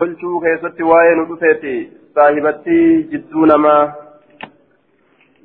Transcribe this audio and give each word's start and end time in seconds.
tolchuu 0.00 0.40
keessatti 0.40 0.88
waa'ee 0.88 1.14
nu 1.18 1.22
dhufeeti 1.28 1.72
saahibatti 2.18 2.74
jidduu 3.12 3.46
namaa 3.50 3.80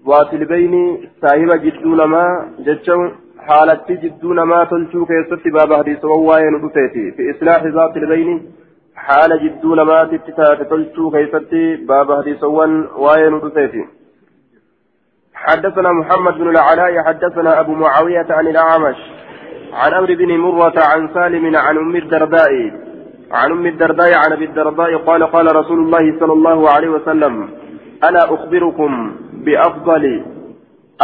waatilbayni 0.10 0.82
saahiba 1.24 1.58
jidduu 1.64 1.96
namaa 2.02 2.28
jechuun 2.68 3.08
haalatti 3.48 3.98
jidduu 4.04 4.38
namaa 4.42 4.66
tolchuu 4.74 5.08
keessatti 5.14 5.56
baaba 5.56 5.80
hadiisawwan 5.82 6.28
waa'ee 6.28 6.52
nu 6.58 6.62
dhufeeti 6.68 7.08
fi 7.18 7.28
islaaxi 7.34 7.74
zaatilbayni 7.80 8.38
haala 9.08 9.40
jidduu 9.48 9.80
namaatitti 9.82 10.38
taate 10.44 10.70
tolchuu 10.76 11.10
keessatti 11.18 11.64
baaba 11.92 12.22
hadiisawwan 12.22 12.80
waa'ee 13.08 13.36
nu 13.36 13.44
dhufeeti 13.48 13.90
حدثنا 15.44 15.92
محمد 15.92 16.34
بن 16.34 16.48
العلاء 16.50 17.04
حدثنا 17.04 17.60
أبو 17.60 17.74
معاوية 17.76 18.26
عن 18.30 18.48
الأعمش 18.48 19.00
عن 19.74 19.94
عمرو 19.94 20.16
بن 20.16 20.38
مرة 20.38 20.78
عن 20.92 21.10
سالم 21.14 21.56
عن 21.56 21.78
أم 21.78 21.96
الدرداء 21.96 22.54
عن 23.34 23.52
أم 23.52 23.66
الدرداء 23.66 24.14
عن 24.18 24.32
أبي 24.32 24.46
الدرداء 24.46 24.98
قال 24.98 25.24
قال 25.24 25.56
رسول 25.56 25.80
الله 25.80 26.20
صلى 26.20 26.34
الله 26.34 26.70
عليه 26.70 26.90
وسلم 26.90 27.50
ألا 28.04 28.34
أخبركم 28.34 29.16
بأفضل 29.34 30.24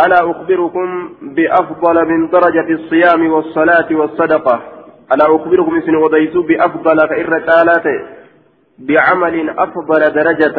ألا 0.06 0.32
أخبركم 0.32 1.10
بأفضل 1.22 2.06
من 2.06 2.30
درجة 2.30 2.70
الصيام 2.70 3.32
والصلاة 3.32 3.88
والصدقة. 3.92 4.62
ألا 5.14 5.36
أخبركم 5.36 5.78
إسن 5.78 5.96
وديسو 5.96 6.42
بأفضل 6.42 6.98
فإن 7.10 7.26
بعمل 8.80 9.50
أفضل 9.50 10.02
درجة. 10.14 10.58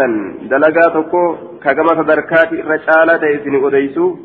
دلقاتكو 0.51 1.37
كما 1.65 2.03
تدركات 2.03 2.53
الرجالة 2.53 3.23
إسن 3.37 3.55
وديسو 3.55 4.17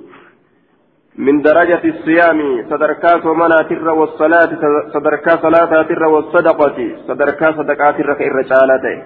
من 1.17 1.41
درجة 1.41 1.81
الصيام 1.83 2.65
صدركا 2.69 3.27
ومنا 3.27 3.55
تر 3.69 3.89
والصلاة 3.89 4.49
صدركا 4.93 5.31
صلاة 5.41 5.83
تر 5.83 6.03
والصدقة 6.03 6.77
صدركا 7.07 7.51
صدقات 7.51 7.99
الرجالة 7.99 9.03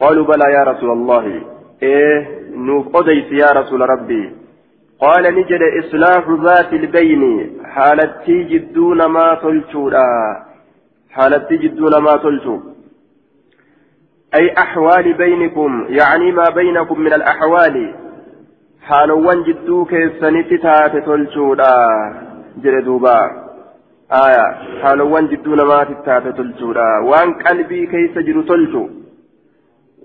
قالوا 0.00 0.26
بلى 0.26 0.52
يا 0.52 0.62
رسول 0.64 0.90
الله. 0.90 1.42
إيه 1.82 2.28
نوف 2.50 2.96
أديس 2.96 3.32
يا 3.32 3.60
رسول 3.60 3.80
ربي. 3.80 4.32
قال 5.00 5.34
نجد 5.34 5.60
إصلاح 5.84 6.24
ذات 6.28 6.72
البين 6.72 7.52
حالتي 7.64 8.42
جدون 8.44 9.04
ما 9.04 9.34
تلشودا 9.42 10.04
حالتي 11.10 11.56
جدون 11.56 12.02
ما 12.02 12.16
تلشو 12.16 12.58
أي 14.34 14.54
أحوال 14.58 15.12
بينكم 15.12 15.86
يعني 15.88 16.32
ما 16.32 16.44
بينكم 16.54 17.00
من 17.00 17.12
الأحوال. 17.12 17.94
Jidduu 19.46 19.84
keessanitti 19.84 20.58
taate 20.58 21.00
tolchuudha 21.08 21.72
jedhe 22.62 22.82
duuba 22.82 23.14
aya 24.20 24.44
haalowwan 24.82 25.28
jidduu 25.32 25.58
namaatitti 25.60 26.04
taate 26.04 26.32
tolchuudha 26.38 26.86
waan 27.10 27.34
qalbii 27.44 27.86
keessa 27.86 28.22
jiru 28.30 28.44
tolchu 28.52 28.84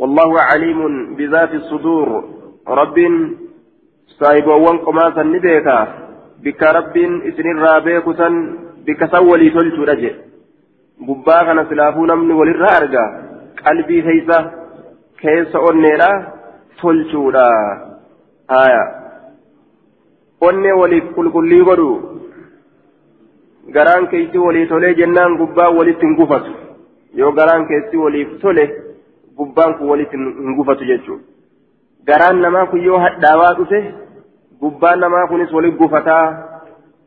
والله 0.02 0.42
عليم 0.42 0.80
بذات 1.16 1.54
الصدور 1.54 2.08
رب 2.67 2.98
صاحب 4.20 4.48
وان 4.48 4.78
سن 5.16 5.28
نبيكا 5.31 5.78
بك 6.44 6.61
رب 6.78 6.98
اسن 7.30 7.48
الرابيك 7.56 8.06
سن 8.20 8.34
بك 8.88 9.02
سولي 9.14 9.50
قبا 11.08 11.38
كان 11.45 11.59
سلافو 11.70 12.06
نمن 12.06 12.31
وللرا 12.31 12.70
أرقا 12.78 13.06
قلبي 13.66 14.02
كيسا 14.02 14.39
كيسا 15.22 15.59
أنيرا 15.70 16.11
تلجو 16.80 17.30
aya 18.47 18.83
onne 20.41 20.72
waliif 20.81 21.03
qulqullii 21.16 21.63
godhu 21.63 21.89
garaan 23.75 24.08
keeysii 24.08 24.45
walii 24.45 24.67
tolee 24.67 24.94
jennaan 25.02 25.38
gubbaan 25.38 25.77
walitti 25.77 26.05
hin 26.05 26.16
gufatu 26.16 26.52
yoo 27.21 27.31
garaan 27.31 27.67
keessi 27.67 27.97
waliif 27.97 28.39
tole 28.41 28.66
gubbaan 29.38 29.77
kun 29.77 29.89
walitti 29.89 30.17
hin 30.17 30.55
gufatu 30.55 30.86
jechuudha 30.86 31.23
garaan 32.11 32.41
namaa 32.45 32.66
kun 32.71 32.83
yoo 32.86 32.99
hadhaawaa 33.05 33.53
dhufe 33.59 33.83
gubbaan 34.59 34.99
namaa 34.99 35.27
kunis 35.27 35.53
walitti 35.53 35.77
gufataa 35.83 36.25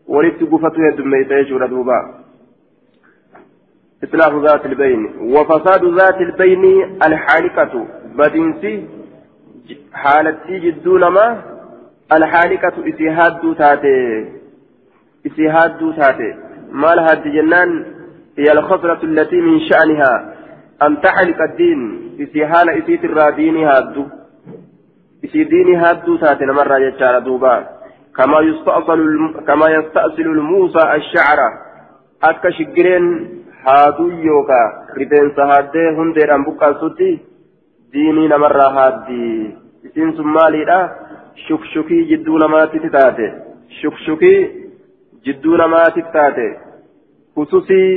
walitti 0.09 0.47
gufatu 0.47 0.81
heddummeessa 0.81 1.43
jechuudha 1.43 1.69
duuba. 1.69 1.99
إصلاح 4.05 4.33
ذات 4.45 4.67
البين 4.67 5.07
وفساد 5.35 5.85
ذات 5.85 6.21
البين 6.21 6.65
الحالقة 7.07 7.87
بدنسي 8.19 8.87
حالتي 9.93 10.59
جدو 10.59 10.99
نما 10.99 11.43
الحالقة 12.13 12.77
إسي 12.89 13.09
هادو 13.09 13.53
تاتي 13.53 14.29
إسي 15.27 15.49
هادو 15.49 15.93
تاتي. 15.93 16.35
مال 16.73 16.99
هاد 16.99 17.23
جنان 17.23 17.85
هي 18.39 18.53
الخصلة 18.53 19.03
التي 19.03 19.41
من 19.41 19.61
شأنها. 19.61 20.35
أن 20.83 21.01
تحلق 21.01 21.41
الدين؟ 21.43 21.81
إسي 22.21 22.47
حال 22.47 22.71
إسي 22.71 22.97
ترى 22.97 23.33
ديني 23.33 23.67
هادو. 23.67 24.05
إسي 25.25 25.45
ديني 25.45 25.77
هادو 25.77 26.17
تاتي 26.17 26.45
نمر 26.45 26.79
جتشار 26.79 27.19
دوبا. 27.19 27.67
كما 28.17 28.41
يستأصل 28.41 29.01
كما 29.47 29.67
يستأصل 29.71 30.23
الموسى 30.23 30.95
الشعر. 30.95 31.39
أكا 32.23 32.51
شجرين 32.51 33.05
هادو 33.67 34.09
يوكا. 34.09 34.63
رفنس 34.99 35.39
هادي 35.39 35.89
هندير 35.99 36.35
أنبوكا 36.35 36.73
سوتي. 36.81 37.26
Diinii 37.97 38.29
namarraa 38.35 38.71
haaddii 38.79 39.35
isiin 39.89 40.15
sun 40.21 40.31
maaliidha 40.39 40.79
shukshukii 41.47 42.05
jidduu 42.13 42.39
namaatitti 42.45 42.91
taate 42.99 43.27
shukshukii 43.81 44.39
jidduu 45.29 45.57
namaatitti 45.63 46.13
taate 46.19 46.47
hususii 47.37 47.91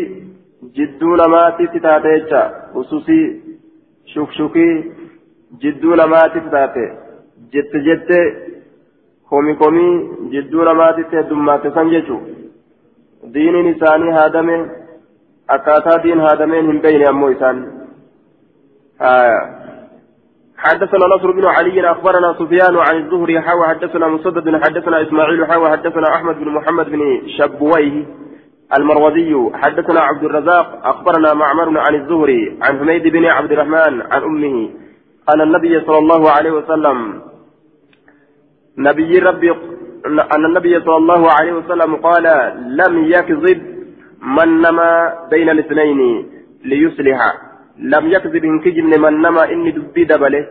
jidduu 0.78 1.16
namaatitti 1.24 1.80
taate 1.88 2.14
jecha 2.16 2.42
hususii 2.74 3.26
shukshukii 4.14 4.74
jidduu 5.64 5.96
namaatitti 6.02 6.50
taate 6.56 6.86
jette 7.54 7.82
jette 7.88 8.20
komi 9.30 9.56
komii 9.62 9.94
jidduu 10.34 10.64
namaatitti 10.72 11.16
heddummaate 11.22 11.72
san 11.78 11.90
jechu 11.96 12.18
diiniin 13.34 13.72
isaanii 13.76 14.12
haadame 14.18 14.58
akkaataa 15.58 15.98
diin 16.04 16.20
haadameen 16.28 16.72
hin 16.72 16.82
beeyne 16.86 17.08
ammoo 17.14 17.30
isaan 17.36 17.64
حدثنا 20.60 21.06
نصر 21.16 21.32
بن 21.32 21.46
علي 21.46 21.92
أخبرنا 21.92 22.36
سفيان 22.40 22.78
عن 22.78 22.96
الزهري 22.98 23.42
حاوى 23.42 23.68
حدثنا 23.68 24.08
مسدد 24.08 24.64
حدثنا 24.64 25.02
إسماعيل 25.02 25.46
حاوى 25.46 25.70
حدثنا 25.72 26.16
أحمد 26.16 26.36
بن 26.36 26.50
محمد 26.50 26.90
بن 26.90 27.22
شبويه 27.38 28.06
المروزي 28.78 29.50
حدثنا 29.54 30.00
عبد 30.00 30.24
الرزاق 30.24 30.88
أخبرنا 30.88 31.34
معمر 31.34 31.80
عن 31.80 31.96
الزهري 31.96 32.58
عن 32.62 32.80
حميد 32.80 33.04
بن 33.08 33.26
عبد 33.26 33.52
الرحمن 33.52 34.02
عن 34.12 34.24
أمه 34.24 34.70
أن 35.34 35.42
النبي 35.42 35.82
صلى 35.86 35.98
الله 35.98 36.32
عليه 36.32 36.52
وسلم 36.52 37.22
نبي 38.78 39.20
ربي 39.20 39.52
أن 40.36 40.46
النبي 40.46 40.80
صلى 40.80 40.98
الله 40.98 41.30
عليه 41.40 41.54
وسلم 41.54 41.96
قال 41.96 42.24
لم 42.82 43.06
يكذب 43.06 43.60
من 44.22 44.62
نما 44.62 45.14
بين 45.32 45.50
الاثنين 45.50 46.30
ليصلح. 46.66 47.49
لم 47.80 48.08
يكذب 48.08 48.44
إن 48.46 48.60
كجن 48.60 49.02
من 49.02 49.22
نما 49.22 49.44
إني 49.52 49.72
دبي 49.72 50.04
دبله. 50.04 50.46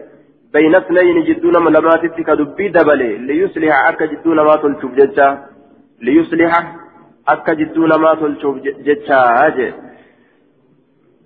بين 0.52 0.74
اثنين 0.74 1.24
جدون 1.24 1.56
من 1.64 1.72
لما 1.72 1.96
تتك 2.02 2.30
دبي 2.30 2.68
دبله. 2.68 3.10
ليصلح 3.26 3.88
أكا 3.88 4.06
جدون 4.06 4.40
ما 4.40 4.56
تلشوف 4.56 4.92
ججا. 4.98 5.38
ليصلح 6.02 6.52
أكا 7.28 7.52
جدون 7.54 7.92
ما 8.02 8.14
تلشوف 8.14 8.56
ججا. 8.86 9.72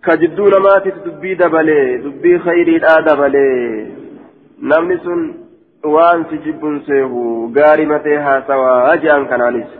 كجدون 0.04 0.54
ما 0.62 0.74
تتدبي 0.84 1.34
دبله. 1.34 1.96
دبي 2.04 2.38
خيري 2.38 2.76
الآ 2.76 3.00
دبله. 3.00 3.46
نمني 4.62 4.96
سن 5.04 5.42
waan 5.84 6.26
si 6.30 6.38
jibbuun 6.38 6.80
seehu 6.86 7.50
gaarii 7.54 7.86
matee 7.92 8.16
haasawaa 8.16 8.90
ajaan 8.90 9.24
kanaanis 9.30 9.70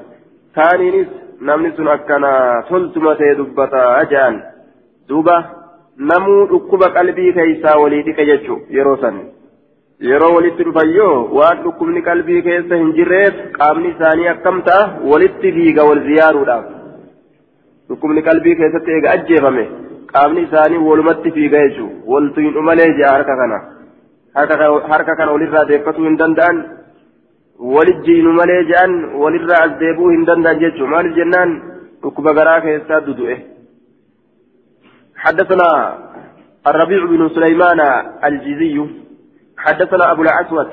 kaaniinis 0.57 1.11
namni 1.49 1.71
sun 1.77 1.89
akkana 1.89 2.31
toltuma 2.69 3.15
ta'e 3.21 3.37
dubbata 3.41 3.83
ajaan 3.99 4.41
duuba 5.09 5.37
namuu 5.97 6.47
dhukkuba 6.53 6.91
qalbii 6.97 7.33
keessaa 7.39 7.79
walii 7.83 8.03
dhiqe 8.03 8.27
jechuun 8.27 8.61
yeroo 8.77 8.97
san 9.01 9.19
yeroo 10.11 10.35
walitti 10.35 10.65
dhufan 10.69 10.95
yoo 10.99 11.29
waan 11.39 11.63
dhukkubni 11.65 12.03
qalbii 12.09 12.43
keessa 12.49 12.81
hin 12.83 12.93
jirreef 12.99 13.43
qaamni 13.59 13.93
isaanii 13.95 14.29
akkam 14.35 14.63
ta'a 14.69 14.91
walitti 15.13 15.53
fiiga 15.59 15.85
wal 15.91 16.03
ziyaaruudhaaf 16.09 16.65
dhukkubni 17.89 18.23
qalbii 18.31 18.57
keessatti 18.63 18.97
eega 18.97 19.11
ajjeefame 19.17 19.65
qaamni 20.13 20.47
isaanii 20.49 20.85
walumatti 20.89 21.35
fiiga 21.39 21.63
jechuun 21.67 21.93
waltu 22.15 22.47
hin 22.47 22.55
dhumalee 22.59 22.91
jea 23.01 23.13
harka 23.17 23.37
kana 23.43 23.61
harka 24.35 25.17
kana 25.17 25.33
walirraa 25.33 25.65
deeffatuu 25.73 26.09
hin 26.09 26.19
danda'an 26.25 26.65
walijjiinu 27.77 28.33
malee 28.33 28.65
je'an 28.73 28.99
walirraa 29.23 29.63
as 29.69 29.79
deebuu 29.81 30.11
hin 30.17 30.27
danda'an 30.31 30.61
jechuun 30.67 30.91
maaliif 30.91 31.17
jennaan 31.23 31.57
dhukkuba 32.03 32.35
garaa 32.39 32.61
keessaa 32.61 33.01
dudu'e. 33.07 33.37
حدثنا 35.25 35.99
الربيع 36.67 37.05
بن 37.05 37.29
سليمان 37.29 37.81
الجزي 38.25 38.87
حدثنا 39.59 40.13
أبو 40.13 40.23
الأسود 40.23 40.69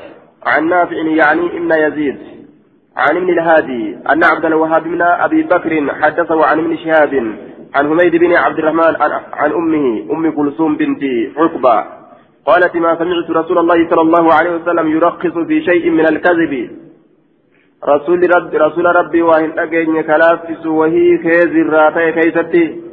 عن 0.46 0.70
نافع 0.70 0.96
يعني 0.96 1.58
ابن 1.58 1.72
يزيد 1.72 2.18
عن 2.98 3.18
ابن 3.18 3.30
الهادي 3.30 3.98
أن 4.12 4.24
عبد 4.24 4.46
الوهاب 4.46 4.84
بن 4.84 5.02
أبي 5.02 5.44
بكر 5.44 5.94
حدثه 6.02 6.46
عن 6.46 6.60
ابن 6.60 6.78
شهاب 6.78 7.14
عن 7.76 7.88
حميد 7.90 8.16
بن 8.16 8.34
عبد 8.34 8.60
الرحمن 8.60 8.96
عن, 9.34 9.52
أمه 9.52 10.12
أم 10.12 10.32
كلثوم 10.32 10.78
بنت 10.78 11.04
عقبة 11.38 11.86
قالت 12.46 12.76
ما 12.76 12.96
سمعت 12.96 13.30
رسول 13.30 13.58
الله 13.58 13.90
صلى 13.90 14.02
الله 14.02 14.34
عليه 14.34 14.52
وسلم 14.52 14.88
يرخص 14.88 15.38
في 15.48 15.62
شيء 15.66 15.90
من 15.90 16.08
الكذب. 16.08 16.70
رسول 17.88 18.36
رب 18.36 18.54
رسول 18.54 18.86
ربي 18.86 19.22
وهن 19.22 19.60
أجن 19.60 20.02
كلافس 20.02 20.66
وهي 20.66 21.18
كيز 21.18 21.54
الراتي 21.66 22.12
كيستي. 22.12 22.89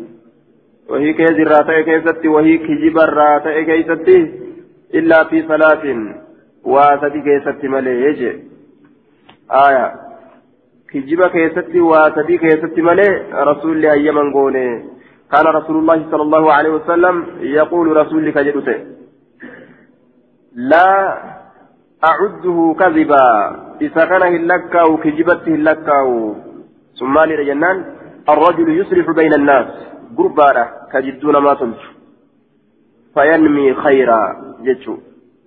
وهي 0.88 1.12
كيز 1.12 1.30
الراتي 1.30 1.82
كيستي 1.82 2.28
وهي 2.28 2.58
كجب 2.58 2.98
الراتي 2.98 3.64
كيستي 3.64 4.18
إلا 4.94 5.24
في 5.24 5.42
صلاة 5.48 5.84
واسدي 6.64 7.20
كيستي 7.26 7.68
مليج 7.68 8.20
آية. 9.66 9.86
كجب 10.90 11.20
كيستي 11.26 11.80
واسدي 11.80 12.38
كيستي 12.38 12.82
ملي 12.82 13.08
رسول 13.32 13.76
الله 13.76 13.92
أيمن 13.92 14.32
قوني 14.32 14.68
كان 15.32 15.46
رسول 15.46 15.76
الله 15.76 15.98
صلى 16.10 16.22
الله 16.22 16.52
عليه 16.52 16.70
وسلم 16.70 17.26
يقول 17.40 17.96
رسول 17.96 18.30
كجدته 18.30 18.78
لا 20.54 20.88
أعده 22.04 22.76
كذبا. 22.80 23.26
إذا 23.80 24.04
كان 24.04 24.22
هلكاو 24.22 24.96
كجبته 24.96 25.54
هلكاو. 25.54 26.34
ثم 27.00 27.18
لجنان 27.18 27.84
الرجل 28.28 28.68
يصلح 28.80 29.10
بين 29.10 29.34
الناس. 29.34 29.68
قربارة 30.18 30.64
كجدون 30.92 31.36
ما 31.36 31.54
تمش 31.54 31.82
فينمي 33.14 33.74
خيرا 33.74 34.20
جتشو 34.66 34.96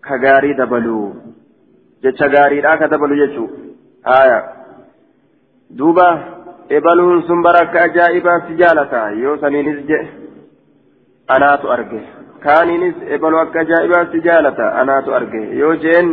كغاري 0.05 0.53
دبلو 0.53 1.13
جتشا 2.03 2.27
غاري 2.33 2.59
راك 2.59 2.83
دبلو 2.83 3.15
جتشو 3.15 3.47
آية 4.07 4.39
دوبا 5.69 6.39
ebaluun 6.77 7.23
sun 7.27 7.41
baraka 7.43 7.81
ajaa'ibaa 7.81 8.39
si 8.47 8.55
jaalata 8.61 8.99
yoo 9.21 9.37
saniinis 9.41 9.79
je 9.89 9.99
anaatu 11.35 11.71
arge 11.75 12.01
kaaniinis 12.43 12.97
ebalu 13.15 13.39
akka 13.43 13.59
ajaa'ibaa 13.65 14.01
si 14.11 14.21
jaalata 14.27 14.67
anaatu 14.81 15.15
arge 15.19 15.41
yoo 15.61 15.73
jeen 15.85 16.11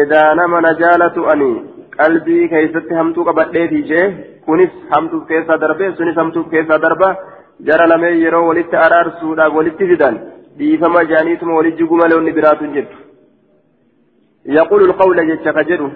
edaa 0.00 0.34
nama 0.40 0.60
na 0.66 0.72
jaalatu 0.82 1.28
ani 1.34 1.50
qalbii 1.96 2.48
keessatti 2.54 2.98
hamtuu 3.00 3.28
qabadheetii 3.28 3.84
jee 3.90 4.06
kunis 4.46 4.72
hamtuuf 4.92 5.24
keessaa 5.30 5.58
darbe 5.64 5.84
sunis 5.98 6.16
hamtuuf 6.22 6.46
keessaa 6.54 6.78
darba 6.86 7.08
jara 7.68 7.86
lamee 7.92 8.14
yeroo 8.24 8.44
walitti 8.50 8.76
araarsuudhaaf 8.84 9.58
walitti 9.58 9.90
fidan 9.90 10.16
dhiifama 10.58 11.04
jaaniituma 11.12 11.58
walitti 11.58 11.82
jiguu 11.82 12.00
malee 12.02 12.18
onni 12.22 12.36
biraatu 12.38 12.64
hin 12.64 12.74
jirtu 12.78 12.96
lqawla 14.92 15.28
jecha 15.32 15.52
ka 15.58 15.68
jedhu 15.72 15.90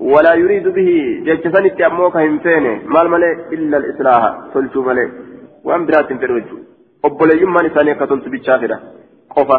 ولا 0.00 0.34
يريد 0.34 0.68
به 0.76 0.90
جيشسان 1.26 1.64
اتأموك 1.66 2.16
همفين 2.16 2.64
مال 2.94 3.06
ملي 3.10 3.30
إلا 3.54 3.76
الإصلاح 3.80 4.22
تلشو 4.54 4.80
ملي 4.88 5.06
وأن 5.64 5.86
برات 5.86 6.08
فرج 6.20 6.48
أبولي 7.04 7.42
يمان 7.42 7.66
إساني 7.66 7.92
قتلت 8.00 8.28
بالشافرة 8.32 8.76
قفا 9.36 9.58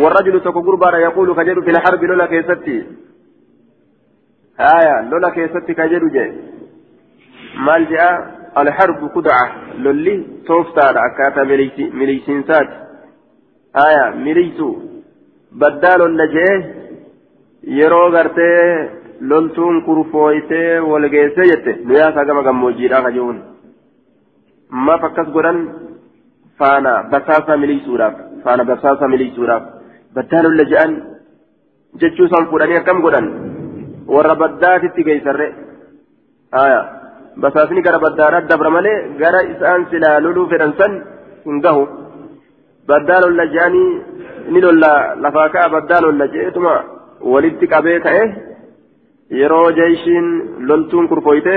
والرجل 0.00 0.40
تكو 0.44 0.60
قربانا 0.66 0.98
يقول 0.98 1.28
كجر 1.38 1.56
في 1.64 1.70
الحرب 1.70 2.02
لولا 2.04 2.26
كيستي 2.26 2.76
آية 4.78 5.08
لولا 5.10 5.28
كيستي 5.34 5.74
كجر 5.74 6.04
جي 6.14 6.26
مال 7.66 7.82
جاء 7.90 8.12
الحرب 8.58 9.00
خدعة 9.14 9.46
لولي 9.78 10.16
توفتار 10.46 10.94
أكاتا 11.06 11.42
مليسينسات 12.00 12.68
آية 13.86 14.04
مليسو 14.24 14.68
بدال 15.60 16.00
لجيه 16.16 16.82
yeroo 17.78 18.10
gartee 18.10 18.90
loltuun 19.30 19.76
kurfooytee 19.86 20.80
wal 20.90 21.08
geessee 21.14 21.46
jette 21.50 21.72
nuyaasaa 21.88 22.24
gama 22.24 22.42
gammoojjiidhaa 22.46 23.02
kajuun 23.02 23.36
maaf 24.86 25.04
akkas 25.08 25.28
godhan 25.36 25.58
faana 26.58 26.92
basaasaa 27.12 27.56
miliisuudhaaf 27.62 28.14
faana 28.44 28.64
basaasaa 28.70 29.08
miliisuudhaaf 29.14 29.62
baddaa 30.14 30.42
lolla 30.46 30.64
je'an 30.72 30.92
jechuu 32.00 32.26
isaan 32.30 32.48
fuudhanii 32.50 32.80
akkam 32.80 33.02
godhan 33.06 33.28
warra 34.14 34.34
baddaatitti 34.42 35.02
geessarre 35.08 35.48
haya 36.58 36.80
basaasni 37.44 37.82
gara 37.86 37.98
baddaadhaa 38.04 38.48
dabra 38.52 38.70
malee 38.76 38.96
gara 39.22 39.40
isaan 39.52 39.86
silaa 39.90 40.16
loluu 40.24 40.46
fedhan 40.52 40.72
san 40.80 40.92
hin 41.46 41.60
gahu 41.66 41.84
baddaa 42.90 43.20
lolla 43.24 43.44
je'anii 43.54 43.90
ni 44.52 44.60
lolla 44.66 44.92
lafaa 45.24 45.48
ka'a 45.54 45.68
baddaa 45.76 46.00
lolla 46.06 46.26
je'etuma 46.34 46.74
walitti 47.32 47.66
qabee 47.74 47.98
ta'e 48.06 48.24
yeroo 49.40 49.68
jeeshiin 49.78 50.26
loltuun 50.68 51.08
kurfooyte 51.12 51.54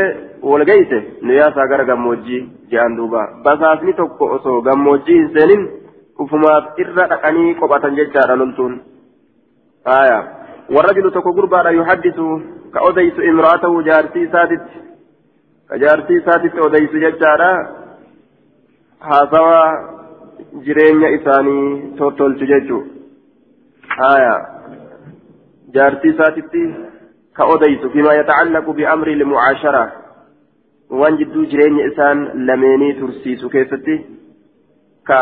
wal 0.52 0.64
geeyse 0.70 1.00
nuyaasaa 1.28 1.68
gara 1.72 1.86
gammoojjii 1.92 2.42
je'an 2.72 2.98
duuba 2.98 3.22
basaasni 3.48 3.94
tokko 4.00 4.26
osoo 4.38 4.58
gammoojjii 4.68 5.18
hin 5.20 5.30
seenin 5.38 5.64
ufumaaf 6.24 6.66
irra 6.84 7.06
dhaqanii 7.14 7.56
qophatan 7.62 7.98
jechaadha 8.00 8.36
loltuun 8.42 8.74
haya 9.92 10.20
warrajulu 10.70 11.12
tokko 11.12 11.34
gurbaadha 11.34 11.72
yuhaddisu 11.72 12.42
ka 12.74 12.80
odeysu 12.90 13.22
imraatahu 13.32 13.82
jaartii 13.88 14.24
isaatitti 14.28 14.80
ka 15.70 15.78
jaartii 15.84 16.18
isaatitti 16.22 16.60
odeysu 16.68 17.00
jechaadha 17.04 17.50
haasawa 19.10 19.60
jireenya 20.66 21.10
isaanii 21.18 21.92
tottolchu 21.98 22.46
jechuu 22.54 22.82
haya 23.98 24.34
jaartii 25.78 26.14
isaatitti 26.16 26.64
ka 27.34 27.46
odeysu 27.56 27.90
fima 27.90 28.14
yatacallaqu 28.20 28.74
biamri 28.74 29.16
lmucaashara 29.22 29.84
waan 30.90 31.18
jidduu 31.22 31.46
jireenya 31.54 31.86
isaan 31.92 32.28
lameenii 32.48 32.94
tursiisu 33.00 33.50
keessatti 33.50 33.96
ka 35.04 35.20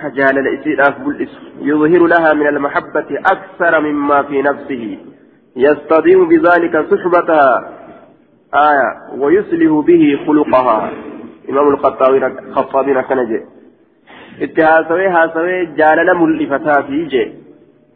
ka 0.00 0.10
jaalala 0.10 0.50
isiidhaaf 0.50 0.98
mul'isu 0.98 1.40
yudhiru 1.70 2.06
laha 2.06 2.34
min 2.34 2.46
almahabbati 2.46 3.22
aksara 3.34 3.80
mima 3.80 4.24
fi 4.24 4.42
nafsihi 4.42 4.98
يستضيء 5.58 6.24
بذلك 6.24 6.86
صحبتها 6.90 7.74
آية 8.54 9.18
ويصلح 9.18 9.84
به 9.86 10.18
خلقها 10.26 10.90
إمام 11.50 11.68
الخطابين 11.68 12.22
جي 13.28 13.40
itti 14.40 14.62
haasawee 14.62 15.08
haasawee 15.08 15.66
jaalala 15.78 16.14
mul'ifataa 16.14 16.82
fi 16.88 16.98
je 17.12 17.22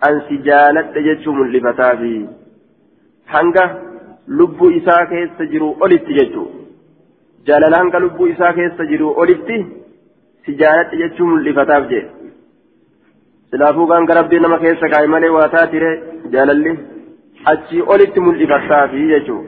ansi 0.09 0.39
jaaladha 0.49 1.03
jechuu 1.07 1.35
mul'ifataa 1.35 1.91
fi 2.01 2.11
hanga 3.35 3.65
lubbuu 4.39 4.71
isaa 4.79 5.07
keessa 5.13 5.47
jiru 5.53 5.69
olitti 5.81 6.17
jechuu 6.19 6.49
jaalala 7.47 7.79
hanga 7.83 7.99
lubbuu 8.05 8.27
isaa 8.27 8.53
keessa 8.59 8.89
si 10.47 10.59
jaaladha 10.61 11.01
jechuu 11.03 11.27
mul'ifataaf 11.33 11.89
je 11.93 12.01
silaafuu 13.53 13.87
ganga 13.93 14.19
rabbii 14.21 14.41
nama 14.45 14.59
keessa 14.65 14.93
kaa'e 14.95 15.13
malee 15.15 15.33
waa 15.39 15.49
taatire 15.57 15.91
jaalalli 16.35 16.73
achii 17.53 17.83
olitti 17.95 18.25
mul'ifataa 18.27 18.85
fi 18.93 19.03
jechuu 19.13 19.43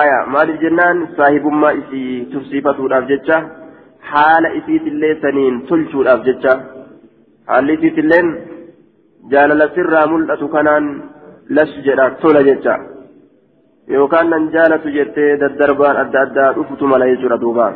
aya 0.00 0.18
maaliif 0.34 0.60
jennaan 0.64 0.98
saahibummaa 1.16 1.72
isii 1.80 2.12
tursiifatuudhaaf 2.32 3.08
jecha 3.12 3.38
haala 4.10 4.54
isiitillee 4.58 5.14
saniin 5.22 5.56
tolchuudhaaf 5.70 6.22
jecha 6.28 6.52
haalli 7.50 7.78
isiitilleen 7.78 8.28
jaalala 9.32 9.72
sirraa 9.76 10.06
mul'atu 10.12 10.48
kanaan 10.54 10.86
las 11.56 11.72
jedha 11.86 12.06
tola 12.22 12.42
jecha 12.48 12.74
yookaan 13.96 14.30
nan 14.32 14.48
jaalatu 14.54 14.96
jettee 14.96 15.30
daddarbaan 15.42 16.00
adda 16.02 16.20
addaa 16.26 16.54
dhufutu 16.56 16.90
mala 16.92 17.12
jechuudha 17.12 17.42
duuba 17.44 17.66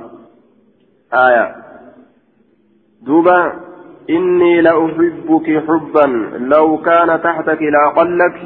aya 1.26 1.44
duuba 3.06 3.64
إني 4.10 4.60
لأحبك 4.60 5.64
حبا 5.66 6.06
لو 6.38 6.78
كان 6.78 7.22
تحتك 7.22 7.62
لأقلك 7.62 8.36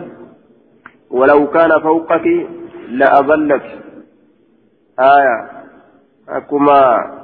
ولو 1.10 1.46
كان 1.46 1.80
فوقك 1.80 2.46
لأذلك 2.88 3.62
آية. 4.98 5.58
أكما 6.28 6.80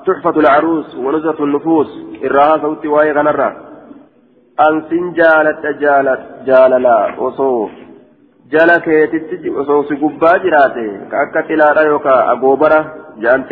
تحفة 0.06 0.40
العروس 0.40 0.94
ونزهة 0.94 1.44
النفوس 1.44 1.88
إراها 2.24 2.58
صوتي 2.58 2.88
وآي 2.88 3.12
غنرة. 3.12 3.56
أنسن 4.60 5.12
جالت 5.12 5.66
جالت 5.66 6.20
جاللا 6.46 7.20
وصو. 7.20 7.68
jala 8.52 8.80
keetitti 8.80 9.50
osoo 9.50 9.82
si 9.88 9.96
gubbaa 9.96 10.38
jiraate 10.38 10.84
ka 11.10 11.20
akka 11.20 11.42
xilaadha 11.48 11.82
yookaan 11.82 12.28
agoobara 12.32 12.80
jaan 13.22 13.44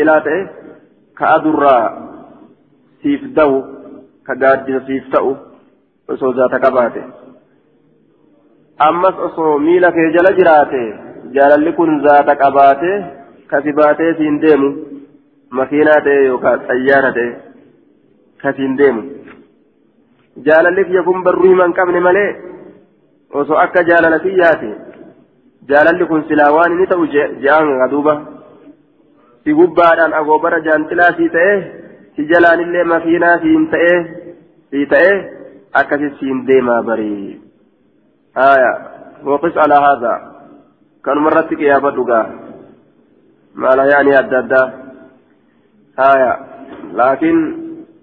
kee 9.96 10.12
jala 10.16 10.32
jiraate 10.38 10.82
jaalalli 11.36 11.72
kun 11.78 11.92
zaata 12.06 12.36
qabaate 12.42 12.92
kasi 13.50 13.72
baatee 13.80 14.12
siin 14.20 14.38
deemu 14.44 14.70
makiinaa 15.58 15.98
ta'e 16.06 16.22
yookaan 16.28 16.64
xayyaara 16.68 17.10
ta'e 17.18 17.28
kasiin 18.42 18.78
deemu 18.78 19.02
jaalalli 20.46 20.84
kiyya 20.88 21.02
kun 21.08 21.24
barruu 21.26 21.50
hima 21.50 21.68
hin 21.68 21.76
qabne 21.80 22.00
malee 22.06 22.30
osoo 23.42 23.60
akka 23.64 23.86
jaalala 23.90 24.24
kiyyaate 24.24 24.70
jaalalli 25.70 26.10
kun 26.12 26.24
silaa 26.28 26.50
waan 26.56 26.72
inni 26.72 26.90
ta'u 26.94 27.06
je'aan 27.42 27.90
duuba 27.94 28.14
si 29.44 29.60
gubbaadhaan 29.60 30.18
agoobara 30.20 30.64
jaantilaa 30.66 31.12
sii 31.18 31.30
ta'ee 31.36 31.56
si 32.16 32.26
jalaanillee 32.32 32.84
makiinaa 32.84 33.38
siin 33.44 33.68
ta'ee 33.74 33.98
sii 34.70 34.86
ta'ee 34.86 35.14
akkasit 35.80 36.18
siin 36.20 36.46
deemaa 36.46 36.82
barii 36.82 37.40
aya 38.34 38.72
waqis 39.30 39.56
alaa 39.64 39.80
haadha 39.86 40.12
kanuma 41.02 41.30
irratti 41.32 41.56
qiyaafadhu 41.62 42.04
gaa 42.10 42.26
maala 43.64 43.84
yaanii 43.92 44.16
adda 44.20 44.38
addaa 44.44 44.66
aya 46.10 46.30
laakiin 47.00 47.40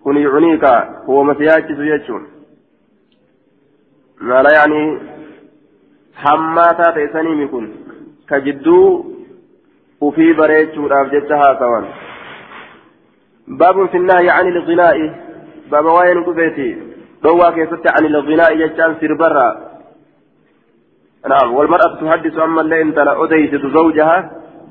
kun 0.03 0.17
yucniika 0.23 0.73
huwama 1.05 1.35
si 1.35 1.49
yaachisu 1.49 1.89
jechuun 1.91 2.27
maala 4.31 4.49
yaanii 4.57 4.99
hammaataa 6.25 6.91
ta'e 6.97 7.07
saniimi 7.13 7.47
kun 7.47 7.71
ka 8.29 8.39
jidduu 8.47 8.85
ufii 10.01 10.33
bareechuudhaaf 10.33 11.11
jecha 11.11 11.37
haasawan 11.43 11.87
fi 13.91 13.99
nnahyi 13.99 14.29
ani 14.29 14.49
ilghinaa'i 14.49 15.11
baaba 15.69 15.93
waa'ee 15.97 16.13
nu 16.13 16.23
dhufeeti 16.25 16.67
dhowwaa 17.23 17.51
keessatti 17.51 17.89
ani 17.97 18.07
ilghinaa'i 18.07 18.57
jechaan 18.57 18.95
sirbarra 18.99 19.47
naam 21.27 21.55
walmar'atu 21.57 21.99
tuhaddisu 21.99 22.41
ammallee 22.41 22.81
intala 22.81 23.17
odeysitu 23.23 23.69
zawjaha 23.77 24.17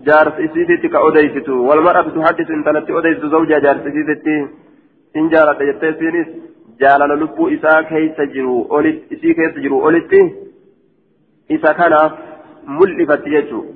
jaarsa 0.08 0.40
isiititti 0.46 0.88
ka 0.88 1.00
odeysitu 1.08 1.66
walmar'atu 1.68 2.10
tuhaddisu 2.10 2.52
intalatti 2.52 2.92
odeysitu 2.92 3.30
zawjaha 3.30 3.60
jaarsa 3.66 3.88
isiititti 3.88 4.36
in 5.14 5.30
jaaladha 5.30 5.64
jettee 5.70 5.90
isiinis 5.94 6.28
jaalala 6.80 7.16
lubbuu 7.22 7.48
isaa 7.56 7.82
keessa 7.90 8.26
jiru 8.34 8.66
olitti 8.78 9.14
isii 9.14 9.34
keessa 9.34 9.60
jiru 9.60 9.80
olitti 9.90 10.20
isa 11.56 11.74
kanaaf 11.74 12.12
mul'ifatti 12.78 13.30
jechuudha 13.30 13.72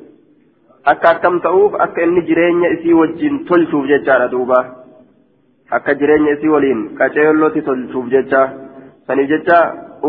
akka 0.85 1.11
akkam 1.15 1.41
ta'uuf 1.41 1.75
akka 1.87 2.03
inni 2.03 2.23
jireenya 2.29 2.69
isii 2.77 2.93
wajjin 3.01 3.45
tolchuuf 3.51 3.87
jechaadha 3.93 4.31
duuba 4.35 4.82
akka 5.77 5.95
jireenya 6.01 6.33
isii 6.37 6.53
waliin 6.55 6.81
qaceelloti 6.99 7.61
tolchuuf 7.69 8.07
jecha 8.15 8.43
saniif 9.07 9.29
jecha 9.33 9.59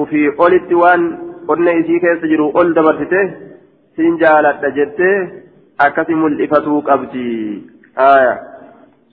ofii 0.01 0.27
olitti 0.45 0.75
waan 0.81 1.03
qonna 1.47 1.71
isii 1.81 1.99
keessa 2.03 2.27
jiru 2.31 2.45
ol 2.61 2.73
dabarsite 2.77 3.21
siin 3.95 4.17
jaaladha 4.23 4.69
jettee 4.77 5.15
akkasi 5.85 6.15
mul'ifatuu 6.21 6.79
qabdi 6.89 7.27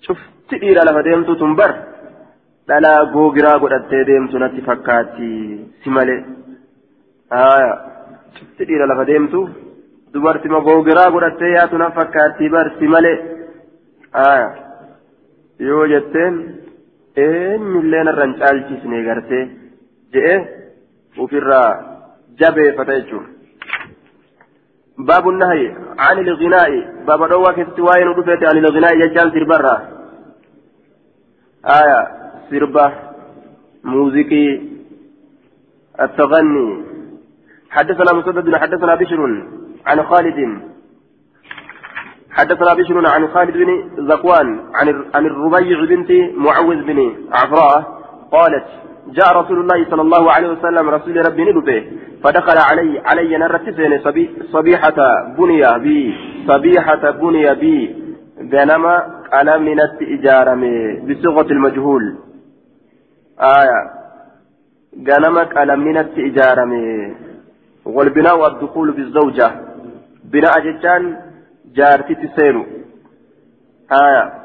cufti 0.07 0.61
dhiira 0.63 0.85
lafa 0.89 1.03
deemtu 1.09 1.37
tun 1.41 1.55
bar 1.61 1.71
dhalaa 2.69 3.01
googiraa 3.15 3.59
godhattee 3.63 4.05
deemtu 4.11 4.39
natti 4.43 4.67
fakkaatti 4.69 5.31
si 5.83 5.91
malee 5.97 6.21
cufti 8.39 8.65
dhiira 8.69 8.87
lafa 8.91 9.05
deemtu 9.11 9.41
dubartima 10.15 10.61
googiraa 10.69 11.11
godhattee 11.15 11.53
yaatu 11.59 11.79
na 11.83 11.91
fakkaatti 11.99 12.53
barsi 12.55 12.87
malee 12.95 13.17
yoo 15.69 15.85
jetteen 15.93 16.35
eenyullee 17.27 18.05
narraan 18.05 18.33
caalchisne 18.41 19.05
gartee? 19.09 19.45
je'e 20.15 20.35
ofirraa 21.25 21.69
jabeeffata 22.41 22.95
jechuun. 23.01 23.27
باب 25.09 25.29
النهي 25.29 25.63
عن 25.99 26.19
الغناء 26.19 26.71
باب 27.07 27.21
دوا 27.29 27.53
كتت 27.53 27.81
واين 27.81 28.09
ودفت 28.09 28.43
عن 28.45 28.57
الغناء 28.59 28.93
يجان 29.03 29.29
سربرا 29.35 29.77
آية 31.79 32.01
سربة 32.51 32.87
موسيقي 33.85 34.47
التغني 36.05 36.69
حدثنا 37.71 38.11
مسدد 38.19 38.57
حدثنا 38.57 38.95
بشر 38.95 39.21
عن 39.87 39.99
خالد 40.03 40.39
حدثنا 42.31 42.75
بشر 42.75 43.07
عن 43.07 43.29
خالد 43.29 43.57
بن 43.57 43.71
زكوان 44.09 44.61
عن 44.75 45.05
عن 45.15 45.27
الربيع 45.27 45.85
بنت 45.85 46.11
معوذ 46.37 46.83
بن 46.83 47.15
عفراء 47.33 48.01
قالت 48.33 48.67
جاء 49.09 49.37
رسول 49.37 49.61
الله 49.61 49.91
صلى 49.91 50.03
الله 50.03 50.33
عليه 50.33 50.49
وسلم 50.49 50.91
رسول 50.91 51.27
ربي 51.27 51.45
ندبه 51.45 51.85
فدخل 52.25 52.59
علي 52.59 52.99
علي 52.99 53.39
نرتسين 53.39 53.99
صبي 54.05 54.31
صبيحة 54.53 54.99
بني 55.39 55.79
بي 55.79 56.15
صبيحة 56.47 57.11
بني 57.11 57.55
بي 57.55 58.01
غنما 58.53 59.21
قلم 59.33 59.69
نت 59.69 59.99
إجارمي 60.03 60.97
بصيغة 61.07 61.53
المجهول. 61.53 62.19
آية. 63.41 63.81
غنما 65.09 65.43
قلم 65.43 65.99
نت 65.99 66.19
إجارمي 66.19 67.17
والبناء 67.85 68.39
والدخول 68.39 68.93
بالزوجة. 68.93 69.51
بناء 70.25 70.61
جتان 70.61 71.17
جارتي 71.77 72.15
تسينو 72.15 72.63
آية 73.93 74.41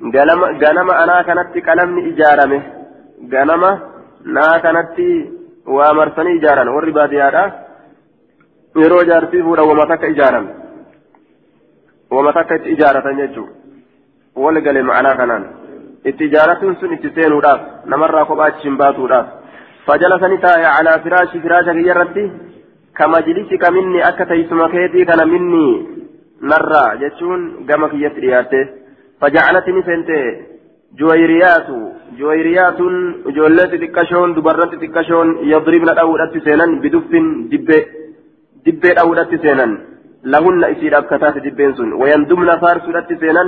ganama 0.00 0.52
ganama 0.62 0.92
anaa 1.02 1.24
kanatti 1.24 1.62
qalamni 1.62 2.08
ijaarame 2.10 2.58
ganama 3.34 3.70
naa 4.36 4.60
kanatti 4.64 5.06
waa 5.76 5.94
marsanii 5.94 6.36
ijaaran 6.38 6.68
warri 6.76 6.92
baadiyyaadha 6.92 7.44
yeroo 8.82 9.04
jaartii 9.10 9.42
fuudhan 9.42 9.68
wama 9.68 9.86
takka 9.86 10.06
ijaaran 10.14 10.48
wama 12.10 12.32
takka 12.32 12.54
itti 12.58 12.74
ijaaratan 12.76 13.20
jechuudha 13.22 13.52
wal 14.44 14.60
gale 14.66 14.82
ma'anaa 14.82 15.16
kanaan 15.20 15.44
itti 16.04 16.24
ijaaratuun 16.30 16.76
sun 16.80 16.92
itti 16.96 17.14
seenuudhaaf 17.14 17.60
namarraa 17.94 18.24
kophaa 18.24 18.50
achi 18.52 18.68
hin 18.68 18.78
baatuudhaaf 18.82 19.26
فجلسني 19.86 20.36
تاي 20.36 20.64
على 20.64 20.92
فراشي 21.04 21.40
فراشك 21.40 21.76
يرتي 21.76 22.24
كمجلسك 22.96 23.64
مني 23.74 24.08
أكا 24.08 24.24
تيسما 24.24 24.66
نرى 26.50 26.84
جتشون 27.00 27.40
قمك 27.68 27.92
يسرياته 28.04 28.64
فجعلتني 29.20 29.82
سنتي 29.88 30.20
جويريات 30.98 31.68
جويريات 32.18 32.80
جولت 33.36 33.72
تكشون 33.82 34.28
دبرت 34.36 34.72
تكشون 34.82 35.28
يضربن 35.52 35.88
أولت 36.04 36.34
سينا 36.44 36.66
بدف 36.82 37.12
دبي 37.52 37.78
دبي 38.66 38.90
أولت 39.02 39.30
سينا 39.42 39.66
لهن 40.32 40.64
إسير 40.72 40.92
أبكتات 40.98 41.36
دبين 41.46 41.72
سن 41.78 41.90
ويندمن 42.00 42.50
فارس 42.62 42.86
سينا 43.22 43.42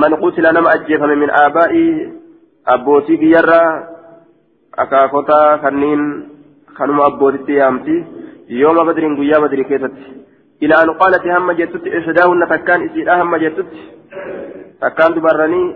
من 0.00 0.12
قتل 0.22 0.44
نما 0.54 0.74
أجيفم 0.74 1.10
من 1.22 1.30
آبائي 1.44 1.86
أبوتي 2.74 3.14
يرى 3.34 3.62
akaakota 4.78 5.58
kanniin 5.62 6.02
kanuma 6.74 7.04
abbootitti 7.10 7.58
yaamti. 7.60 7.96
Yooma 8.60 8.84
badriin 8.84 9.16
guyyaa 9.16 9.40
badrii 9.40 9.64
keessatti. 9.70 10.04
Ilaa 10.60 10.80
an 10.84 10.94
qaalati 11.00 11.28
hamma 11.36 11.58
jettutti 11.60 11.88
ihdaahunna 11.98 12.46
takkaan 12.54 12.86
isiidha 12.88 13.20
hamma 13.20 13.38
jettutti 13.44 13.80
takkaan 14.80 15.14
dubarranii 15.14 15.68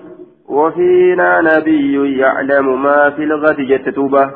وفينا 0.49 1.41
نبي 1.41 2.19
يعلم 2.19 2.83
ما 2.83 3.11
في 3.11 3.23
الغد 3.25 3.61
جت 3.61 3.89
توبة. 3.89 4.31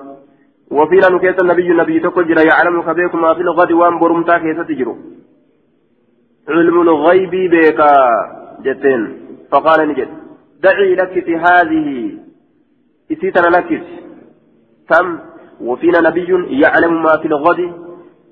وفينا 0.70 1.08
نكيس 1.08 1.38
النبي 1.42 1.68
نبي 1.68 2.00
تكجر 2.00 2.38
يعلم 2.46 2.82
خبيك 2.82 3.14
ما 3.14 3.34
في 3.34 3.40
الغد 3.40 3.72
وان 3.72 3.98
برمتا 3.98 4.38
كيس 4.38 4.56
تجرو. 4.68 4.96
علم 6.48 6.80
الغيب 6.80 7.30
بيكا 7.30 7.92
جتين 8.64 9.02
فقال 9.50 9.88
نجد 9.88 10.08
دعي 10.62 10.94
لك 10.94 11.14
هذه. 11.46 11.88
إسيتنا 13.12 13.48
لكس 13.56 13.86
تم 14.88 15.06
وفينا 15.60 16.00
نبي 16.00 16.30
يعلم 16.62 17.02
ما 17.02 17.16
في 17.16 17.26
الغد. 17.28 17.60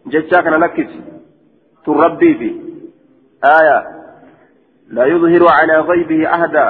جشاك 0.07 0.47
نكت 0.47 0.91
تربي 1.87 2.35
في 2.35 2.51
آية. 3.45 3.79
لا 4.89 5.05
يظهر 5.07 5.43
على 5.51 5.81
غيبه 5.81 6.35
أحدا. 6.35 6.67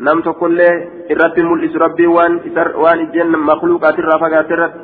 نم 0.00 0.20
تقول 0.20 0.58
له 0.58 0.88
الرب 1.10 1.38
ملئس 1.38 1.76
ربي 1.76 2.06
وان 2.06 2.40
وان 2.74 2.98
الجنة 3.00 3.38
مخلوقات 3.38 3.98
الرافقات 3.98 4.50
الرب. 4.50 4.74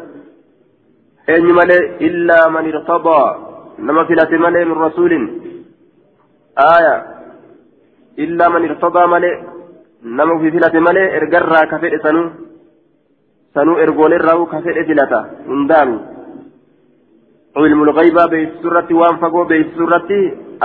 أين 1.28 1.54
ملئ 1.54 1.85
إلا 2.06 2.49
من 2.49 2.64
ارتضى. 2.73 3.23
نما 3.78 4.04
فلات 4.04 4.32
ملئ 4.32 4.64
من 4.64 4.76
رسول. 4.87 5.12
آية. 6.76 6.97
إلا 8.18 8.49
من 8.49 8.68
ارتضى 8.68 9.06
ملئ. 9.06 9.35
نما 10.04 10.38
في 10.38 10.50
فلات 10.50 10.76
ملئ 10.76 11.16
ارقرى 11.16 11.61
كفئ 11.70 11.99
سنو. 12.02 12.30
sanuu 13.54 13.78
ergoonirraa 13.82 14.47
ka 14.47 14.62
fedhe 14.62 14.85
filata 14.85 15.26
hundaanu 15.47 15.94
waan 19.00 19.21
fagoo 19.21 19.45
beeksisu 19.45 19.87
irratti 19.87 20.21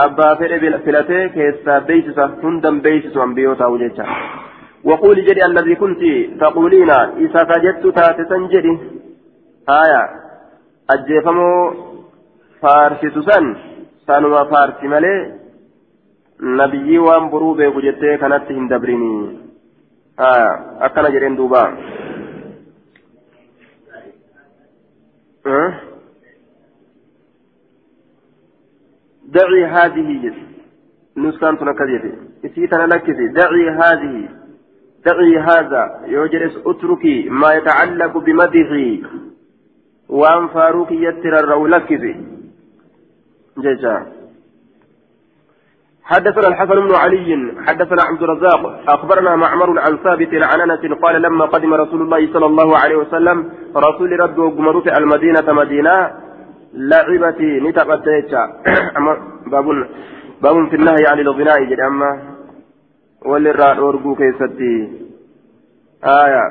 abbaa 0.06 0.36
fedhe 0.42 0.80
filatee 0.86 1.30
keessaa 1.38 1.80
beeksisa 1.92 2.28
hundan 2.44 2.82
beeksisu 2.82 3.20
hambiyoo 3.20 3.56
taa'u 3.62 3.78
jecha 3.86 4.06
وقولي 4.86 5.22
جدي 5.22 5.46
الذي 5.46 5.76
كنت 5.76 6.02
تقولين 6.42 6.90
إذا 7.24 7.42
فجدت 7.50 7.86
تاتسا 7.96 8.38
جدي 8.54 8.74
آية 9.70 10.02
أجيفمو 10.90 11.74
فارسي 12.62 13.10
سن 13.28 13.46
سانما 14.08 14.44
فارسي 14.44 14.88
ملي 14.88 15.16
نبيي 16.40 16.98
وان 17.00 17.30
برو 17.30 17.54
بيكو 17.54 17.80
جتي 17.80 18.18
كانت 18.18 18.52
هندبريني 18.52 19.40
آية 20.20 20.50
أكنا 20.86 21.10
جرين 21.10 21.36
دوبا 21.36 21.64
دعي 29.26 29.66
هذه. 29.66 30.34
نسكان 31.18 31.58
تنكذب 31.58 32.14
إسيتنا 32.46 32.84
لك 32.84 33.10
دعي 33.10 33.70
هذه. 33.70 34.30
دعي 35.06 35.40
هذا. 35.40 36.02
يوجلس 36.06 36.58
أتركي. 36.66 37.30
ما 37.30 37.54
يتعلق 37.54 38.18
بمدحي 38.18 39.04
وأن 40.10 40.48
فاروق 40.48 40.92
يتر 40.92 41.40
الرولك 41.40 41.94
جزاء 43.58 44.16
حدثنا 46.04 46.48
الحسن 46.48 46.76
بن 46.76 46.96
علي. 46.96 47.54
حدثنا 47.68 48.02
عبد 48.04 48.24
الرزاق. 48.24 48.84
أخبرنا 48.90 49.36
معمر 49.36 49.80
عن 49.80 49.98
ثابت 49.98 50.34
عن 50.34 50.62
قال 51.02 51.22
لما 51.22 51.46
قدم 51.46 51.74
رسول 51.74 52.02
الله 52.02 52.34
صلى 52.34 52.46
الله 52.46 52.78
عليه 52.78 52.96
وسلم 52.96 53.52
رسول 53.76 54.20
ربه 54.20 54.50
قمرت 54.50 54.88
المدينة 54.88 55.54
مدينة. 55.54 56.25
لعبتي 56.76 57.60
نتبت 57.60 58.06
باب 59.52 59.88
باب 60.42 60.70
في 60.70 60.76
النهي 60.76 61.08
عن 61.08 61.20
الغناء 61.20 61.64
جد 61.64 61.80
اما 61.80 62.20
وللراء 63.26 63.80
ورقو 63.84 64.16
كيستي 64.16 64.90
آية 66.04 66.46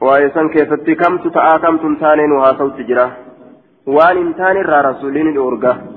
ويسن 0.00 0.48
كيستي 0.48 0.94
كم 0.94 1.18
تتعا 1.18 1.56
كم 1.56 1.76
تنتانين 1.76 2.32
وها 2.32 2.52
صوت 2.58 2.80
جرا 2.80 3.10
وان 3.86 4.16
انتان 4.16 4.56
الرا 4.56 4.80
رسولين 4.90 5.28
الأورقة 5.28 5.94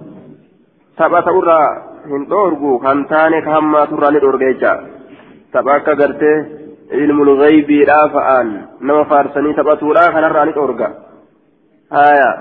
tapha 0.97 1.21
ta'urraa 1.21 1.67
hin 2.09 2.23
dhoorgu 2.29 2.79
kan 2.81 3.05
taane 3.09 3.41
ka 3.45 3.51
hammaa 3.55 3.85
turraa 3.89 4.11
ni 4.11 4.19
dhoorga 4.23 4.47
jecha 4.51 4.71
tapha 5.53 5.75
akka 5.79 5.93
gartee 5.99 6.37
ilmul 7.03 7.31
ghaybiidhaa 7.41 8.05
fa'aan 8.15 8.49
nama 8.81 9.03
faarsanii 9.11 9.53
taphatuudhaa 9.59 11.06
haya 11.89 12.31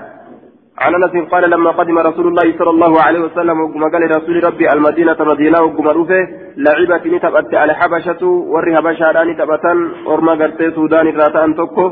عن 0.77 0.93
انس 0.95 1.13
قال 1.33 1.49
لما 1.49 1.71
قدم 1.71 1.97
رسول 1.99 2.27
الله 2.27 2.47
صلى 2.59 2.69
الله 2.69 2.93
عليه 3.01 3.19
وسلم 3.19 3.57
وقم 3.59 3.83
قال 3.93 4.03
رسول 4.17 4.43
ربي 4.43 4.65
المدينة 4.73 5.19
مدينه 5.19 5.59
وقم 5.61 5.87
روفه 5.97 6.21
لعبت 6.57 7.03
نتبت 7.13 7.53
على 7.61 7.73
حبشه 7.73 8.21
وري 8.53 8.71
حبشه 8.77 9.23
نتبتا 9.29 9.73
ورما 10.09 10.33
قرتي 10.39 10.71
سودان 10.77 11.07
راتان 11.21 11.55
توكو 11.55 11.85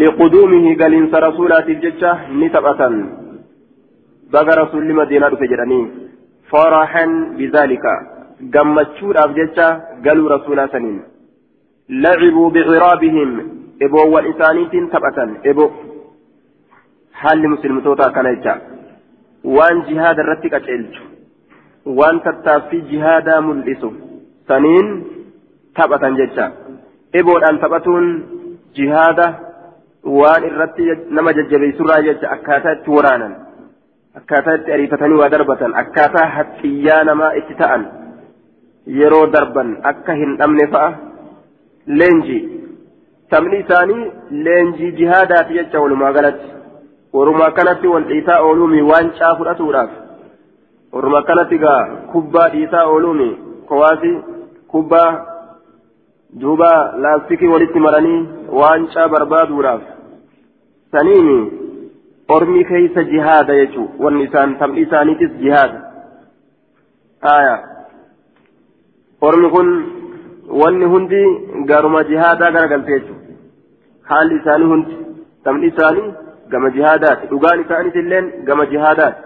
لقدومه 0.00 0.66
قال 0.80 0.92
انس 1.00 1.14
رسولات 1.28 1.66
الججه 1.74 2.12
نتبتا 2.40 2.88
baga 4.34 4.52
rasuulli 4.62 4.94
madiinaa 4.98 5.30
dhufe 5.32 5.46
jedhanii 5.52 5.84
faraxan 6.50 7.12
bizaalika 7.38 7.92
gammachuudhaaf 8.54 9.32
jecha 9.38 9.66
galuu 10.04 10.28
rasuulaa 10.34 10.68
saniin 10.74 11.00
lacibuu 12.04 12.50
biciraabihim 12.56 13.30
eboowwan 13.86 14.28
isaaniitiin 14.32 14.86
taphatan 14.92 15.32
ebo 15.52 15.64
haalli 17.22 17.48
muslimtoota 17.54 18.02
akkana 18.08 18.30
jecha 18.36 18.54
waan 19.56 19.82
jihaada 19.88 20.22
irratti 20.24 20.48
qaceelchu 20.54 21.02
waan 22.00 22.20
tattaaffii 22.26 22.82
jihaadaa 22.90 23.40
mul'isu 23.48 23.88
saniin 24.48 24.88
taphatan 25.78 26.16
jecha. 26.20 26.46
Eboodhaan 27.20 27.58
taphatuun 27.62 28.06
jihaada 28.78 29.26
waan 30.18 30.42
irratti 30.50 30.84
nama 31.16 31.32
jajjabeessurraa 31.38 32.00
jecha 32.08 32.26
akkaataa 32.36 32.74
itti 32.78 32.90
waraanan 32.96 33.32
akkaataa 34.20 34.54
itti 34.60 34.72
ariifatanii 34.76 35.18
waa 35.22 35.30
darbatan 35.34 35.72
akkaataa 35.82 36.26
haxxiyyaa 36.36 37.02
namaa 37.10 37.32
itti 37.40 37.54
ta'an 37.62 37.82
yeroo 39.00 39.26
darban 39.34 39.68
akka 39.92 40.12
hin 40.20 40.36
dhabne 40.38 40.66
fa'a. 40.76 40.90
Leenjii. 42.00 42.42
Sabni 43.30 43.58
isaanii 43.64 44.04
leenjii 44.46 44.92
jihaadaati 45.02 45.54
jecha 45.58 45.80
walumaa 45.84 46.12
galatti 46.18 46.48
walumaa 47.18 47.50
kanatti 47.58 47.88
wal 47.94 48.04
dhiitaa 48.10 48.40
ooluumi 48.48 48.82
waan 48.90 49.10
caa 49.18 49.34
fudhatuudhaaf 49.38 49.90
walumaa 50.92 51.22
kanatti 51.30 51.58
gaa 51.64 51.80
kubbaa 52.12 52.48
dhiitaa 52.54 52.84
ooluumi 52.92 53.28
kowaasi 53.68 54.12
kubbaa 54.74 55.10
duuba 56.40 56.70
laastikii 57.04 57.52
walitti 57.54 57.80
maranii 57.86 58.20
waan 58.60 58.86
caa 58.94 59.08
barbaaduudhaaf 59.14 59.82
saniimi 60.92 61.38
ormi 62.36 62.64
keeysa 62.70 63.04
jihaada 63.12 63.54
jechuu 63.60 63.88
wanni 64.04 64.24
isaan 64.28 64.56
taphni 64.60 64.80
isaaniitis 64.86 65.32
jihaada 65.42 65.78
aya 67.34 67.56
ormi 69.28 69.48
kun 69.54 69.68
wanni 70.62 70.86
hundi 70.94 71.22
garuma 71.70 72.04
jihaadaa 72.10 72.50
garagalte 72.56 72.92
jechuu 72.96 73.16
haalli 74.10 74.34
isaanii 74.40 74.70
hundi 74.74 74.94
taphni 75.44 75.66
isaanii 75.72 76.08
gama 76.52 76.68
jihaadaati 76.76 77.24
dhugaan 77.32 77.58
isaaniis 77.64 77.96
illeen 78.02 78.26
gama 78.48 78.64
jihaadaati 78.72 79.20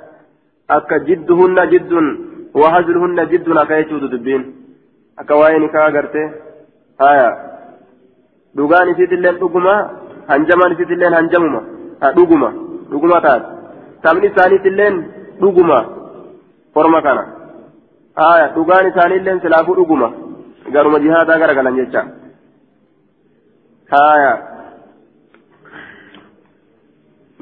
akka 0.77 0.97
jidduhunna 1.09 1.65
jiddun 1.73 2.07
wahazluhunna 2.63 3.23
jiddun 3.33 3.59
akka 3.63 3.75
jechuutu 3.81 4.09
dubbiin 4.15 4.43
akka 5.21 5.35
waa'ee 5.41 5.59
nikaa 5.65 5.85
agarte 5.91 6.23
aya 7.11 7.29
dhugaan 8.59 8.89
isiit 8.93 9.13
illeen 9.19 9.37
dhuguma 9.43 9.75
hanjamaan 10.33 10.73
isiit 10.75 10.91
illeen 10.97 11.15
hanjamuma 11.19 11.61
dhuguma 12.19 12.49
dhuguma 12.93 13.19
taate 13.27 13.47
sabni 14.05 14.27
isaaniitilleen 14.33 14.95
dhuguma 15.43 15.79
forma 16.75 17.01
kana 17.07 17.23
aya 18.31 18.47
dhugaan 18.57 18.87
isaaniilleen 18.93 19.39
silaafuu 19.45 19.77
dhuguma 19.81 20.09
garuma 20.75 20.99
jihaadaa 21.05 21.39
garagalan 21.43 21.77
jecha 21.81 22.03
aya 24.13 24.33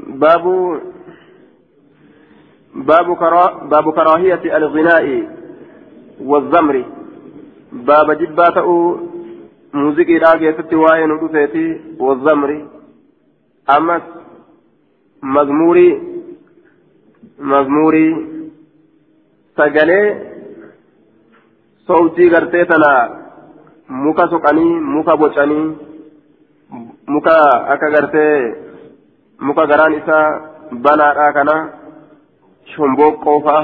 baabu 0.07 0.81
باب 2.75 3.17
كرا 3.17 3.69
باب 3.69 3.93
كراهية 3.93 4.57
الغناء 4.57 5.07
والزمر 6.21 6.85
باب 7.73 8.13
جبات 8.13 8.57
موسيقى 9.75 10.17
راقية 10.19 10.57
ستواين 10.59 11.11
ودفيتي 11.11 11.81
والزمر 12.01 12.51
أمس 13.77 14.03
mazmuurii 15.23 16.01
mazmuurii 17.39 18.17
sagalee 19.57 20.07
sowtii 21.87 22.31
gartee 22.31 22.65
tana 22.65 22.91
muka 23.89 24.27
soqanii 24.29 24.81
muka 24.95 25.17
bocanii 25.17 25.77
muka 27.07 27.35
akka 27.75 27.91
muka 29.47 29.67
garaan 29.71 29.95
isaa 30.01 30.27
banaadhaa 30.85 31.33
kana 31.37 31.55
shomboqqoo 32.73 33.39
fa'a 33.47 33.63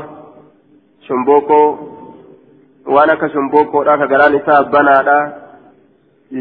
shomboqqoo 1.07 1.67
waan 2.95 3.13
akka 3.15 3.29
shomboqqoodhaa 3.35 3.99
ka 4.03 4.11
garaan 4.13 4.39
isaa 4.41 4.61
banaadhaa 4.75 5.25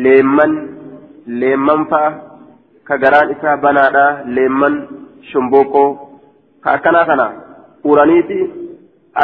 leemman 0.05 0.53
leemman 1.41 1.85
fa'a 1.93 2.09
ka 2.89 2.99
garaan 3.05 3.33
isaa 3.35 3.55
banaadhaa 3.65 4.09
leemman 4.37 4.75
shomboqqoo 5.31 5.87
ka 6.63 6.69
akkanaa 6.77 7.07
kana 7.11 7.27
uraniiti 7.91 8.39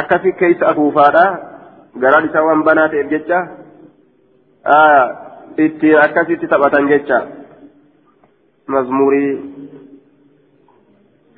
akkasi 0.02 0.38
keessa 0.42 0.72
afuufaadha 0.72 1.26
garaan 2.04 2.28
isaa 2.32 2.48
waan 2.50 2.66
banaa 2.70 2.90
ta'eef 2.96 3.10
jecha 3.16 3.40
ittiin 5.68 6.04
akkasitti 6.08 6.52
taphatan 6.54 6.92
jecha 6.94 7.20
مزموري 8.70 9.40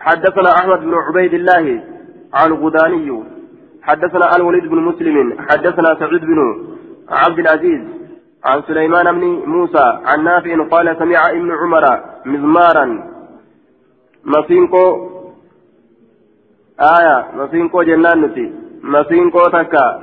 حدثنا 0.05 0.49
أحمد 0.59 0.79
بن 0.79 0.93
عبيد 0.93 1.33
الله 1.33 1.65
عن 2.33 2.53
غداني 2.53 3.23
حدثنا 3.81 4.35
الوليد 4.35 4.65
بن 4.65 4.77
مسلم 4.77 5.17
حدثنا 5.49 5.95
سعيد 5.99 6.21
بن 6.21 6.39
عبد 7.09 7.39
العزيز 7.39 7.81
عن 8.45 8.61
سليمان 8.67 9.05
بن 9.19 9.25
موسى 9.25 9.99
عن 10.05 10.23
نافع 10.23 10.67
قال 10.71 10.95
سمع 10.99 11.29
ابن 11.29 11.51
عمر 11.51 11.85
مزمارا 12.25 12.85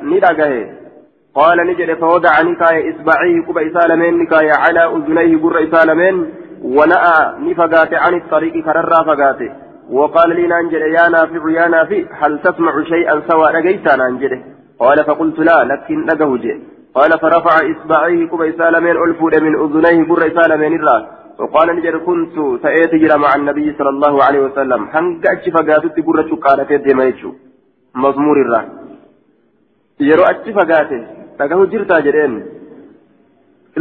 ni 0.09 0.21
dhagahe 0.25 0.63
qaala 1.39 1.65
ni 1.69 1.75
jedhe 1.81 1.97
fawadaca 2.03 2.45
ni 2.47 2.55
kaaye 2.61 2.81
isbacihi 2.91 3.43
quba 3.49 3.65
isaa 3.69 3.89
lameen 3.93 4.15
ni 4.21 4.27
kaaye 4.33 4.55
calaa 4.63 4.89
uzunayhi 4.97 5.43
gurra 5.45 5.67
isaa 5.67 5.85
lameen 5.91 6.17
ونأى 6.63 7.19
نفقات 7.39 7.95
عن 7.95 8.15
الطريق 8.15 8.65
كررا 8.65 9.03
فقاته 9.09 9.51
وقال 9.91 10.37
لي 10.37 10.47
نانجل 10.47 10.83
يا 10.83 11.09
نافع 11.09 11.51
يا 11.51 11.69
نافع 11.69 12.03
هل 12.21 12.39
تسمع 12.39 12.83
شيئا 12.93 13.23
سوى 13.29 13.49
لقيتا 13.53 13.97
نانجله 13.97 14.41
قال 14.79 15.05
فقلت 15.05 15.39
لا 15.39 15.65
لكن 15.65 16.07
لقه 16.11 16.33
قال 16.95 17.11
فرفع 17.23 17.55
إصبعيه 17.73 18.29
كبا 18.31 18.49
إسالمين 18.49 18.97
ألفود 19.05 19.35
من 19.47 19.55
أذنيه 19.65 20.05
بر 20.09 20.27
إسالمين 20.27 20.73
الرأس. 20.81 21.05
وقال 21.39 21.77
نجر 21.77 21.99
كنت 21.99 22.37
تأتي 22.63 22.99
جرى 23.03 23.17
مع 23.25 23.31
النبي 23.37 23.67
صلى 23.79 23.89
الله 23.89 24.25
عليه 24.25 24.41
وسلم. 24.41 24.81
هنگا 24.95 25.33
أجي 25.33 25.51
فقاتت 25.51 25.97
قرة 26.07 26.27
شقالة 26.31 26.77
ديما 26.77 27.05
يجو 27.05 27.31
مزمور 27.95 28.37
الرا 28.45 28.63
yeroo 30.09 30.27
achi 30.33 30.53
fagaate 30.59 30.99
dhagahu 31.39 31.67
jirtaa 31.73 32.01
jedheen 32.07 32.33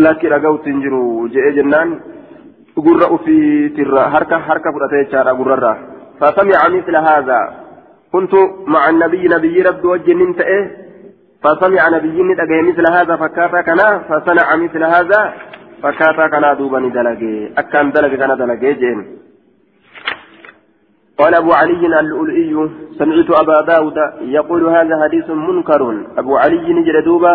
lakki 0.06 0.28
dhagahu 0.34 0.58
tinjiru 0.66 1.30
jedhee 1.34 1.54
jennaan 1.58 1.90
gurra 2.86 3.08
ufiitirra 3.16 4.04
harka 4.14 4.38
harka 4.48 4.74
fudhate 4.74 4.96
jechaadha 5.02 5.34
gurrarraa 5.40 5.78
فسمع 6.22 6.60
مثل 6.78 6.96
هذا. 6.96 7.40
كنت 8.12 8.34
مع 8.68 8.90
النبي 8.90 9.28
نبي 9.28 9.62
رب 9.62 9.86
وجه 9.86 10.20
تئه 10.40 10.62
فسمع 11.44 11.90
نبي 11.90 12.18
ندقى 12.24 12.62
مثل 12.70 12.86
هذا 12.98 13.16
فكاتا 13.16 13.62
كنا 13.62 13.88
فصنع 14.10 14.56
مثل 14.56 14.84
هذا 14.84 15.34
فكاتا 15.84 16.28
كنا 16.28 16.54
دوبا 16.54 16.80
دلقي 16.80 17.34
أكان 17.58 17.92
دلقي 17.92 18.18
كان 18.18 18.38
دلقي 18.38 18.74
جين. 18.82 19.00
قال 21.20 21.34
أبو 21.36 21.52
علي 21.54 21.84
اللؤلؤي 22.00 22.70
سمعت 23.00 23.30
أبا 23.42 23.62
داود 23.72 23.98
يقول 24.22 24.64
هذا 24.76 25.04
حديث 25.04 25.30
منكر. 25.30 25.82
أبو 26.18 26.38
علي 26.38 26.74
نجر 26.74 27.00
دوبا 27.00 27.34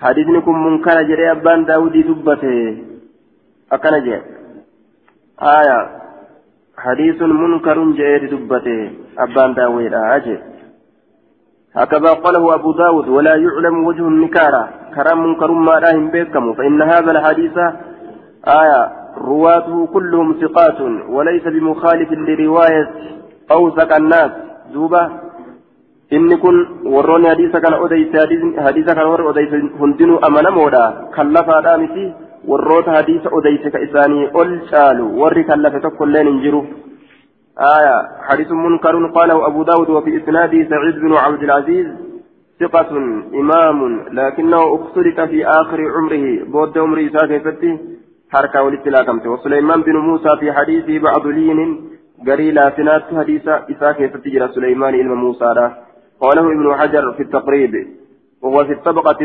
حديثكم 0.00 0.54
منكر 0.66 1.02
جري 1.08 1.30
أبان 1.30 1.64
داود 1.64 1.92
دبته 2.08 2.76
أكن 3.72 3.94
جي 4.04 4.16
آية. 5.42 6.07
حديث 6.84 7.22
منكر 7.22 7.78
جري 7.98 8.26
دبته 8.32 8.90
أبان 9.18 9.54
داود 9.54 9.94
أجي 9.94 10.36
هكذا 11.78 12.12
قاله 12.24 12.54
أبو 12.54 12.72
داود 12.72 13.08
ولا 13.08 13.34
يعلم 13.44 13.76
وجه 13.86 14.08
النكارة 14.12 14.68
كرام 14.94 15.18
منكر 15.24 15.50
ما 15.50 15.74
راهم 15.84 16.10
بيكم 16.10 16.44
فإن 16.54 16.82
هذا 16.82 17.10
الحديث 17.10 17.56
آية 18.60 18.80
رواته 19.30 19.86
كلهم 19.86 20.28
ثقات 20.42 20.80
وليس 21.08 21.44
بمخالف 21.54 22.10
لرواية 22.12 22.90
أوثق 23.50 23.96
الناس 23.96 24.30
دوبة 24.72 25.02
إن 26.12 26.36
كن 26.42 26.56
وروني 26.94 27.30
حديث 27.30 27.56
كان 27.56 27.74
أديس 27.74 28.08
حديث 28.66 28.88
هندنو 29.80 30.16
أمانا 30.26 30.50
مودا 30.50 30.84
كلفا 31.16 31.60
دامتي 31.60 32.27
وروت 32.48 32.88
حديث 32.88 33.22
أديس 33.36 33.62
كإساني 33.74 34.20
أول 34.34 34.60
شالو 34.70 35.06
وري 35.20 35.42
كلفة 35.44 35.78
تقول 35.78 36.12
لين 36.12 36.26
انجرو 36.26 36.64
آية 37.76 37.96
حديث 38.28 38.50
منكر 38.50 39.06
قاله 39.06 39.46
أبو 39.46 39.62
داود 39.62 39.90
وفي 39.90 40.10
إسناده 40.16 40.68
سعيد 40.70 40.96
بن 41.04 41.12
عبد 41.24 41.42
العزيز 41.42 41.86
ثقة 42.60 42.90
إمام 43.40 43.78
لكنه 44.12 44.62
اختلط 44.74 45.20
في 45.20 45.46
آخر 45.46 45.78
عمره 45.96 46.44
بود 46.52 46.78
عمره 46.78 47.08
ساكفته 47.14 47.78
حركة 48.32 48.62
ولتلاكمت 48.62 49.26
وسليمان 49.26 49.80
بن 49.82 49.96
موسى 49.96 50.28
في 50.40 50.52
حديثه 50.52 50.98
بعض 50.98 51.26
لين 51.26 51.60
قري 52.26 52.50
لافنات 52.50 53.04
حديث 53.16 53.48
إساكفة 53.48 54.18
تجرى 54.24 54.48
سليمان 54.54 54.94
إلى 54.94 55.14
موسى 55.24 55.70
قاله 56.20 56.46
ابن 56.56 56.74
حجر 56.78 57.12
في 57.12 57.22
التقريب 57.22 57.72
وهو 58.42 58.64
في 58.64 58.72
الطبقة 58.72 59.18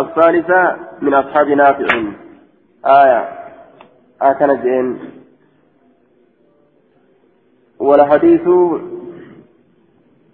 الثالثة 0.00 0.76
من 1.02 1.14
أصحاب 1.14 1.48
نافع 1.48 1.86
آية. 2.86 3.28
آكل 4.22 4.62
جين 4.62 4.98
والحديث 7.78 8.48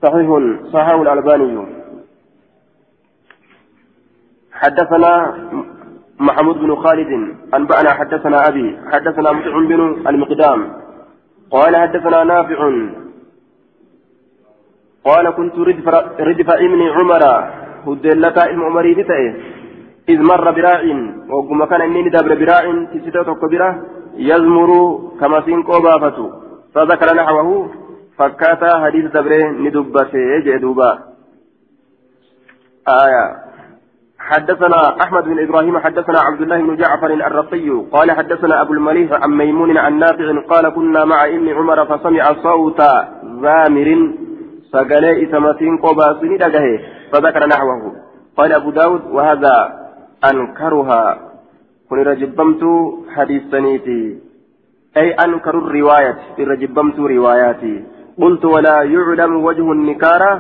صحيح 0.03 0.29
صححه 0.73 1.03
الألباني. 1.03 1.67
حدثنا 4.53 5.13
محمود 6.21 6.57
بن 6.57 6.77
خالد 6.77 7.37
أنبأنا 7.55 7.91
حدثنا 7.91 8.49
أبي 8.49 8.79
حدثنا 8.93 9.33
مطعم 9.33 9.69
بن 9.69 10.09
المقدام. 10.09 10.73
قال 11.51 11.77
حدثنا 11.77 12.25
نافع. 12.25 12.71
قال 15.05 15.31
كنت 15.31 15.55
ردف, 15.59 15.89
ردف 16.21 16.51
ابن 16.51 16.83
عمر 16.83 17.23
هدلتا 17.87 18.45
ابن 18.51 18.63
عمري 18.63 18.95
بتأه 18.95 19.35
إذ 20.09 20.23
مر 20.23 20.51
براع 20.51 20.83
وقم 21.31 21.65
كان 21.65 21.81
إني 21.81 22.09
دبر 22.09 22.35
براع 22.35 22.65
تسيتة 22.93 23.35
كبيرة 23.35 23.71
يزمر 24.17 24.71
كما 25.21 25.41
سينكو 25.45 25.81
بافتو. 25.81 26.31
فذكر 26.75 27.17
نحوه 27.17 27.71
فكاتا 28.19 28.71
حديث 28.85 29.05
دبره 29.05 29.51
ندبته 29.51 30.39
جدوبا 30.47 30.99
آية. 32.89 33.25
حدثنا 34.19 34.81
أحمد 35.03 35.25
بن 35.25 35.39
إبراهيم 35.39 35.79
حدثنا 35.79 36.19
عبد 36.21 36.41
الله 36.41 36.59
بن 36.63 36.77
جعفر 36.77 37.07
الرقي 37.07 37.69
قال 37.93 38.11
حدثنا 38.11 38.63
أبو 38.63 38.73
المليح 38.73 39.13
عن 39.13 39.31
ميمون 39.31 39.79
عن 39.79 39.99
نافع 39.99 40.41
قال 40.51 40.69
كنا 40.69 41.05
مع 41.05 41.25
ابن 41.27 41.49
عمر 41.49 41.85
فسمع 41.87 42.25
صوت 42.43 42.81
زامر 43.43 43.89
سقلي 44.73 45.13
إسمتين 45.25 45.79
قباسين 45.79 46.37
دقه 46.37 46.79
فذكر 47.13 47.47
نحوه. 47.47 47.93
قال 48.37 48.53
أبو 48.53 48.71
داود 48.71 49.03
وهذا 49.11 49.86
أنكرها. 50.31 51.03
كن 51.91 51.97
رجبمت 51.97 52.63
حديث 53.15 53.43
سنيتي 53.51 54.19
أي 54.97 55.11
أنكر 55.13 55.59
الرواية. 55.59 56.19
رجبمت 56.39 56.99
رواياتي. 56.99 57.85
قلت 58.21 58.45
ولا 58.45 58.83
يعلم 58.83 59.45
وجه 59.45 59.73
النكارة 59.73 60.33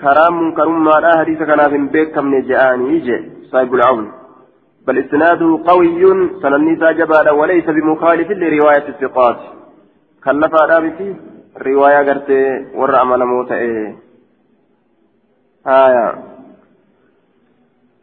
كرام 0.00 0.34
منكر 0.42 0.68
ما 0.68 0.90
لا 0.90 1.18
حديث 1.18 1.38
كان 1.38 1.70
في 1.70 1.78
بيك 1.92 2.14
كم 2.14 2.34
نجاني. 2.34 2.96
يجي 2.96 3.18
صاحب 3.50 3.74
العون. 3.74 4.12
بل 4.86 4.98
إسناده 4.98 5.60
قوي. 5.66 5.88
سنني 6.42 6.74
جبال 6.98 7.30
وليس 7.30 7.64
بمخالف 7.64 8.30
لرواية 8.30 8.88
الثقات. 8.88 9.38
كلفا 10.24 10.66
رابتي 10.70 11.16
رواية 11.66 11.98
قرتي. 12.08 12.66
ورع 12.74 13.04
من 13.04 13.18
موت 13.18 13.52
إيه. 13.52 13.96
آية. 15.66 16.29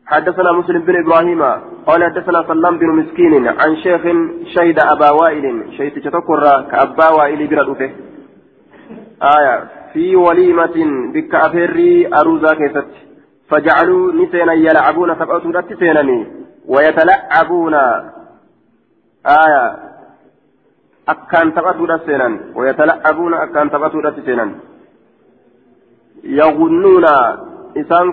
حدثنا 0.07 0.51
مسلم 0.51 0.81
بن 0.81 0.95
إبراهيم 1.03 1.41
قال 1.87 2.03
حدثنا 2.03 2.43
سلام 2.47 2.77
بن 2.77 2.89
مسكين 2.99 3.47
عن 3.47 3.75
شيخ 3.75 4.01
شهد 4.55 4.79
أبا 4.79 5.09
وائل. 5.09 5.45
شهد 5.77 5.91
تتكر 5.91 6.43
كأبا 6.71 7.09
وائل 7.09 7.47
برد 7.47 7.91
آية. 9.37 9.55
في 9.93 10.15
وليمة 10.15 10.77
بك 11.13 11.35
أفري 11.35 12.15
أروزا 12.19 12.53
كيست 12.53 12.91
فجعلوا 13.49 14.13
نسينا 14.13 14.53
يلعبون 14.53 15.15
سبعة 15.15 15.43
رت 15.55 15.71
ويتلعبون. 16.65 17.73
آية. 19.43 19.65
أكان 21.09 21.53
تبعتوا 21.53 21.87
رسينا 21.87 22.39
ويتلعبون 22.55 23.33
أكان 23.33 23.71
تبعتوا 23.71 24.01
رسينا 24.01 24.45
يغنون. 26.23 27.05
إسان 27.81 28.11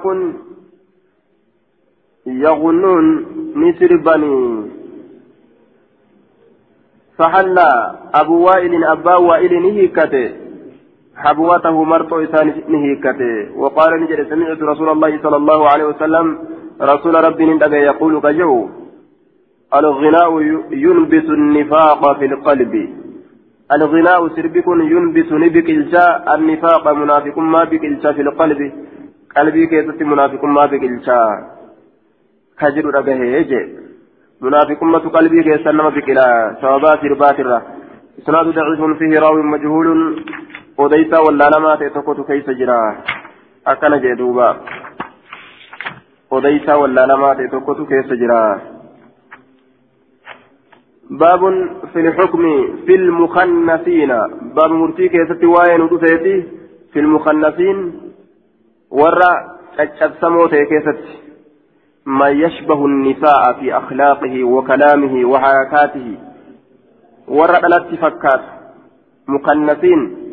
يغنون 2.26 3.26
نسربني 3.56 4.64
فحل 7.18 7.58
أبو 8.14 8.44
وائل 8.44 8.84
أبا 8.84 9.16
وائل 9.16 9.62
نهيكته. 9.62 10.30
حبوته 11.16 11.84
مرتو 11.84 12.20
إسان 12.24 12.46
نهيكته. 12.68 13.58
وقال 13.60 14.00
نجد 14.02 14.28
سمعت 14.30 14.62
رسول 14.62 14.88
الله 14.88 15.22
صلى 15.22 15.36
الله 15.36 15.68
عليه 15.68 15.84
وسلم 15.84 16.38
رسول 16.82 17.14
ربي 17.24 17.44
ندقى 17.46 17.76
يقول 17.76 18.20
كجو 18.20 18.68
الغناء 19.74 20.40
ينبت 20.72 21.24
النفاق 21.38 22.18
في 22.18 22.24
القلب. 22.24 22.74
الغناء 23.72 24.28
سربك 24.28 24.66
ينبت 24.66 25.32
نبك 25.32 25.68
الجاء 25.70 26.34
النفاق 26.34 26.92
منافق 26.92 27.38
ما 27.38 27.64
بك 27.64 27.84
في 28.16 28.22
القلب. 28.22 28.72
قلبي 29.36 29.66
كيست 29.66 30.02
منافق 30.02 30.44
ما 30.44 30.66
بك 30.66 30.82
كجر 32.60 32.84
رقه 32.98 33.20
يجي 33.36 33.62
منافق 34.40 34.82
ما 34.82 34.98
قلبي 34.98 35.42
كيست 35.42 35.68
نما 35.68 35.88
بك 35.88 36.08
إلى 36.10 36.56
سوابات 36.60 37.04
ربات 37.04 37.40
الرا. 37.40 37.62
إسناد 38.18 38.46
ضعيف 38.46 38.98
فيه 38.98 39.18
راوي 39.18 39.42
مجهول. 39.42 39.88
wallaalamaa 40.76 41.76
ta'e 41.76 41.90
tokkotu 41.90 42.24
keessa 42.24 42.54
jira 42.54 42.76
akkana 43.64 43.98
jee 43.98 44.16
duuba 44.18 44.56
odeysaa 46.30 46.78
wallaalamaa 46.78 47.34
ta'e 47.34 47.48
tokkotu 47.48 47.86
keessa 47.86 48.16
jira 48.16 48.60
باب 51.10 51.42
في 51.92 52.00
الحكم 52.00 52.42
في 52.86 52.94
المخنثين 52.94 54.12
باب 54.56 54.70
مرتي 54.70 55.08
كيست 55.08 55.44
واين 55.44 55.80
ودفيتي 55.80 56.48
في 56.92 56.98
المخنثين 57.00 57.78
ورا 58.90 59.32
تشبسمو 59.76 60.48
كيست 60.48 61.00
ما 62.06 62.28
يشبه 62.28 62.86
النساء 62.86 63.52
في 63.60 63.76
أخلاقه 63.76 64.44
وكلامه 64.44 65.28
وحركاته 65.28 66.18
ورا 67.28 67.60
ثلاث 67.60 67.94
فكات 67.94 68.40
مخنثين 69.28 70.24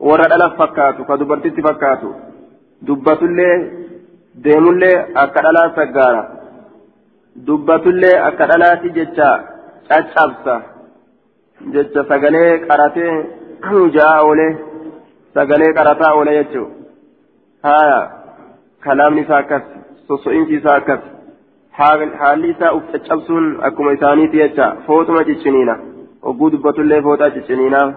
warra 0.00 0.28
dhala 0.30 0.54
fakkaatu 0.58 1.04
ka 1.06 1.16
dubartitti 1.20 1.62
fakkaatu 1.62 2.08
dubbatullee 2.86 3.54
deemullee 4.44 4.96
akka 5.22 5.42
dhalaa 5.46 5.70
saggaara 5.78 6.22
dubbatullee 7.48 8.14
akka 8.28 8.46
dhalaati 8.50 8.92
jecha 8.98 9.30
caccabsa 9.88 10.56
jecha 11.74 12.04
sagalee 12.10 12.52
qaratee 12.68 13.14
ja'a 13.96 14.22
oolee 14.28 14.52
sagalee 15.34 15.72
qarataa 15.80 16.12
oolee 16.18 16.36
jechuun 16.38 16.70
haya 17.68 18.00
kalaamni 18.86 19.26
isaa 19.26 19.42
akkas 19.44 19.64
sosso'iinsi 20.08 20.58
isaa 20.60 20.76
akkas 20.80 21.00
haalli 21.78 22.50
isaa 22.54 22.74
uf 22.78 22.92
caccabsuun 22.92 23.48
akkuma 23.70 23.96
isaaniiti 23.98 24.42
jecha 24.42 24.68
footuma 24.86 25.24
cicciniina 25.30 25.74
hogguu 26.26 26.52
dubbatullee 26.52 27.02
footaa 27.08 27.30
cicciniinaa. 27.38 27.88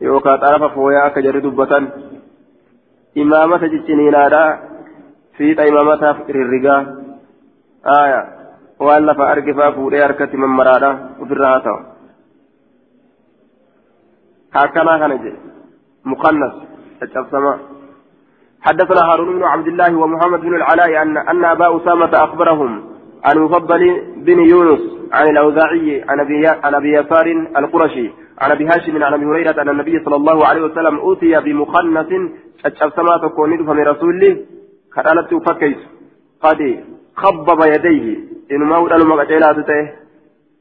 yookaan 0.00 0.40
xarafa 0.40 0.68
fooyaa 0.74 1.06
akka 1.06 1.22
jarri 1.26 1.42
dubbatan 1.46 1.92
imaamata 3.22 3.68
cicciniinaadha 3.72 4.42
fiixa 5.36 5.68
imaamataaf 5.70 6.18
rirrigaa 6.36 6.80
aayaa 7.96 8.24
waan 8.86 9.06
lafa 9.08 9.30
argifaa 9.32 9.72
fuudhee 9.78 10.02
harkatti 10.06 10.42
mammaraadha 10.44 10.90
ofirraa 11.22 11.54
haa 11.54 11.64
ta'u 11.68 11.80
هكذا 14.54 14.98
كان 15.00 15.12
مقنص 16.04 16.54
الشبسمة 17.02 17.52
حدثنا 18.62 19.12
هارون 19.12 19.38
بن 19.38 19.44
عبد 19.44 19.68
الله 19.68 19.96
ومحمد 19.96 20.40
بن 20.40 20.54
العلاء 20.54 21.02
أن 21.02 21.16
أن 21.16 21.44
أبا 21.44 21.76
أسامة 21.76 22.10
أخبرهم 22.14 22.84
عن 23.24 23.38
مفضل 23.38 24.02
بن 24.16 24.38
يونس 24.38 24.80
عن 25.12 25.28
الأوزاعي 25.28 26.04
عن 26.64 26.74
أبي 26.74 26.92
يسار 26.92 27.26
القرشي 27.56 28.10
عن 28.40 28.50
أبي 28.50 28.66
هاشم 28.66 29.04
عن 29.04 29.14
أبي 29.14 29.24
هريرة 29.24 29.62
أن 29.62 29.68
النبي 29.68 30.04
صلى 30.04 30.16
الله 30.16 30.46
عليه 30.46 30.62
وسلم 30.62 30.98
أوتي 30.98 31.40
بمقنص 31.40 32.06
الشبسمة 32.66 33.16
تكون 33.22 33.66
فمن 33.66 33.82
رسوله 33.82 34.36
كانت 34.94 35.30
تفكيس 35.30 35.76
قد 36.42 36.84
خبب 37.16 37.60
يديه. 37.74 38.18
إنما 38.52 38.76
هو 38.76 38.86
المقتلات 38.86 39.56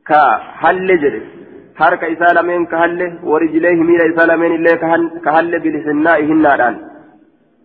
كهل 0.08 0.88
جري 1.02 1.24
harka 1.80 2.08
isaa 2.12 2.34
lameen 2.36 2.64
ka 2.68 2.78
halle 2.78 3.06
warijileehi 3.24 3.84
miila 3.90 4.06
isaa 4.12 4.28
lameen 4.28 4.54
illee 4.58 4.76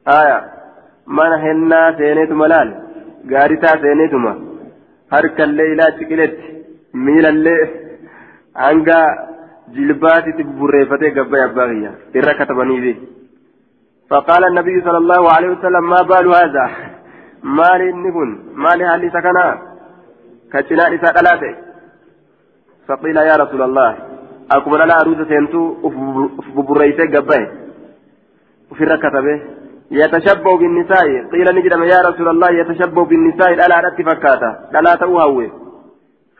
ka 0.06 0.12
halle 0.12 0.34
bilisinnaa'i 0.36 0.39
hinnaadhaan 0.39 0.39
haya 0.39 0.43
mana 1.06 1.38
hennaa 1.38 1.93
seeneetuma 1.98 2.48
laal 2.48 2.72
gaaritaa 3.28 3.82
seeneetuma 3.82 4.36
harkallee 5.12 5.72
ilaa 5.74 5.91
ciqiletti 5.91 6.48
miilallee 6.93 7.62
hanga 8.54 9.00
jilbaatitti 9.76 10.43
burreeffatee 10.43 11.12
gabbay 11.12 11.43
abbaa 11.43 11.67
kiyya 11.67 11.91
irra 12.13 12.34
katabaniifi 12.34 13.19
فقال 14.10 14.43
النبي 14.43 14.82
صلى 14.82 14.98
الله 14.98 15.34
عليه 15.36 15.50
وسلم 15.50 15.89
ما 15.89 16.02
بال 16.02 16.28
هذا 16.28 16.69
مال 17.43 17.82
إنكن 17.82 18.30
مال 18.56 18.84
هل 18.84 19.12
سكنا 19.12 19.48
كتنا 20.54 20.95
إساء 20.95 21.15
فقيل 22.88 23.17
يا 23.17 23.36
رسول 23.36 23.62
الله 23.62 23.95
أكبر 24.52 24.86
لا 24.86 25.02
أروز 25.02 25.28
سينتو 25.28 25.76
أفبريت 26.39 27.15
قبه 27.15 27.48
وفي 28.72 28.84
ركتبه 28.84 29.41
يتشبه 29.90 30.57
بالنساء. 30.59 31.07
قيل 31.33 31.47
نجرم 31.57 31.83
يا 31.83 31.99
رسول 32.09 32.29
الله 32.29 32.51
يتشبه 32.61 33.05
بالنساء. 33.05 33.55
لا 33.55 33.66
لا 33.68 33.90
فكاتا 34.09 34.51
لا 34.73 34.81
لا 34.81 34.94
تؤهوه 34.94 35.51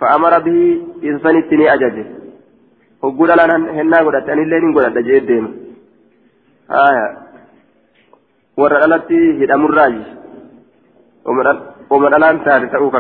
فأمر 0.01 0.39
به 0.39 0.59
إنسان 1.05 1.37
التني 1.37 1.75
أججه 1.75 2.07
وقول 3.03 3.29
لنا 3.29 3.57
هنا 3.57 3.99
قلت 3.99 4.29
أن 4.29 4.39
الليل 4.39 4.75
قلت 4.75 4.97
أجيد 4.97 5.27
ديم 5.27 5.45
آية 6.71 7.07
ورألتي 8.57 9.45
هدام 9.45 9.63
الراج 9.67 9.95
ومن 11.91 12.15
الآن 12.15 12.45
تاتي 12.45 12.67
تأوك 12.67 12.97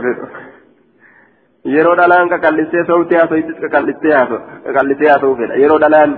yeroo 1.74 1.96
dhalaan 1.96 2.28
qaqallisee 2.28 2.84
sooftii 2.88 3.16
haasofittis 3.18 3.56
qaqallisee 3.62 5.08
haasofuu 5.10 5.36
fedha 5.38 5.54
yeroo 5.62 5.78
dhalaan 5.84 6.10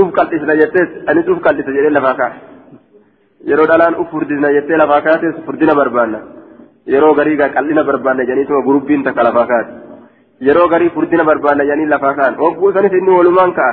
uf 0.00 0.08
qal'isna 0.18 0.54
jettees 0.60 0.90
anis 1.10 1.28
uf 1.32 1.38
qal'isa 1.46 1.70
jedhee 1.76 1.92
lafaa 1.96 2.14
ka'a 2.20 2.32
yeroo 3.48 3.66
dhalaan 3.70 3.94
uf 4.02 4.10
furdisna 4.10 4.52
jettee 4.56 4.76
lafaa 4.82 5.00
kaates 5.06 5.36
furdina 5.46 5.74
barbaanna 5.80 6.18
yeroo 6.86 7.14
garii 7.14 7.36
qal'ina 7.56 7.84
barbaanna 7.84 8.24
jedhaniituma 8.28 8.66
gurubbiin 8.68 9.04
takka 9.06 9.22
lafaa 9.28 9.46
kaati 9.52 9.72
yeroo 10.48 10.68
garii 10.68 10.90
furdina 10.96 11.24
barbaanna 11.30 11.64
jedhanii 11.64 11.92
lafaa 11.94 12.14
ka'an 12.18 12.34
hogguu 12.42 12.72
sanis 12.72 12.92
inni 13.00 13.16
walumaan 13.18 13.54
ka'a 13.60 13.72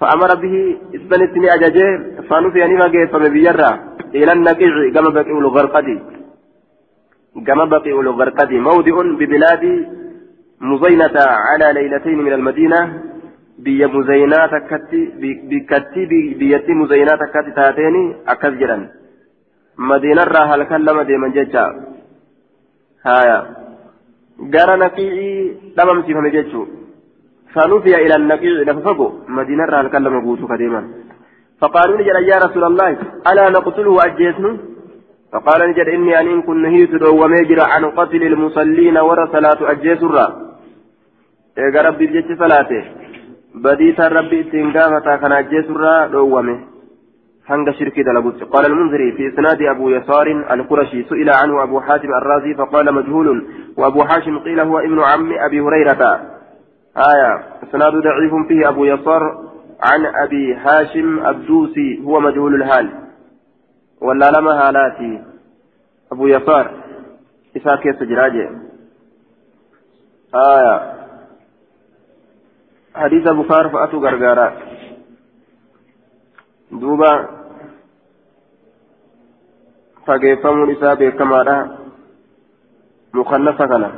فأمر 0.00 0.30
به 0.42 0.54
إسبنتني 0.96 1.46
أجاجه 1.54 1.86
فنفي 2.28 2.64
أني 2.64 2.76
فقيفم 2.82 3.22
بيرا 3.34 3.70
إلى 4.14 4.32
النقيع 4.32 4.74
كما 4.94 5.10
بقي 5.16 5.32
الغرقدي 5.42 5.96
كما 7.46 7.64
بقي 7.64 7.92
الغرقدي 8.04 8.58
موضع 8.68 8.96
ببلاد 9.20 9.64
مزينة 10.70 11.16
على 11.48 11.66
ليلتين 11.76 12.18
من 12.26 12.32
المدينة 12.38 12.80
بيا 13.64 13.86
مزينة 13.86 14.46
تكتي 14.46 15.00
بكتي 15.50 16.02
بيتي 16.40 16.72
مزينة 16.80 17.12
تكتي 17.22 17.50
تاتيني 17.56 18.16
أكثر 18.28 18.52
مدينة 19.78 20.24
راها 20.24 20.56
لكلمة 20.56 21.02
ديما 21.02 21.28
جيتشا 21.28 21.64
هايا 23.06 23.38
قال 24.54 24.70
نقيعي 24.78 25.30
لمم 25.78 26.02
سيفهم 26.06 26.26
جيتشو 26.34 26.62
فنفي 27.54 27.92
إلى 28.04 28.14
النقيع 28.20 28.52
لففقو 28.68 29.08
مدينة 29.38 29.64
راها 29.72 29.82
لكلمة 29.82 30.18
قوتو 30.24 30.46
كديما 30.50 30.82
فقالوا 31.60 31.98
نجد 31.98 32.16
يا 32.32 32.38
رسول 32.44 32.64
الله 32.64 32.88
ألا 33.30 33.44
نقتله 33.56 33.94
أجيسنه 34.06 34.52
فقال 35.32 35.60
نجد 35.70 35.88
إني 35.96 36.20
أن 36.20 36.42
كن 36.46 36.62
نهيت 36.62 37.02
وميجر 37.20 37.60
عن 37.72 37.84
قتل 37.98 38.22
المصلين 38.22 38.96
ورا 38.98 39.24
صلاة 39.34 39.60
أجيس 39.72 40.02
الرّ 40.02 40.48
eega 41.62 41.82
rabbiif 41.86 42.12
jechi 42.16 42.34
salaate. 42.42 42.78
Rabbi 44.08 44.40
ittiin 44.40 44.72
gaafataa 44.72 45.18
kana 45.18 45.36
ajjeesurraa 45.36 46.08
dhoowwame. 46.08 46.58
هنگ 47.48 47.70
شركي 47.70 48.02
دلبوت 48.02 48.42
قال 48.42 48.66
المنذري 48.66 49.12
في 49.12 49.28
إسناد 49.28 49.62
أبو 49.62 49.88
يسار 49.88 50.26
القرشي 50.50 51.02
سئل 51.02 51.30
عنه 51.30 51.62
أبو 51.62 51.80
حاتم 51.80 52.08
الرازي 52.08 52.54
فقال 52.54 52.94
مجهول 52.94 53.46
وأبو 53.76 54.04
حاشم 54.04 54.38
قيل 54.38 54.60
هو 54.60 54.78
ابن 54.78 55.00
عم 55.00 55.32
أبي 55.32 55.60
هريرة 55.60 56.20
آية 56.96 57.44
إسناد 57.62 57.92
ضعيف 57.92 58.32
فيه 58.48 58.68
أبو 58.68 58.84
يسار 58.84 59.22
عن 59.82 60.06
أبي 60.24 60.54
هاشم 60.54 61.26
الدوسي 61.26 62.02
هو 62.04 62.20
مجهول 62.20 62.54
الحال 62.54 62.90
ولا 64.00 64.30
لما 64.30 64.68
هالاتي 64.68 65.22
أبو 66.12 66.26
يسار 66.26 66.70
إساكي 67.56 67.92
سجراجي 67.92 68.48
آية 70.34 70.98
حديث 72.98 73.28
بخار 73.28 73.68
فأتو 73.68 73.98
غرغارا 73.98 74.48
دوبا 76.72 77.12
fageeffamuun 80.08 80.70
isaa 80.72 80.96
beekamaadha. 80.96 81.56
Mukannasa 83.12 83.68
kana. 83.68 83.90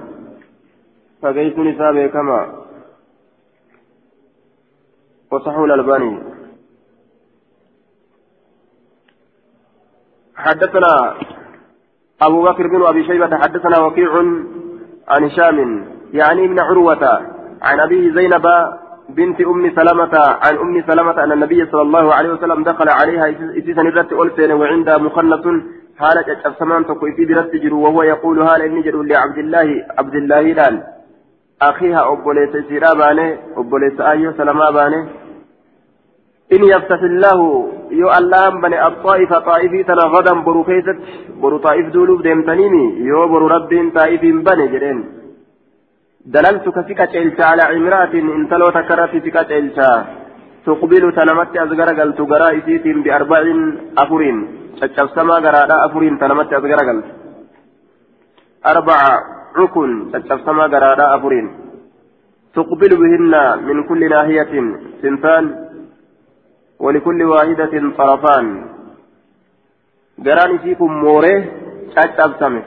Fageessuun 1.22 1.70
isaa 1.70 1.92
beekamaa 1.92 2.60
وصحوا 5.30 5.66
الألباني 5.66 6.22
حدثنا 10.36 11.14
أبو 12.22 12.42
بكر 12.42 12.66
بن 12.66 12.86
أبي 12.86 13.04
شيبة 13.06 13.38
حدثنا 13.38 13.78
وكيع 13.78 14.10
عن 15.08 15.24
هشام 15.24 15.58
يعني 16.12 16.44
ابن 16.44 16.58
عروة 16.58 17.04
عن 17.62 17.80
أبي 17.80 18.12
زينب 18.12 18.46
بنت 19.16 19.40
أم 19.40 19.64
سلمة 19.78 20.14
عن 20.44 20.54
أم 20.64 20.74
سلمة 20.88 21.24
أن 21.24 21.32
النبي 21.32 21.66
صلى 21.72 21.82
الله 21.82 22.14
عليه 22.14 22.30
وسلم 22.32 22.64
دخل 22.64 22.88
عليها 22.88 23.30
إسيسا 23.58 23.82
نرت 23.82 24.12
ألفين 24.12 24.52
وعندها 24.52 24.98
مخلص 24.98 25.44
حالة 25.98 26.28
أجسمان 26.46 26.86
تقوي 26.86 27.12
في 27.16 27.24
برت 27.24 27.72
وهو 27.72 28.02
يقول 28.02 28.42
هال 28.42 28.62
إني 28.62 28.82
جدول 28.82 29.08
لعبد 29.08 29.38
الله 29.38 29.68
عبد 29.98 30.14
الله 30.14 30.40
لال 30.40 30.82
أخيها 31.62 32.12
أبوليس 32.12 32.52
سيرا 32.68 32.94
باني 32.94 33.38
أبوليس 33.56 34.00
آيو 34.00 34.32
سلما 34.32 34.70
باني. 34.70 35.00
إن 36.52 36.62
يفتح 36.64 37.00
الله 37.02 37.38
يو 37.90 38.08
اللام 38.18 38.60
بني 38.60 38.86
الطائف 38.86 39.32
طائفي 39.34 39.82
تنا 39.82 40.04
غدا 40.14 40.34
برو 40.46 40.64
كيست 40.64 40.98
برو 41.42 41.58
طائف 41.58 41.86
دولوب 41.94 42.22
ديمتنيني 42.22 42.84
يو 43.08 43.28
برو 43.32 43.46
رب 43.46 43.72
طائف 43.94 44.20
بني 44.20 44.66
جرين. 44.72 45.19
دللتك 46.26 46.86
فيك 46.86 46.98
تلتا 46.98 47.42
على 47.42 47.62
عمرات 47.62 48.14
إن 48.14 48.48
تلو 48.50 48.68
تكرت 48.76 49.10
فيك 49.10 49.36
تلتا 49.50 49.90
تقبل 50.66 51.04
تنمت 51.16 51.56
أزغر 51.56 51.90
قلت 52.00 52.20
قرائسيت 52.32 52.86
بأربع 53.04 53.42
أفرين. 53.98 54.36
تشبسما 54.80 55.34
قراء 55.44 55.70
أفرين 55.86 56.18
تنمت 56.18 56.52
أزغر 56.52 56.80
قلت. 56.88 57.06
أربع 58.66 58.98
ركن 59.56 59.88
تشبسما 60.12 60.64
قراء 60.74 61.00
أفرين. 61.16 61.46
تقبل 62.54 62.92
بهن 63.02 63.34
من 63.68 63.76
كل 63.88 64.00
ناحية 64.10 64.52
سنفان 65.02 65.44
ولكل 66.78 67.22
واحدة 67.22 67.74
طرفان. 67.98 68.46
قران 70.26 70.58
فيكم 70.58 70.90
موريه 71.04 71.42
تشبسمه 71.96 72.62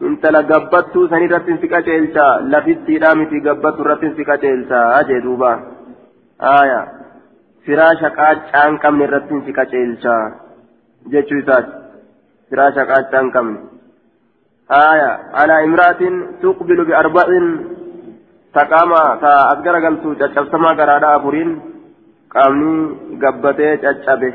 intala 0.00 0.42
gabbattuu 0.42 1.08
san 1.08 1.22
irratti 1.22 1.58
si 1.60 1.68
qaceelcha 1.68 2.24
lafittiidhaa 2.52 3.14
miti 3.14 3.40
gabbattu 3.40 3.84
irratti 3.84 4.14
si 4.16 4.24
qaceelcha 4.30 4.80
jee 5.08 5.20
duuba 5.26 5.52
aya 6.52 6.80
firaasha 7.66 8.10
qaaccaa 8.18 8.64
hin 8.68 8.78
qabne 8.84 9.04
irratti 9.08 9.42
si 9.46 9.52
qaceelcha 9.58 10.14
jechuu 11.12 11.42
isaati 11.42 11.72
firaasha 12.50 12.88
qaaccaa 12.92 13.22
hin 13.24 13.32
qabne 13.36 13.58
aya 14.68 15.10
alaa 15.42 15.60
imraatin 15.68 16.16
tuqbilu 16.42 16.88
biarba'in 16.90 17.46
taqaama 18.56 19.02
ta 19.20 19.32
as 19.52 19.60
garagaltu 19.66 20.16
caccabsamaa 20.20 20.74
garaadha 20.80 21.14
afuriin 21.18 21.52
qaamni 22.34 22.72
gabbatee 23.22 23.76
caccabe 23.84 24.30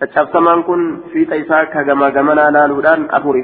caccabsamaan 0.00 0.60
kun 0.68 0.82
fiixa 1.12 1.36
isaa 1.42 1.64
ka 1.74 1.80
gamaa 1.88 2.10
gamanaa 2.16 2.50
laaluudhaan 2.56 3.06
afuri 3.18 3.42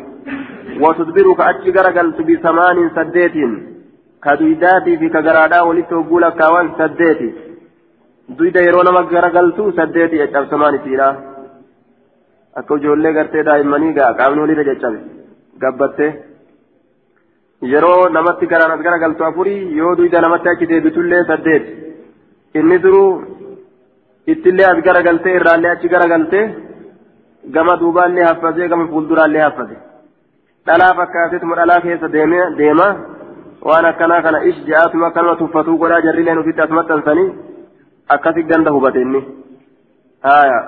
watudbiru 0.83 1.33
ka 1.39 1.45
achi 1.53 1.73
garagaltu 1.77 2.25
bisamaanin 2.31 2.91
saddeetiin 2.99 3.53
ka 4.25 4.33
duydaatii 4.41 4.97
fi 5.03 5.09
ka 5.15 5.21
garaadhaa 5.29 5.65
walitti 5.69 5.95
hogguu 5.99 6.21
lakkaawan 6.25 6.69
saddeeti 6.81 7.29
duyda 8.39 8.61
yeroo 8.67 8.85
nama 8.89 9.03
garagaltu 9.15 9.73
saddeeti 9.79 10.17
caccabsamaan 10.23 10.79
isiidha 10.81 11.09
akka 12.61 12.75
ijoollee 12.81 13.13
gartee 13.19 13.43
daa'immanii 13.51 13.93
gaa 13.99 14.13
qaamni 14.21 14.41
walirra 14.45 14.65
caccabe 14.71 14.99
gabbattee 15.65 16.11
yeroo 17.73 18.09
namatti 18.17 18.47
garaan 18.53 18.73
as 18.77 18.83
garagaltu 18.87 19.25
afurii 19.31 19.61
yoo 19.81 19.93
duyda 20.01 20.21
namatti 20.27 20.49
achi 20.53 20.67
deebitullee 20.73 21.23
saddeeti 21.31 21.71
inni 22.61 22.79
duruu 22.85 23.09
ittillee 24.33 24.67
as 24.73 24.79
garagaltee 24.87 25.35
irraallee 25.39 25.73
achi 25.75 25.89
garagaltee 25.95 26.45
gama 27.57 27.81
duubaallee 27.81 28.29
haffasee 28.31 28.69
gama 28.69 28.87
fuulduraallee 28.93 29.43
haffase 29.47 29.77
dhalaa 30.67 30.95
fakkaateetuma 31.01 31.59
dhalaa 31.61 31.81
keessa 31.87 32.13
deema 32.61 32.89
waan 33.69 33.87
akkanaa 33.91 34.23
kana 34.23 34.45
ish 34.51 34.61
ja'aatuma 34.71 35.07
akkanuma 35.07 35.37
tuffatuu 35.43 35.77
godhaa 35.83 36.05
jarrileen 36.07 36.39
ofitti 36.43 36.65
as 36.65 36.73
maxxansanii 36.79 37.29
akkasi 38.17 38.43
ganda 38.51 38.75
hubate 38.77 39.01
inni 39.05 39.21
haya 40.29 40.59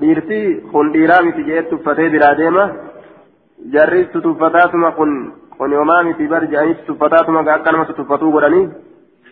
dhiirti 0.00 0.40
kun 0.72 0.92
dhiiraa 0.94 1.22
miti 1.26 1.48
jee 1.48 1.62
tuffatee 1.72 2.08
biraa 2.14 2.34
deema 2.40 2.64
jarri 3.74 4.04
tutuffataatuma 4.14 4.92
kun 4.98 5.12
kun 5.58 5.76
homaa 5.80 6.02
miti 6.08 6.28
bar 6.32 6.42
ja'anii 6.54 6.78
tutuffataatuma 6.80 7.44
akkanuma 7.56 7.88
tutuffatuu 7.90 8.32
godhanii 8.36 8.64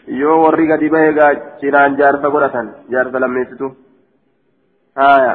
yoo 0.06 0.36
warri 0.44 0.66
gadi 0.66 0.88
bahee 0.94 1.12
gaa 1.18 1.32
cinaan 1.60 1.96
jaarsa 2.00 2.28
godhatan 2.34 2.66
jaarsa 2.92 3.20
lammeessitu 3.20 3.66
haya 5.02 5.32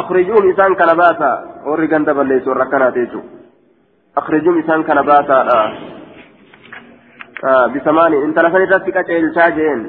akhrijuum 0.00 0.50
isaan 0.52 0.76
kana 0.80 0.94
baasa 1.02 1.28
warri 1.68 1.88
ganda 1.92 2.14
balleessu 2.14 2.48
warra 2.50 2.64
akkanaati 2.68 3.00
jechuudha 3.04 3.28
akhrijuum 4.20 4.58
isaan 4.62 4.84
kana 4.88 5.02
baasaadha 5.10 5.58
bisamaani 7.74 8.16
intala 8.26 8.50
san 8.52 8.62
irratti 8.66 8.92
qaceelchaa 8.98 9.50
jeen 9.58 9.80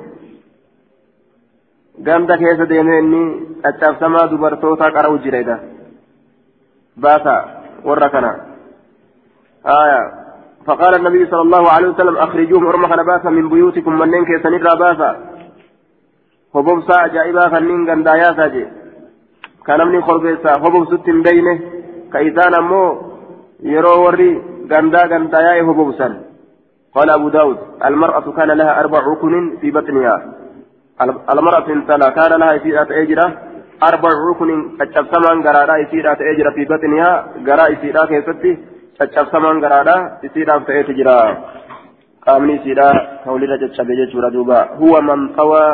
ganda 2.07 2.37
keessa 2.41 2.65
deemee 2.71 2.99
inni 3.03 3.23
caccabsamaa 3.63 4.27
dubartootaa 4.31 4.91
qara'u 4.97 5.17
jira 5.23 5.39
ega 5.43 5.57
baasa 7.05 7.33
warra 7.87 8.09
kana 8.15 8.31
haya 9.71 9.99
فقال 10.67 10.95
النبي 10.95 11.25
صلى 11.31 11.41
الله 11.41 11.71
عليه 11.71 11.87
وسلم 11.87 12.17
أخرجوهم 12.17 12.67
أرمى 12.67 13.03
باسا 13.03 13.29
من 13.29 13.49
بيوتكم 13.49 13.99
منين 13.99 14.25
كيسن 14.25 14.53
إرى 14.53 14.79
باسا 14.79 15.09
هبوبسا 16.55 17.05
أجائبا 17.05 17.49
فنين 17.49 17.89
غندايا 17.89 18.33
ساجي. 18.37 18.65
كنمني 19.67 20.01
خربيسا 20.01 20.51
هبوبسوت 20.63 21.09
بينه. 21.09 21.59
كإسان 22.13 22.53
أمو 22.53 22.83
يرو 23.63 24.05
وري 24.05 24.41
غندا 24.71 25.01
غندايا 25.11 25.61
هبوبسا 25.61 26.07
قال 26.95 27.09
أبو 27.09 27.29
داود 27.29 27.57
المرأة 27.85 28.31
كان 28.37 28.51
لها 28.51 28.79
أربع 28.79 28.99
ركن 28.99 29.57
في 29.61 29.71
بطنها. 29.71 30.15
المرأة 31.33 31.67
انتلا 31.75 32.09
كان 32.09 32.31
لها 32.39 32.55
إسيرة 32.55 32.87
أجرة. 33.01 33.27
أربع 33.89 34.09
ركن 34.29 34.49
كتشبسمان 34.77 35.37
غرادا 35.45 35.75
إسيرة 35.83 36.17
أجرة 36.31 36.51
في 36.55 36.65
بطنها. 36.65 37.11
غرا 37.47 37.65
إسيرة 37.73 38.05
كيستي. 38.05 38.70
Caccabsamaan 39.01 39.57
garaadha 39.63 40.21
isiidhaaf 40.27 40.61
ta'eetu 40.69 40.93
jira 40.99 41.15
qaamni 42.25 42.53
isiidha 42.59 42.87
ka 43.23 43.33
walirra 43.33 43.57
caccabe 43.61 43.93
jechuudha 43.99 44.29
duuba 44.35 44.57
huwa 44.81 44.99
man 45.09 45.21
xawaa 45.37 45.71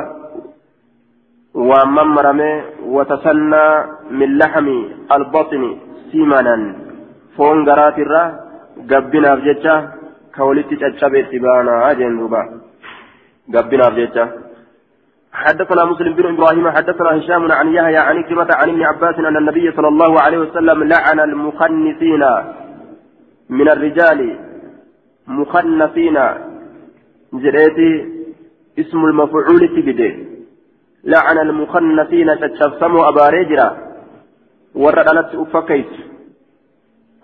waan 1.70 1.90
mammarame 1.98 2.52
watasannaa 2.96 3.72
min 4.20 4.38
laxmi 4.42 4.78
albaxni 5.16 5.72
simanan 6.12 6.64
foon 7.36 7.68
garaatirra 7.68 8.24
gabbinaaf 8.92 9.44
jecha 9.48 9.76
ka 10.36 10.48
walitti 10.48 10.80
caccabe 10.84 11.20
itti 11.24 11.44
baanaa 11.46 11.96
jeen 12.00 12.20
duuba 12.20 12.42
gabbinaaf 13.56 13.96
jecha 14.02 14.26
حدثنا 15.38 15.86
مسلم 15.86 16.14
بن 16.18 16.26
إبراهيم 16.34 16.66
حدثنا 16.78 17.10
هشام 17.18 17.52
عن 17.52 17.68
يحيى 17.78 17.98
عن 17.98 18.18
كلمة 18.24 18.50
عن 18.60 18.68
ابن 18.70 18.82
عباس 18.90 19.16
ان 19.20 19.38
النبي 19.38 19.66
صلى 19.78 19.88
الله 19.94 20.12
عليه 20.22 20.38
وسلم 20.38 20.80
لعن 20.94 21.20
المخنثين 21.20 22.24
من 23.50 23.70
الرجال 23.70 24.40
مخنثين 25.28 26.18
جريتي 27.34 27.92
اسم 28.80 29.06
المفعول 29.06 29.60
تبدي. 29.76 30.28
لعن 31.04 31.38
المخنثين 31.38 32.40
تتشفسموا 32.40 33.10
أباريجرا 33.10 33.78
وردلت 34.76 35.36
أفكيت 35.36 35.92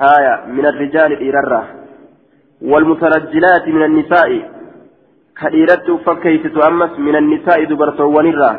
آية 0.02 0.46
من 0.48 0.66
الرجال 0.66 1.12
إررة 1.30 1.68
والمترجلات 2.62 3.68
من 3.68 3.84
النساء. 3.84 4.52
كإيرت 5.42 5.90
أفكيت 5.90 6.48
تؤمس 6.48 7.00
من 7.00 7.16
النساء 7.16 7.64
دبرتوان 7.64 8.26
الرا 8.26 8.52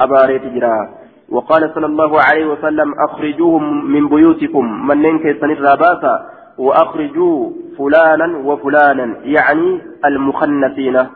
أباريجرا 0.00 0.94
وقال 1.28 1.70
صلى 1.74 1.86
الله 1.86 2.20
عليه 2.22 2.46
وسلم 2.46 2.94
أخرجوهم 3.08 3.86
من 3.92 4.08
بيوتكم. 4.08 4.86
من 4.88 5.02
ننك 5.02 5.40
سنرى 5.40 5.76
باسا. 5.76 6.35
وأخرجوا 6.58 7.50
فلانا 7.78 8.38
وفلانا 8.38 9.16
يعني 9.24 9.82
المخنثين. 10.04 11.06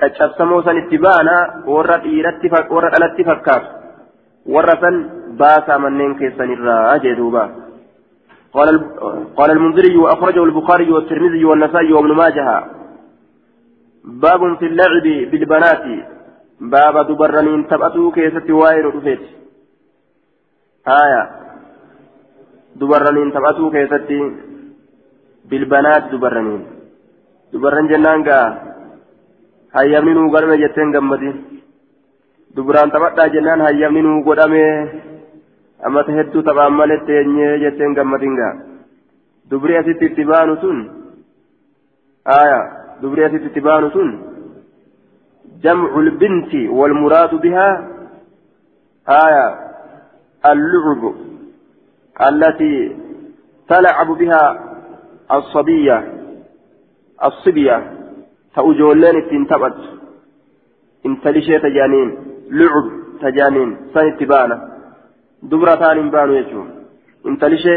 تشبسموا 0.00 0.62
سن 0.62 0.76
اتبانا 0.76 1.64
ورد 1.66 2.02
ورد 2.70 2.92
الاتي 2.98 3.24
فكات 3.24 3.62
ورثا 4.46 4.90
باسا 5.40 5.76
منين 5.76 6.14
كيسن 6.18 6.52
الراجدوبا 6.52 7.44
قال 8.52 8.68
قال 9.36 9.50
المنذري 9.50 9.96
وأخرجه 9.96 10.44
البخاري 10.44 10.92
والترمذي 10.92 11.44
والنسائي 11.44 11.92
وابن 11.92 12.12
ماجه. 12.12 12.64
باب 14.04 14.58
في 14.58 14.66
اللعب 14.66 15.30
بالبنات. 15.30 15.84
باب 16.60 17.06
دبرنين 17.08 17.66
تبأتوا 17.68 18.12
كيست 18.12 18.50
واير 18.50 18.96
رفيت 18.96 19.20
آية. 20.88 21.22
دبرنين 22.76 23.32
تبأتوا 23.32 23.70
كيست 23.70 24.10
بالبنات 25.50 26.04
دبرنين 26.12 26.62
دبرن 27.52 27.86
جنان 27.90 28.20
قا 28.28 28.40
gammadi 30.94 31.30
dubraan 32.56 32.90
taphadhaa 32.90 33.32
jennaan 33.34 33.60
hayyamni 33.66 34.02
nuu 34.02 34.22
godhame 34.26 34.64
amata 35.86 36.16
hedduu 36.16 36.42
taphaan 36.48 36.74
malee 36.78 37.04
teenyee 37.08 37.60
jetteen 37.62 37.94
gammadin 37.98 38.34
gaa 38.40 38.54
dubri 39.50 39.76
asitti 39.80 40.04
itti 40.10 40.24
baanu 40.30 40.56
sun 40.62 40.78
aya 42.38 42.58
dubri 43.02 43.24
asitti 43.26 43.48
itti 43.50 43.66
baanu 43.68 43.90
sun 43.96 44.10
جمع 45.64 45.90
البنت 45.98 46.52
والمراد 46.78 47.34
بها 47.34 47.68
آية 49.08 49.46
اللعب 50.46 51.14
التي 52.28 52.96
تلعب 53.68 54.06
بها 54.06 54.69
الصبية 55.32 55.98
الصبية. 57.24 57.76
تأجولين 58.56 59.16
إتين 59.16 59.46
تبت. 59.46 59.78
انتلشي 61.06 61.58
تجانين. 61.58 62.08
لعب 62.50 62.86
تجانين. 63.22 63.76
سن 63.94 64.06
اتبانا 64.06 64.56
دبرة 65.42 65.74
تان 65.74 66.10
بانو 66.10 66.34
يجو 66.34 66.64
انتلشي 67.26 67.76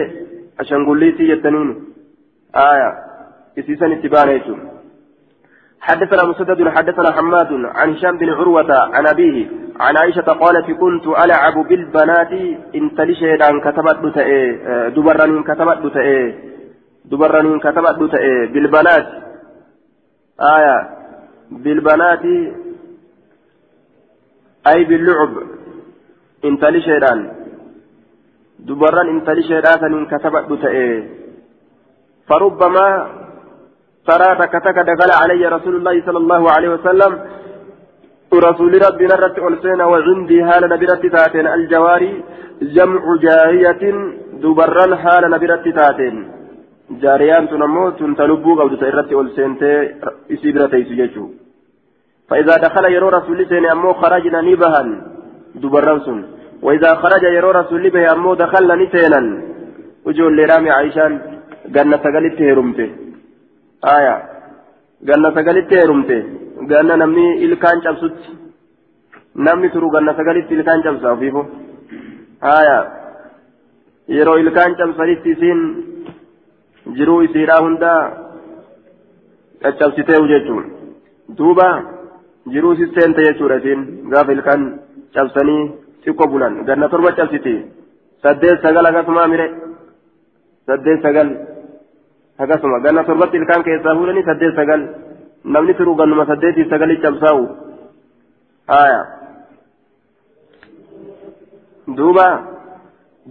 عشان 0.59 0.85
قليتي 0.85 1.23
يتنين. 1.29 1.69
آية. 2.55 2.91
اسي 3.59 3.75
سن 3.75 3.91
اتبانا 3.91 4.31
يجو 4.31 4.55
حدثنا 5.81 6.23
مسدد 6.23 6.69
حدثنا 6.69 7.11
حماد 7.11 7.51
عن 7.53 7.93
هشام 7.93 8.17
بن 8.17 8.29
عروة 8.29 8.71
عن 8.95 9.07
أبيه 9.07 9.47
عن 9.79 9.97
عائشة 9.97 10.21
قالت 10.21 10.71
كنت 10.71 11.07
ألعب 11.07 11.67
بالبنات. 11.67 12.33
انتلشي 12.75 13.37
دان 13.37 13.61
كتبت 13.65 14.17
دبرانين 14.95 15.43
كتبت 15.43 15.83
دبرانين 17.13 17.59
كتبت 17.65 17.99
بالبنات 18.53 19.07
آية 20.55 20.77
بالبنات 21.63 22.25
أي 24.67 24.79
باللعب 24.89 25.33
انتلي 26.45 26.81
شيطان 26.87 27.19
دبران 28.67 29.07
انتلي 29.13 29.43
شيطان 29.51 30.05
كتبت 30.11 30.45
بتأي 30.51 30.87
فربما 32.27 32.87
ترى 34.07 34.29
تكتك 34.41 34.77
دخل 34.89 35.11
علي 35.21 35.43
رسول 35.55 35.75
الله 35.75 35.95
صلى 36.05 36.19
الله 36.23 36.51
عليه 36.51 36.69
وسلم 36.75 37.11
رسول 38.47 38.73
ربي 38.85 39.05
نرت 39.11 39.37
ألسينا 39.47 39.85
وعندي 39.91 40.41
هال 40.47 40.63
نبرت 40.73 41.03
تاتين 41.15 41.47
الجواري 41.47 42.13
جمع 42.75 43.03
جارية 43.25 43.83
دبران 44.43 44.93
هال 45.03 45.23
نبرت 45.33 45.65
تاتين 45.79 46.15
jaariyaan 47.01 47.47
tun 47.47 47.61
ammoo 47.61 47.91
tun 47.91 48.15
ta 48.15 48.27
lubbuu 48.27 48.55
qabdu 48.59 48.77
ta 48.77 48.87
irratti 48.87 49.15
ol 49.15 49.29
seentee 49.35 49.77
isii 50.29 50.53
bira 50.53 50.67
teessu 50.67 50.95
jechuudha 51.01 51.43
فإذا 52.29 52.55
دخل 52.65 52.85
يرو 52.95 53.09
رسول 53.09 53.39
سين 53.49 53.65
أمو 53.75 53.93
خرجنا 53.93 54.41
نبها 54.41 54.81
دبرنسون 55.61 56.19
وإذا 56.65 56.91
خرج 57.01 57.23
يرو 57.37 57.51
رسول 57.51 57.89
به 57.89 58.03
أمو 58.11 58.33
دخلنا 58.33 58.75
نسينا 58.81 59.21
وجول 60.05 60.37
لرامي 60.37 60.71
عيشان 60.71 61.13
قلنا 61.75 61.97
سقلت 62.03 62.39
هرمته 62.49 62.89
آية 63.95 64.15
قلنا 65.07 65.29
سقلت 65.37 65.71
هرمته 65.83 66.19
قلنا 66.69 66.95
نمني 67.01 67.27
إلكان 67.45 67.77
شمسوت 67.83 68.17
namni 69.35 69.69
turu 69.73 69.89
ganna 69.89 70.13
sagalitti 70.13 70.53
ilkaan 70.53 70.83
cabsa 70.85 71.13
ofiifo 71.15 71.41
haya 72.47 72.77
yeroo 74.17 74.37
ilkaan 74.43 74.75
cabsanitti 74.79 75.29
isiin 75.35 75.59
jiruu 76.97 77.21
isiidhaa 77.27 77.61
hunda 77.65 77.91
caccabsiteehu 79.63 80.27
jechuun 80.33 80.65
duuba 81.37 81.67
jiruu 82.53 82.75
sisteente 82.81 83.21
jechuudha 83.27 83.55
isiin 83.61 83.81
gaafa 84.11 84.31
ilkaan 84.37 84.61
cabsanii 85.15 85.61
xiqqoo 86.03 86.27
bulan 86.33 86.53
ganna 86.67 86.89
torba 86.89 87.11
cabsiti 87.19 87.55
saddeet 88.23 88.61
sagal 88.65 88.85
akkasuma 88.89 89.27
mire 89.33 89.47
saddeet 90.67 91.01
sagal 91.07 91.29
akkasuma 92.43 92.79
ganna 92.85 93.03
torbatti 93.09 93.37
ilkaan 93.41 93.63
keessaa 93.67 93.95
fuudhanii 93.97 94.25
saddeet 94.29 94.55
sagal 94.61 94.81
namni 95.55 95.73
turu 95.79 95.95
gannuma 95.99 96.25
saddeetii 96.31 96.69
sagalii 96.73 97.01
cabsaa'u 97.05 97.43
haya 98.73 98.99
duuba 101.97 102.27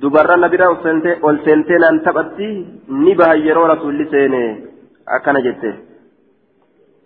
dubarra 0.01 0.37
nabira 0.37 0.69
ol 0.71 1.39
seentee 1.45 1.79
naan 1.79 2.03
taphatti 2.05 2.49
ni 2.89 3.15
baha 3.15 3.37
yeroo 3.37 3.67
rasuulli 3.67 4.11
seene 4.11 4.43
akkana 5.07 5.43
jette. 5.43 5.93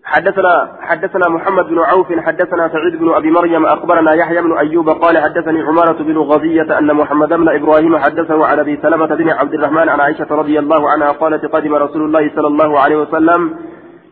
حدثنا 0.07 0.78
حدثنا 0.80 1.28
محمد 1.28 1.66
بن 1.66 1.78
عوف 1.78 2.12
حدثنا 2.12 2.68
سعيد 2.68 2.97
بن 2.97 3.14
أبي 3.14 3.30
مريم 3.30 3.66
أخبرنا 3.66 4.14
يحيى 4.14 4.43
بن 4.43 4.59
أيوب 4.59 4.89
قال 4.89 5.18
حدثني 5.18 5.62
عمارة 5.62 5.99
بن 6.03 6.18
غزية 6.18 6.78
أن 6.78 6.95
محمد 6.95 7.28
بن 7.28 7.49
إبراهيم 7.49 7.99
حدثه 7.99 8.47
عن 8.47 8.59
أبي 8.59 8.78
سلمة 8.82 9.07
بن 9.07 9.28
عبد 9.30 9.55
الرحمن 9.55 9.89
عن 9.89 10.01
عائشة 10.01 10.26
رضي 10.30 10.59
الله 10.59 10.91
عنها 10.91 11.11
قالت 11.12 11.45
قدم 11.45 11.74
رسول 11.74 12.03
الله 12.05 12.30
صلى 12.37 12.47
الله 12.47 12.80
عليه 12.80 12.97
وسلم 12.97 13.41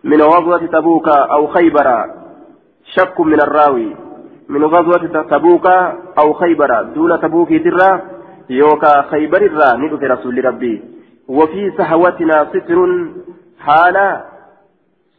من 0.05 0.23
غزوة 0.23 0.67
تبوك 0.67 1.09
أو 1.09 1.47
خيبر 1.47 1.89
شك 2.95 3.21
من 3.21 3.41
الراوي. 3.41 3.97
من 4.49 4.65
غزوة 4.65 5.23
تبوك 5.31 5.67
أو 6.19 6.33
خيبر 6.33 6.83
دون 6.83 7.21
تبوك 7.21 7.49
ترى 7.49 8.14
يوكا 8.51 9.03
خيبر 9.11 9.43
الرا 9.43 9.77
ندف 9.77 10.03
رسول 10.03 10.45
ربي. 10.45 10.83
وفي 11.29 11.73
سهوتنا 11.79 12.47
ستر 12.53 12.79
حال 13.59 13.97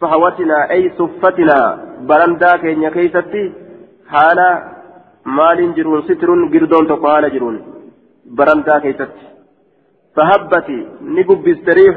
سهوتنا 0.01 0.71
أي 0.71 0.91
صفتنا 0.97 1.57
برندا 2.09 2.57
كينيا 2.57 2.89
كيستي 2.89 3.53
حال 4.07 4.39
مال 5.26 5.59
جرون 5.76 6.01
ستر 6.01 6.30
قردون 6.53 6.88
تقال 6.88 7.34
جرون 7.34 7.55
برندا 8.26 8.80
كيستي. 8.80 9.26
فهبتي 10.15 10.88
نببست 11.01 11.69
ريح 11.69 11.95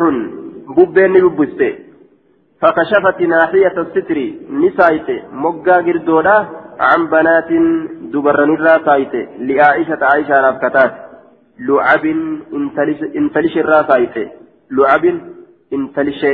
ببين 0.76 1.12
نببست. 1.12 1.62
فكشفت 2.62 3.20
ناحية 3.20 3.76
الستر 3.84 4.18
نسايت 4.50 5.08
مقا 5.32 5.76
قردولا 5.86 6.36
عن 6.80 7.06
بنات 7.06 7.50
دبرن 8.12 8.50
الراسايت 8.54 9.14
لعائشة 9.38 9.98
عائشة 10.02 10.40
رافكتات 10.40 11.07
لعب 11.58 12.04
انتلش 13.16 13.56
الراسايت 13.56 14.16
لعب 14.70 15.04
انتلش. 15.72 16.26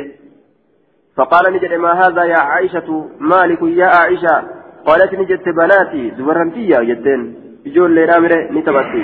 فقال 1.17 1.45
نجد 1.55 1.73
ما 1.75 1.93
هذا 1.93 2.23
يا 2.25 2.39
عائشة؟ 2.39 3.09
مالك 3.21 3.63
يا 3.63 3.87
عائشة. 3.87 4.35
قالت 4.87 5.15
نجدت 5.15 5.49
بناتي. 5.49 6.11
دبرنتي 6.11 6.69
يا 6.69 6.81
جدين 6.83 7.21
جول 7.67 7.97
لرامر 7.97 8.33
نتبتي 8.53 9.03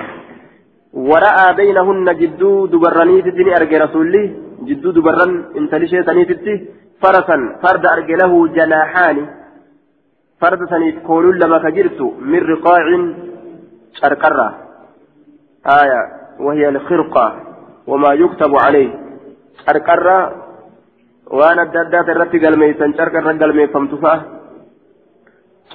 ورأى 0.92 1.54
بينهن 1.58 2.08
جدو 2.20 2.66
دبرني 2.66 3.22
تتني 3.22 3.56
أرجى 3.56 3.78
رسولي. 3.78 4.24
جدو 4.68 4.90
دبرن 4.90 5.44
انتلشي 5.56 6.02
تنيتتي 6.02 6.54
فرسا 7.02 7.36
فرد 7.62 7.86
أرجى 7.86 8.14
له 8.22 8.48
جناحان. 8.48 9.18
فرد 10.40 10.60
سنيف 10.70 10.98
كولون 11.06 11.38
لما 11.38 11.58
كجرت 11.58 12.00
من 12.30 12.40
رقاع 12.52 12.84
شركرة 14.00 14.69
آية 15.66 16.12
وهي 16.40 16.68
الخرقة 16.68 17.40
وما 17.86 18.12
يكتب 18.12 18.56
عليه. 18.56 18.90
شركرة 19.66 20.32
وأنا 21.26 21.62
الدادات 21.62 22.08
الرتي 22.08 22.46
قلميسا 22.46 22.92
شركرة 22.98 23.32
قلمي 23.32 23.66
فمتفا. 23.66 24.22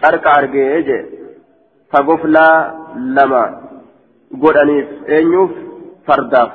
شرك 0.02 0.28
أرجيج 0.28 1.06
فقفلا 1.92 2.74
لما. 2.96 3.62
قل 4.44 4.58
أنيف 4.58 4.88
أنيوف 5.10 5.52
فرداف. 6.08 6.52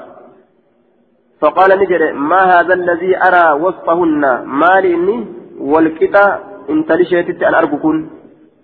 فقال 1.40 1.78
نجري 1.78 2.12
ما 2.12 2.42
هذا 2.44 2.74
الذي 2.74 3.16
أرى 3.16 3.60
وصفهن 3.62 4.42
مالي 4.44 4.94
إني 4.94 5.26
والكتا 5.60 6.38
انتلي 6.70 7.04
شيتت 7.04 7.42
أن 7.42 7.54
أرجوكن. 7.54 8.06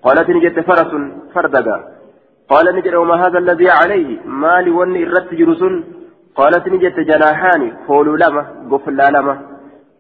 قالت 0.03 0.31
نجت 0.31 0.61
فرس 0.61 0.93
فردقا. 1.35 1.96
قال 2.53 2.67
نجت 2.77 2.95
وما 2.95 3.17
هذا 3.27 3.39
الذي 3.39 3.69
عليه 3.71 4.09
مالي 4.43 4.71
وني 4.71 5.03
الرت 5.07 5.31
جرسن. 5.41 5.75
قالت 6.39 6.65
نجت 6.69 6.99
جناحان 7.11 7.63
قولوا 7.89 8.17
لما 8.23 8.43
قفلا 8.71 9.07
لما. 9.15 9.35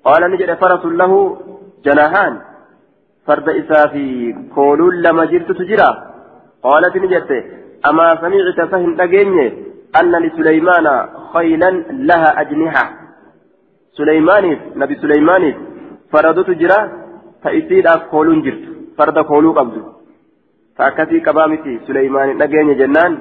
قال 0.06 0.22
نجت 0.32 0.50
فرس 0.60 0.84
له 1.00 1.12
جناحان. 1.86 2.34
فرد 3.26 3.48
إسافي 3.48 4.08
قولوا 4.56 4.92
لما 5.04 5.24
جرت 5.32 5.50
تجرا 5.60 5.90
قالت 6.66 6.94
نجت 6.96 7.30
أما 7.88 8.08
سمعت 8.22 8.60
فهم 8.70 8.90
تجيني 9.00 9.46
أن 10.00 10.12
لسليمان 10.24 10.86
خيلا 11.32 11.70
لها 12.08 12.40
أجنحة. 12.40 12.84
سليمان 13.98 14.44
نبي 14.80 14.94
سليمان 15.02 15.44
فردت 16.12 16.50
جرا 16.50 16.80
فإسيدhaaf 17.42 18.02
kooluun 18.12 18.40
jirtu 18.46 18.70
farda 18.98 19.22
kooluu 19.30 19.54
qabdu 19.58 19.80
miti 21.52 21.80
suleymaan 21.86 22.38
dhageenya 22.38 22.74
jennaan 22.82 23.12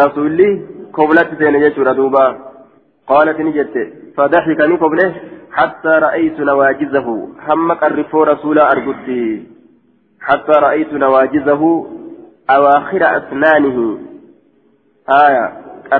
rasuulli 0.00 0.48
koblatti 0.92 1.38
seene 1.40 1.64
jechuudha 1.64 1.94
duuba 2.00 2.24
qaalat 3.10 3.38
ni 3.38 3.52
jette 3.60 3.84
فضحك 4.18 4.60
نقبله 4.60 5.14
حتى 5.52 5.88
رأيت 5.88 6.40
نواجزه 6.40 7.28
هم 7.48 7.72
قرفو 7.72 8.22
رسول 8.22 8.58
أرقدي 8.58 9.46
حتى 10.20 10.52
رأيت 10.66 10.92
نواجزه 10.92 11.62
أواخر 12.50 13.02
أسنانه 13.18 13.98
آية 15.24 15.44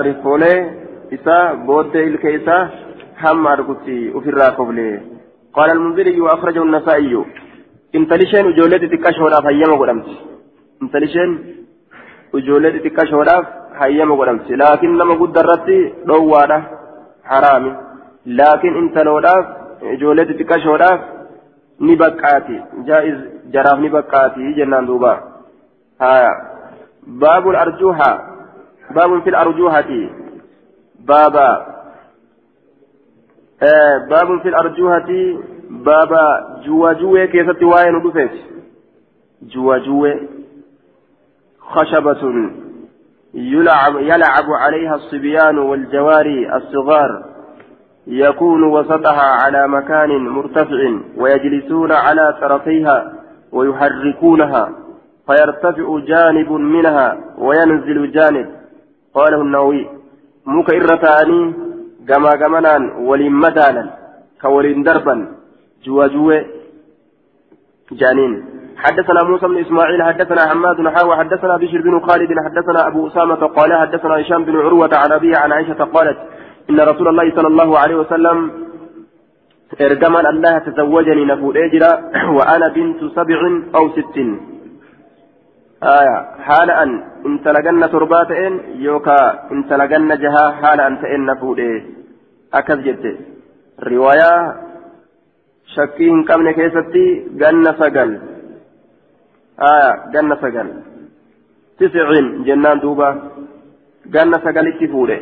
له 0.02 0.70
إسا 1.14 1.38
بود 1.66 1.96
الكيسا 1.96 2.58
هم 3.22 3.46
أرقدي 3.46 4.10
وفي 4.14 4.30
قبله 4.58 5.00
قال 5.56 5.70
المنذري 5.70 6.20
وأخرجه 6.20 6.62
النسائي 6.62 7.24
intalisheen 7.98 8.46
ijoollee 8.52 8.80
xixiqqashoodhaaf 8.82 9.46
hayyama 10.80 10.86
godhamti 10.86 10.86
intalisheen 10.86 11.32
ijoollee 12.38 12.72
xixiqqashoodhaaf 12.72 13.44
hayyama 13.80 14.16
godhamti 14.16 14.56
laakiin 14.56 14.98
nama 14.98 15.14
guddarratti 15.14 15.78
dhoowwaadha 16.08 16.58
haraami 17.30 17.72
laakiin 18.40 18.76
intaloodhaaf 18.82 19.44
ijoollee 19.94 20.26
xixiqqashoodhaaf 20.30 21.00
ni 21.80 21.96
baqqaati 21.96 22.60
jaa'iz 22.90 23.18
jaraaf 23.56 23.78
ni 23.80 23.90
baqqaati 23.96 24.54
jennaan 24.58 24.86
duuba 24.86 25.12
haya 26.04 26.30
baabul 27.24 27.56
arjuuha 27.64 28.10
baabun 28.94 29.22
fil 29.22 29.38
arjuuhati 29.42 30.00
baaba 31.10 31.46
baabun 34.10 34.40
fil 34.40 34.54
arjuuhati 34.54 35.38
baaba 35.90 36.24
juwajuwee 36.64 37.28
keessatti 37.28 37.64
waa'ee 37.64 37.92
nu 37.92 38.00
dhufeeti 38.00 38.44
juwajuwee 39.54 40.37
خشبة 41.68 42.50
يلعب, 43.34 43.96
يلعب 43.96 44.50
عليها 44.50 44.94
الصبيان 44.94 45.58
والجواري 45.58 46.56
الصغار. 46.56 47.24
يكون 48.06 48.62
وسطها 48.62 49.44
على 49.44 49.68
مكان 49.68 50.28
مرتفع 50.28 50.98
ويجلسون 51.16 51.92
على 51.92 52.36
طرفيها 52.40 53.12
ويحركونها. 53.52 54.72
فيرتفع 55.26 55.98
جانب 55.98 56.52
منها 56.52 57.18
وينزل 57.38 58.12
جانب. 58.12 58.46
قاله 59.14 59.40
النووي 59.40 59.88
مك 60.46 60.74
إرتاني 60.74 61.54
جما 62.08 62.30
جمنا 62.30 62.98
ولمدانا 62.98 63.90
كولين 64.42 64.82
دربا 64.82 65.28
جواجوه 65.84 66.44
جانين 67.92 68.44
حدثنا 68.76 69.22
موسى 69.22 69.46
بن 69.46 69.58
اسماعيل 69.58 70.02
حدثنا 70.02 70.48
حماد 70.50 70.76
بن 70.76 70.90
حاوى 70.90 71.16
حدثنا 71.16 71.56
بشر 71.56 71.80
بن 71.80 72.00
خالد 72.00 72.28
حدثنا 72.46 72.86
ابو 72.86 73.08
اسامه 73.08 73.34
قال 73.34 73.70
حدثنا 73.72 74.20
هشام 74.20 74.44
بن 74.44 74.56
عروه 74.56 74.90
عن 74.92 75.12
ابيه 75.12 75.36
عن 75.36 75.52
عائشه 75.52 75.84
قالت 75.84 76.18
ان 76.70 76.80
رسول 76.80 77.08
الله 77.08 77.30
صلى 77.36 77.48
الله 77.48 77.78
عليه 77.78 77.96
وسلم 77.96 78.68
ergamaan 79.76 80.26
allaha 80.26 80.60
tazawwajanii 80.60 81.26
na 81.28 81.36
fuudhee 81.36 81.68
jira 81.70 81.90
wa 82.36 82.44
ana 82.48 82.70
bintu 82.76 83.10
sabcin 83.14 83.68
aw 83.78 83.84
sittin 83.96 84.30
aya 85.80 86.16
haala 86.48 86.78
an 86.82 86.90
intala 87.28 87.62
ganna 87.66 87.88
torbaa 87.88 88.24
ta'een 88.30 88.54
yookaa 88.86 89.26
intala 89.56 89.86
ganna 89.92 90.16
jahaa 90.16 90.48
haala 90.62 90.86
an 90.88 90.96
ta'een 91.02 91.24
na 91.28 91.36
fuudhee 91.42 91.76
akkas 92.60 92.80
jette 92.86 93.12
riwaayaa 93.90 94.40
shakkii 95.74 96.10
hin 96.10 96.24
qabne 96.24 96.54
keessatti 96.58 97.04
ganna 97.42 97.74
sagal. 97.80 98.14
Aya 99.70 99.90
ganna 100.12 100.36
sagal. 100.44 100.68
Tisciin 101.78 102.44
jennaan 102.46 102.80
duuba. 102.82 103.08
Ganna 104.10 104.40
sagalitti 104.44 104.88
fuudhe. 104.88 105.18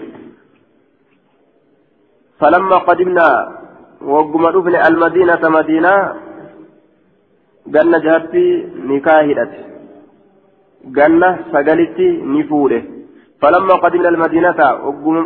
فلما 2.41 2.77
قدمنا 2.77 3.29
وقم 4.03 4.47
رفن 4.47 4.75
المدينة 4.89 5.43
مدينة 5.49 5.95
قلنا 7.75 7.99
جهتي 7.99 8.47
نكاهدت 8.91 9.53
قلنا 10.97 11.29
سقلتي 11.53 12.09
نفوده 12.35 12.83
فلما 13.43 13.75
قدمنا 13.75 14.09
المدينة 14.09 14.61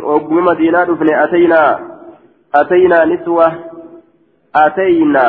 وقم 0.03 0.45
مدينة 0.45 0.83
رفن 0.83 1.09
أتينا 1.23 1.61
أتينا 2.55 3.05
نسوة 3.05 3.47
أتينا 4.55 5.25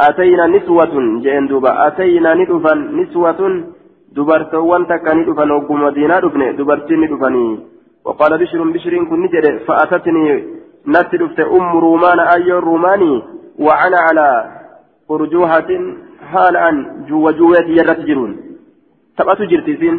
أتينا 0.00 0.46
نسوة 0.46 0.94
جين 1.22 1.46
دوبا 1.46 1.86
أتينا 1.86 2.34
ندفن 2.34 2.78
نسوة 2.96 3.40
دبرتوان 4.16 4.86
تكا 4.86 5.14
ندفن 5.14 5.50
وقم 5.50 5.82
مدينة 5.82 6.18
رفن 6.18 6.56
دبرتين 6.56 7.00
ندفني. 7.00 7.58
وقال 8.04 8.38
بشر 8.38 8.62
بشر 8.74 9.04
كن 9.10 9.20
نجد 9.22 9.46
فأتتني 9.66 10.44
نت 10.86 11.40
أم 11.40 11.76
رومان 11.84 12.20
أي 12.20 12.52
روماني 12.52 13.22
وأنا 13.58 13.98
على 14.06 14.28
أرجوحة 15.10 15.70
حال 16.30 16.56
أن 16.56 16.76
جو 17.08 17.30
جوات 17.30 17.68
يرت 17.78 18.00
جرون. 18.08 18.32
تبأت 19.16 19.40
جرتسين 19.50 19.96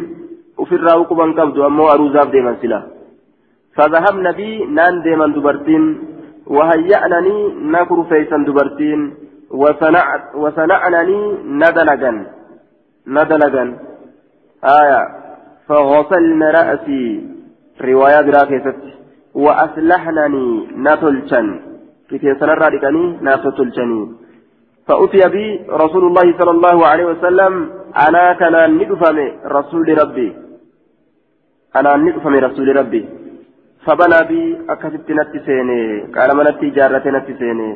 وفي 0.58 0.74
الراوق 0.74 1.12
بن 1.12 1.32
قبض 1.38 1.60
أمو 1.60 1.88
أروزاف 1.88 2.30
ديما 2.30 2.56
سلا. 2.62 2.80
فذهبنا 3.76 4.30
بي 4.30 4.64
نان 4.64 5.02
ديما 5.02 5.26
دبرتين. 5.26 5.82
وهيأنني 6.46 7.36
نكر 7.74 8.02
فيسا 8.02 8.36
دبرتين 8.46 9.14
وصنعت 9.50 10.24
وصنعنني 10.34 11.18
ندلقا. 11.62 12.12
ندلقا. 13.06 13.64
آية. 14.64 15.02
فغسلن 15.68 16.42
رأسي. 16.42 17.04
رواية 17.80 18.20
براكزت 18.26 18.82
وأصلحنني 19.34 20.46
نتلشن 20.86 21.46
كيف 22.08 22.22
سنرى 22.40 22.66
لكني 22.76 23.04
نتلشني 23.22 24.00
فأتي 24.86 25.28
بي 25.28 25.44
رسول 25.70 26.04
الله 26.06 26.38
صلى 26.38 26.50
الله 26.50 26.86
عليه 26.86 27.04
وسلم. 27.04 27.52
أنا 28.08 28.32
كان 28.32 28.54
ندفم 28.78 29.18
رسول 29.46 29.86
ربي. 30.02 30.28
أنا 31.76 31.96
ندفم 31.96 32.34
رسول 32.34 32.76
ربي. 32.76 33.25
فبنى 33.85 34.19
بي 34.29 34.41
أكثت 34.69 35.07
نتسيني 35.19 35.81
قال 36.15 36.29
من 36.37 36.47
التجارة 36.53 37.05
نتسيني 37.15 37.69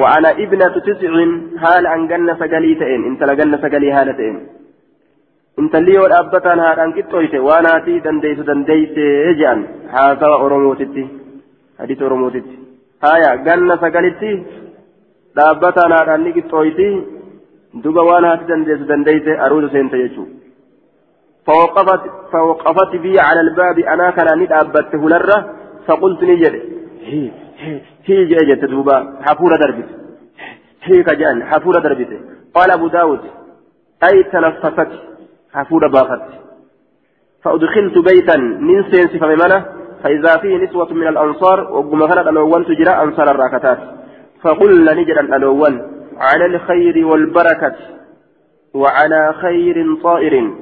وأنا 0.00 0.30
ابنة 0.44 0.74
تسع 0.86 1.12
حال 1.62 1.84
أن 1.94 2.02
جنة 2.10 2.34
سقليتين 2.40 3.00
انت 3.08 3.20
لجنة 3.28 3.56
سقلي 3.64 3.90
هالتين 3.92 4.36
intalli 5.60 5.94
yoo 5.94 6.08
dhaabbataan 6.12 6.60
haadhaan 6.64 6.92
qixxooyte 6.96 7.38
waan 7.46 7.66
haati 7.70 7.94
dandeessu 8.04 8.44
dandeeyse 8.50 9.06
jedhan 9.40 9.60
haasawa 9.94 10.36
oromootitti 10.44 11.02
hadisa 11.80 12.06
oromootitti 12.08 12.56
haya 13.04 13.30
ganna 13.46 13.76
sagalitti 13.82 14.30
dhaabbataan 15.36 15.94
haadhaan 15.96 16.24
ni 16.26 16.32
qixxooyti 16.38 16.86
duba 17.84 18.06
waan 18.10 18.28
haati 18.28 18.48
dandeessu 18.52 18.88
dandeeyse 18.92 19.32
aruusa 19.46 19.74
seente 19.74 19.98
jechuudha. 20.04 20.42
فوقفت 21.46 22.02
فوقفت 22.32 22.92
بي 23.04 23.20
على 23.20 23.40
الباب 23.40 23.78
أنا 23.78 24.10
كان 24.10 24.38
ندابت 24.38 24.94
هلرة 24.94 25.38
فقلت 25.87 26.23
نجد 26.23 26.61
هي 27.01 27.31
هي 27.57 27.81
هي 28.05 28.25
جاءت 28.25 28.65
دوبا 28.65 29.17
حفورة 29.21 29.57
دربت. 29.57 29.89
هي 30.83 31.03
كجان 31.03 31.43
حفورة 31.43 31.79
دربت. 31.79 32.19
قال 32.53 32.71
أبو 32.71 32.87
داود 32.87 33.19
أي 34.03 34.23
تنفست 34.23 34.91
حفور 35.53 35.87
بافت 35.87 36.21
فأدخلت 37.43 37.97
بيتا 37.97 38.37
من 38.37 38.83
سينس 38.91 39.15
فممنة 39.21 39.65
فإذا 40.03 40.37
فيه 40.37 40.57
نسوة 40.57 40.93
من 40.93 41.07
الأنصار 41.07 41.71
وقم 41.71 42.05
كانت 42.05 42.27
الأول 42.27 42.65
تجرى 42.65 42.89
أنصار 42.89 43.31
الراكتات. 43.31 43.79
فقلنا 44.41 44.93
نجرا 44.93 45.21
الأول 45.21 45.81
على 46.17 46.45
الخير 46.45 47.05
والبركة 47.05 47.75
وعلى 48.73 49.33
خير 49.33 49.95
طائر. 50.03 50.53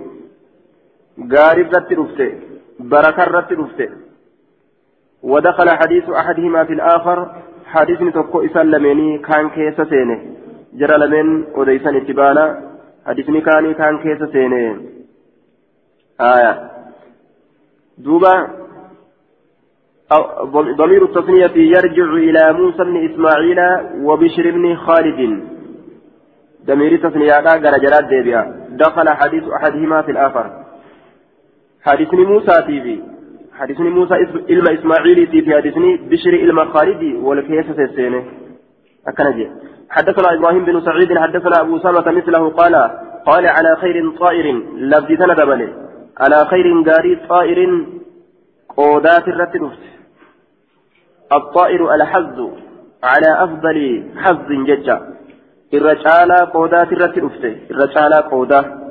قارب 1.35 1.67
رت 1.75 1.93
رفته 1.93 2.31
بركة 2.79 3.23
رت 3.23 3.51
رفته. 3.53 3.89
ودخل 5.25 5.69
حديث 5.69 6.09
أحدهما 6.09 6.63
في 6.63 6.73
الآخر 6.73 7.35
حديث 7.65 7.99
تقو 8.13 8.45
إسلميني 8.45 9.17
كان 9.17 9.49
كيس 9.49 9.81
سينه. 9.81 10.19
جرى 10.73 10.97
لمن 10.97 11.43
وديسان 11.55 11.95
اتبانا 11.95 12.45
حديثني 13.05 13.41
كان 13.41 13.73
كان 13.73 13.97
كيس 13.97 14.29
سينه. 14.31 14.81
آية. 16.21 16.71
دوبا 17.97 18.47
ضمير 20.81 21.03
التصنية 21.05 21.51
يرجع 21.55 22.13
إلى 22.13 22.53
موسى 22.53 22.83
بن 22.83 22.95
إسماعيل 23.09 23.59
وبشر 24.07 24.51
بن 24.51 24.75
خالد. 24.75 25.43
ضمير 26.65 26.91
التصنية 26.91 27.33
قال 27.33 27.61
جراد 27.61 28.07
ديبيا. 28.09 28.67
دخل 28.69 29.09
حديث 29.09 29.43
أحدهما 29.57 30.01
في 30.01 30.11
الآخر. 30.11 30.45
حديثني 31.83 32.25
موسى 32.25 32.61
تيبي. 32.67 33.14
حديثني 33.59 33.89
موسى 33.89 34.15
إلما 34.49 34.73
إسماعيل 34.73 35.27
تيبي 35.31 35.55
حديثني 35.55 35.97
بشر 35.97 36.33
إلما 36.33 36.65
خالد 36.65 37.03
والكيس 37.25 37.65
سينه 37.95 38.23
أكنجي 39.07 39.47
حدثنا 39.89 40.33
إبراهيم 40.33 40.65
بن 40.65 40.81
سعيد 40.81 41.17
حدثنا 41.17 41.61
أبو 41.61 41.79
سامة 41.79 42.11
مثله 42.11 42.49
قال 42.49 42.75
قال 43.25 43.45
على 43.47 43.75
خير 43.81 44.11
طائر 44.19 44.45
لفظ 44.77 45.07
تندبل 45.07 45.61
على 46.17 46.45
خير 46.45 46.81
داري 46.81 47.15
طائر 47.29 47.85
قودات 48.77 49.27
الرتنفس 49.27 49.79
الطائر 51.33 51.95
الحظ 51.95 52.49
على 53.03 53.43
أفضل 53.43 54.03
حظ 54.17 54.51
ججا. 54.67 55.15
الرجال 55.73 56.31
قودات 56.53 56.91
الرتنفس 56.91 57.43
الرجال 57.71 58.13
قودات 58.13 58.84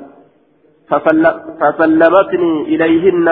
فسلمتني 0.89 2.61
إليهن 2.73 3.27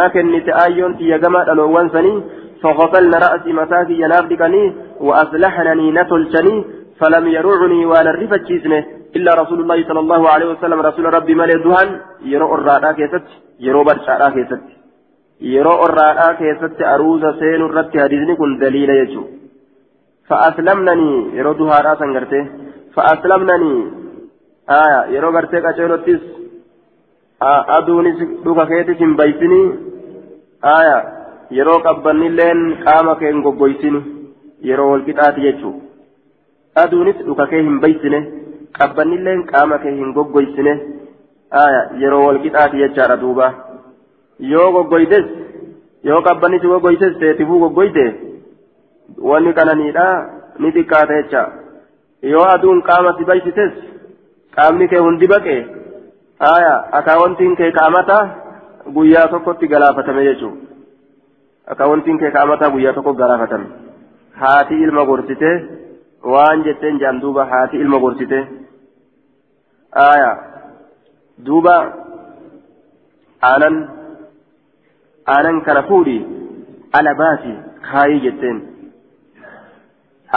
نكن 0.00 0.44
تآيون 0.46 0.94
في 0.98 1.18
جماعة 1.18 1.52
الأوان 1.52 1.88
سني 1.94 2.22
فغسلن 2.62 3.14
رأسي 3.14 3.52
متاكي 3.52 3.94
ينافدكني 4.02 4.62
وأصلحنني 5.00 5.86
نتلشني 5.98 6.64
فلم 7.00 7.24
يرعني 7.36 7.86
وأنا 7.86 8.10
الرفجيسنه 8.10 8.84
إلا 9.16 9.30
رسول 9.40 9.58
الله 9.60 9.78
صلى 9.88 10.00
الله 10.00 10.22
عليه 10.28 10.46
وسلم 10.52 10.80
رسول 10.80 11.04
ربي 11.14 11.34
مالي 11.34 11.56
دهان 11.64 11.88
يرو 12.32 12.54
الرادة 12.54 12.92
كيست 12.98 13.26
يرو 13.66 13.84
برشادة 13.88 14.30
كيست 14.34 14.62
يرو 15.54 15.84
الرادة 15.88 16.26
كيست 16.38 16.78
أروز 16.94 17.22
سين 17.40 17.62
الرد 17.68 17.92
حديثني 18.04 18.34
كن 18.40 18.58
دليل 18.62 18.90
يجو. 19.00 19.22
فأسلمنني 20.28 21.10
يرو 21.38 21.52
دهارا 21.58 21.94
سنغرته 22.00 22.42
فأسلمنني 22.94 23.74
آية 24.70 25.00
يرو 25.14 25.30
غرتي 25.34 25.60
كأشيرتيس 25.64 26.24
aduunis 27.76 28.18
dhuka 28.44 28.66
keetis 28.70 28.98
hin 29.04 29.16
baysini 29.20 29.60
aya 30.74 30.96
yeroo 31.58 31.78
qabbanilleen 31.86 32.60
qaama 32.84 33.14
kee 33.22 33.30
hin 33.32 33.42
goggoysini 33.46 34.00
yeroo 34.68 34.88
walqixaati 34.92 35.44
jechuu 35.46 35.74
aduunis 36.84 37.18
dhuka 37.28 37.46
kee 37.52 37.62
hin 37.68 37.80
baysine 37.84 38.20
qabbannilleen 38.78 39.42
qaama 39.52 39.78
kee 39.84 39.94
hin 40.00 40.12
goggoysine 40.18 40.74
aya 41.64 41.82
yeroo 42.04 42.22
walqixaati 42.28 42.82
jechaadha 42.84 43.16
duuba 43.24 43.50
yoo 44.54 44.68
goggoytes 44.78 45.26
yoo 46.10 46.22
qabbannisi 46.28 46.66
goggoytes 46.72 47.18
teetifuu 47.24 47.60
goggoyte 47.66 48.06
wanni 49.30 49.52
kananiidha 49.60 50.06
ni 50.64 50.72
xiqqaata 50.78 51.20
jecha 51.22 51.42
yoo 52.32 52.46
aduun 52.56 52.82
qaama 52.90 53.16
si 53.18 53.24
baysites 53.30 53.72
qaamni 54.56 54.88
kee 54.92 55.02
hundi 55.06 55.26
baqe 55.34 55.56
akaawwantiin 56.98 57.56
kee 57.56 57.70
kaa'amata 57.78 58.18
guyyaa 58.96 59.28
tokkotti 59.34 59.68
galaafatame 59.74 60.24
jechuudha 60.24 61.72
akaawwantiin 61.74 62.18
kee 62.22 62.30
kaa'amata 62.36 62.70
guyyaa 62.74 62.92
tokko 62.98 63.12
galaafatame 63.20 63.66
haati 64.42 64.74
ilma 64.86 65.04
gorsite 65.10 65.50
waan 66.34 66.64
jetteen 66.66 66.98
jaan 67.02 67.20
duuba 67.22 67.44
haati 67.52 67.76
ilma 67.84 67.98
gorsite 68.04 68.40
aya 70.04 70.30
duuba 71.46 71.74
aanan 73.50 73.76
aanan 75.36 75.60
kana 75.68 75.82
fuudhi 75.90 76.18
ala 76.98 77.14
baasi 77.22 77.52
kaayii 77.90 78.20
jetteen 78.26 78.58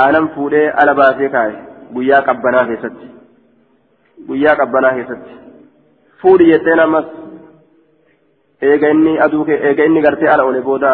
aanan 0.04 0.30
fuudhee 0.36 0.68
ala 0.84 0.94
baasee 1.02 1.30
kaa'e 1.36 1.54
guyyaa 1.98 2.22
qabbanaa 2.30 2.66
keessatti 2.72 3.08
guyyaa 4.30 4.56
qabbanaa 4.62 4.94
keessatti 5.00 5.34
fuudhi 6.22 6.46
jetteen 6.52 6.80
ammas 6.86 7.06
eega 8.70 8.88
inni 8.96 9.14
aduu 9.26 9.44
eega 9.70 9.84
inni 9.90 10.02
gartee 10.08 10.30
ala 10.34 10.44
ole 10.50 10.62
booda 10.70 10.92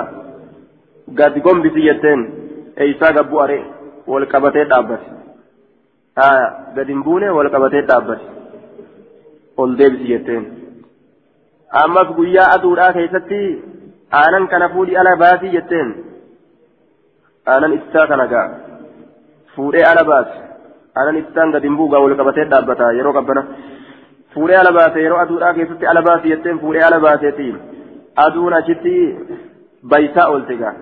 gadi 1.19 1.39
gombisi 1.47 1.81
jetteen 1.89 2.21
eeysaa 2.83 3.11
gabbu 3.17 3.35
are 3.43 3.57
wal 4.11 4.25
qabatee 4.33 4.65
dhaabbate 4.71 5.07
haa 6.19 6.41
gadi 6.75 6.93
buune 7.07 7.27
wal 7.37 7.49
qabatee 7.55 7.83
dhaabbate 7.89 8.25
ol 9.61 9.71
deebisi 9.79 10.07
jetteen 10.13 10.43
ammas 11.83 12.09
guyyaa 12.17 12.49
aduudhaa 12.55 12.91
keessatti 12.97 13.41
aanan 14.21 14.45
kana 14.53 14.67
fuudhi 14.73 14.93
ala 15.01 15.13
baasii 15.23 15.53
jetteen 15.57 15.89
aanan 17.53 17.73
ibsaa 17.79 18.07
kana 18.11 18.25
gaa 18.33 18.47
fuudhee 19.55 19.85
ala 19.91 20.03
baase 20.11 20.35
aanan 20.99 21.17
ibsaan 21.21 21.53
gadi 21.55 21.67
hin 21.69 21.77
buugaa 21.79 22.01
wal 22.05 22.15
qabatee 22.21 22.45
dhaabbata 22.53 22.91
yeroo 22.99 23.13
qabbana 23.19 23.41
fuudhee 24.33 24.57
ala 24.61 24.71
baase 24.77 25.03
yeroo 25.05 25.19
aduudhaa 25.25 25.53
keessatti 25.57 25.85
ala 25.91 26.01
baasi 26.07 26.33
jetteen 26.33 26.59
fuudhee 26.63 26.83
ala 26.87 26.99
baaseeti 27.05 27.47
aduun 28.25 28.53
achitti 28.59 28.95
baysaa 29.93 30.27
oolte 30.33 30.57
gaa 30.61 30.73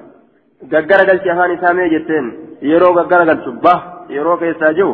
gaggara 0.74 1.06
galchi 1.10 1.34
afaan 1.34 1.56
isaa 1.58 1.74
mee 1.80 1.90
jetteen 1.96 2.32
yeroo 2.72 2.94
gaggara 3.00 3.26
galchu 3.32 3.52
bah 3.66 3.80
yeroo 4.16 4.38
keessaa 4.44 4.74
jiru 4.80 4.94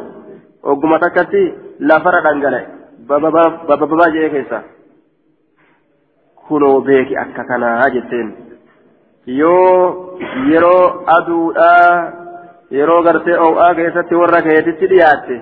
ogguma 0.74 1.00
takkatti 1.06 1.44
lafarra 1.92 2.22
dhangala'e 2.28 2.66
babababaa 3.08 4.10
jedhee 4.16 4.30
keessaa 4.36 4.64
kunoo 6.48 6.82
beeki 6.82 7.18
akka 7.24 7.44
kanaa 7.52 7.90
jetteen 7.96 8.34
yoo 9.40 10.20
yeroo 10.52 11.04
aduudhaa 11.18 11.92
yeroo 12.80 13.02
gartee 13.04 13.38
oo'aa 13.46 13.74
keessatti 13.80 14.16
warra 14.22 14.42
keetitti 14.48 14.90
dhiyaatte 14.94 15.36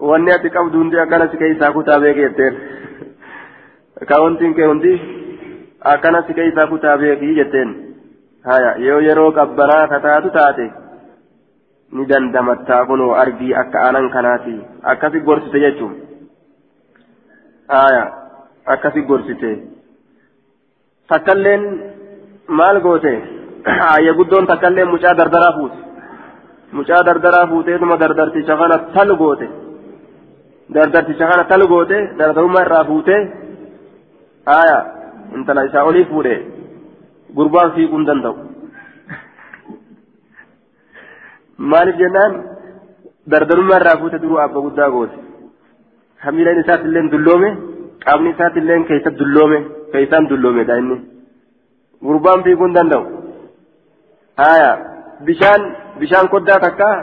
wanni 0.00 0.30
ati 0.36 0.50
qabdu 0.50 0.78
hundi 0.78 0.98
akkana 1.04 1.28
si 1.32 1.36
keessaa 1.42 1.72
kutaa 1.72 2.00
beeki 2.04 2.20
jetteen 2.26 2.54
kaawwantiin 4.10 4.54
kee 4.54 4.66
hundi 4.70 4.92
akkana 5.94 6.22
si 6.26 6.34
keessaa 6.38 6.66
kutaa 6.72 6.96
beeki 7.02 7.34
jetteen 7.40 7.70
haya 8.48 8.70
yoo 8.86 9.00
yeroo 9.08 9.30
qabbanaa 9.38 9.86
kataatu 9.92 10.30
taate 10.38 10.66
ni 11.92 12.06
dandamattaa 12.10 12.84
kunoo 12.90 13.12
argii 13.22 13.54
akka 13.62 13.78
aanan 13.86 14.10
kanaati 14.16 14.56
akkasi 14.92 15.20
gorsite 15.28 15.60
jechuun 15.64 15.94
haya 17.76 18.04
akkasi 18.74 19.02
gorsite 19.10 19.50
takkalleen 21.08 21.64
maal 22.60 22.80
goote 22.86 23.12
ayya 23.96 24.12
guddoon 24.20 24.46
takkalleen 24.52 24.88
mucaa 24.94 25.14
dardaraa 25.20 25.52
fuute 25.58 25.78
mucaa 26.78 27.02
dardaraa 27.08 27.46
fuuteetuma 27.52 27.96
dardarticha 28.02 28.56
kana 28.62 28.78
tal 28.94 29.16
goote 29.22 29.46
dardarticha 30.68 31.26
kana 31.30 31.44
tal 31.44 31.66
goote 31.72 31.96
dardarummaa 32.18 32.64
irraa 32.66 32.84
fuute 32.90 33.14
haya 34.46 34.78
intala 35.36 35.64
isaa 35.68 35.84
olii 35.90 36.04
fuudhe 36.12 36.34
gurbaan 37.36 37.72
fiiguu 37.76 37.98
hin 37.98 38.06
danda'u 38.10 38.34
maaliif 41.72 41.96
jennaan 42.02 42.32
dardarummaa 43.34 43.80
irraa 43.80 43.96
fuute 44.02 44.18
duruu 44.24 44.40
abba 44.46 44.60
guddaa 44.66 44.90
goote 44.96 45.16
hamiileen 46.24 46.62
isaatillee 46.64 47.04
dulloome 47.14 47.50
qaamni 48.06 48.30
isaatillee 48.34 48.80
keessa 48.90 49.16
dulloome 49.20 49.58
keessaan 49.92 50.28
dulloome 50.32 50.64
daa'imni 50.70 50.96
gurbaan 52.06 52.44
fiiguu 52.46 52.66
hin 52.68 52.76
danda'u 52.78 53.04
haya 54.42 54.70
bishaan 55.26 55.62
bishaan 56.00 56.28
koddaa 56.36 56.60
takkaa 56.66 56.94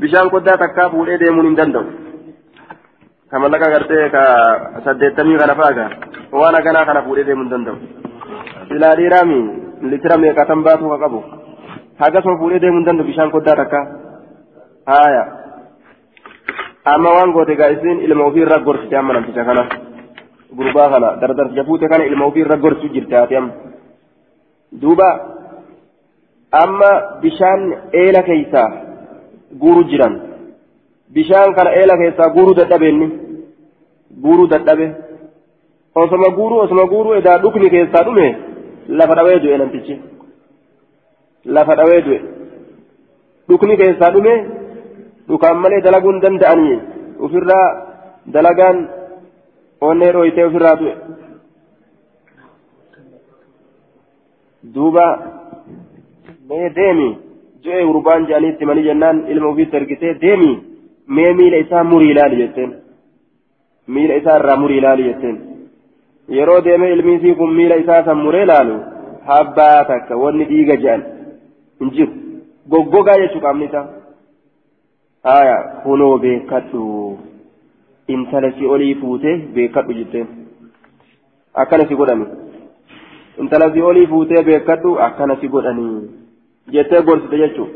bishaan 0.00 0.30
koddaa 0.34 0.56
takkaa 0.64 0.90
fuudhee 0.94 1.20
deemuun 1.22 1.46
hin 1.50 1.56
danda'u 1.60 2.03
ka 3.34 3.40
mallaqa 3.42 3.66
gartee 3.74 4.10
ka 4.14 4.22
saddeettamii 4.84 5.38
kana 5.38 5.54
fa'aa 5.58 5.86
waan 6.40 6.54
aganaa 6.54 6.86
kana 6.86 7.02
fuudhee 7.02 7.26
deemuu 7.26 7.44
hin 7.44 7.50
danda'u 7.50 7.76
silaa 8.68 8.94
dhiiraami 8.98 9.38
litira 9.90 10.18
meeqatan 10.24 10.62
baatu 10.66 10.90
ka 10.92 10.98
qabu 11.02 11.20
hagasuma 12.02 12.38
fuudhee 12.42 12.60
deemuu 12.64 12.78
hin 12.80 12.86
danda'u 12.88 13.08
bishaan 13.08 13.32
koddaa 13.34 13.56
takka 13.60 13.80
haaya 14.90 15.24
amma 16.92 17.14
waan 17.16 17.32
goote 17.36 17.56
gaa 17.60 17.72
isiin 17.76 18.04
ilma 18.06 18.28
ofii 18.28 18.44
irra 18.46 18.58
gorsite 18.68 18.94
amma 19.00 19.16
namticha 19.18 19.44
kana 19.50 19.64
gurbaa 20.60 20.88
kana 20.94 21.10
dardarticha 21.24 21.66
fuute 21.70 21.88
kana 21.94 22.06
ilma 22.10 22.30
ofii 22.30 22.44
irra 22.46 22.60
gorsu 22.66 22.92
jirte 22.94 23.18
ati 23.22 23.40
amma 23.40 23.52
duuba 24.84 25.08
amma 26.62 26.92
bishaan 27.26 27.66
eela 28.04 28.22
keeysaa 28.30 28.68
guuru 29.64 29.84
jiran 29.90 30.14
bishaan 31.18 31.54
kana 31.58 31.76
eela 31.80 32.00
keessaa 32.02 32.32
guuruu 32.38 32.58
dadhabe 32.62 32.88
inni 32.94 33.23
guuruu 34.22 34.46
dadhabe 34.52 34.86
osoma 36.02 36.28
guuruu 36.38 36.58
osoma 36.64 36.84
guuruu 36.92 37.14
edaa 37.20 37.38
dhukni 37.44 37.70
keessaa 37.74 38.04
dhume 38.08 38.26
lafa 38.98 39.14
dhawee 39.18 39.38
du'e 39.44 39.58
namtichi 39.62 39.94
lafa 41.56 41.74
dhawee 41.80 42.00
du'e 42.06 42.20
dhukni 43.48 43.76
keessaa 43.82 44.10
dhume 44.16 44.34
dhukaan 45.28 45.58
malee 45.64 45.80
dalaguu 45.86 46.12
hin 46.12 46.22
danda'anii 46.26 46.78
ofirraa 47.28 47.66
dalagaan 48.36 48.78
onnee 49.88 50.12
dhooytee 50.16 50.44
ofirraa 50.50 50.76
du'e 50.80 50.94
duuba 54.74 55.06
mee 56.48 56.68
deemi 56.78 57.08
je'ee 57.64 57.84
gurbaan 57.90 58.26
jedhanii 58.28 58.52
itti 58.54 58.64
manii 58.70 58.84
jennaan 58.88 59.18
ilma 59.32 59.48
ofiitti 59.52 59.76
ergitee 59.80 60.14
deemi 60.24 60.50
mee 61.16 61.32
miila 61.38 61.56
isaa 61.64 61.84
murii 61.90 62.10
ilaali 62.14 62.36
jetteen 62.42 62.70
muree 68.24 68.42
ilaalu 68.42 68.76
habbaa 69.26 69.84
takka 69.90 70.16
wanni 70.16 70.44
dhiiga 70.50 70.76
jedhan 70.76 71.02
hin 71.80 71.90
jiru 71.96 72.12
goggogaa 72.74 73.18
jechuu 73.22 73.42
qaamni 73.44 73.68
isaa 73.70 73.86
haya 75.28 75.56
kunoo 75.82 76.18
beekadhu 76.24 76.84
intala 78.16 78.52
si 78.58 78.66
olii 78.76 78.94
fuutee 79.02 79.36
beekadhu 79.58 79.98
jetteen 79.98 80.26
akkana 81.62 81.88
si 81.88 81.94
godhani 82.00 82.26
intala 83.44 83.70
si 83.74 83.86
olii 83.90 84.06
fuutee 84.06 84.42
beekadhu 84.50 84.96
akkana 85.08 85.36
si 85.40 85.48
godhanii 85.54 86.00
jettee 86.76 87.02
gorsite 87.02 87.38
jechuu 87.44 87.68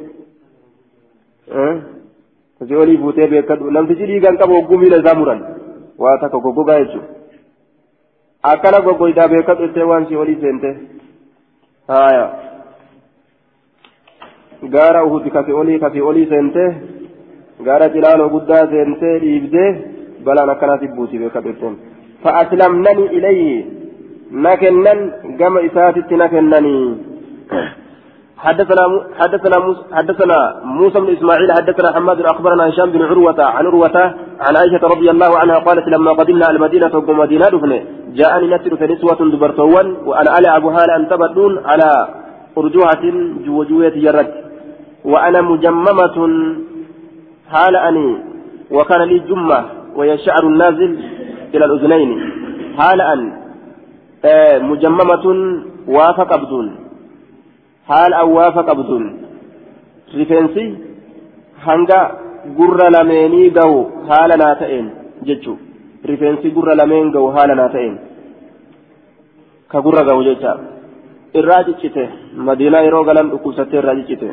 si 2.68 2.74
olii 2.82 2.98
fuutee 3.04 3.30
beekadhu 3.36 3.70
namtichi 3.70 4.06
dhiigan 4.10 4.38
qabu 4.42 4.60
hogguu 4.60 4.78
miila 4.82 5.00
isaa 5.04 5.18
muran 5.20 5.40
waa 5.98 6.18
takka 6.22 6.38
goggogaa 6.46 6.78
jechuudha. 6.82 7.08
akkana 8.52 8.80
goggoydaa 8.86 9.28
beekatu 9.34 9.64
ittee 9.64 9.88
waan 9.90 10.06
si 10.08 10.16
olii 10.22 10.38
seente 10.40 10.70
haya 11.88 12.24
gaara 14.74 15.04
uhudi 15.04 15.30
kasi 15.36 15.52
olii 15.52 15.78
kasi 15.84 16.00
olii 16.00 16.30
seente 16.32 16.64
gaara 17.66 17.92
cilaaloo 17.94 18.32
guddaa 18.34 18.64
seentee 18.72 19.18
dhiibdee 19.26 19.70
balaan 20.24 20.50
akkanaati 20.54 20.88
buusi 20.96 21.18
beekatu 21.18 21.54
itteen 21.54 21.78
فأسلمنني 22.24 23.06
إليه 23.16 23.64
نكنن 24.32 25.00
كما 25.38 25.66
إساتت 25.66 26.12
نكنني 26.12 26.78
حدثنا 28.38 28.84
حدثنا 29.20 29.56
حدثنا 29.92 30.38
موسى 30.64 31.00
بن 31.00 31.08
إسماعيل 31.16 31.52
حدثنا 31.52 31.92
حماد 31.92 32.20
أخبرنا 32.20 32.68
هشام 32.68 32.90
بن 32.90 33.02
عروه 33.02 33.44
عن 33.44 33.66
عروة 33.66 33.96
عن 34.46 34.56
عائشة 34.56 34.82
رضي 34.94 35.10
الله 35.10 35.38
عنها 35.38 35.58
قالت 35.58 35.88
لما 35.88 36.12
قدمنا 36.12 36.50
المدينة 36.50 36.90
وقم 36.94 37.18
مدينة 37.18 37.48
دفنة 37.48 37.78
جاءني 38.18 38.46
نسر 38.54 38.76
فنسوة 38.76 39.20
دبرتوان 39.32 39.86
وأنا 40.08 40.38
العب 40.38 40.64
هالا 40.66 40.96
أن 40.96 41.08
تبدون 41.08 41.52
على 41.66 41.90
أرجوعة 42.58 43.02
جوجوية 43.46 43.94
جرت 44.04 44.32
وأنا 45.04 45.40
مجممة 45.40 46.16
حال 47.52 47.76
أني 47.76 48.08
وكان 48.70 49.02
لي 49.02 49.18
جمة 49.18 49.64
وهي 49.96 50.14
الشعر 50.14 50.42
النازل 50.52 50.90
إلى 51.54 51.64
الأذنين 51.64 52.10
حال 52.78 53.00
أن 53.00 53.20
آه 54.24 54.58
مجممة 54.58 55.24
وافق 55.88 56.30
abduun 56.38 56.87
haal 57.91 58.13
awwaafa 58.23 58.67
qabduun 58.69 59.05
rifeensi 60.19 60.65
hanga 61.65 61.99
gurra 62.59 62.87
lameenii 62.95 63.49
gahu 63.57 63.77
haala 64.09 64.39
naa 64.43 64.53
ta'een 64.61 64.87
jechuu 65.27 65.57
rifeensi 66.11 66.55
gurra 66.57 66.79
lameen 66.81 67.11
gahu 67.17 67.27
haala 67.35 67.59
naa 67.61 67.69
ta'een 67.75 67.99
ka 69.71 69.81
gurra 69.85 70.07
gahu 70.09 70.23
jecha 70.29 70.55
irraa 71.41 71.61
ciccite 71.67 72.03
madiinaa 72.47 72.85
yeroo 72.87 73.05
galan 73.09 73.31
dhukkubsattee 73.33 73.79
irraa 73.83 73.99
ciccite 74.01 74.31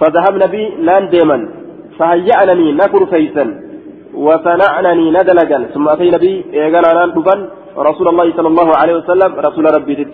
فذهبنا 0.00 0.46
بي 0.54 0.62
نان 0.88 1.04
ديما 1.12 1.38
فهيأنني 1.98 2.66
نكر 2.80 3.02
فيسا 3.12 3.44
وصنعنني 4.26 5.06
ندلقا 5.16 5.58
ثم 5.74 5.86
أتينا 5.94 6.18
بي 6.22 6.32
إيقانا 6.54 6.90
نان 6.98 7.10
رسول 7.88 8.06
الله 8.08 8.26
صلى 8.36 8.48
الله 8.52 8.68
عليه 8.80 8.94
وسلم 9.00 9.30
رسول 9.46 9.64
ربي 9.76 9.94
دت 9.98 10.12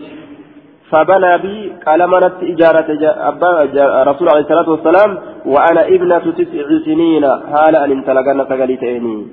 فبنى 0.91 1.37
بي 1.37 1.73
قال 1.85 2.07
منت 2.07 2.33
إجارة 2.41 2.87
رسول 4.03 4.29
عليه 4.29 4.41
الصلاة 4.41 4.69
والسلام 4.69 5.17
وأنا 5.45 5.87
ابنة 5.87 6.31
تسع 6.31 6.85
سنين. 6.85 7.23
هال 7.23 7.75
أن 7.75 7.91
انتلقنا 7.91 8.43
تقليتيني 8.43 9.27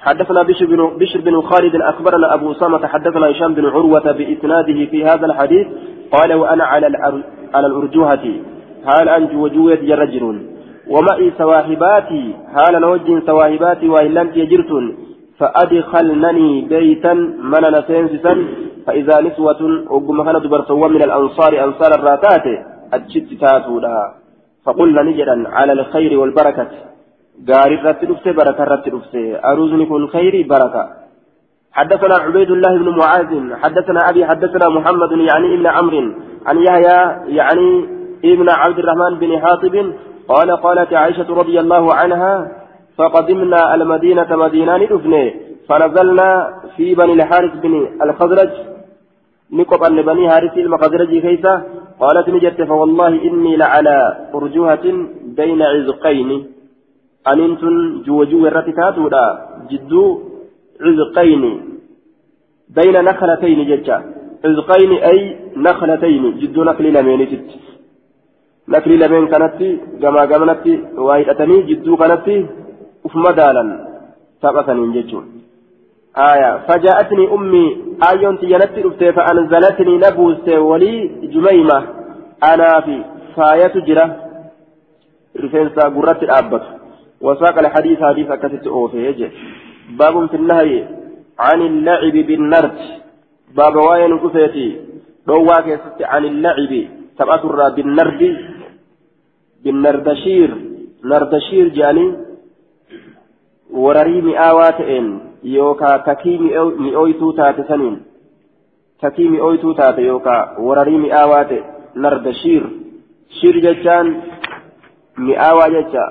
حدثنا 0.00 0.42
بشر 0.42 0.66
بن, 0.66 0.98
بشر 0.98 1.20
بن 1.20 1.40
خالد 1.40 1.76
أخبرنا 1.76 2.34
أبو 2.34 2.52
أسامة 2.52 2.86
حدثنا 2.86 3.30
هشام 3.30 3.54
بن 3.54 3.66
عروة 3.66 4.12
بإسناده 4.12 4.86
في 4.90 5.04
هذا 5.04 5.26
الحديث 5.26 5.66
قال 6.12 6.32
وأنا 6.34 6.64
على 6.64 6.86
على 7.54 7.66
الأرجوهة. 7.66 8.24
هال 8.86 9.08
أنج 9.08 9.36
وجوه 9.36 9.72
رجل؟ 9.72 10.42
ومعي 10.88 11.32
سواهباتي. 11.38 12.34
هال 12.56 12.80
نوج 12.80 13.26
سواهباتي 13.26 13.88
وإن 13.88 14.14
لم 14.14 14.30
يجرتن 14.34 14.94
فأدخلنني 15.42 16.60
بيتا 16.72 17.14
من 17.52 17.62
نسينسسا 17.76 18.34
فإذا 18.86 19.20
نسوة 19.26 19.60
أقم 19.96 20.18
كان 20.26 20.36
دبرتوا 20.44 20.88
من 20.88 21.02
الأنصار 21.02 21.52
أنصار 21.64 21.90
الراتات 21.98 22.46
أجت 22.96 23.28
تاتولا 23.40 23.96
فقلنا 24.64 25.02
نجدا 25.02 25.48
على 25.48 25.72
الخير 25.72 26.18
والبركة. 26.20 26.68
قال 27.48 27.72
الرت 27.78 28.04
دفته 28.04 28.32
بركة 28.32 28.62
الرت 28.62 28.88
دفته 28.88 29.24
أروزني 29.50 29.86
كن 29.86 30.06
خيري 30.06 30.42
بركة. 30.42 30.84
حدثنا 31.72 32.14
عبيد 32.24 32.50
الله 32.50 32.72
بن 32.78 32.88
معاذ 33.00 33.32
حدثنا 33.62 34.00
أبي 34.10 34.26
حدثنا 34.26 34.68
محمد 34.68 35.12
يعني 35.30 35.54
ابن 35.54 35.66
عمرو. 35.66 36.02
عن 36.46 36.56
يحيى 36.66 36.98
يعني 37.38 37.68
ابن 38.24 38.48
عبد 38.50 38.78
الرحمن 38.78 39.12
بن 39.18 39.30
حاطب 39.42 39.74
قال 40.28 40.50
قالت 40.64 40.92
عائشة 40.92 41.28
رضي 41.34 41.60
الله 41.60 41.94
عنها 41.94 42.61
فقدمنا 43.02 43.74
المدينة 43.74 44.30
مدينة 44.44 44.76
ندفني 44.76 45.24
فنزلنا 45.68 46.28
في 46.76 46.94
بني 46.94 47.12
الحارث 47.12 47.52
بن 47.62 47.74
الخزرج. 48.02 48.52
نقب 49.52 49.82
أن 49.82 50.02
بني 50.02 50.30
حارث 50.30 50.54
المخزرج 50.58 51.12
كيسة 51.26 51.62
قالت 52.00 52.28
نجت 52.28 52.62
فوالله 52.62 53.12
إني 53.28 53.56
لعلى 53.56 53.96
أرجوهة 54.34 54.84
بين 55.38 55.62
عزقين. 55.62 56.30
أنتن 57.32 58.02
جو 58.06 58.24
جو 58.30 58.46
الرتكاتودا 58.46 59.24
جدو 59.70 60.04
عزقين. 60.86 61.42
بين 62.76 62.96
نخلتين 63.08 63.58
ججا 63.70 63.96
عزقين 64.44 64.92
أي 65.10 65.18
نخلتين. 65.56 66.22
جدو 66.40 66.60
نخل 66.64 66.86
لمين 66.96 67.20
ست 67.32 67.50
نخل 68.68 68.92
لمين 69.02 69.24
كانت 69.32 69.58
جما 70.02 70.24
جمنت 70.24 70.64
وايدتني 71.06 71.56
جدو 71.68 71.96
كانت. 71.96 72.26
أف 73.05 73.15
مدالا 73.15 73.63
تبثني 74.41 75.01
ججو 75.01 75.21
آية 76.17 76.51
فجاءتني 76.67 77.33
أمي 77.33 77.65
آيون 78.11 78.39
تيانت 78.39 78.73
رفته 78.85 79.11
فأنزلتني 79.11 79.97
نبوست 79.97 80.49
ولي 80.49 81.07
جميمة 81.33 81.77
أنا 82.43 82.81
في 82.85 83.03
فاية 83.35 83.73
جرة 83.87 84.07
رفنسا 85.43 85.83
قرت 85.95 86.23
الأبت 86.23 86.63
وساق 87.21 87.59
الحديث 87.59 87.99
حديث 88.03 88.31
أكثت 88.31 88.67
أوفيه 88.67 89.31
باب 89.99 90.25
في 90.29 90.35
النهي 90.35 90.87
عن 91.39 91.61
اللعب 91.61 92.13
بالنرد 92.27 92.77
باب 93.55 93.75
واين 93.75 94.19
كفيتي 94.19 94.67
رواك 95.29 95.79
عن 96.01 96.25
اللعب 96.25 96.87
تبأتر 97.19 97.69
بالنرد 97.69 98.37
بالنردشير 99.63 100.51
نردشير 101.05 101.67
جاني 101.67 102.15
wararii 103.72 104.22
mi'aawaa 104.22 104.72
ta'een 104.78 105.08
yookaan 105.56 106.02
takii 106.08 106.38
mi'ooytuu 106.78 107.32
taate 107.32 107.64
saniin 107.68 107.96
takii 109.00 109.28
mi'ooytuu 109.34 109.74
taate 109.74 110.02
yookaan 110.06 110.48
wararii 110.66 110.98
mi'aawaa 111.04 111.44
ta'e 111.44 111.64
narda 111.94 112.32
shiir 112.42 112.64
shiir 113.40 113.56
jechaan 113.66 114.12
mi'aawaa 115.26 115.70
jecha 115.76 116.04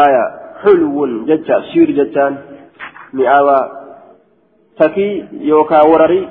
aayaa 0.00 0.28
xulwun 0.62 1.12
jecha 1.26 1.62
shiir 1.72 1.94
jechaan 2.00 2.38
mi'aawaa 3.12 3.62
takii 4.78 5.12
yookaan 5.52 5.90
wararii 5.92 6.26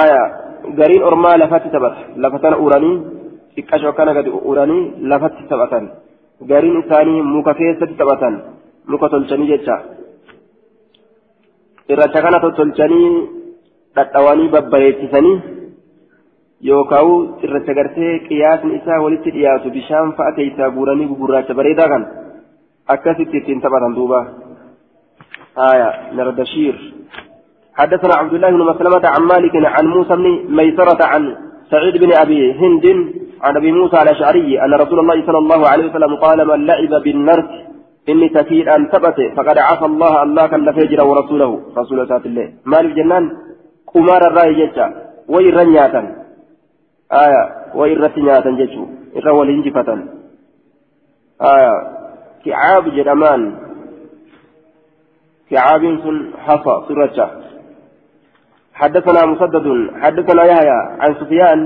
aayaa 0.00 0.26
gariin 0.80 1.02
ormaa 1.12 1.38
lafatti 1.38 1.70
taphata 1.76 2.00
lafa 2.16 2.38
tana 2.44 2.56
uranii 2.66 2.96
xiqqashoo 3.54 3.92
kana 3.92 4.14
gadi 4.14 4.30
uranii 4.30 4.82
lafatti 5.12 5.42
taphatan. 5.52 5.90
Gariin 6.40 6.82
isaanii 6.82 7.22
muka 7.22 7.54
keessatti 7.54 7.98
taphatan 8.00 8.34
muka 8.86 9.08
tolchanii 9.08 9.50
jecha 9.52 9.76
irracha 11.88 12.22
kana 12.22 12.40
tolchanii 12.40 13.08
dhadhawanii 13.96 14.48
babbareechisanii 14.48 15.36
yookaan 16.62 17.14
irracha 17.42 17.74
gartee 17.74 18.18
qiyaasni 18.28 18.76
isaa 18.80 19.00
walitti 19.04 19.30
dhiyaatu 19.30 19.70
bishaan 19.70 20.12
fa'a 20.18 20.36
keessaa 20.40 20.70
guuranii 20.70 21.10
gugurraacha 21.12 21.54
bareedaa 21.54 21.88
kan 21.88 22.04
akkasitti 22.88 23.36
ittiin 23.36 23.60
taphatan 23.60 23.94
duuba 23.94 24.20
آية 25.58 26.12
نردشير 26.12 26.94
حدثنا 27.74 28.14
عبد 28.14 28.34
الله 28.34 28.50
بن 28.50 28.62
مسلمة 28.62 29.04
عن 29.04 29.22
مالك 29.22 29.54
عن 29.56 29.86
موسى 29.86 30.16
بن 30.16 30.54
ميسرة 30.56 31.04
عن 31.04 31.36
سعيد 31.70 31.96
بن 31.96 32.12
أبي 32.12 32.52
هند 32.52 32.84
عن 33.42 33.56
أبي 33.56 33.72
موسى 33.72 33.96
الأشعري 34.02 34.64
أن 34.64 34.74
رسول 34.74 34.98
الله 34.98 35.26
صلى 35.26 35.38
الله 35.38 35.68
عليه 35.68 35.90
وسلم 35.90 36.16
قال 36.16 36.48
من 36.48 36.66
لعب 36.66 37.02
بالنرد 37.02 37.48
إني 38.08 38.28
تكيد 38.28 38.68
أن 38.68 38.88
ثبت 38.92 39.18
فقد 39.36 39.58
عصى 39.58 39.84
الله 39.84 40.22
الله 40.22 40.46
كان 40.46 40.72
فجر 40.72 41.04
ورسوله. 41.04 41.60
رسول 41.78 42.00
الله 42.00 42.52
مال 42.64 42.86
الجنان؟ 42.86 43.24
قمار 43.94 44.22
الرأي 44.30 44.54
جتا 44.66 44.86
ويرنياتا 45.28 46.02
آية 47.12 47.42
ويرتنياتا 47.74 48.50
جتو 48.60 48.82
إرى 49.16 49.30
الانجفة 49.42 49.88
آية 51.54 51.74
كعاب 52.44 52.84
جرمان. 52.96 53.42
كعاب 55.50 55.82
سن 56.02 56.16
حصى 56.46 56.74
سرجة 56.88 57.28
حدثنا 58.80 59.20
مسدد 59.32 59.66
حدثنا 60.02 60.42
يحيى 60.44 60.78
عن 61.02 61.14
سفيان 61.20 61.58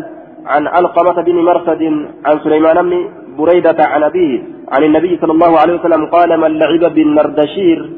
عن 0.47 0.66
علقمة 0.66 1.22
بن 1.22 1.36
مرثد 1.49 1.82
عن 2.24 2.38
سليمان 2.45 2.90
بن 2.90 3.09
بريدة 3.38 3.76
عن 3.78 4.03
أبيه 4.03 4.43
عن 4.68 4.82
النبي 4.84 5.18
صلى 5.20 5.32
الله 5.32 5.59
عليه 5.61 5.74
وسلم 5.74 6.07
قال 6.07 6.40
من 6.40 6.59
لعب 6.59 6.95
بالنردشير 6.95 7.90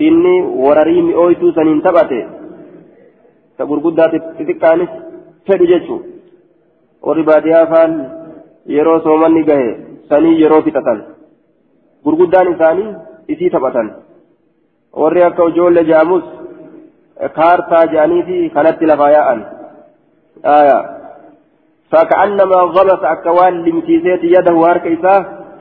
إني 0.00 0.36
ورريم 0.64 1.06
أويتو 1.10 1.52
سنين 1.52 1.82
تبته 1.82 2.26
تقول 3.58 3.78
قدات 3.84 4.12
تتكانس 4.38 4.90
فدجتشو 5.46 5.98
وربادها 7.02 7.64
فان 7.64 8.20
soomanni 9.04 9.42
gahe 9.44 9.68
sanii 10.08 10.40
yeroo 10.42 10.62
fixatan 10.62 10.98
gurguddaan 12.04 12.52
isaanii 12.54 12.94
isii 13.32 13.50
taphatan 13.50 13.88
warri 15.02 15.22
akka 15.22 15.48
ijoollee 15.50 15.84
jaamus 15.84 16.24
kaartaa 17.38 17.86
jedhanii 17.86 18.22
fi 18.28 18.50
kanatti 18.54 18.86
lafaa 18.86 19.10
yaa'an 19.16 19.40
فكأنما 21.92 22.60
غمس 22.76 23.02
أكوان 23.14 23.54
لمتيسيت 23.64 24.24
يده 24.24 24.56
هارك 24.66 24.86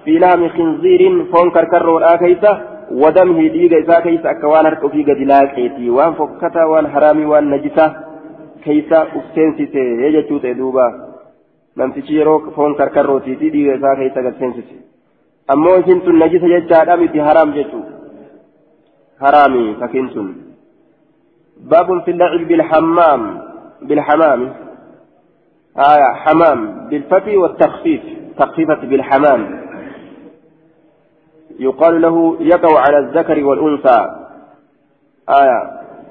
في 0.05 0.11
لام 0.19 0.49
خنزير 0.49 1.01
فون 1.32 1.51
كركر 1.51 1.89
والآكيسة 1.89 2.51
ودمه 2.91 3.47
ديغ 3.47 3.71
إسا 3.82 3.99
كيسة 3.99 4.32
أكوان 4.32 4.65
هارك 4.65 4.91
في 4.91 5.03
قدلاك 5.03 5.57
إيتي 5.57 5.89
وان 5.89 6.13
فكتا 6.13 6.63
وان 6.71 6.88
حرامي 6.88 7.25
وان 7.25 7.49
نجسة 7.49 7.88
كيسة 8.63 9.01
أفسنسيسي 9.17 9.84
يجتوت 10.03 10.45
إدوبا 10.45 11.09
yeroo 11.80 12.51
foon 12.55 12.75
karkarrootiiti 12.75 13.51
dhiiga 13.53 13.75
isaa 13.77 13.95
keessa 13.95 14.21
galseensise 14.21 14.75
ammoo 15.47 15.75
isin 15.82 16.01
tun 16.01 16.19
najisa 16.19 16.47
jechaadha 16.53 16.97
miti 16.97 17.19
haraam 17.27 17.53
jechuu 17.57 17.84
haraami 19.23 19.75
fakkiin 19.80 20.09
tun 20.13 20.27
baabun 21.71 22.01
fi 22.05 22.13
lacib 22.13 22.47
bilhammaam 22.49 23.23
bilhamaami 23.88 24.49
آية 25.80 26.13
حمام 26.13 26.89
بالفتح 26.89 27.34
والتخفيف 27.34 28.01
تخفيفة 28.38 28.75
بالحمام. 28.75 29.59
يقال 31.59 32.01
له 32.01 32.38
يقع 32.39 32.80
على 32.80 32.97
الذكر 32.99 33.43
والأنثى. 33.43 33.99
آية 35.30 35.59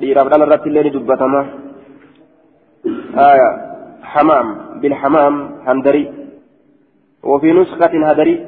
لإرابنا 0.00 0.44
الرت 0.44 0.66
الليل 0.66 0.92
دبتما. 0.92 1.46
آية 3.14 3.48
حمام 4.02 4.46
بالحمام 4.80 5.34
هندري. 5.66 6.12
وفي 7.22 7.52
نسخة 7.52 8.08
هدري 8.08 8.46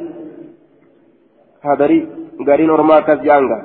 هدري 1.62 2.08
قارين 2.46 2.70
ورما 2.70 3.00
كزيانغا 3.00 3.58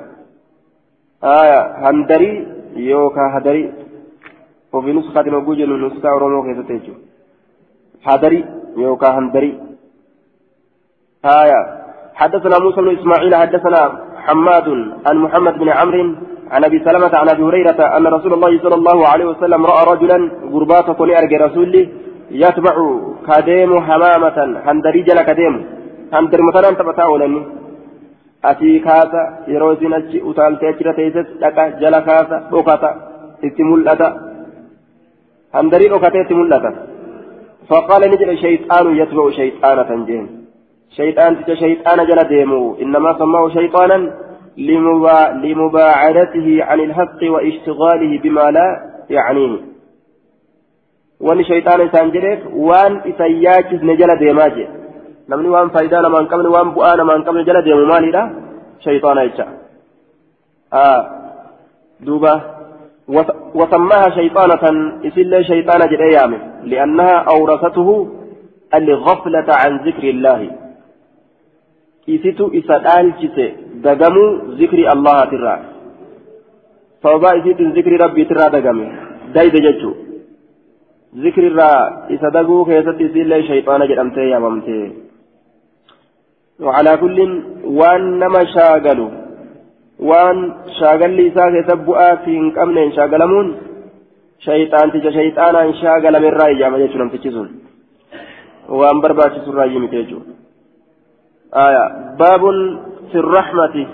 آية 1.24 1.60
هندري 1.88 2.46
يوكا 2.76 3.24
هدري. 3.34 3.72
وفي 4.72 4.92
نسخة 4.92 5.22
نوجود 5.22 5.58
نسخة 5.58 6.14
ورمو 6.14 6.42
كيف 6.42 6.90
هدري 8.04 8.44
يوكا 8.76 9.08
هندري 9.18 9.52
آية. 11.24 11.60
حدثنا 12.14 12.58
موسى 12.58 12.80
بن 12.80 12.98
إسماعيل 12.98 13.34
حدثنا 13.34 13.80
حماد 14.16 14.68
عن 15.06 15.16
محمد 15.16 15.58
بن 15.58 15.68
عمرو 15.68 16.14
عن 16.50 16.64
أبي 16.64 16.78
سلمة 16.84 17.12
عن 17.20 17.28
أبي 17.28 17.42
هريرة 17.42 17.80
أن 17.96 18.06
رسول 18.06 18.32
الله 18.32 18.62
صلى 18.62 18.74
الله 18.74 19.08
عليه 19.08 19.24
وسلم 19.24 19.66
رأى 19.66 19.82
رجلا 19.92 20.30
غربات 20.52 20.90
كوني 20.90 21.18
ارجى 21.18 21.36
رسولي 21.36 21.88
يتبع 22.30 22.76
كديم 23.28 23.80
حمامة 23.86 24.38
هندري 24.66 25.02
جل 25.02 25.22
كديم. 25.22 25.54
هندر 26.12 26.38
مثلا 26.48 26.70
تبتا 26.70 27.04
ولني 27.04 27.42
asii 28.42 28.80
kaasa 28.80 29.20
yeroo 29.52 29.72
isin 29.72 29.94
achi 29.98 30.20
utaaltee 30.30 30.68
achirra 30.68 30.92
teesses 30.98 31.28
dhaqa 31.42 31.64
jala 31.82 32.00
kaasa 32.08 32.36
dhokata 32.50 32.90
itti 33.48 33.62
mul'ata 33.70 34.08
handarii 35.56 35.88
dhokatee 35.92 36.22
itti 36.24 36.34
فقال 37.68 38.02
نجد 38.10 38.34
شيطان 38.34 38.96
يتبع 38.96 39.30
شيطانة 39.30 39.90
جين 40.06 40.24
شيطان 40.98 41.30
تجا 41.44 41.54
شيطان 41.54 41.98
جل 42.06 42.20
ديمو. 42.28 42.76
إنما 42.82 43.18
سماه 43.18 43.48
شيطانا 43.48 43.98
لمبا 44.68 45.18
لمباعدته 45.42 46.48
عن 46.68 46.78
الحق 46.80 47.20
واشتغاله 47.32 48.12
بما 48.22 48.50
لا 48.56 48.68
يعنيه. 49.10 49.60
وان 51.20 51.44
شيطان 51.44 52.10
جريف 52.14 52.40
وان 52.68 52.92
إسياكس 53.10 53.80
نجل 53.90 54.10
ديماجي. 54.18 54.66
namni 55.28 55.48
waan 55.48 55.70
faayidaa 55.74 56.02
namaa 56.02 56.20
hin 56.22 56.28
qabne 56.32 56.50
waan 56.54 56.68
bu'aa 56.74 56.96
namaa 56.98 57.14
hin 57.16 57.24
qabne 57.28 57.42
jala 57.46 57.60
deemu 57.66 57.86
maalidha 57.90 58.22
shayxaana 58.84 59.22
jecha 59.28 59.46
duuba 62.06 62.32
وسماها 63.54 64.10
شيطانة 64.10 64.64
إسلا 65.04 65.42
شيطانة 65.42 65.86
جريام 65.86 66.32
لأنها 66.64 67.16
أورثته 67.34 67.88
الغفلة 68.74 69.48
عن 69.48 69.72
ذكر 69.86 70.04
الله. 70.14 70.40
إسيتو 72.08 72.50
إسدال 72.58 73.06
جسي 73.20 73.46
دقمو 73.84 74.24
ذكر 74.60 74.78
الله 74.92 75.24
ترى. 75.24 75.54
صوبا 77.02 77.30
إسيتو 77.38 77.64
ذكر 77.78 77.92
ربي 78.04 78.24
ترى 78.24 78.44
دقمي 78.54 78.86
دايد 79.34 79.54
ججو. 79.66 79.92
ذكر 81.24 81.42
الرا 81.46 81.72
إسدقو 82.14 82.64
كيست 82.64 82.98
إسلا 83.06 83.38
شيطانة 83.50 83.84
جرمتي 83.86 84.24
يا 84.32 84.38
ممتي. 84.38 84.80
وعلى 86.60 86.96
كل 86.96 87.18
وان 87.64 88.18
نما 88.18 88.42
شاغلوا 88.54 89.25
وان 89.98 90.54
شاغل 90.80 91.10
لي 91.10 91.30
ساكي 91.30 91.62
سبؤا 91.68 92.14
في 92.14 92.38
انقمن 92.38 92.92
شاغلمون 92.92 93.56
شيطان 94.38 94.92
تجا 94.92 95.10
شيطانا 95.10 95.72
شاغل 95.72 96.14
من 96.22 96.28
رأي 96.28 96.58
جامع 96.58 96.78
يجو 96.78 96.98
نم 96.98 97.08
تجزون 97.08 97.48
وان 98.68 99.00
برباتي 99.00 99.40
سراجي 99.46 99.78
متيجو 99.78 100.18
آية 101.54 101.84
باب 102.20 102.42
في 103.10 103.18
الرحمة 103.24 103.86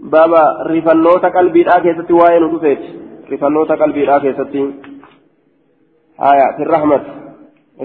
بابا 0.00 0.42
رفنوتا 0.66 1.28
قلبي 1.28 1.62
لا 1.62 1.78
كيستي 1.84 2.12
وين 2.12 2.42
ودفت 2.44 2.82
رفنوتا 3.32 3.74
قلبي 3.74 4.04
لا 4.04 4.18
كيستي 4.18 4.62
آية 6.30 6.46
في 6.56 6.62
الرحمة 6.62 7.00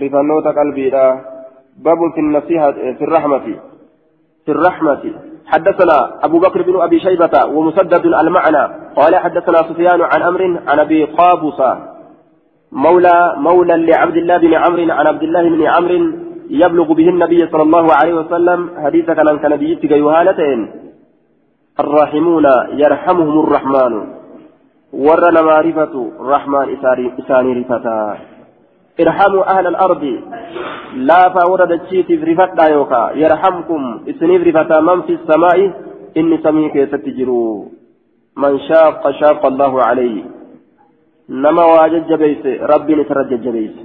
رفنوتا 0.04 0.52
قلبي 0.52 0.90
لا 0.90 1.28
حدثنا 5.48 5.98
أبو 6.24 6.40
بكر 6.40 6.62
بن 6.62 6.82
أبي 6.82 7.00
شيبة 7.00 7.46
ومسدد 7.46 8.06
المعنى 8.06 8.64
قال 8.96 9.16
حدثنا 9.16 9.58
سفيان 9.58 10.02
عن 10.02 10.22
أمر 10.22 10.42
عن 10.68 10.80
أبي 10.80 11.04
قابوس 11.04 11.62
مولى 12.72 13.34
مولى 13.38 13.78
لعبد 13.78 14.18
الله 14.18 14.38
بن 14.38 14.54
عمرو 14.54 14.92
عن 14.98 15.08
عبد 15.08 15.24
الله 15.24 15.44
بن 15.50 15.62
عمرو 15.68 16.12
يبلغ 16.50 16.94
به 16.94 17.10
النبي 17.10 17.48
صلى 17.52 17.64
الله 17.64 17.86
عليه 17.94 18.14
وسلم 18.14 18.70
حديث 18.84 19.06
كان 19.06 19.38
كنبيتك 19.38 19.92
يهالتين 19.92 20.60
الراحمون 21.80 22.46
يرحمهم 22.84 23.40
الرحمن. 23.44 23.94
ورنا 24.94 25.42
معرفة 25.42 25.94
الرحمن 26.22 26.68
إساني 27.20 27.54
رفتا. 27.60 28.18
ارحموا 29.00 29.44
أهل 29.54 29.68
الأرض 29.68 30.04
لا 30.96 31.30
فورد 31.30 31.72
في 31.90 32.16
رفتا 32.30 32.66
يوكا 32.74 33.12
يرحمكم 33.16 33.82
اسنيف 34.10 34.42
رفتا 34.48 34.80
من 34.80 35.02
في 35.02 35.14
السماء 35.14 35.58
إني 36.18 36.38
سميك 36.38 36.76
يستجروا 36.76 37.66
من 38.38 38.60
شاق 38.60 39.12
شاق 39.12 39.46
الله 39.46 39.84
عليه 39.84 40.24
نما 41.30 41.66
واجد 41.66 42.08
جبيس 42.08 42.44
ربي 42.62 42.96
نسرت 42.96 43.28
جبيس 43.46 43.76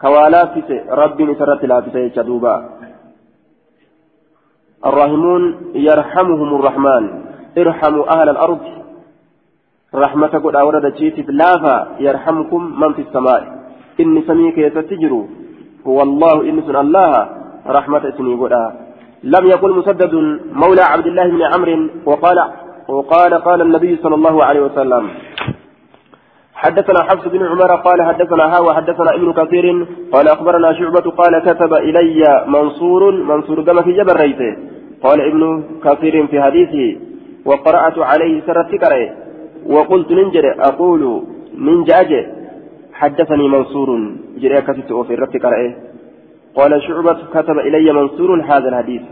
كوالافس 0.00 0.70
ربي 0.90 1.24
نسرت 1.24 1.64
لافس 1.64 1.94
يشدوبا 1.94 2.54
الراحمون 4.86 5.42
يرحمهم 5.74 6.54
الرحمن 6.54 7.04
ارحموا 7.58 8.04
أهل 8.14 8.28
الأرض 8.28 8.60
رحمتك 9.94 10.44
ورد 10.44 10.84
الشيت 10.84 11.30
لافا 11.30 11.96
يرحمكم 12.00 12.80
من 12.80 12.92
في 12.92 13.02
السماء 13.02 13.57
إني 14.00 14.20
سميك 14.28 14.58
يستجروا 14.58 15.26
هو 15.88 15.98
الله 16.02 16.36
إن 16.50 16.56
سن 16.66 16.76
الله 16.76 17.12
رحمة 17.78 18.02
اسمي 18.08 18.34
قدا 18.42 18.64
لم 19.34 19.44
يقل 19.52 19.70
مسدد 19.78 20.14
مولى 20.62 20.82
عبد 20.92 21.06
الله 21.06 21.26
بن 21.34 21.42
عمرو 21.52 21.88
وقال 22.08 22.38
وقال 22.88 23.32
قال 23.34 23.58
النبي 23.62 23.92
صلى 24.02 24.14
الله 24.14 24.44
عليه 24.44 24.60
وسلم 24.60 25.04
حدثنا 26.54 27.00
حفص 27.08 27.24
بن 27.28 27.42
عمر 27.46 27.70
قال 27.76 28.02
حدثنا 28.02 28.44
ها 28.52 28.60
وحدثنا 28.60 29.10
ابن 29.14 29.32
كثير 29.32 29.86
قال 30.12 30.28
أخبرنا 30.28 30.72
شعبة 30.72 31.06
قال 31.20 31.32
كتب 31.48 31.72
إلي 31.74 32.44
منصور 32.46 33.02
منصور 33.30 33.60
قام 33.60 33.82
في 33.82 33.92
جبل 33.92 34.16
ريته 34.22 34.56
قال 35.04 35.18
ابن 35.30 35.42
كثير 35.84 36.26
في 36.26 36.42
حديثه 36.42 37.00
وقرأت 37.48 37.98
عليه 37.98 38.42
سرت 38.46 38.70
وقلت 39.66 40.10
ننجر 40.12 40.44
أقول 40.70 41.22
ننجاج 41.58 42.10
حدثني 43.00 43.48
منصور 43.48 43.88
جري 44.42 44.60
كتبت 44.62 44.90
وفي 44.92 45.14
الرب 45.14 45.36
قرأه. 45.44 45.74
قال 46.56 46.82
شعبة 46.82 47.18
كتب 47.34 47.58
إلي 47.58 47.92
منصور 47.92 48.42
هذا 48.50 48.68
الحديث. 48.68 49.02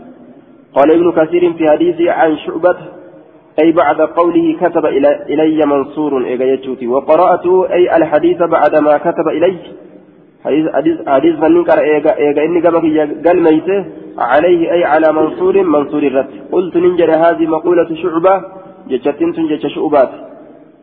قال 0.75 0.91
ابن 0.91 1.11
كثير 1.11 1.53
في 1.53 1.63
حديثه 1.71 2.11
عن 2.11 2.37
شعبة 2.37 2.77
أي 3.61 3.71
بعد 3.71 4.01
قوله 4.01 4.55
كتب 4.61 4.85
إلي 5.29 5.65
منصور 5.65 6.25
إيجايتشوتي 6.25 6.87
وقرأته 6.87 7.73
أي 7.73 7.97
الحديث 7.97 8.37
بعد 8.37 8.75
ما 8.75 8.97
كتب 8.97 9.27
إلي. 9.27 9.57
حديث 10.45 10.65
حديث 11.07 11.35
قرأ 11.69 11.81
إيجا 11.81 12.43
إني 12.45 12.59
قال 12.61 12.75
عليه 14.17 14.71
أي 14.71 14.83
على 14.83 15.13
منصور 15.13 15.63
منصور 15.63 16.03
الرد. 16.03 16.29
قلت 16.51 16.75
ننجر 16.77 17.11
هذه 17.11 17.45
مقولة 17.47 17.95
شعبة 17.95 18.35
جتشتين 18.89 19.33
تنجتش 19.33 19.73
شعبات. 19.75 20.09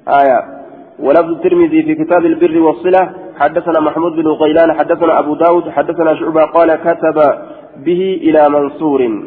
آية. 0.09 0.64
ولفظ 0.99 1.31
الترمذي 1.31 1.83
في 1.83 1.95
كتاب 1.95 2.27
البر 2.27 2.59
والصلة 2.59 3.11
حدثنا 3.39 3.81
محمود 3.81 4.13
بن 4.13 4.29
غيلان 4.29 4.73
حدثنا 4.73 5.19
أبو 5.19 5.35
داود 5.35 5.71
حدثنا 5.71 6.15
شعبة 6.15 6.45
قال 6.45 6.75
كتب 6.75 7.19
به 7.85 8.21
إلى 8.23 8.49
منصور 8.49 9.23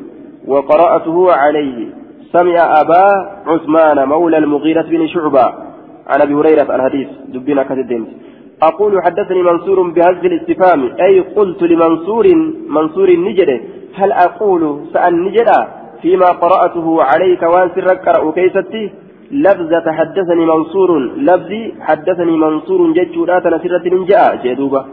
وقرأته 0.47 1.32
عليه. 1.34 1.88
سمع 2.34 2.82
أبا 2.82 3.05
عثمان 3.47 4.07
مولى 4.07 4.38
المغيرة 4.38 4.82
بن 4.82 5.07
شعبة. 5.07 5.68
عن 6.07 6.22
أبي 6.22 6.34
هريرة 6.34 6.76
الحديث 6.76 7.07
دبنا 7.28 7.63
كتدمت 7.63 8.07
أقول 8.63 9.03
حدثني 9.03 9.43
منصور 9.43 9.89
بهذه 9.89 10.28
الاستفهام 10.28 10.91
أي 11.01 11.20
قلت 11.20 11.63
لمنصور 11.63 12.28
منصور 12.70 13.09
نجده 13.20 13.61
هل 13.95 14.11
أقول 14.11 14.82
سأل 14.93 15.24
نجده 15.26 15.68
فيما 16.01 16.26
قرأته 16.26 17.03
عليك 17.03 17.43
وان 17.43 17.70
سرك 17.76 18.34
كيستي 18.36 18.91
لفظة 19.32 19.91
حدثني 19.91 20.45
منصور 20.45 20.99
لفظي 20.99 21.73
حدثني 21.82 22.38
منصور 22.38 22.93
جدت 22.93 23.17
لا 23.17 23.39
تنسرة 23.39 23.89
من 23.93 24.05
جاء 24.05 24.36
جدوبة. 24.43 24.86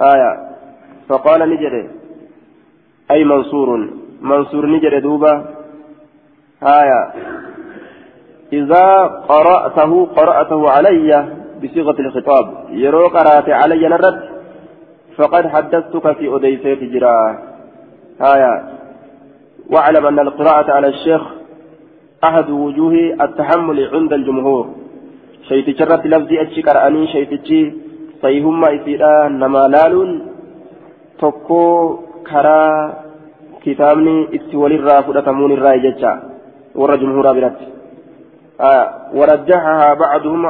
آية. 0.00 0.32
فقال 1.08 1.50
نجري. 1.50 1.90
أي 3.10 3.24
منصور. 3.24 3.88
منصور 4.20 4.66
نجري 4.66 5.00
دوبة. 5.00 5.44
آية. 6.62 7.12
إذا 8.52 8.86
قرأته 9.28 10.06
قرأته 10.06 10.70
علي 10.70 11.28
بصيغة 11.64 11.96
الخطاب. 12.00 12.66
يرو 12.70 13.08
قرأت 13.08 13.48
علي 13.48 13.88
نرد. 13.88 14.28
فقد 15.16 15.46
حدثتك 15.46 16.12
في 16.12 16.36
أديسيت 16.36 16.82
جراه 16.82 17.38
آية. 18.20 18.64
واعلم 19.70 20.06
أن 20.06 20.18
القراءة 20.18 20.72
على 20.72 20.86
الشيخ 20.86 21.43
أحد 22.23 22.49
وجوه 22.49 22.95
التحمل 23.21 23.89
عند 23.93 24.13
الجمهور 24.13 24.65
شيء 25.49 25.77
شرت 25.79 26.03
لفظي 26.07 26.41
أتشي 26.41 26.61
قرأني 26.61 27.07
شيتشي 27.07 27.61
صيهما 28.21 28.67
إسيرا 28.75 29.27
نما 29.27 29.63
لالون 29.67 30.11
tokko 31.19 31.63
karaa 32.23 32.95
kitaabni 33.63 34.31
itti 34.37 34.55
walirraa 34.55 35.03
fudhatamuun 35.03 35.51
irraa 35.51 35.77
jecha 35.85 36.11
warra 36.81 36.97
jumhuuraa 37.01 37.33
biratti 37.37 37.65
warajjahahaa 39.19 39.95
bacduhum 40.01 40.45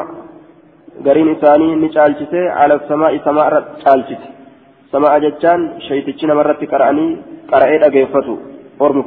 gariin 1.06 1.32
isaanii 1.36 1.76
ni 1.82 1.90
caalchise 1.96 2.42
ala 2.64 2.80
samaa'i 2.92 3.22
samaa 3.28 3.48
irra 3.50 3.62
caalchise 3.84 4.28
samaa 4.92 5.20
jechaan 5.26 5.66
shaytichi 5.88 6.30
namarratti 6.32 6.72
qara'anii 6.74 7.10
qara'ee 7.52 7.82
dhageeffatu 7.86 8.38
ormi 8.80 9.04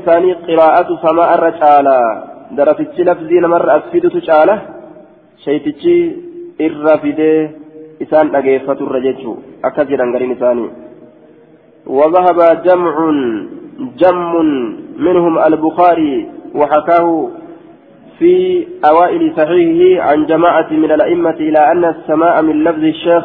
isaanii 0.00 0.34
qiraa'atu 0.46 0.98
samaa 1.02 1.34
irra 1.34 1.52
caalaa 1.62 2.34
درفتش 2.56 3.00
لفظي 3.00 3.40
نمر 3.40 3.76
أسفدت 3.76 4.18
شالة 4.18 4.62
شيتشي 5.44 6.12
إرفدي 6.60 7.50
إسان 8.02 8.34
أجيفة 8.34 8.72
الرجج 8.72 9.22
أكثر 9.64 10.02
أنقرين 10.04 10.32
إساني 10.32 10.68
وذهب 11.86 12.62
جمع 12.66 12.94
جم 14.00 14.34
منهم 14.98 15.38
البخاري 15.38 16.28
وحكاه 16.54 17.28
في 18.18 18.66
أوائل 18.90 19.32
صحيحه 19.36 20.02
عن 20.08 20.26
جماعة 20.26 20.70
من 20.70 20.92
الأئمة 20.92 21.38
إلى 21.48 21.58
أن 21.72 21.84
السماء 21.84 22.42
من 22.42 22.64
لفظ 22.64 22.84
الشيخ 22.84 23.24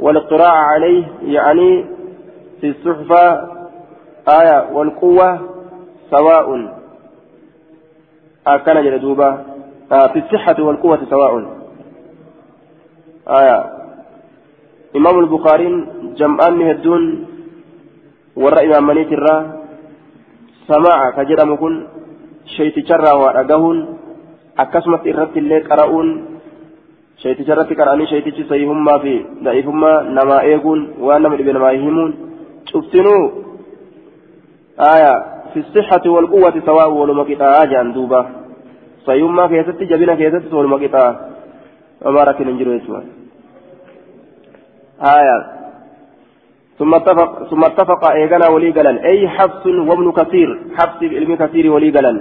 والاطلاع 0.00 0.52
عليه 0.52 1.04
يعني 1.22 1.84
في 2.60 2.66
الصحفة 2.68 3.48
آية 4.28 4.68
والقوة 4.72 5.53
سواء. 6.14 6.48
أكن 8.46 8.76
جلدوبة 8.84 9.28
آه 9.92 10.06
في 10.12 10.18
الصحة 10.18 10.62
والقوة 10.62 11.00
سواء. 11.10 11.32
آية 13.28 13.58
إمام 14.96 15.18
البخاري 15.18 15.66
جمعان 16.18 16.62
هدون 16.62 17.02
ورا 18.36 18.60
إمام 18.66 18.86
منيت 18.86 19.12
الرا. 19.12 19.36
سماع 20.70 21.00
كجرم 21.16 21.50
كن 21.56 21.74
شيت 22.56 22.76
شرا 22.88 23.12
وأجهون 23.12 23.78
أكسمت 24.58 25.02
إرت 25.06 25.36
اللي 25.36 25.58
قرؤون 25.68 26.08
شيت 27.22 27.38
شرت 27.46 27.70
قرأني 27.78 28.06
شيت 28.06 28.26
سيهما 28.48 28.98
في. 28.98 29.14
ضعيفهما 29.44 29.92
نما 30.16 30.40
إيقون 30.40 30.80
وأنا 31.00 31.28
من 31.28 31.56
ما 31.58 31.70
يهمون 31.72 32.10
شفتنو 32.70 33.16
آية 34.80 35.33
في 35.54 35.60
الصحة 35.60 36.10
والقوة 36.10 36.62
سواء 36.66 36.90
ولمكتا 36.90 37.64
جان 37.64 37.92
دوبا. 37.92 38.26
سيهما 39.06 39.46
كيست 39.46 39.82
جبنا 39.90 40.14
كيست 40.14 40.52
ولمكتا 40.52 41.04
وما 42.04 42.24
ركن 42.24 42.48
آية. 45.02 45.38
ثم 46.78 46.94
اتفق 46.94 47.48
ثم 47.50 47.64
اتفق 47.64 48.10
ايغنا 48.10 48.48
ولي 48.48 48.70
أي 49.04 49.28
حفص 49.28 49.66
وابن 49.66 50.12
كثير. 50.12 50.48
حفص 50.76 50.98
بن 51.00 51.36
كثير 51.36 51.72
ولي 51.72 51.90
قلن 51.90 52.16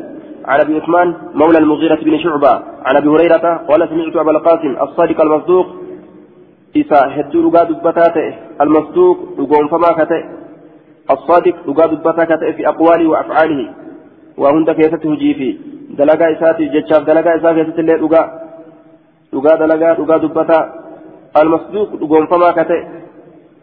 عن 0.46 0.60
أبي 0.60 0.80
عثمان 0.80 1.16
مولى 1.34 1.58
المغيرة 1.58 2.02
بن 2.04 2.18
شعبة. 2.18 2.54
عن 2.86 2.96
أبي 2.96 3.08
هريرة 3.08 3.58
قال 3.70 3.90
سمعت 3.90 4.16
أبا 4.16 4.32
القاسم 4.32 4.76
الصادق 4.82 5.22
المصدوق. 5.22 5.68
إسا 6.78 7.00
هدو 7.16 7.42
لغا 7.42 7.64
دبتاته. 7.64 8.36
المصدوق 8.62 9.18
لغون 9.38 9.68
فما 9.68 9.92
كته. 9.98 10.43
الصادق 11.12 11.56
لغا 11.68 11.86
دبتا 11.86 12.24
كته 12.24 12.52
في 12.52 12.68
أقواله 12.68 13.10
وأفعاله 13.10 13.70
وهند 14.38 14.72
كيسته 14.72 15.16
جيفي 15.16 15.58
دلقا 15.98 16.32
إساتي 16.32 16.66
جتشاف 16.66 17.04
دلقا 17.04 17.36
إساتي 17.36 17.64
كيسة 17.64 17.80
اللي 17.80 17.94
لغا 17.94 18.22
لغا 19.34 19.56
دلقا 19.56 19.94
لغا 20.00 20.18
دبتا. 20.18 20.84
المصدوق 21.42 21.90
لغون 22.02 22.26
فما 22.28 22.52
كته 22.52 22.82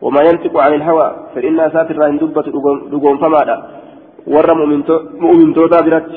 وما 0.02 0.20
ينطق 0.22 0.56
عن 0.56 0.74
الهوى 0.74 1.16
فإن 1.34 1.60
أسات 1.60 1.90
الراهن 1.90 2.18
دبة 2.18 2.42
لغون 2.92 3.18
فما 3.18 3.44
دا. 3.44 3.56
ور 4.26 4.54
مؤمن 5.20 5.54
توتا 5.54 5.80
برات 5.80 6.10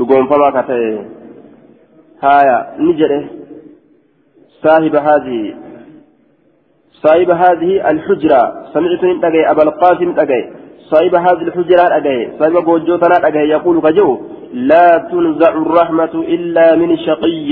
لغون 0.00 0.26
فما 0.26 0.50
كته 0.50 1.04
هايا 2.22 2.58
نجده 2.78 3.24
صاحب 4.62 4.96
هذه 4.96 5.54
صاحب 7.06 7.30
هذه 7.30 7.90
الحجرة. 7.90 8.42
سمعت 8.74 9.02
من 9.04 9.24
أجي 9.24 9.50
أبا 9.50 9.62
القاسم 9.62 10.10
أجي 10.18 10.40
صاحب 10.90 11.14
هذه 11.14 11.42
الحجرة 11.48 11.96
أجي 11.98 12.18
صاحب 12.38 12.52
بوجوتنا 12.52 13.16
أجي 13.28 13.38
يقول 13.38 13.76
كجو 13.80 14.10
لا 14.70 14.88
تنزع 15.10 15.52
الرحمة 15.62 16.14
إلا 16.34 16.66
من 16.80 16.90
شقي. 17.06 17.50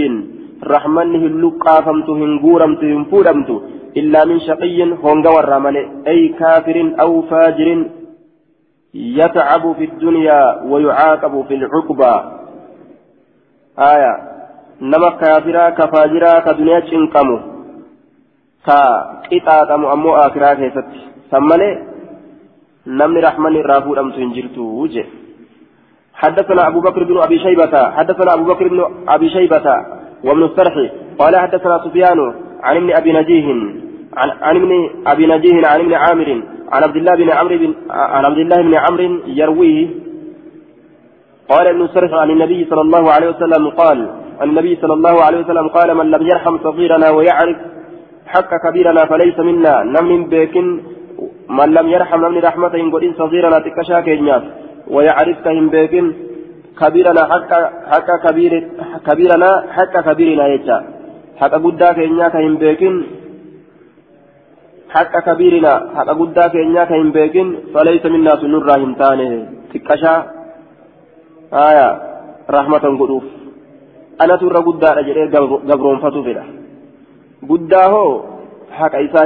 رحمنه 0.74 1.22
اللقا 1.32 1.76
فمت 1.80 2.08
هنقورمت 2.10 2.82
هنفورمت 2.84 3.50
إلا 3.96 4.24
من 4.24 4.40
شقي 4.48 4.82
هنقور 4.82 5.44
أي 6.06 6.28
كافر 6.28 6.76
أو 7.00 7.22
فاجر 7.22 7.68
يتعب 8.94 9.64
في 9.78 9.84
الدنيا 9.84 10.40
ويعاقب 10.70 11.44
في 11.48 11.54
العقبى. 11.54 12.14
آية. 13.78 14.34
nama 14.80 15.10
kaafiraa 15.10 15.72
ka 15.72 15.88
faajiraa 15.88 16.42
ka 16.42 17.53
qixaaxamu 18.66 19.86
ammoo 19.94 20.14
akiraa 20.26 20.54
keessatti. 20.60 20.98
San 21.30 21.44
malee 21.50 21.74
namni 22.86 23.20
rahmanni 23.28 23.58
irraa 23.64 23.82
fuudhamtu 23.86 24.20
hin 24.20 24.34
jirtu 24.38 24.88
je 24.94 25.04
حدثنا 26.14 26.68
أبو 26.68 26.80
بكر 26.80 27.04
بن 27.04 27.18
أبي 27.26 27.38
شيبة 27.38 27.90
حدثنا 27.90 28.34
أبو 28.34 28.44
بكر 28.44 28.68
بن 28.68 28.80
أبي 29.08 29.28
شيبة 29.30 29.66
وابن 30.24 30.42
السرح 30.44 30.74
قال 31.18 31.36
حدثنا 31.36 31.78
سفيان 31.84 32.18
عن 32.62 32.76
ابن 32.76 32.90
أبي 32.96 33.12
نجيه 33.12 33.46
عن, 34.16 34.28
عن 34.42 34.56
ابن 34.56 34.70
أبي 35.06 35.26
نجيه 35.26 35.66
عن 35.66 35.80
ابن 35.80 35.94
عامر 35.94 36.42
عن 36.72 36.82
عبد 36.82 36.96
الله 36.96 37.14
بن 37.14 37.30
عمرو 37.30 37.58
بن 37.58 37.74
عن 37.90 38.24
عبد 38.24 38.38
الله 38.38 38.62
بن 38.62 38.74
عمرو 38.74 39.20
يرويه 39.26 39.88
قال 41.50 41.66
ابن 41.66 41.82
السرح 41.82 42.12
عن 42.12 42.30
النبي 42.30 42.66
صلى 42.70 42.80
الله 42.80 43.12
عليه 43.12 43.28
وسلم 43.28 43.68
قال 43.68 43.98
النبي 44.42 44.78
صلى 44.82 44.94
الله 44.94 45.22
عليه 45.22 45.38
وسلم 45.38 45.68
قال 45.68 45.96
من 45.96 46.10
لم 46.10 46.22
يرحم 46.26 46.58
صغيرنا 46.58 47.10
ويعرف 47.10 47.56
حق 48.34 48.50
كبيرنا 48.64 49.02
فليس 49.10 49.38
منا. 49.48 49.74
نمن 49.94 50.20
بيكن 50.32 50.66
من 51.58 51.68
لم 51.76 51.86
يرحم 51.94 52.20
نمن 52.24 52.40
رحمة 52.48 52.74
إن 53.06 53.12
صغيرنا 53.20 53.58
تكشا 53.66 53.98
كينياف 54.06 54.42
ويعرف 54.94 55.38
كهم 55.44 55.66
بيكن 55.74 56.06
كبيرنا 56.80 57.22
حق 57.32 57.50
حق 57.92 58.08
كبير 58.24 58.52
كبيرنا 59.06 59.50
حق 59.76 59.94
كبيرنا 60.06 60.44
يجا 60.54 60.78
حق 61.40 61.54
قدا 61.64 61.88
كينيا 61.96 62.26
كهم 62.34 62.54
بيكن 62.62 62.94
حق 64.94 65.14
كبيرنا. 65.26 65.74
حق 65.96 66.08
قدا 66.20 66.44
كينيا 66.54 66.84
كهم 66.90 67.08
بيكن 67.16 67.46
فليس 67.74 68.04
منا 68.14 68.32
سنور 68.40 68.62
راهن 68.68 68.92
تاني. 69.00 69.28
تكشا؟ 69.72 70.14
آية. 71.68 71.88
رحمة 72.56 72.84
قدوف. 73.00 73.24
anatu 74.18 74.46
irra 74.48 74.60
guddaadha 74.68 75.02
jedhee 75.08 75.28
gabroonfatu 75.70 76.22
fedha 76.26 76.44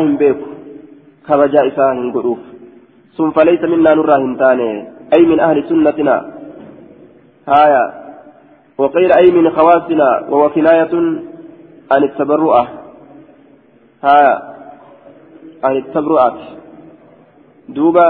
hin 0.01 0.17
beeku 0.23 0.49
kabajaa 1.29 1.69
isaa 1.71 1.93
hin 1.95 2.11
godhuuf 2.17 2.43
sun 3.17 3.33
falaysa 3.33 3.67
minnaa 3.67 3.95
nurraa 3.95 4.21
hin 4.25 4.37
taane 4.43 4.69
ay 5.17 5.23
min 5.31 5.41
ahli 5.41 5.69
sunnatina 5.71 6.19
haya 7.47 7.83
وقيل 8.79 9.13
أي 9.13 9.31
من 9.31 9.51
خواصنا 9.51 10.31
وهو 10.31 10.51
كناية 10.51 10.95
عن 11.91 12.05
التبرؤة 12.05 12.69
ها 14.03 14.43
عن 15.65 15.77
التبرؤة 15.77 16.39
دوبا 17.69 18.09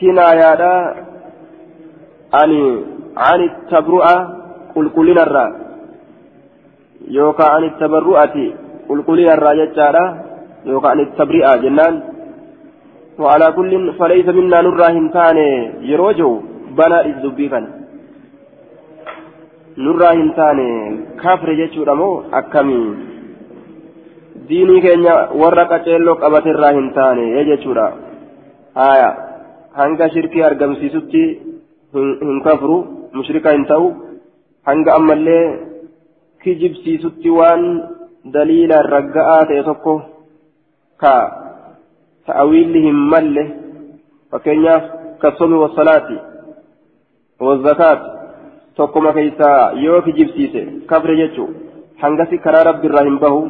كناية 0.00 0.62
عن 2.34 2.50
عن 3.16 3.40
التبرؤة 3.40 4.14
قل 4.74 4.88
قلنا 4.88 5.22
الرا 5.22 5.63
عن 7.54 7.64
التبرؤة 7.64 8.36
قل 8.88 8.98
قلنا 9.06 9.34
الرا 9.34 9.52
جتارا 9.60 10.04
يوكا 10.66 10.88
عن 10.88 11.00
التبرئة 11.00 11.56
جنان 11.62 11.94
وعلى 13.18 13.46
كل 13.56 13.72
فليس 13.98 14.28
منا 14.38 14.58
نرى 14.66 14.86
هنتان 14.96 15.38
يروجو 15.90 16.30
بنا 16.76 16.98
الزبي 17.06 17.46
كان 17.52 17.64
نرى 19.84 20.08
هنتان 20.18 20.58
كافر 21.22 21.50
مو 22.00 22.10
أكمي 22.38 22.82
diinii 24.48 24.80
keenya 24.84 25.14
warra 25.40 25.64
qaceelloo 25.72 26.20
qabate 26.22 26.48
irraa 26.52 26.72
hin 26.76 26.88
taane 26.96 27.44
jechuudha 27.48 27.84
haya 28.78 29.10
hanga 29.78 30.08
shirkii 30.14 30.42
argamsiisutti 30.48 31.22
hin 31.94 32.40
kafru 32.46 32.76
mushrika 33.18 33.54
hin 33.56 33.64
ta'u 33.70 33.86
hanga 34.70 34.96
ammallee 34.98 35.44
kijibsiisutti 36.44 37.30
waan 37.38 37.62
daliilaan 38.34 38.90
ragga'aa 38.96 39.42
ta'e 39.50 39.62
tokko 39.68 39.94
ka 41.02 41.14
ta'awiilli 42.26 42.82
hin 42.86 43.00
malle 43.12 43.44
fakkeenyaaf 44.30 44.84
kasoomi 45.24 45.58
wasalaati 45.64 46.16
wazakaati 47.48 48.08
tokkoma 48.80 49.12
keessaa 49.18 49.58
yoo 49.84 50.00
kijibsiise 50.06 50.62
kafre 50.92 51.16
jechuu 51.20 51.48
hangasi 52.02 52.38
karaa 52.46 52.64
rabbi 52.70 52.86
irraa 52.90 53.04
hin 53.08 53.18
bahu 53.24 53.42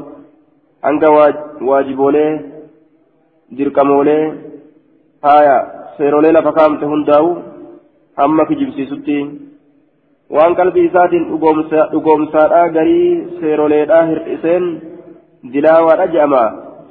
hanga 0.89 1.11
waajiboolee 1.69 2.31
dirqamoolee 3.59 4.23
haaya 5.27 5.57
seerolee 5.97 6.33
lafa 6.37 6.53
kaamte 6.59 6.91
hundaa'u 6.93 7.31
hamma 8.23 8.47
kijibsiisutti 8.51 9.17
waan 10.31 10.55
qalbii 10.61 10.87
isaatiin 10.91 11.27
dhugoomsaadhaa 11.93 12.69
garii 12.69 13.09
seeroleedhaa 13.41 14.05
hir'iseen 14.11 14.71
dilaawaadha 15.53 16.13
je'ama. 16.15 16.45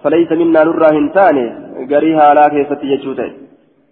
Falaysa 0.03 0.35
minnaa 0.35 0.65
nurraa 0.65 0.93
hin 0.99 1.09
taane 1.17 1.45
garii 1.87 2.13
haalaa 2.19 2.49
keessatti 2.49 2.91
jechuu 2.93 3.15
ta'e. 3.15 3.43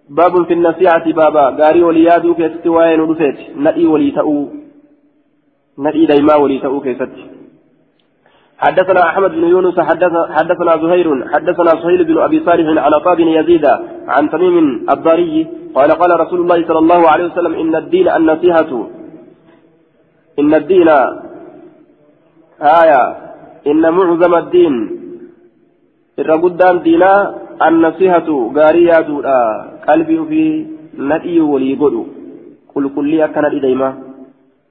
باب 0.10 0.44
في 0.48 0.54
النصيحة 0.54 1.06
بابا 1.12 1.46
قاري 1.50 1.84
وليادو 1.84 2.34
كيست 2.36 2.68
وين 2.68 3.00
ودفت 3.00 3.38
ندي 3.58 3.86
ولي 3.86 4.12
تأو 4.12 4.48
ندي 5.80 6.06
دايما 6.06 6.36
ولي 6.36 6.60
تأو 6.60 6.80
كيست 6.80 7.14
حدثنا 8.58 9.02
أحمد 9.10 9.32
بن 9.32 9.44
يونس 9.44 9.80
حدثنا 10.38 10.78
زهير 10.84 11.28
حدثنا 11.34 11.72
سهيل 11.84 12.04
بن 12.04 12.18
أبي 12.18 12.40
صالح 12.46 12.68
عن 12.70 12.94
عطاء 12.94 13.16
بن 13.16 13.28
يزيد 13.28 13.66
عن 14.08 14.30
تميم 14.30 14.86
الضاري 14.94 15.48
قال 15.76 15.92
قال 15.92 16.20
رسول 16.20 16.40
الله 16.42 16.68
صلى 16.68 16.80
الله 16.80 17.10
عليه 17.10 17.26
وسلم 17.26 17.54
إن 17.54 17.76
الدين 17.76 18.08
النصيحة 18.10 18.72
إن 20.40 20.54
الدين 20.54 20.90
آية 22.62 23.04
إن 23.68 23.82
معظم 23.98 24.36
الدين 24.36 24.74
الرقدان 26.20 26.82
دينا 26.82 27.36
النصيحة 27.68 28.28
غارية 28.58 29.10
قلبي 29.88 30.18
في 30.30 30.66
ندي 30.98 31.40
ولي 31.42 31.74
قدو 31.82 32.04
كل 32.74 32.90
كلية 32.96 33.26
كان 33.26 33.60
ديما 33.62 33.90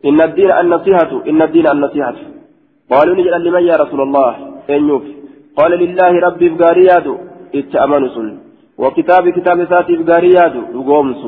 إن 0.05 0.21
الدين 0.21 0.51
النصيحة 0.51 1.13
إن 1.29 1.43
الدين 1.43 1.67
النصيحة. 1.67 2.15
قالوا 2.91 3.17
نجد 3.17 3.35
لمن 3.45 3.63
يا 3.71 3.77
رسول 3.77 4.01
الله؟ 4.01 4.33
أن 4.71 4.91
قال 5.59 5.73
لله 5.83 6.13
ربي 6.27 6.49
بغاريات 6.49 7.07
اتأمنس 7.55 8.17
وكتاب 8.79 9.29
كتاب 9.29 9.59
ساتي 9.71 9.97
بغاريات 9.97 10.55
لقومس 10.75 11.23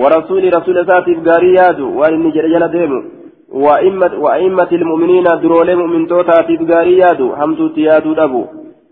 ورسول 0.00 0.42
رسول 0.56 0.86
ساتي 0.86 1.14
بغاريات 1.14 1.78
وإن 1.80 2.18
نجد 2.24 2.44
جل 2.52 2.68
ديمو. 2.74 3.00
وأئمة 3.02 3.23
وأئمة 3.54 4.70
المؤمنين 4.72 5.26
درول 5.42 5.68
مؤمن 5.76 6.06
توتاتي 6.08 6.56
بغاريات 6.56 7.20
حمد 7.38 7.60
تيادو 7.74 8.12
دبو 8.20 8.44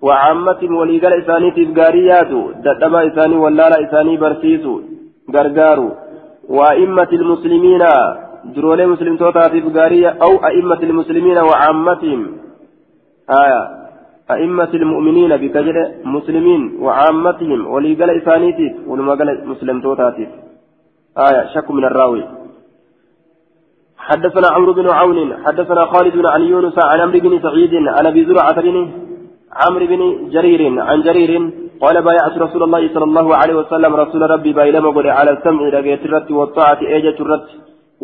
وعامة 0.06 0.60
وليقال 0.78 1.12
إساني 1.20 1.50
تبغاريات 1.56 2.32
ددما 2.64 3.00
إساني 3.08 3.36
ولالا 3.36 3.76
إساني 3.84 4.16
برسيسو 4.22 4.74
غرغارو. 5.34 5.88
وأئمة 6.48 7.10
المسلمين 7.12 7.82
درولي 8.56 8.86
مسلم 8.86 9.16
توتا 9.16 9.48
تبغارية 9.48 10.10
أو 10.24 10.32
أئمة 10.50 10.80
المسلمين 10.82 11.38
وعامتهم. 11.48 12.20
آية. 13.42 13.62
أئمة 14.30 14.72
المؤمنين 14.74 15.32
بكجر 15.42 15.76
مسلمين 16.04 16.62
وعامتهم 16.84 17.60
وليقال 17.72 18.10
إساني 18.10 18.52
تيف 18.58 18.72
ولما 18.88 19.14
قال 19.14 19.28
مسلم 19.52 19.80
توتا 19.80 20.08
آية. 21.26 21.42
شك 21.54 21.70
من 21.70 21.84
الراوي. 21.84 22.41
حدثنا 24.09 24.48
عمرو 24.55 24.72
بن 24.72 24.86
عون 24.98 25.18
حدثنا 25.44 25.82
خالد 25.92 26.12
بن 26.20 26.26
علي 26.34 26.46
يونس 26.55 26.76
عن 26.90 27.00
عمرو 27.00 27.18
بن 27.24 27.32
سعيد 27.42 27.74
عن 27.96 28.07
أبي 28.07 28.24
زرعة 28.28 28.61
بن 28.66 28.76
عمرو 29.62 29.86
بن 29.92 30.00
جرير 30.34 30.62
عن 30.88 30.98
جرير 31.07 31.32
قال 31.82 31.96
بايعت 32.03 32.38
رسول 32.38 32.62
الله 32.62 32.82
صلى 32.94 33.05
الله 33.05 33.26
عليه 33.40 33.55
وسلم 33.61 33.92
رسول 34.03 34.22
ربي 34.34 34.53
بايلما 34.53 34.90
قل 34.96 35.07
على 35.18 35.30
السمع 35.30 35.62
لقيت 35.74 36.03
الرت 36.07 36.30
والطاعة 36.30 36.80
ايجة 36.94 37.18
الرت 37.24 37.48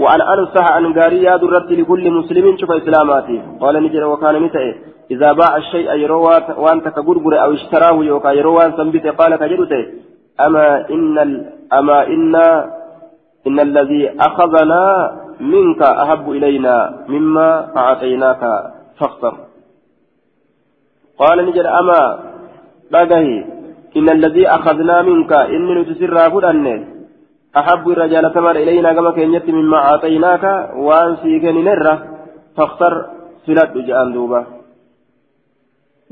وأن 0.02 0.20
أنصح 0.20 0.72
عن 0.76 0.84
قاريا 0.98 1.34
الرت 1.36 1.70
لكل 1.78 2.04
مسلم 2.10 2.56
شوف 2.60 2.70
إسلاماتي. 2.70 3.36
قال 3.60 3.74
نجر 3.84 4.04
وكان 4.12 4.42
متى؟ 4.42 4.74
إذا 5.10 5.32
باع 5.32 5.56
الشيء 5.56 5.88
يروى 6.04 6.34
وأنت 6.62 6.86
كقرقر 6.96 7.32
أو 7.44 7.52
اشتراه 7.52 7.96
يوكا 8.10 8.30
يروى 8.40 8.64
سنبت 8.76 9.06
قال 9.20 9.36
كجرته 9.36 9.82
أما 10.46 10.66
إن 10.90 11.18
أما 11.78 12.06
إن 12.06 12.34
إن 13.46 13.60
الذي 13.60 14.02
أخذنا 14.20 14.82
منك 15.40 15.82
أحب 15.82 16.30
إلينا 16.30 17.04
مما 17.08 17.76
أعطيناك 17.76 18.42
فاختر. 18.98 19.34
قال 21.18 21.46
نجد 21.46 21.66
أما 21.66 22.00
بقه 22.92 23.44
إن 23.96 24.08
الذي 24.08 24.48
أخذنا 24.48 25.02
منك 25.02 25.32
إني 25.32 25.74
نتسر 25.74 26.30
فدن 26.30 26.66
أحب 27.56 27.88
الرجال 27.88 28.34
ثمر 28.34 28.56
إلينا 28.56 28.92
كما 28.92 29.10
كان 29.10 29.42
مما 29.48 29.76
أعطيناك 29.76 30.44
وأن 30.76 31.16
سيكن 31.22 31.64
نرة 31.64 31.94
فاختر. 32.56 32.94
سلت 33.46 33.76
جاءن 33.88 34.12
دوبا. 34.12 34.58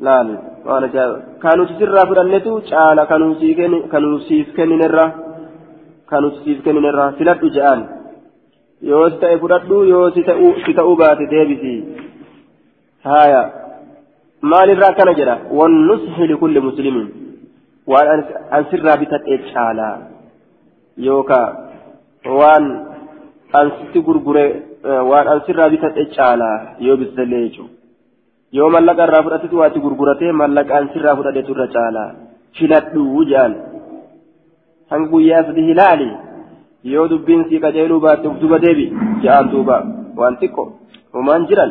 laal 0.05 0.29
waan 0.67 0.85
ajaa'iba 0.89 1.41
kan 1.43 1.57
nuti 1.59 1.75
sirraa 1.81 2.05
fudhannetu 2.09 2.53
caala 2.71 3.03
kan 3.11 3.21
nuti 3.21 3.57
siif 4.29 4.49
kenninerra 4.57 5.07
kan 6.11 6.21
nuti 6.23 6.39
siif 6.45 6.59
kenninerra 6.65 7.07
filadhu 7.19 7.49
je'an 7.57 7.81
yoo 8.83 9.11
ta'e 9.21 9.39
fudhadhu 9.43 9.85
yoo 9.93 10.11
si 10.15 10.75
ta'uu 10.79 10.97
baate 11.03 11.27
deebisi 11.35 11.75
haya 13.05 13.43
maalirraa 14.53 14.91
akkana 14.95 15.15
jedha 15.21 15.37
wannushi 15.61 16.27
likulli 16.33 16.61
muslimin 16.69 17.07
waan 17.93 18.25
an 18.59 18.67
sirraa 18.71 18.97
bitadhee 19.03 19.39
caalaa 19.53 19.95
yookaa 21.09 21.47
waan 22.41 22.67
an 23.61 23.73
sitti 23.79 24.01
gurgure 24.09 24.45
waan 25.11 25.29
an 25.35 25.41
sirraa 25.47 25.71
bitadhee 25.75 26.07
caalaa 26.17 26.57
yoo 26.89 26.97
bisallee 27.03 27.43
jechuudha 27.47 27.75
yoo 28.59 28.71
mallaqa 28.77 29.09
irraa 29.09 29.23
fudhatetu 29.27 29.59
waatti 29.63 29.81
gurguratee 29.87 30.33
mallaqa 30.43 30.79
an 30.81 30.93
sirraa 30.95 31.17
fudhatetu 31.21 31.57
irra 31.57 31.67
caalaa 31.77 32.11
filadhuu 32.59 33.25
jedhan 33.33 33.55
hanga 34.91 35.09
guyyaa 35.15 35.43
sadii 35.49 35.67
hilaali 35.71 36.11
yoo 36.95 37.07
dubbiin 37.13 37.43
sii 37.49 37.61
qajeeluu 37.65 38.01
baatte 38.07 38.29
duba 38.43 38.59
deebi 38.65 38.87
jedhaan 39.23 39.51
duuba 39.55 39.77
waan 40.21 40.35
xiqqo 40.43 40.65
homaan 41.15 41.47
jiran 41.49 41.71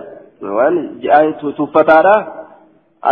waan 0.58 0.76
jedhaan 1.04 1.34
tuffataadhaa. 1.60 2.22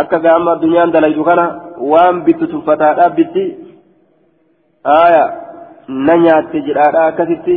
akka 0.00 0.18
gaama 0.24 0.50
addunyaan 0.56 0.92
dalaydu 0.94 1.22
kana 1.28 1.44
waan 1.92 2.16
bittu 2.26 2.46
tuffataadhaa 2.52 3.10
bitti 3.18 3.44
haaya 4.90 5.24
na 6.06 6.14
nyaatte 6.24 6.58
jedhaadha 6.68 7.02
akkasitti 7.10 7.54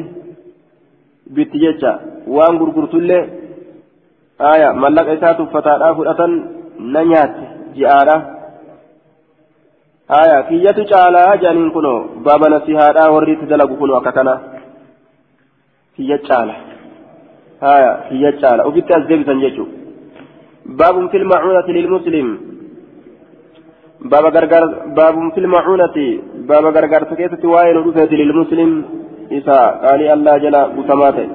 bitti 1.36 1.58
jecha 1.64 1.92
waan 2.36 2.60
gurgurtullee 2.62 3.24
haaya 4.44 4.70
mallaqa 4.84 5.18
isaa 5.18 5.34
tuffataadhaa 5.40 5.96
fudhatan 6.00 6.34
na 6.94 7.02
nyaatte 7.12 7.44
ji'aadha 7.78 8.16
haaya 10.14 10.44
kiyyatu 10.50 10.86
caalaa 10.92 11.38
jaaniin 11.44 11.72
kunoo 11.78 12.00
baaba 12.26 12.50
nasihaadhaa 12.50 13.10
warri 13.16 13.34
itti 13.34 13.52
dalagu 13.52 13.76
kunoo 13.82 13.98
akka 14.00 14.12
kana. 14.12 14.36
Kiyya 15.96 16.18
caala. 16.28 16.56
Haaya 17.66 17.92
kiyya 18.10 18.32
caala. 18.42 18.68
Ofitti 18.70 18.94
as 18.94 19.08
deebisan 19.10 19.44
jechuudha. 19.46 19.88
باب 20.68 21.10
في 21.12 21.18
المعونة 21.18 21.68
للمسلم 21.68 22.38
باب 24.02 24.26
غرغر 24.26 24.64
باب 25.00 25.32
في 25.34 25.40
المعونة 25.40 25.98
باب 26.36 26.66
غرغر 26.66 27.04
تكيتة 27.04 27.50
وائل 27.50 27.88
رفعت 27.88 28.12
للمسلم 28.12 28.86
إسا 29.32 29.60
قال 29.84 30.02
الله 30.02 30.38
جل 30.38 30.56
وتماته 30.78 31.28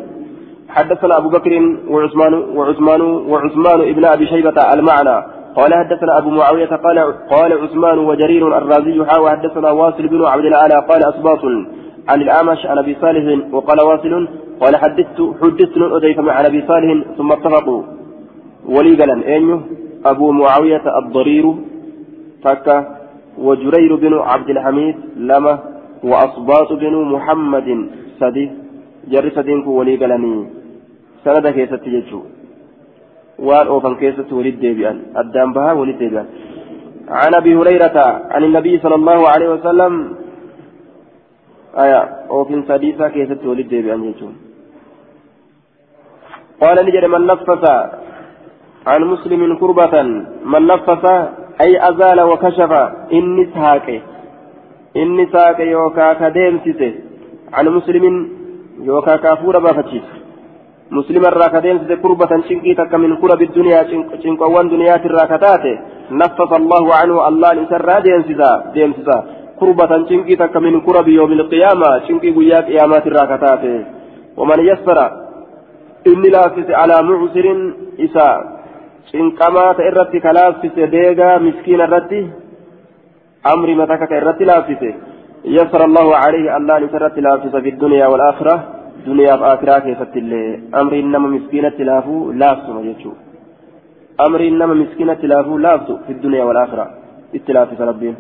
حدثنا 0.69 1.17
أبو 1.17 1.29
بكر 1.29 1.53
وعثمان 1.89 2.35
وعثمان 2.57 3.01
وعثمان 3.01 3.81
ابن 3.81 4.05
أبي 4.05 4.27
شيبة 4.27 4.73
المعنى 4.75 5.17
قال 5.57 5.75
حدثنا 5.75 6.19
أبو 6.19 6.31
معاوية 6.31 6.67
قال 6.67 6.99
قال 7.31 7.53
عثمان 7.53 7.99
وجرير 7.99 8.59
الرازي 8.59 9.05
حاوى 9.05 9.31
حدثنا 9.31 9.71
واصل 9.71 10.09
بن 10.09 10.25
عبد 10.25 10.45
الأعلى 10.45 10.75
قال 10.89 11.03
أصباط 11.03 11.45
عن 12.09 12.23
الأعمش 12.23 12.67
عن 12.67 12.79
أبي 12.79 12.97
صالح 13.01 13.55
وقال 13.55 13.81
واصل 13.81 14.29
قال 14.61 14.77
حدثت 14.77 15.19
حدثت 15.43 15.77
أديك 15.97 16.19
عن 16.19 16.45
أبي 16.45 16.65
صالح 16.69 17.05
ثم 17.19 17.33
اتفقوا. 17.33 17.83
ولي 18.69 18.95
قالن 18.95 19.21
أينو 19.23 19.61
أبو 20.07 20.33
معاوية 20.33 20.99
الضرير 20.99 21.55
فكا 22.45 22.77
وجرير 23.39 23.97
بن 23.97 24.15
عبد 24.19 24.51
الحميد 24.51 24.97
لما 25.17 25.59
وأصباط 26.05 26.73
بن 26.73 26.95
محمد 27.15 27.69
سدي 28.21 28.51
جر 29.11 29.31
سدينك 29.37 29.67
ولي 29.67 29.97
قالني 29.97 30.47
سند 31.25 31.47
كيست 31.57 31.87
يجو 31.87 32.21
وان 33.39 33.67
أوفن 33.67 33.95
كيست 33.95 34.33
ولد 34.33 34.61
ديبيان 34.61 34.97
الدام 35.21 35.53
بها 35.53 35.73
ولد 35.73 35.99
ديبيان 35.99 36.27
عن 37.09 37.35
أبي 37.35 37.57
هريرة 37.57 37.99
عن 38.35 38.43
النبي 38.45 38.79
صلى 38.79 38.95
الله 38.95 39.29
عليه 39.29 39.49
وسلم 39.55 39.93
آية 41.85 42.03
أوفن 42.31 42.63
سديسا 42.69 43.09
كيست 43.09 43.43
ولد 43.45 43.69
ديبيان 43.69 44.05
يجو 44.05 44.29
قال 46.63 46.77
نجد 46.87 47.05
من 47.05 47.27
نفس 47.27 47.49
عن 48.87 49.01
مسلم 49.13 49.41
كربة 49.61 49.95
من 50.53 50.67
نفس 50.67 51.05
أي 51.61 51.89
أزال 51.89 52.21
وكشف 52.21 52.73
إني 53.13 53.45
ساك 53.55 53.89
إني 54.97 55.27
ساك 55.33 55.61
يوكا 55.61 56.13
كديمسيس 56.21 56.81
عن 57.53 57.69
مسلم 57.69 58.05
يوكا 58.89 59.17
كافور 59.17 59.59
بافتشيس 59.59 60.22
مسلم 60.99 61.23
الراكديمسيس 61.33 61.91
كربة 62.03 62.33
شنكي 62.49 62.75
تك 62.81 62.93
من 62.95 63.11
كرب 63.23 63.41
الدنيا 63.49 63.81
شنكوان 64.23 64.67
دنيا 64.73 64.97
الراكتات 65.11 65.65
نفس 66.23 66.53
الله 66.61 66.85
عنه 67.01 67.17
الله 67.29 67.51
نسر 67.61 67.89
ديمسيسا 68.07 68.51
ديمسيسا 68.75 69.19
كربة 69.61 69.93
شنكي 70.09 70.35
تك 70.43 70.55
من 70.67 70.75
كرب 70.87 71.09
يوم 71.19 71.33
القيامة 71.39 71.89
شنكي 72.07 72.31
قياك 72.37 72.65
قيامات 72.69 73.05
الراكتات 73.11 73.63
ومن 74.39 74.59
يسر 74.71 74.99
إني 76.11 76.29
لافس 76.35 76.69
على 76.81 76.97
معسر 77.09 77.47
إساء 78.07 78.37
irratti 79.13 80.21
ka 80.25 80.33
laaffise 80.33 80.87
deegaa 80.95 81.39
miskiina 81.39 81.85
irratti 81.89 82.21
amri 83.53 83.75
matakaka 83.75 84.17
irratti 84.21 84.45
laaffise 84.45 84.91
يسر 85.45 85.85
الله 85.85 86.09
عليه 86.17 86.57
الله 86.57 86.79
نسرت 86.79 87.19
لافس 87.19 87.55
في 87.57 87.69
الدنيا 87.75 88.07
والآخرة. 88.07 88.57
دنيا 89.07 89.35
وآخرة 89.35 89.79
كيفت 89.79 90.15
الله 90.17 90.61
أمر 90.81 90.93
إنما 91.03 91.29
مسكينة 91.37 91.77
لافو 91.89 92.33
لافس 92.41 92.67
ما 92.75 92.81
يجو 92.89 93.13
أمر 94.27 94.41
إنما 94.51 94.75
مسكينة 94.83 95.21
لافو 95.33 95.59
لافس 95.59 95.89
في 96.07 96.13
الدنيا 96.17 96.45
والآخرة 96.45 96.87
اتلافس 97.35 97.81
ربين 97.81 98.17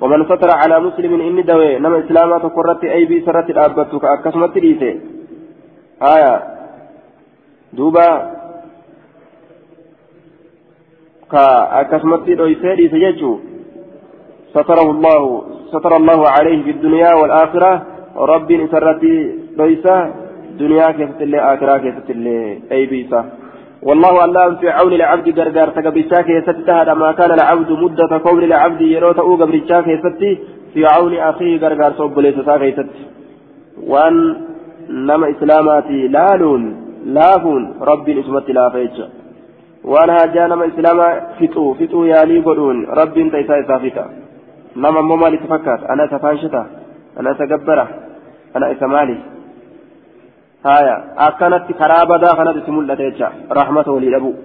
ومن 0.00 0.24
ستر 0.30 0.50
على 0.62 0.76
مسلم 0.86 1.12
إني 1.28 1.42
دوي 1.42 1.78
نما 1.78 1.98
إسلاما 1.98 2.38
تقرت 2.38 2.84
أي 2.84 3.04
بي 3.04 3.16
سرت 3.26 3.50
الأبتك 3.50 4.04
أكسمت 4.04 4.54
ليسي 4.58 4.92
آية 6.14 6.34
دوبا 7.72 8.08
akkasumatti 11.34 12.36
dhoysee 12.38 12.76
dhiise 12.78 12.98
jechuu 13.04 13.40
ستره 14.54 14.90
الله 14.90 15.22
ستر 15.74 15.92
الله 15.96 16.20
عليه 16.28 16.62
في 16.62 16.70
الدنيا 16.70 17.14
والآخرة 17.14 17.72
رب 18.16 18.50
سرتي 18.70 19.16
ليس 19.58 19.86
دنيا 20.58 20.90
كيفت 20.90 21.20
الله 21.22 21.40
آخرة 21.54 21.78
كيفت 21.78 22.08
الله 22.10 22.58
أي 22.72 22.86
بيسا. 22.86 23.20
والله 23.82 24.24
الله 24.24 24.54
في 24.60 24.68
عون 24.70 24.92
العبد 24.92 25.38
غرغر 25.38 25.68
تقبيشا 25.68 26.20
كيست 26.28 26.70
هذا 26.70 26.94
ما 26.94 27.12
كان 27.12 27.30
العبد 27.38 27.70
مدة 27.82 28.18
كون 28.18 28.42
العبد 28.44 28.80
يروت 28.80 29.18
أو 29.18 29.34
قبريشا 29.40 29.80
كيست 29.80 30.22
في 30.74 30.80
عون 30.92 31.14
أخيه 31.30 31.52
غرغر 31.62 31.92
صوب 31.98 32.18
ليس 32.18 32.38
كيست 32.62 32.90
وأن 33.90 34.14
نما 34.90 35.30
إسلاماتي 35.30 36.08
لالون 36.14 36.62
لافون 37.16 37.62
رب 37.80 38.08
اسمت 38.08 38.50
لا 38.50 38.68
فيتشا 38.74 39.08
waan 39.84 40.10
hajaa 40.10 40.48
nama 40.48 40.64
islaamaa 40.66 41.20
fixuu 41.38 41.74
fixuu 41.78 42.04
yaalii 42.06 42.40
godhuun 42.42 42.78
rabbiin 42.98 43.30
taisaa 43.30 43.56
isaa 43.64 43.78
fixa 43.78 44.04
nama 44.84 44.98
ammoo 44.98 45.16
maal 45.22 45.34
isa 45.38 45.48
fakkaata 45.50 45.88
ana 45.94 46.06
isa 46.08 46.18
faanshita 46.22 46.62
ana 47.16 47.34
isa 47.36 47.46
gabbara 47.46 47.84
ana 48.54 48.70
isa 48.74 48.88
maali 48.94 49.16
karaa 50.64 52.04
badaa 52.06 52.36
kanatti 52.38 52.64
si 52.66 52.70
mul'ate 52.70 53.04
jecha 53.10 53.32
rahmata 53.60 53.92
walii 53.92 54.10
dhabuu 54.16 54.36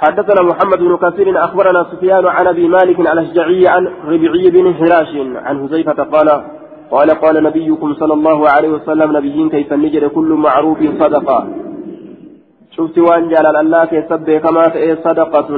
حدثنا 0.00 0.42
محمد 0.42 0.78
بن 0.78 0.96
كثير 0.96 1.44
أخبرنا 1.44 1.84
سفيان 1.92 2.26
عن 2.26 2.46
أبي 2.46 2.68
مالك 2.68 3.00
الأشجعي 3.00 3.68
عن 3.68 3.82
ربيعي 4.08 4.50
بن 4.50 4.66
هراش 4.80 5.12
عن 5.46 5.54
حذيفة 5.60 6.02
قال 6.14 6.28
قال 6.90 7.10
قال 7.10 7.42
نبيكم 7.42 7.94
صلى 7.94 8.14
الله 8.14 8.48
عليه 8.48 8.68
وسلم 8.68 9.16
نبيين 9.16 9.48
كيف 9.50 9.72
نجد 9.72 10.04
كل 10.04 10.30
معروف 10.46 10.80
صدقة. 11.00 11.38
شفت 12.76 12.98
وأن 12.98 13.28
جلال 13.28 13.56
الله 13.56 13.84
كيسب 13.84 14.28
كما 14.44 14.64
صدقة. 15.06 15.50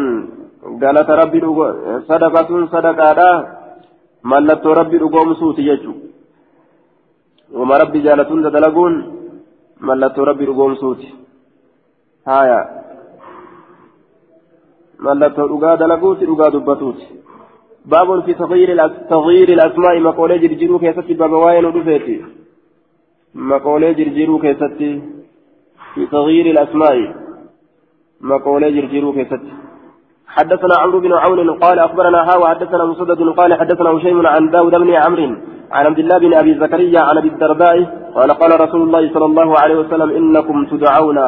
قالت 0.83 1.11
ربي 1.11 1.41
صدقة 2.11 2.51
صدقة 2.75 3.21
ملت 4.25 4.67
ربي 4.67 4.97
رقوم 4.97 5.35
سوتي 5.35 5.63
يجو. 5.71 5.93
وما 7.55 7.75
ربي 7.77 8.01
جالتون 8.01 8.43
تدلقون 8.45 8.93
ملت 9.81 10.19
ربي 10.19 10.45
رقوم 10.45 10.75
سوتي. 10.75 11.11
هايا. 12.29 12.61
ملت 15.01 15.39
رقا 15.39 15.75
دلقوتي 15.75 16.25
رقا 16.25 16.49
دبتوتي. 16.49 17.07
باب 17.85 18.09
في 18.25 18.35
تغيير 18.35 18.89
تغيير 19.11 19.49
الأسماء 19.49 20.01
مقولي 20.01 20.39
جرجرو 20.39 20.79
كيستي 20.79 21.15
باب 21.15 21.33
واين 21.33 21.65
ودفيتي. 21.65 22.25
مقولي 23.35 23.95
جرجرو 23.95 24.39
كيستي. 24.39 24.91
في 25.95 26.07
تغيير 26.07 26.47
الأسماء. 26.55 27.23
مقولة 28.23 28.69
جرجيرو 28.71 29.13
كيست 29.13 29.43
حدثنا 30.27 30.75
عمرو 30.83 31.01
بن 31.01 31.13
عون 31.13 31.51
قال 31.65 31.79
أخبرنا 31.79 32.21
ها 32.29 32.37
وحدثنا 32.39 32.85
مسدد 32.85 33.21
قال 33.39 33.55
حدثنا 33.61 33.91
هشيم 33.91 34.27
عن 34.27 34.51
داود 34.51 34.75
بن 34.75 34.91
عمرو 34.91 35.37
عن 35.73 35.87
عبد 35.87 35.99
الله 35.99 36.19
بن 36.19 36.35
أبي 36.35 36.55
زكريا 36.55 37.01
عن 37.01 37.19
أبي 37.19 37.29
الدرداء 37.29 38.03
قال 38.15 38.31
قال 38.31 38.61
رسول 38.61 38.83
الله 38.83 39.13
صلى 39.15 39.25
الله 39.25 39.59
عليه 39.63 39.77
وسلم 39.77 40.11
إنكم 40.11 40.67
تدعون 40.73 41.19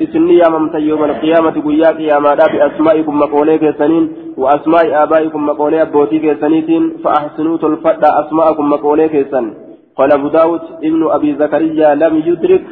بسنية 0.00 0.48
ممتى 0.48 0.78
يوم 0.78 1.04
القيامة 1.04 1.54
قياك 1.66 2.00
يا 2.00 2.18
مادا 2.18 2.46
بأسمائكم 2.52 3.18
مقولي 3.18 3.74
سنين 3.78 4.04
وأسماء 4.36 5.02
آبائكم 5.02 5.46
مقولي 5.46 5.82
أبوتي 5.82 6.34
سنين 6.40 6.96
فأحسنوا 7.04 7.56
تلفت 7.56 8.04
أسماءكم 8.04 8.64
مقولي 8.70 9.24
سن. 9.30 9.54
قال 9.96 10.12
أبو 10.12 10.28
داود 10.28 10.60
ابن 10.88 11.10
أبي 11.10 11.34
زكريا 11.34 11.94
لم 11.94 12.14
يدرك 12.26 12.64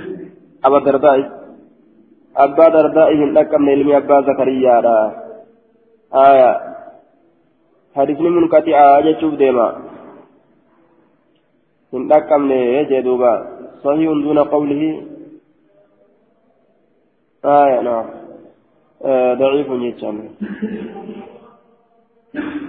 أبا 0.64 0.78
درداء 0.78 1.18
أبا 2.36 2.68
درداء 2.68 3.14
من 3.14 3.28
من 3.62 3.68
علمي 3.74 3.96
أبا 3.96 4.20
زكريا. 4.28 4.76
آية. 6.14 6.52
حديثني 7.96 8.28
من 8.30 8.48
كتي 8.48 8.72
آية 8.76 9.20
شوف 9.20 9.34
ديما. 9.34 9.68
من 11.92 12.08
من 12.38 12.50
يجدوبا 12.50 13.32
صحيح 13.84 14.10
دون 14.24 14.38
قوله 14.38 14.82
آية 17.44 17.80
نعم 17.80 18.06
آه 19.04 19.34
ضعيف 19.34 19.66
يتشام 19.70 20.30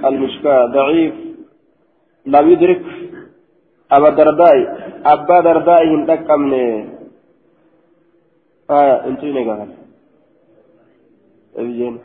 المشكاة 0.06 0.66
ضعيف 0.66 1.14
لا 2.26 2.40
يدرك 2.40 2.84
أبا 3.92 4.10
درداء 4.10 4.58
أبا 5.06 5.42
درداء 5.42 5.86
من 5.86 6.30
من 6.40 6.54
آية 8.70 9.06
انتوني 9.08 9.50
قال 9.50 9.70
أبيين 11.56 12.00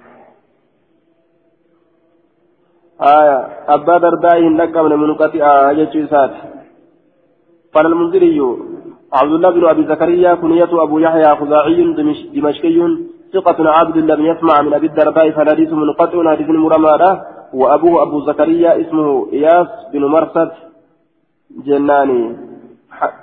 آية 3.00 3.38
أبا 3.68 3.98
درداء 3.98 4.40
لك 4.40 4.76
من 4.76 4.98
منقطع 4.98 5.70
آية 5.70 6.06
سات 6.06 6.51
قال 7.74 7.86
المنذري 7.86 8.40
عبد 9.12 9.32
الله 9.32 9.50
بن 9.50 9.64
أبي 9.66 9.86
زكريا 9.86 10.34
كنية 10.34 10.72
أبو 10.82 10.98
يحيى 10.98 11.36
خزاعي 11.40 11.78
دمشقي 12.34 12.78
ثقة 13.32 13.58
عبد 13.70 13.96
لم 13.96 14.20
يسمع 14.26 14.62
من 14.62 14.74
أبي 14.74 14.86
الدرداء 14.86 15.30
فالحديث 15.30 15.72
منقطع 15.72 16.30
حديث 16.30 16.48
مرمى 16.48 17.20
وأبوه 17.54 18.02
أبو 18.02 18.20
زكريا 18.20 18.80
اسمه 18.80 19.32
إياس 19.32 19.68
بن 19.92 20.04
مرصد 20.04 20.50
جناني. 21.66 22.36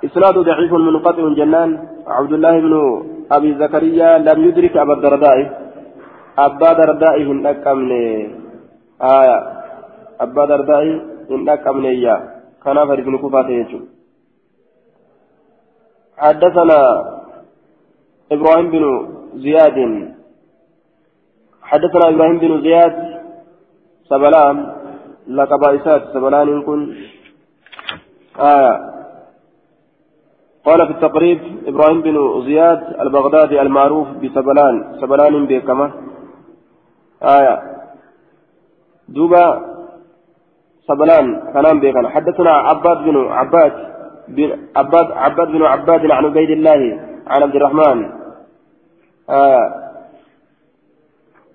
إسناد 0.04 0.38
ضعيف 0.38 0.72
منقطع 0.72 1.24
جنان 1.38 1.70
عبد 2.06 2.32
الله 2.32 2.54
بن 2.60 2.74
أبي 3.32 3.54
زكريا 3.54 4.18
لم 4.18 4.38
يدرك 4.44 4.76
أبا 4.76 4.94
الدرداء. 4.94 5.38
أبا 6.38 6.72
درداء 6.72 7.22
هن 7.22 7.46
أكمني 7.46 8.06
آية 9.02 9.38
أبا 10.20 10.44
درداء 10.50 10.84
هن 11.30 11.48
أكمني 11.48 11.88
إياه. 11.88 12.20
كان 12.64 12.76
فرد 12.88 13.04
بن 13.04 13.18
كفاته 13.18 13.80
حدثنا 16.20 16.80
إبراهيم 18.32 18.70
بن 18.70 18.84
زياد. 19.34 19.78
حدثنا 21.62 22.08
إبراهيم 22.08 22.38
بن 22.38 22.62
زياد 22.62 22.96
سبلان 24.10 24.56
لك 25.26 25.52
بائسات 25.60 26.02
سبلان 26.14 26.62
كن. 26.62 26.80
آية 28.40 28.90
قال 30.64 30.86
في 30.86 30.92
التقريب 30.92 31.40
إبراهيم 31.66 32.00
بن 32.02 32.42
زياد 32.44 32.80
البغدادي 33.00 33.62
المعروف 33.62 34.08
بسبلان 34.08 35.00
سبلان 35.00 35.46
بكما 35.46 35.92
آية 37.22 37.62
دوبا 39.08 39.46
سبلان 40.88 41.52
كلام 41.52 41.80
بكنا 41.80 42.08
حدثنا 42.08 42.50
عباد 42.50 42.98
بن 43.04 43.16
عباد 43.26 43.89
بن 44.36 44.48
عباد 44.76 45.06
عباد 45.24 45.48
بن 45.48 45.62
عباد 45.62 46.10
عن 46.10 46.24
عبيد 46.24 46.50
الله 46.50 46.80
عن 47.26 47.42
عبد 47.42 47.56
الرحمن. 47.56 47.98
آية 49.30 49.64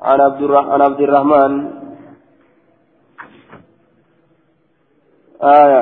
عن 0.02 0.22
عبد 0.22 0.41
عن 0.52 0.81
عبد 0.81 1.02
الرحمن. 1.02 1.52
آية 5.43 5.81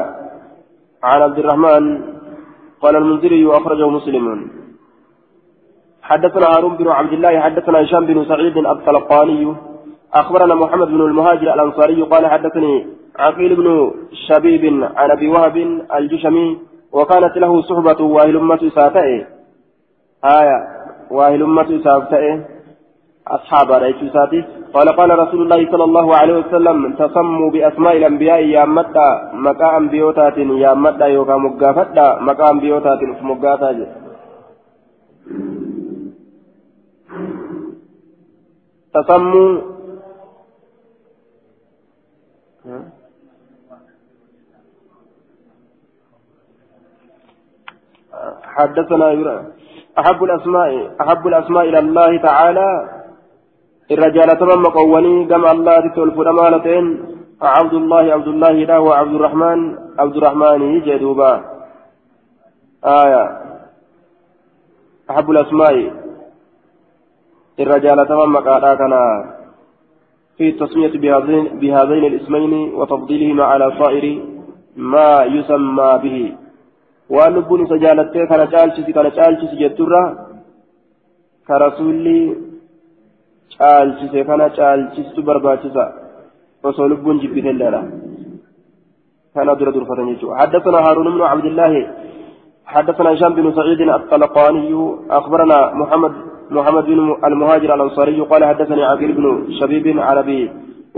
عن 1.04 1.22
عبد 1.22 1.40
الرحمن. 1.40 1.84
قال 2.82 2.96
المنذري 2.96 3.48
أخرجه 3.48 3.90
مسلم. 3.90 4.26
حدثنا 6.02 6.46
هارون 6.54 6.78
بن 6.78 6.88
عبد 6.88 7.14
الله 7.14 7.40
حدثنا 7.40 7.84
هشام 7.84 8.06
بن 8.06 8.26
سعيد 8.26 8.58
الطلقاني. 8.58 9.56
أخبرنا 10.14 10.56
محمد 10.56 10.88
بن 10.88 11.02
المهاجر 11.02 11.54
الأنصاري 11.54 12.02
قال 12.02 12.28
حدثني 12.28 12.88
عقيل 13.20 13.56
بن 13.56 13.94
شبيب 14.28 14.64
عن 14.96 15.12
أبي 15.12 15.28
وهب 15.28 15.58
الجشمي 15.96 16.58
وكانت 16.94 17.38
له 17.38 17.62
صحبة 17.62 18.04
واهل 18.04 18.38
أمة 18.38 18.72
ساتئ 18.76 19.26
آية 20.26 20.58
واهل 21.12 21.44
أمة 21.44 21.84
ساتئ 21.84 22.54
أصحاب 23.28 23.72
رأيت 23.72 24.14
ساتي 24.14 24.44
قال 24.74 24.90
قال 24.90 25.20
رسول 25.20 25.42
الله 25.42 25.72
صلى 25.72 25.84
الله 25.84 26.16
عليه 26.16 26.34
وسلم 26.40 26.94
تسموا 26.94 27.52
بأسماء 27.52 27.98
الأنبياء 27.98 28.40
يا 28.40 28.66
مدى 28.66 29.10
مكا 29.34 29.78
أنبيوتات 29.78 30.38
يا 30.38 30.74
مدى 30.74 31.04
يوكا 31.04 31.38
مقافتا 31.38 32.20
مكا 32.22 32.52
أنبيوتات 32.52 33.00
مقافتا 33.22 33.88
تسموا 38.94 39.73
حدثنا 48.56 49.08
أحب 50.00 50.24
الأسماء 50.24 50.72
أحب 51.02 51.28
الأسماء 51.28 51.64
إلى 51.70 51.80
الله 51.80 52.18
تعالى. 52.18 52.70
الرجال 53.92 54.30
تمام 54.40 54.64
قواني 54.64 55.26
كما 55.26 55.52
الله 55.52 55.80
تتولف 55.80 56.20
الأمانتين 56.20 56.86
عبد 57.42 57.74
الله 57.74 58.04
عبد 58.14 58.28
الله 58.28 58.52
له 58.52 58.80
وعبد 58.80 59.14
الرحمن 59.14 59.60
عبد 60.00 60.16
الرحمن 60.18 60.82
جدوبا 60.82 61.34
آية. 62.86 63.24
أحب 65.12 65.32
الأسماء. 65.32 65.76
الرجال 67.60 68.08
تمام 68.08 68.38
قالا 68.38 68.74
في 70.38 70.50
التسمية 70.50 70.94
بهذين, 71.04 71.60
بهذين 71.60 72.04
الاسمين 72.12 72.74
وتفضيلهما 72.74 73.44
على 73.44 73.72
صائر 73.80 74.06
ما 74.76 75.24
يسمى 75.24 76.00
به. 76.04 76.43
Waan 77.10 77.34
lubbuun 77.36 77.66
isa 77.66 77.78
jaalattee 77.84 78.28
kana 78.28 78.48
caalchisi 78.54 78.94
kana 78.94 79.12
caalchisi 79.18 79.56
jetturra 79.62 80.02
ka 81.48 81.60
rasuulli 81.66 82.20
caalchise 83.58 84.20
kana 84.30 84.50
caalchistu 84.58 85.22
barbaachisa 85.28 85.86
osoo 86.64 86.88
lubbuun 86.94 87.20
jibbitelleedha 87.24 87.82
kana 89.36 89.56
dura 89.56 89.72
durfatan 89.72 90.10
jechuudha 90.12 90.40
حدثنا 90.42 90.80
هارون 90.86 91.08
بن 91.16 91.22
عبد 91.22 91.46
الله 91.46 91.74
حدثنا 92.66 93.14
هشام 93.14 93.34
بن 93.36 93.48
سعيد 93.58 93.82
الطلقاني 93.82 94.72
أخبرنا 95.10 95.58
محمد 95.82 96.14
محمد 96.58 96.86
بن 96.86 97.00
المهاجر 97.26 97.76
الأنصاري 97.76 98.20
قال 98.22 98.42
حدثني 98.46 98.84
عقيل 98.84 99.12
بن 99.14 99.26
شبيب 99.60 99.86
عن 100.00 100.18
أبي 100.18 100.52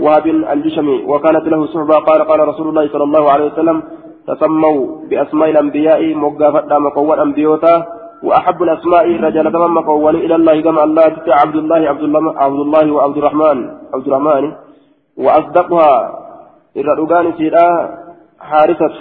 وهب 0.04 0.26
الجشمي 0.26 0.96
وكانت 1.10 1.44
له 1.52 1.66
صحبة 1.66 1.96
قال 2.08 2.20
قال 2.30 2.40
رسول 2.48 2.66
الله 2.68 2.88
صلى 2.88 3.04
الله 3.04 3.24
عليه 3.32 3.46
وسلم 3.52 3.82
تسموا 4.26 5.08
بأسماء 5.10 5.50
الأنبياء 5.50 6.14
مقافة 6.14 6.78
مقوى 6.78 7.22
أنبيوتا 7.22 7.86
وأحب 8.22 8.62
الأسماء 8.62 9.06
رجال 9.20 9.52
تمام 9.52 9.74
مقوى 9.74 10.10
إلى 10.10 10.34
الله 10.34 10.60
كما 10.60 10.84
الله 10.84 11.02
عبد 11.28 11.56
الله 11.56 11.88
عبد 11.88 12.02
الله 12.02 12.34
عبد 12.40 12.60
الله 12.60 12.92
وعبد 12.92 13.16
الرحمن 13.16 13.58
عبد 13.94 14.06
الرحمن 14.06 14.52
وأصدقها 15.16 15.92
الرؤان 16.76 17.32
سيدا 17.32 17.66
حارثة. 18.40 18.94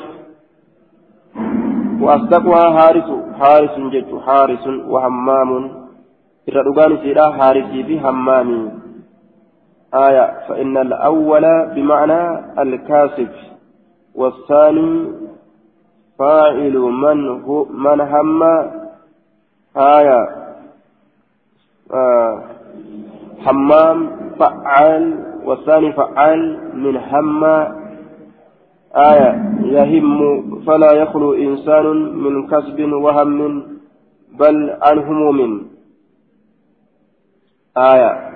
وأصدقها 2.01 2.79
حارس 2.79 3.09
حارس 3.39 3.79
جد 3.93 4.19
حارس 4.25 4.67
وهمام 4.87 5.71
الرؤان 6.49 6.97
سيدا 6.97 7.31
حارسي 7.31 7.83
بهمام 7.83 8.49
آية 9.93 10.25
فإن 10.47 10.77
الأول 10.77 11.45
بمعنى 11.75 12.21
الكاسب 12.61 13.29
والثاني 14.15 15.11
فاعل 16.19 16.77
من 16.77 17.41
هو 17.41 17.65
من 17.65 18.01
هم 18.01 18.43
آية 19.77 20.27
آه 21.93 22.43
حمام 23.45 24.09
فعال 24.39 25.25
والثاني 25.45 25.93
فعال 25.93 26.41
من 26.73 26.97
هم 26.97 27.43
آية. 28.95 29.31
يهم 29.63 30.19
فلا 30.59 30.91
يخلو 30.91 31.33
إنسان 31.33 31.85
من 32.15 32.47
كسب 32.47 32.79
وهم 32.93 33.63
بل 34.39 34.77
عن 34.81 34.97
هموم. 34.99 35.67
آية. 37.77 38.31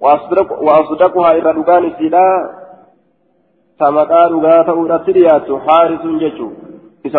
وأصدق 0.00 0.62
وأصدقها 0.62 1.32
إلى 1.32 1.52
دكان 1.52 1.92
سلا 1.98 2.50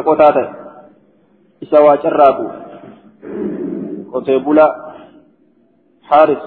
qotaa 0.09 0.31
ta'e 0.37 0.49
isa 1.61 1.83
waa 1.85 1.97
carraaqu 2.03 2.45
qotee 4.11 4.39
bulaa 4.39 4.71
haaris 6.09 6.43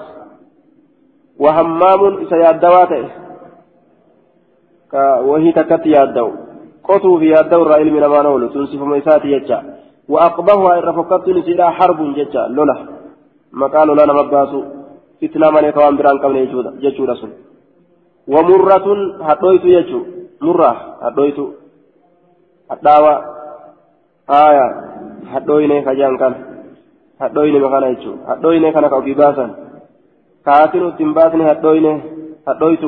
wahammaamuun 1.43 2.21
isa 2.23 2.41
yaaddawaa 2.45 2.87
ta'e 2.93 3.05
ka 4.91 5.03
wahii 5.29 5.53
takkatti 5.59 5.95
yaadda'u 5.97 6.31
qotuu 6.89 7.19
fi 7.19 7.33
yaadda'u 7.35 7.65
irraa 7.65 7.83
ilmi 7.85 8.03
namaan 8.05 8.25
oolu 8.31 8.49
tunsifama 8.55 9.01
isaati 9.03 9.33
jecha 9.35 9.63
وأقبهها 10.13 10.71
إن 10.79 10.83
رفقت 10.89 11.27
نسيلا 11.37 11.69
حرب 11.77 11.99
ججا 12.17 12.43
لولا 12.55 12.75
مقال 13.61 13.87
لولا 13.87 14.05
نما 14.09 14.23
باسو 14.33 14.59
فتنة 15.21 15.47
من 15.55 15.69
كوان 15.75 15.95
بران 15.97 16.17
قبل 16.23 16.35
ججودا 16.83 17.15
سن 17.21 17.31
ومرة 18.33 18.87
هدويت 19.27 19.65
يجو. 19.65 19.99
مرة 20.41 20.71
هدويت. 21.05 21.39
هداوى 22.71 23.13
آية. 24.29 24.65
هدويني 25.33 25.77
خجان 25.85 26.17
كان. 26.21 26.33
هدويني 27.21 27.59
مكان 27.59 27.83
يجو. 27.91 28.13
كوكي 28.89 29.13
باسا 29.13 29.45
كاتنو 30.45 30.89
تنباسني 30.97 31.43
هدويني. 31.51 31.93
هدويت. 32.47 32.83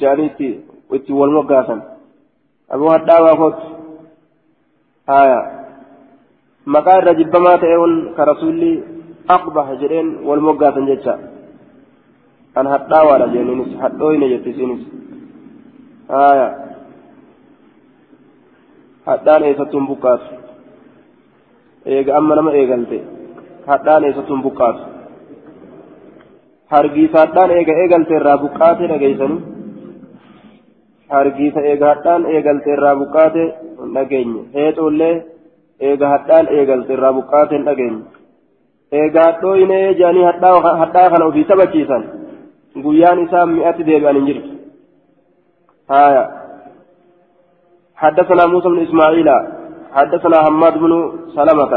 جانيتي. 0.00 0.50
ويتي 0.90 1.12
والمقاسا. 1.12 1.76
أبو 2.70 2.86
هداوى 2.94 3.32
فوت. 3.40 3.58
آية. 5.08 5.60
jibbamaa 6.66 7.58
ta'eewwan 7.58 8.14
ka 8.16 8.24
rasuulli 8.24 8.82
aqbaha 9.28 9.76
jedheen 9.80 10.08
wal 10.24 10.40
moggaasan 10.40 10.86
jecha 10.86 11.29
an 12.58 12.66
hadhaawaadha 12.66 13.32
jenniinis 13.34 13.78
hadhooyne 13.82 14.28
jette 14.32 14.50
isiinis 14.50 14.82
haya 16.08 16.48
hadhaan 19.06 19.42
eessattuun 19.48 19.86
buqqaatu 19.90 20.28
eega 21.96 22.16
amma 22.18 22.34
nama 22.40 22.56
eegalte 22.60 22.98
hadhaan 23.70 24.04
eessattuun 24.08 24.42
buqqaatu 24.46 24.82
hargiisa 26.74 27.24
hadhaan 27.24 27.56
eega 27.58 27.80
eegalte 27.82 28.14
irraa 28.20 28.38
buqqaate 28.44 28.92
dhageeysanii 28.92 29.42
hargiisa 31.16 31.66
eega 31.72 31.86
hadhaan 31.94 32.30
eegalte 32.34 32.72
irraa 32.76 32.94
buqqaate 33.02 33.42
hin 33.80 33.94
dhageenye 33.96 34.42
heexuullee 34.54 35.14
eega 35.90 36.14
hadhaan 36.14 36.54
eegalte 36.58 36.92
irraa 36.96 37.16
buqqaate 37.18 37.54
hin 37.56 37.68
dhageenye 37.68 38.02
eega 39.02 39.26
hadhooyne 39.28 39.78
jedhanii 40.00 40.26
hadhaa 40.30 41.10
kana 41.12 41.28
ofii 41.30 41.44
taphachiisan 41.50 42.04
guyyaan 42.76 43.18
isaa 43.26 43.46
mi'atti 43.46 43.86
deebi'an 43.88 44.16
hin 44.16 44.26
jirtu. 44.30 44.50
حدثنا 48.02 48.46
موسى 48.46 48.68
بن 48.68 48.80
إسماعيل 48.86 49.28
حدثنا 49.96 50.36
حماد 50.44 50.74
بن 50.78 50.92
سلمة 51.36 51.72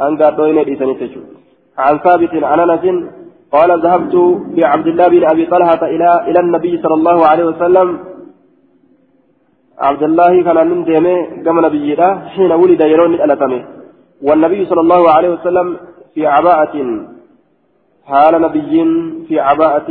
عن 0.00 0.12
قادوين 0.20 0.58
إيسانيتشو 0.58 1.20
عن 1.84 1.94
ثابت 2.04 2.32
عن 2.50 2.60
أنس 2.60 2.84
قال 3.54 3.70
ذهبت 3.84 4.14
بعبد 4.56 4.86
الله 4.86 5.08
بن 5.08 5.24
أبي 5.32 5.44
طلحة 5.46 5.82
إلى 5.94 6.08
إلى 6.28 6.40
النبي 6.40 6.72
صلى 6.82 6.94
الله 6.94 7.18
عليه 7.30 7.44
وسلم 7.50 7.88
عبد 9.86 10.02
الله 10.02 10.32
كان 10.46 10.58
من 10.70 10.84
ديمه 10.84 11.16
كما 11.44 11.60
نبي 11.66 11.96
حين 12.34 12.52
ولد 12.62 12.80
يرون 12.92 13.14
الألتمه 13.14 13.60
والنبي 14.26 14.60
صلى 14.70 14.80
الله 14.80 15.02
عليه 15.14 15.30
وسلم 15.34 15.66
في 16.14 16.26
عباءة 16.26 16.74
حال 18.06 18.42
نبي 18.42 18.84
في 19.28 19.40
عباءة 19.40 19.88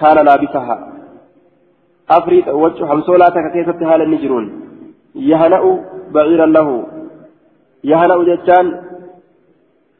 كان 0.00 0.24
لابسها. 0.24 0.92
أفريد 2.10 2.48
وجه 2.48 2.86
حمسولا 2.86 3.28
تكيست 3.28 3.84
حال 3.84 4.02
النجرون. 4.02 4.44
يهنأ 5.14 5.62
بعيرا 6.10 6.46
له. 6.46 6.86
يهنأ 7.84 8.16
جتان 8.28 8.66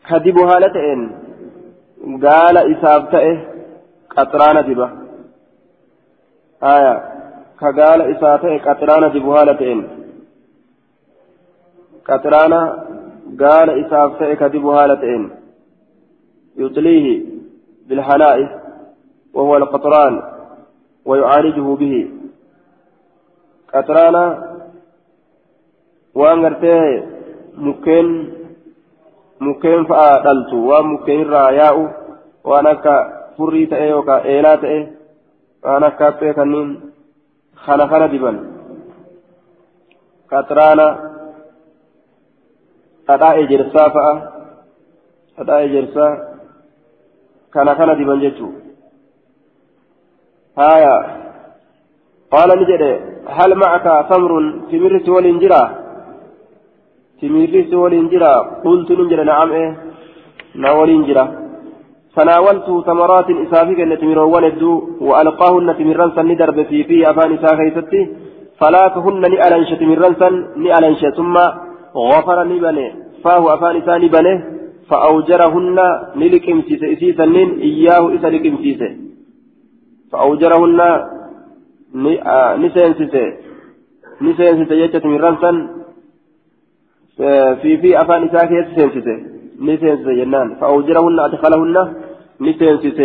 كذب 0.08 0.38
هالتين 0.38 1.00
قال 2.24 2.56
إسابته 2.72 3.44
قطران 4.16 4.56
دبه 4.66 4.90
آية. 6.62 7.16
كقال 7.60 8.00
إسابته 8.02 8.58
قطران 8.66 9.12
دب 9.12 9.28
هالتين 9.28 9.88
قطران 12.08 12.52
قال 13.42 13.68
إسابته 13.82 14.34
كذب 14.34 14.66
هالتين 14.66 15.22
يطليه 16.56 17.24
بالحلائف 17.88 18.50
وهو 19.34 19.56
القطران 19.56 20.22
ويعالجه 21.04 21.74
به. 21.74 22.10
قطران 23.74 24.16
وان 26.14 26.44
غرته 26.44 27.06
مكين 27.54 28.32
مكين 29.40 29.84
فأدلت 29.84 30.52
وان 30.52 30.84
راياء 31.30 31.76
وان 32.44 32.66
اكا 32.66 32.96
اي 33.72 33.92
وكا 33.92 34.24
ايلات 34.24 34.64
اي 34.64 34.92
وان 35.64 35.84
اكا 35.84 36.10
تيخنين 36.10 36.80
دبن. 38.06 38.36
قطران 40.32 40.80
قطع 43.08 43.40
جرسا 43.40 43.88
فأ 43.88 44.32
قطع 45.38 45.66
جرسا 45.66 46.35
kana 47.54 47.74
kana 47.74 47.94
diban 47.94 48.20
jechuudha. 48.20 48.66
هايا 50.58 50.96
قال 52.32 52.50
نجد 52.60 52.82
هل 53.38 53.50
معك 53.62 53.86
تمر 54.10 54.32
في 54.70 54.76
مرت 54.82 55.08
والانجرا 55.14 55.62
تميري 57.20 57.60
سولين 57.70 58.08
جرا 58.12 58.32
قلت 58.64 58.90
نجرا 59.00 59.24
نعم 59.30 59.50
إيه 59.52 59.70
نولين 60.62 61.02
جرا 61.08 61.24
فناولت 62.14 62.68
تمرات 62.88 63.28
إسافك 63.44 63.80
أن 63.80 63.92
تميروان 64.02 64.44
الدو 64.52 64.72
وألقاهن 65.08 65.68
تميران 65.78 66.10
سن 66.16 66.30
درب 66.40 66.58
في 66.68 66.78
في 66.88 66.96
أفان 67.10 67.30
إساخيستي 67.36 68.00
فلا 68.60 68.84
كهن 68.94 69.24
نئلنش 69.32 69.70
تميران 69.80 70.14
سن 70.20 70.34
نئلنش 70.64 71.02
ثم 71.18 71.34
غفر 72.10 72.38
نبني 72.50 72.86
فاه 73.22 73.44
أفان 73.54 73.74
إسا 73.80 73.94
نبني 74.04 74.34
فأوجرهن 74.90 75.78
نلكمسيس 76.16 76.82
إسيسا 76.82 77.24
إياه 77.68 78.14
إسا 78.14 78.26
لكمسيس 78.26 78.80
فأوجرهن 80.12 80.80
نسينسيس 82.62 83.14
نسينسيس 84.22 84.70
يجت 84.70 84.96
تميران 84.96 85.36
سن 85.42 85.56
في 87.60 87.76
في 87.80 88.00
أفان 88.00 88.28
إساخيس 88.28 88.66
سينسيس 88.76 89.08
نسينسيس 89.60 90.08
جنان 90.18 90.54
فأوجرهن 90.60 91.20
أدخلهن 91.20 91.76
نسينسيس 92.40 93.00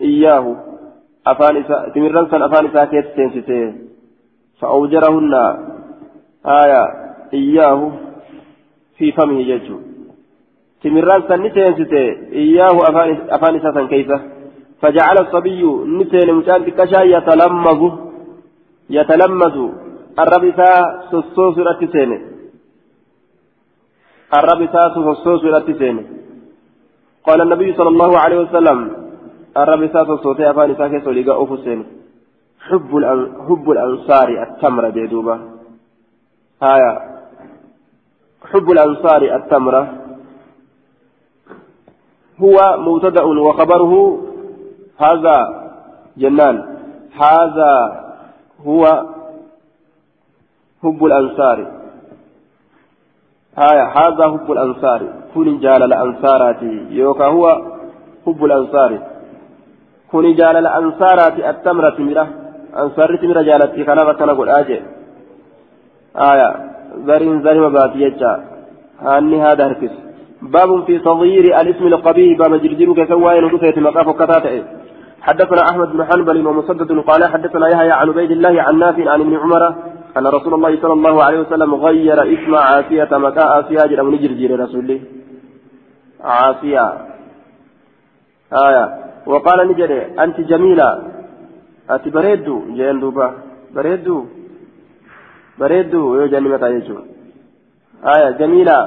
إياه. 0.00 0.46
أفان 1.26 1.56
إسا 1.56 1.92
تميران 1.94 2.26
سن 2.30 2.42
أفان 2.42 2.66
إساخيس 2.66 3.04
سينسيس 3.16 3.48
فأوجرهن 4.60 5.34
آية 6.46 6.84
إياه 7.34 7.92
في 8.96 9.12
فمه 9.12 9.40
يجو 9.40 9.91
تمران 10.82 11.22
سن 11.28 11.42
نسينسته 11.42 12.04
إياه 12.42 12.76
أفان 13.36 13.54
إساسا 13.56 13.82
كيف 13.92 14.10
فجعل 14.82 15.16
الصبي 15.24 15.62
نسين 15.98 16.28
مشان 16.34 16.60
تكشا 16.66 17.00
يتلمذ 17.14 17.82
يتلمذ 18.90 19.56
الرب 20.22 20.44
إساء 20.44 20.82
سسوس 21.10 21.56
رتسين 21.68 22.10
الرب 24.38 24.62
إساء 24.62 24.84
سسوس 24.96 25.44
رتسين 25.44 25.96
قال 27.26 27.38
النبي 27.40 27.68
صلى 27.78 27.88
الله 27.88 28.18
عليه 28.18 28.38
وسلم 28.44 28.78
الرب 29.56 29.82
إساء 29.82 30.04
سسوس 30.04 30.40
أفان 30.40 30.70
إساء 30.70 30.88
كيف 30.88 31.08
لقاء 31.08 31.38
أفسين 31.44 31.80
حب 32.68 32.90
حب 33.48 33.70
الأنصار 33.70 34.28
التمر 34.42 34.84
جدوبة 34.90 35.36
هايا 36.62 36.92
حب 38.50 38.70
الأنصار 38.70 39.22
التمرة 39.36 40.01
هو 42.42 42.76
مبتدأ 42.78 43.22
وخبره 43.24 44.18
هذا 44.98 45.36
جنان. 46.16 46.56
هذا 47.24 48.02
هو 48.66 49.04
حب 50.82 51.04
الأنصار. 51.04 51.58
آية 53.58 53.84
هذا 53.98 54.24
حب 54.32 54.52
الأنصار. 54.52 55.00
كن 55.34 55.58
جال 55.60 55.82
الأنصارات. 55.82 56.62
يوكا 56.90 57.24
هو 57.24 57.62
حب 58.26 58.44
الأنصار. 58.44 58.98
كن 60.12 60.34
جال 60.34 60.56
الأنصارات 60.56 61.38
التمرة 61.38 61.96
مره 61.98 62.28
أنصار 62.76 63.16
تمرة 63.16 63.42
جالتي 63.42 63.84
كان 63.84 63.98
فكان 64.06 64.30
قل 64.30 64.48
آجي. 64.48 64.80
آية 66.16 66.48
ذرين 67.06 67.42
ذرين 67.42 67.72
باتي 67.72 68.04
هاني 69.00 69.42
هذا 69.42 69.66
هركس. 69.66 69.94
باب 70.42 70.84
في 70.84 70.98
تغيير 70.98 71.44
الاسم 71.60 71.86
القبيح 71.86 72.38
باب 72.38 72.62
جرجرك 72.62 73.08
كواين 73.08 73.44
ودفيت 73.44 73.78
مقاف 73.78 74.08
كتاته 74.22 74.64
حدثنا 75.20 75.62
أحمد 75.70 75.92
بن 75.92 76.04
حنبل 76.04 76.46
ومسدد 76.46 76.92
قال 76.98 77.24
حدثنا 77.24 77.68
يحيى 77.68 77.90
عن 77.90 78.08
عبيد 78.08 78.30
الله 78.30 78.62
عن 78.62 78.78
نافع 78.78 79.10
عن 79.10 79.20
ابن 79.20 79.36
عمر 79.36 79.74
أن 80.16 80.26
رسول 80.26 80.54
الله 80.54 80.80
صلى 80.82 80.92
الله 80.92 81.24
عليه 81.24 81.40
وسلم 81.40 81.74
غير 81.74 82.22
اسم 82.34 82.54
عافية 82.54 83.08
مكاء 83.12 83.46
عافية 83.46 83.86
جرى 83.86 84.18
جرجير 84.18 84.60
رسول 84.60 85.00
عافية 86.20 87.12
آية. 88.52 88.84
وقال 89.26 89.68
نجري 89.68 90.00
أنت 90.24 90.40
جميلة. 90.40 91.02
أنت 91.90 92.08
بريدو. 92.08 92.56
جين 92.76 93.00
بريدو. 93.74 94.26
بريدو. 95.58 96.14
يو 96.16 96.26
جنة 96.26 96.64
آية. 98.14 98.30
جميلة. 98.30 98.78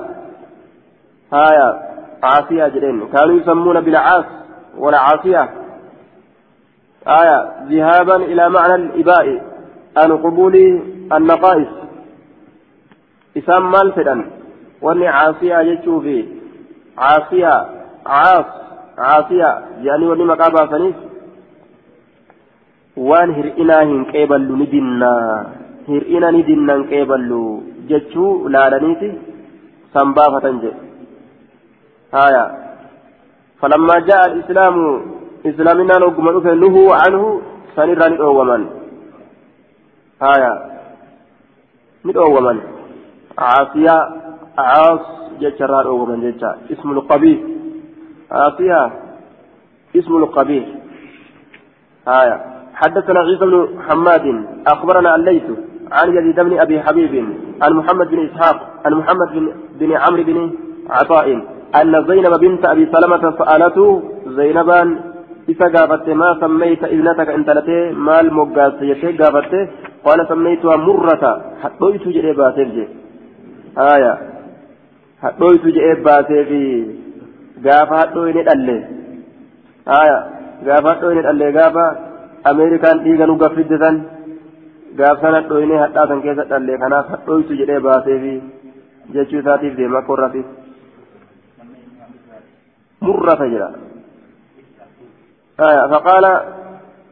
آية 1.34 1.80
عاصية 2.24 2.68
جرين 2.68 3.08
كانوا 3.08 3.40
يسمون 3.40 3.82
بالعاص 3.82 4.26
ولا 4.78 5.00
عاصية 5.00 5.50
آية 7.08 7.52
ذهابا 7.70 8.16
إلى 8.16 8.50
معنى 8.50 8.76
الإباء 8.76 9.42
عن 9.98 10.12
قبول 10.12 10.56
النقائص. 11.14 11.68
إسام 13.38 13.72
مال 13.72 13.92
فدان. 13.92 14.26
وأني 14.82 15.08
عاصية 15.08 15.60
يجوفي 15.60 16.26
عاصية 16.98 17.66
عاص 18.06 18.46
عاصية 18.98 19.64
يعني 19.82 20.08
وأني 20.08 20.24
مقابا 20.24 20.68
سنيس 20.72 20.96
waan 22.96 23.34
hir'inaa 23.36 23.84
hin 23.84 24.06
qeeballu 24.12 24.56
ni 24.56 24.66
dinnaa 24.74 25.32
hir'ina 25.88 26.32
ni 26.32 26.44
dinnan 26.50 26.86
qeeballu 26.92 27.42
jechuu 27.90 28.48
laalaniiti 28.56 29.10
san 29.94 30.16
آية. 32.16 32.46
فلما 33.62 34.00
جاء 34.00 34.26
الإسلام 34.26 35.06
إسلامنا 35.46 35.98
نقم 35.98 36.26
نهوا 36.48 36.96
عنه 36.96 37.42
سنرى 37.76 38.06
آية. 40.24 40.54
ندعو 42.06 42.40
من 42.40 42.60
عاصية 43.38 43.98
عاص. 44.58 45.06
جتشرا 45.42 45.82
ندعو 45.82 46.06
من 46.06 46.32
جتشا 46.32 46.58
اسم 46.72 46.92
القبيح. 46.92 47.40
عاصية 48.32 48.92
اسم 49.96 50.18
القبيح. 50.18 50.66
آية. 52.08 52.38
حدثنا 52.74 53.20
عيسى 53.20 53.46
بن 53.46 53.82
حماد. 53.88 54.46
أخبرنا 54.68 55.16
الليث 55.16 55.44
عن 55.92 56.18
يزيد 56.18 56.40
بن 56.40 56.60
أبي 56.60 56.82
حبيب 56.82 57.14
عن 57.62 57.74
محمد 57.74 58.08
بن 58.08 58.30
إسحاق 58.30 58.58
عن 58.86 58.94
محمد 58.94 59.30
بن 59.80 59.92
عمرو 59.92 60.24
بن 60.24 60.52
عطاء. 60.90 61.55
أن 61.82 61.94
زينب 62.10 62.34
بنت 62.44 62.64
أبي 62.74 62.86
سلمة 62.94 63.24
سألته 63.40 63.88
زينبا 64.38 64.82
إذا 65.52 65.68
قابت 65.76 66.06
ما 66.22 66.30
سميت 66.42 66.84
ابنتك 66.84 67.30
أنت 67.38 67.50
لتي 67.58 67.80
مال 68.08 68.26
مقاس 68.34 68.74
يتي 68.92 69.12
قابت 69.20 69.54
قال 70.06 70.20
سميتها 70.32 70.76
مرة 70.88 71.24
حطيت 71.62 72.04
جئ 72.16 72.28
باتر 72.40 72.68
آية 73.94 74.14
حطيت 75.24 75.64
جئ 75.76 75.88
باتر 76.06 76.50
gaafa 77.64 77.96
hadhooyne 78.02 78.42
dhalle 78.48 78.78
haya 79.92 80.18
gaafa 80.68 80.90
hadhooyne 80.94 81.22
dhalle 81.28 81.48
gaafa 81.58 81.86
ameerikaan 82.52 83.04
dhiiga 83.06 83.28
nu 83.30 83.36
gaffidde 83.44 83.78
san 83.84 83.96
gaafsan 85.00 85.38
hadhooyne 85.40 85.76
hadhaa 85.84 86.08
san 86.12 86.24
keessa 86.26 86.46
dhalle 86.52 86.74
kanaaf 86.84 87.14
hadhooytu 87.14 87.60
jedhee 87.62 87.80
baaseefi 87.88 88.34
jechuu 89.16 89.40
isaatiif 89.44 89.78
deema 89.80 90.04
warraatiif 90.10 90.48
مرة 93.08 93.36
فجرا 93.40 93.70
آية. 95.70 95.84
فقال 95.94 96.26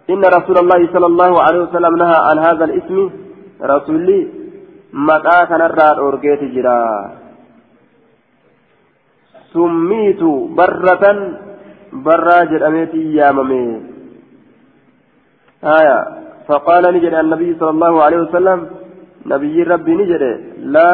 إن 0.09 0.23
رسول 0.37 0.57
الله 0.63 0.79
صلى 0.93 1.07
الله 1.11 1.31
عليه 1.45 1.59
وسلم 1.65 1.93
نهى 1.95 2.17
عن 2.27 2.37
هذا 2.47 2.63
الاسم. 2.65 2.97
رسولي 3.61 4.19
متى 4.93 5.37
كان 5.49 5.61
الراد 5.69 5.97
أورجيت 6.03 6.41
جرا. 6.55 6.79
سميت 9.53 10.23
برة 10.59 11.05
برا 12.05 12.37
جرأميتي 12.51 13.01
ياممي 13.19 13.65
آية. 15.63 15.99
فقال 16.47 16.83
نجد 16.95 17.13
النبي 17.13 17.49
صلى 17.59 17.69
الله 17.69 17.93
عليه 18.03 18.17
وسلم 18.17 18.59
نبي 19.25 19.63
ربي 19.63 19.93
نجد 19.95 20.23
لا 20.75 20.89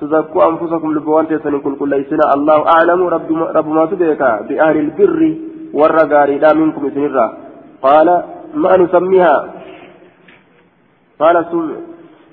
تزكوا 0.00 0.50
أنفسكم 0.50 0.94
لبوان 0.94 1.28
تيسن 1.28 1.60
كن 1.60 1.74
كل 1.76 1.94
إسنا 1.94 2.34
الله 2.34 2.58
أعلم. 2.74 3.00
رب, 3.14 3.32
رب 3.32 3.68
ما 3.68 3.86
تبيك. 3.86 4.22
بأهل 4.48 4.76
البر 4.76 5.34
والرقاري 5.72 6.38
لا 6.38 6.52
منكم 6.54 6.86
إسنرا. 6.86 7.26
قال 7.82 8.22
ما 8.54 8.76
نسميها؟ 8.76 9.36
قال 11.20 11.36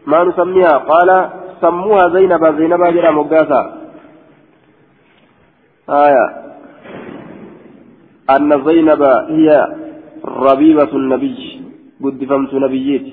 ما 0.07 0.23
نسميها؟ 0.23 0.77
قال 0.77 1.29
سموها 1.61 2.09
زينب. 2.09 2.43
زينب 2.57 2.81
جرى 2.83 3.11
مقاسا 3.11 3.61
آية. 5.89 6.25
أن 8.35 8.49
زينب 8.65 9.01
هي 9.37 9.49
ربيبة 10.25 10.91
النبي. 11.01 11.61
قد 12.03 12.25
فهمت 12.29 12.53
نبييت. 12.53 13.07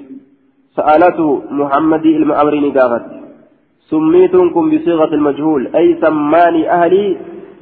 سألته 0.76 1.42
محمد 1.50 2.04
المأمرين 2.06 2.78
قالت 2.78 3.23
سميتكم 3.90 4.64
بصيغة 4.70 5.12
المجهول 5.18 5.62
أي 5.76 5.88
سماني 6.00 6.62
أهلي 6.70 7.06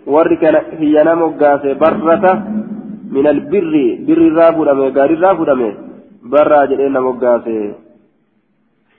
ورك 0.06 0.44
هي 0.80 0.96
نموغاس 1.08 1.64
برة 1.82 2.24
من 3.14 3.26
البر 3.34 3.74
بر 4.06 4.20
الرابو 4.30 4.64
دمي 4.68 4.88
غاري 4.96 5.14
الرابو 5.14 5.44
دمي 5.50 5.70
برا 6.32 6.64
جدي 6.70 6.88
نموغاس 6.88 7.46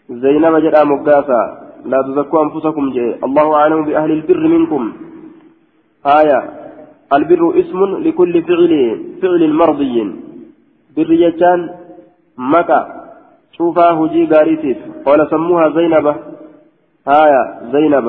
زينب 0.09 0.55
جدا 0.63 0.83
مغاسا 0.83 1.41
لا 1.85 2.01
تزكوا 2.01 2.43
أنفسكم 2.43 2.85
جاء 2.95 3.25
الله 3.27 3.55
أعلم 3.55 3.85
بأهل 3.85 4.11
البر 4.11 4.47
منكم. 4.55 4.83
آية 6.19 6.39
البر 7.13 7.59
اسم 7.59 7.79
لكل 8.05 8.33
فعل 8.47 8.73
فعل 9.21 9.53
مرضي 9.53 9.95
بر 10.95 11.11
يجان 11.11 11.59
مكة 12.37 12.79
شوفها 13.57 13.91
هجي 13.99 14.25
غاريتيف 14.25 14.77
قال 15.05 15.19
سموها 15.31 15.69
زينب. 15.69 16.07
آية 17.07 17.71
زينب. 17.71 18.07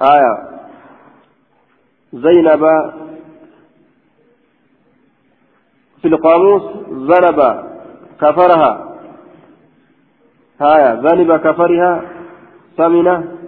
آية 0.00 0.48
زينب. 2.12 2.92
في 6.02 6.08
القاموس 6.08 6.62
ذنب 6.88 7.64
كفرها. 8.20 8.98
هايا 10.60 10.94
ذنب 10.94 11.36
كفرها. 11.36 12.02
ثمنة 12.76 13.38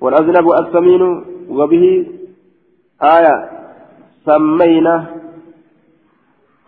والأذنب 0.00 0.52
الثمين 0.52 1.02
وبه. 1.48 2.06
آية 3.02 3.50
سمينا 4.26 5.06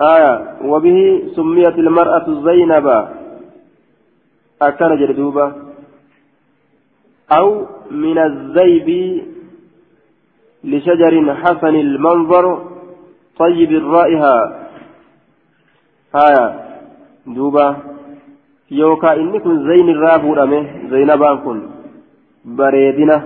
آية 0.01 0.57
وبه 0.65 1.29
سميت 1.37 1.79
المرأة 1.79 2.27
زينب. 2.45 3.09
أكان 4.63 4.99
جردوبة 4.99 5.72
أو 7.39 7.67
من 7.91 8.19
الزيب 8.19 8.89
لشجر 10.65 11.35
حسن 11.35 11.75
المنظر 11.87 12.45
طيب 13.39 13.71
الرائحة 13.73 14.63
haya 16.13 16.45
duuba 17.37 17.67
yookaa 18.81 19.17
inni 19.23 19.39
kun 19.45 19.65
zayn 19.69 19.89
irraa 19.93 20.19
fuudhame 20.25 20.59
zaynabaan 20.91 21.39
kun 21.45 21.59
bareedina 22.59 23.17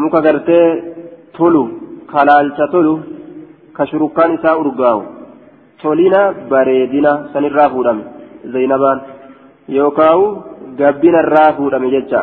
muka 0.00 0.20
gartee 0.26 0.66
tolu 1.36 1.62
kalaalcha 2.12 2.66
tolu 2.74 2.94
ka 3.76 3.86
shurukkaan 3.90 4.34
isaa 4.36 4.56
urgaa'u 4.62 5.02
tolina 5.82 6.20
bareedina 6.52 7.12
sanirraa 7.32 7.68
fuudhame 7.74 8.04
zaynabaan 8.54 8.98
yookaawu 9.78 10.26
gabbina 10.78 11.22
irraa 11.22 11.56
fuudhame 11.56 11.90
jecha. 11.90 12.22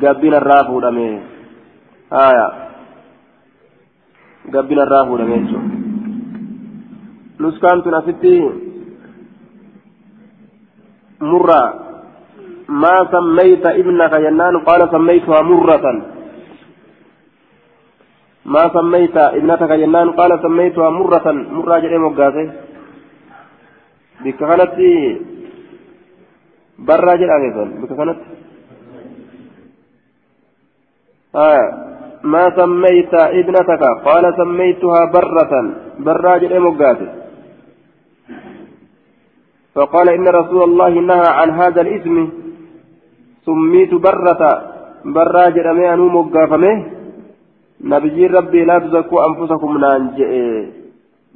Gabbina 0.00 0.36
irraa 0.36 0.64
fuudhame. 0.68 1.06
Haya 2.10 2.46
gabbina 4.46 4.86
irraa 4.86 5.06
fuudhame 5.06 5.38
jechuudha. 5.38 5.76
نسكان 7.40 7.82
تنافتي 7.82 8.50
مرة 11.20 11.62
ما 12.68 12.96
سميت 13.12 13.66
ابنك 13.66 14.14
جنان 14.14 14.54
قال 14.58 14.80
سميتها 14.90 15.42
مرة 15.42 15.84
ما 18.46 18.64
سميت 18.74 19.16
ابنتك 19.16 19.72
جنان 19.72 20.10
قال 20.10 20.30
سميتها 20.42 20.90
مرة 20.90 21.26
مرة 21.56 21.78
جري 21.78 21.98
مقاسي 21.98 22.44
بك 24.20 24.36
كانت 24.36 24.76
برا 26.78 27.14
جري 27.20 27.48
بك 27.80 27.92
كانت 27.96 28.18
آه. 31.34 31.86
ما 32.24 32.44
سميت 32.56 33.14
ابنتك. 33.14 33.82
قال 34.04 34.24
سميتها 34.36 35.00
برة. 35.14 35.52
برا 35.98 36.38
جري 36.38 36.58
مقاسي 36.58 37.08
فقال 39.74 40.08
إن 40.08 40.28
رسول 40.28 40.62
الله 40.62 40.92
نهى 41.00 41.28
عن 41.38 41.50
هذا 41.50 41.80
الاسم. 41.80 42.28
سميت 43.46 43.94
برة. 43.94 44.42
برا 45.04 45.48
جرمي 45.48 45.94
أنو 45.94 46.08
مقافمه 46.08 46.74
نبي 47.80 48.26
ربي 48.26 48.64
لا 48.64 48.78
تزكوا 48.78 49.26
أنفسكم 49.28 49.78
نانجئ. 49.78 50.32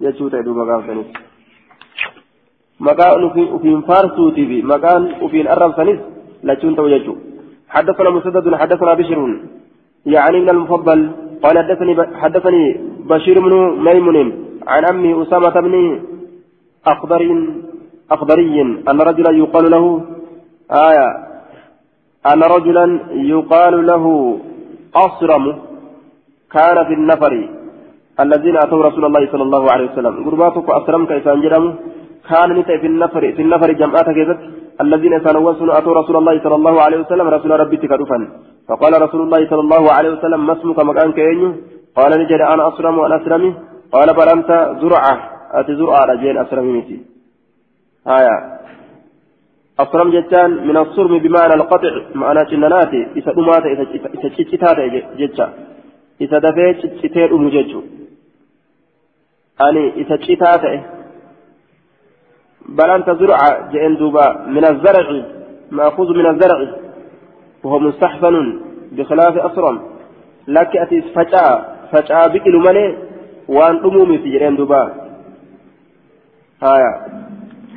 يجوت 0.01 0.35
دوبا 0.35 0.65
قافتني 0.65 1.05
مكان 2.89 3.21
أفين 3.57 3.81
فارسوتي 3.89 4.47
في 4.51 4.59
مكان 4.63 5.03
أفين 5.25 5.47
أرم 5.49 5.73
سنس 5.79 5.99
لا 6.47 6.55
تشون 6.55 6.77
توججو 6.77 7.15
حدثنا 7.75 8.11
مسدد 8.17 8.55
حدثنا 8.63 8.93
بشر 9.01 9.21
يعني 10.15 10.41
من 10.41 10.51
المفضل 10.57 11.01
قال 11.43 11.57
حدثني 11.59 11.93
حدثني 12.23 12.65
بشير 13.11 13.37
بن 13.45 13.53
ميمون 13.87 14.19
عن 14.73 14.85
أمي 14.93 15.23
أسامة 15.23 15.57
بن 15.67 15.75
أخضر 16.93 17.23
أخضري 18.11 18.61
أن 18.91 18.99
رجلا 19.09 19.31
يقال 19.43 19.71
له 19.71 19.85
آية 20.89 21.09
أن 22.33 22.43
رجلا 22.43 22.87
يقال 23.35 23.87
له 23.87 24.05
أصرم 24.95 25.45
كان 26.55 26.77
في 26.89 26.95
النفر 26.95 27.33
الذين 28.21 28.57
أتوا 28.57 28.83
رسول 28.83 29.05
الله 29.05 29.23
صلى 29.33 29.43
الله 29.43 29.73
عليه 29.73 29.87
وسلم 29.91 30.15
قرباتك 30.27 30.69
أصرم 30.71 31.07
كيسان 31.07 31.41
جرم 31.41 31.65
كان 32.29 32.51
نتأ 32.59 32.79
في 32.83 32.87
النفر 32.87 33.33
في 33.37 33.43
النفر 33.43 33.73
جمعات 33.73 34.09
كيست 34.17 34.41
الذين 34.85 35.15
تنوسوا 35.25 35.79
أتوا 35.79 35.95
رسول 36.01 36.17
الله 36.17 36.35
صلى 36.45 36.57
الله 36.61 36.75
عليه 36.85 36.99
وسلم 37.03 37.27
رسول 37.37 37.51
ربي 37.61 37.77
تكرفا 37.77 38.19
فقال 38.69 39.03
رسول 39.03 39.21
الله 39.27 39.41
صلى 39.51 39.61
الله 39.61 39.93
عليه 39.93 40.11
وسلم 40.11 40.47
ما 40.47 40.53
اسمك؟ 40.53 40.79
مكان 40.79 41.13
كينيو. 41.13 41.51
قال 41.97 42.11
نجد 42.21 42.41
أنا 42.53 42.63
أصرم 42.69 42.99
وأنا 42.99 43.17
أسرمي. 43.17 43.51
قال 43.95 44.09
بل 44.19 44.29
أنت 44.37 44.51
زرعة. 44.81 45.15
أتي 45.59 45.73
زرعة 45.81 46.03
رجين 46.11 46.37
أسرمي 46.39 46.73
متي 46.79 46.97
آية. 48.17 48.37
أصرم 49.81 50.11
جتان 50.11 50.51
من 50.69 50.77
الصرم 50.77 51.19
بمعنى 51.19 51.55
القطع 51.55 51.93
معنى 52.15 52.41
جناناتي 52.51 53.01
إذا 53.17 53.33
أمات 53.39 53.65
إذا 53.73 53.85
تشتات 54.29 54.79
جتا 55.21 55.47
إذا 56.21 56.39
دفيت 56.39 56.87
تشتير 56.87 57.35
أم 57.37 57.49
جتو 57.49 57.81
أني 59.67 59.85
إذا 60.01 60.17
تشتات 60.17 60.65
بل 62.69 62.91
أنت 62.91 63.11
زرع 63.11 63.39
جئن 63.73 63.97
دوبا 63.97 64.47
من 64.47 64.65
الزرع 64.65 65.23
مأخوذ 65.71 66.09
من 66.19 66.27
الزرع. 66.27 66.59
وهو 67.65 67.79
مستحسن 67.79 68.61
بخلاف 68.93 69.39
أصرم. 69.39 69.81
لك 70.49 70.77
أتي 70.77 71.03
فجأة 71.03 71.65
فجأة 71.93 72.27
بكل 72.27 72.57
ملي 72.57 72.97
وأن 73.49 73.77
أمومي 73.77 74.19
في 74.19 74.39
جئن 74.39 74.57
دوبا. 74.57 74.93
آية. 76.63 77.21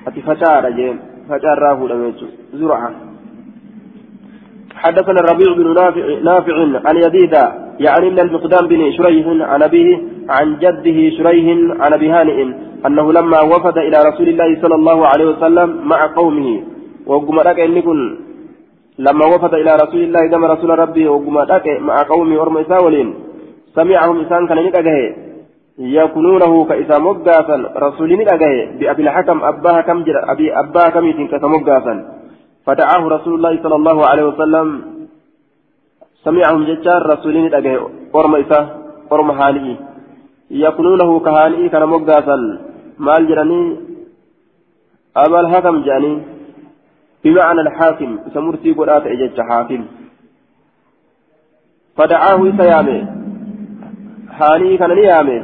ati 0.05 0.21
facaadha 0.21 0.71
jeen 0.71 0.97
facaarraa 1.27 1.75
fuudhame 1.77 2.11
jechuudha 2.11 2.57
zur'a 2.59 2.91
حدثنا 4.83 5.19
الربيع 5.19 5.53
بن 5.53 5.73
نافع, 5.73 6.05
نافع 6.23 6.55
عن 6.85 6.97
يزيد 6.97 7.33
يعني 7.79 8.09
من 8.09 8.19
المقدام 8.19 8.67
بن 8.67 8.91
شريح 8.91 9.25
عن 9.51 9.63
أبيه 9.63 9.97
عن 10.29 10.57
جده 10.59 10.97
شريح 11.17 11.45
عن 11.79 11.93
أبي 11.93 12.09
هانئ. 12.09 12.39
أنه 12.85 13.13
لما 13.13 13.41
وفد 13.41 13.77
إلى 13.77 13.97
رسول 14.09 14.27
الله 14.29 14.61
صلى 14.61 14.75
الله 14.75 15.07
عليه 15.07 15.25
وسلم 15.25 15.87
مع 15.87 16.07
قومه 16.07 16.63
وقم 17.07 17.39
لك 17.41 17.59
إن 17.59 18.17
لما 18.99 19.25
وفد 19.25 19.53
إلى 19.53 19.75
رسول 19.75 20.01
الله 20.03 20.27
كما 20.31 20.47
رسول 20.47 20.79
ربي 20.79 21.07
وقم 21.07 21.39
لك 21.39 21.67
مع 21.81 21.95
قومه 22.09 22.41
ورم 22.41 22.57
إساولين 22.57 23.13
سمعهم 23.75 24.19
إنسان 24.19 24.47
كان 24.47 24.57
نكأه 24.65 25.15
يكونونه 25.79 26.65
كإذا 26.65 26.97
مقاسا 26.99 27.57
رسولين 27.77 28.21
أجاي 28.29 28.77
بأبي 28.79 29.01
الحكم 29.01 29.43
أباها 29.43 29.81
كم 29.81 30.03
جرى 30.03 30.21
أبي 30.33 30.59
أباها 30.59 30.89
كم 30.89 31.05
يتنك 31.05 31.43
مقاسا 31.43 31.93
فدعاه 32.65 33.07
رسول 33.07 33.33
الله 33.33 33.63
صلى 33.63 33.75
الله 33.75 33.97
عليه 34.09 34.23
وسلم 34.23 34.67
سمعهم 36.23 36.63
ججار 36.63 37.01
رسولين 37.13 37.53
أجاي 37.53 37.79
أرم 38.15 38.35
إسا 38.35 38.59
أرم 39.11 39.31
حالي 39.31 39.77
يكونونه 40.51 41.19
كهالي 41.19 41.69
كان 41.69 41.83
مقاسا. 41.89 42.37
مال 43.05 43.27
جراني 43.29 43.61
أبا 45.23 45.39
الحكم 45.39 45.75
جاني. 45.87 46.13
بمعنى 47.23 47.61
الحاكم 47.61 48.11
سمرتي 48.33 48.71
قرآت 48.77 49.05
إجج 49.13 49.37
حاكم. 49.49 49.81
فدعاه 51.97 52.39
إسا 52.49 52.67
حالي 54.37 54.77
كان 54.79 54.91
نيامي. 54.99 55.39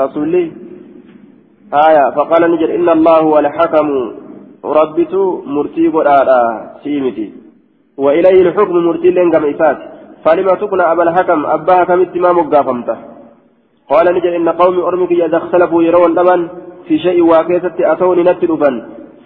رسولي. 0.00 0.44
آية 1.86 2.04
فقال 2.16 2.42
نجر 2.52 2.68
إن 2.78 2.88
الله 2.96 3.18
هو 3.28 3.38
الحكم. 3.38 3.88
ربت 4.78 5.14
مرتي 5.54 5.88
قرآن 5.94 6.28
سيمتي. 6.84 7.26
وإليه 8.04 8.38
الحكم 8.46 8.76
مرتي 8.88 9.10
لين 9.10 9.30
كم 9.32 9.44
إسات 9.52 9.78
فلما 10.24 10.54
تقنى 10.60 10.84
أبا 10.92 11.02
الحكم 11.02 11.46
أباها 11.46 11.84
كم 11.84 12.00
اتمام 12.00 12.36
قافمته. 12.52 12.98
قال 13.90 14.06
نجر 14.16 14.36
إن 14.36 14.48
قومي 14.48 14.82
أرمك 14.88 15.12
إذا 15.12 15.36
اختلفوا 15.36 15.82
يرون 15.82 16.14
لمن 16.18 16.40
في 16.86 16.98
شيء 16.98 17.18
واكيسة 17.30 17.76
أتوني 17.92 18.22
نتلبا 18.22 18.70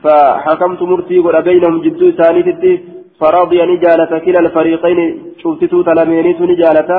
فحكمت 0.02 0.82
مرتي 0.82 1.18
قرأ 1.24 1.40
بينهم 1.40 1.80
جدو 1.84 2.10
ثاني 2.18 2.42
فرضي 3.20 3.58
نجالة 3.72 4.12
كلا 4.24 4.40
الفريقين 4.44 4.98
شفتتو 5.42 5.78
تلمينيت 5.88 6.40
نجالة 6.50 6.90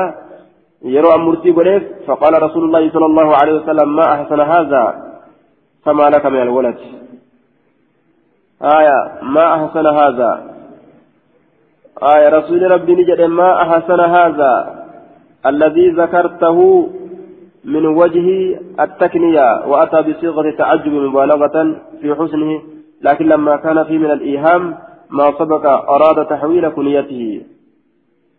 يرو 0.94 1.14
أمرتي 1.14 1.50
قريف 1.58 1.82
فقال 2.06 2.42
رسول 2.46 2.64
الله 2.64 2.82
صلى 2.94 3.06
الله 3.10 3.28
عليه 3.40 3.54
وسلم 3.58 3.88
ما 3.96 4.06
أحسن 4.14 4.40
هذا؟ 4.40 4.84
فما 5.84 6.06
لك 6.14 6.26
من 6.26 6.42
الولد. 6.42 6.78
آية 8.78 8.98
ما 9.22 9.46
أحسن 9.56 9.86
هذا؟ 9.86 10.30
آية 12.02 12.28
رسول 12.28 12.70
ربي 12.70 12.92
نجد 12.94 13.20
ما 13.20 13.50
أحسن 13.62 14.00
هذا 14.00 14.52
الذي 15.46 15.88
ذكرته 15.88 16.88
من 17.64 17.86
وجه 17.86 18.58
التكنية 18.80 19.66
وأتى 19.66 20.02
بصيغة 20.02 20.50
تعجب 20.58 20.92
مبالغة 20.92 21.76
في 22.00 22.14
حسنه 22.14 22.62
لكن 23.02 23.26
لما 23.26 23.56
كان 23.56 23.84
فيه 23.84 23.98
من 23.98 24.10
الإيهام 24.10 24.74
ما 25.10 25.32
سبق 25.38 25.66
أراد 25.66 26.26
تحويل 26.26 26.68
كنيته 26.68 27.42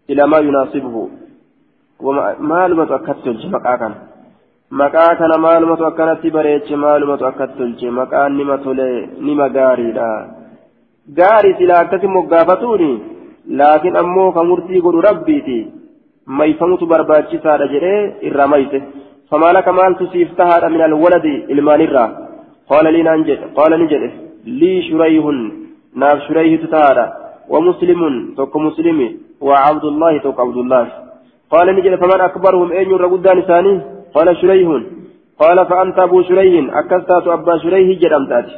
إلى 0.10 0.28
ما 0.28 0.38
يناسبه. 0.38 1.10
وما 2.00 2.68
لم 2.68 2.84
تأكدت 2.84 3.46
مقاكا 3.46 3.90
مقاكا 4.72 5.38
ما 5.38 5.60
لم 5.60 5.76
تأكدت 5.76 6.28
بريتش 6.34 6.72
ما 6.72 6.98
لم 6.98 7.16
تأكدت 7.16 7.84
مقا 7.84 8.28
نما 8.28 8.56
تولي 8.56 9.10
نما 9.20 9.48
غاري 9.56 9.92
لا. 9.92 10.10
غاري 11.20 11.54
سلا 11.60 11.82
أكتم 11.82 12.14
مقافتوني 12.18 13.00
لكن 13.48 13.96
أمو 13.96 14.32
كمرتي 14.32 14.80
قل 14.80 14.96
ربيتي. 15.08 15.60
ما 16.28 16.46
يفهمت 16.46 16.84
برباتشي 16.84 17.38
سادة 17.44 17.66
جري 17.66 17.96
إرميته 18.28 18.82
فما 19.30 19.50
لك 19.58 19.68
مال 19.68 19.92
تسيفتها 20.02 20.70
من 20.70 20.82
الولد 20.82 21.26
إلمان 21.54 21.82
الرا؟ 21.82 22.06
قال 22.72 22.86
لي 22.94 23.02
ننجد 23.04 23.40
قال 23.58 23.72
نجد 23.82 24.04
لي 24.46 24.74
شريه 24.88 25.26
ناف 26.02 26.20
شريه 26.28 26.54
تتارى 26.64 27.06
ومسلم 27.52 28.02
توك 28.38 28.56
مسلم 28.68 29.00
وعبد 29.48 29.86
الله 29.92 30.14
توك 30.26 30.40
عبد 30.40 30.58
الله. 30.64 30.86
قال 31.54 31.68
نجد 31.76 31.94
فمن 32.02 32.20
أكبرهم 32.22 32.72
أين 32.72 32.90
يرغدان 32.94 33.42
ثاني؟ 33.50 33.74
قال 34.16 34.28
شريه. 34.42 34.70
قال 35.42 35.58
فأنت 35.70 35.98
أبو 36.00 36.22
شريه 36.30 36.56
أكستات 36.80 37.28
أبا 37.28 37.58
شريه 37.64 38.00
جرمتات 38.02 38.50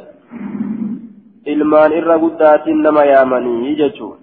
ilmaan 1.48 1.92
irra 2.00 2.20
guddaatiin 2.20 2.84
nama 2.84 3.04
yaamanii 3.06 3.76
jechuun 3.82 4.18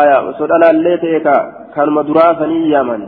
aya 0.00 0.20
osoo 0.30 0.48
dhalaallee 0.50 0.96
ta'e 1.04 1.20
ka 1.26 1.36
kanuma 1.74 2.06
duraasanii 2.08 2.70
yaaman 2.72 3.02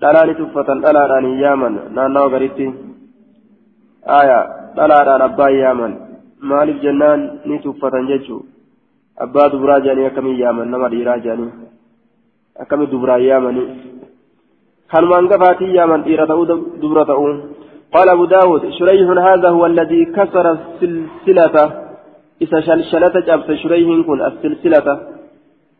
dhalaani 0.00 0.34
tuffatan 0.40 0.82
dhalaadhaan 0.84 1.26
hin 1.28 1.38
yaaman 1.44 1.74
naannawa 1.96 2.32
garitti 2.34 2.66
aya 4.20 4.38
dhalaadhaan 4.76 5.26
abbaa 5.28 5.50
yaaman 5.50 5.92
maaliif 6.50 6.82
jennaan 6.84 7.20
ni 7.44 7.58
tuffatan 7.66 8.08
jechuu 8.12 8.40
abbaa 9.26 9.50
duburaa 9.52 9.80
jedhanii 9.86 10.10
akkamiin 10.10 10.40
yaaman 10.44 10.70
nama 10.74 10.92
dhiiraa 10.94 11.18
jedhanii 11.26 11.52
akkamiin 12.62 12.92
duburaa 12.94 13.20
yaamanii 13.28 13.68
kanuma 14.92 15.20
hangafaatii 15.20 15.74
yaaman 15.78 16.04
dhiira 16.08 16.30
ta'uu 16.32 16.46
dubura 16.82 17.04
ta'uu 17.12 17.34
قال 17.94 18.08
أبو 18.08 18.24
داود 18.24 18.62
شريح 18.78 19.08
هذا 19.28 19.48
هو 19.48 19.66
الذي 19.66 20.04
كسر 20.04 20.46
السلسلة 20.52 21.56
إذا 22.42 22.58
شلشلت 22.60 23.16
جبت 23.28 23.48
شريح 23.62 23.88
كن 24.06 24.18
السلسلة 24.30 24.88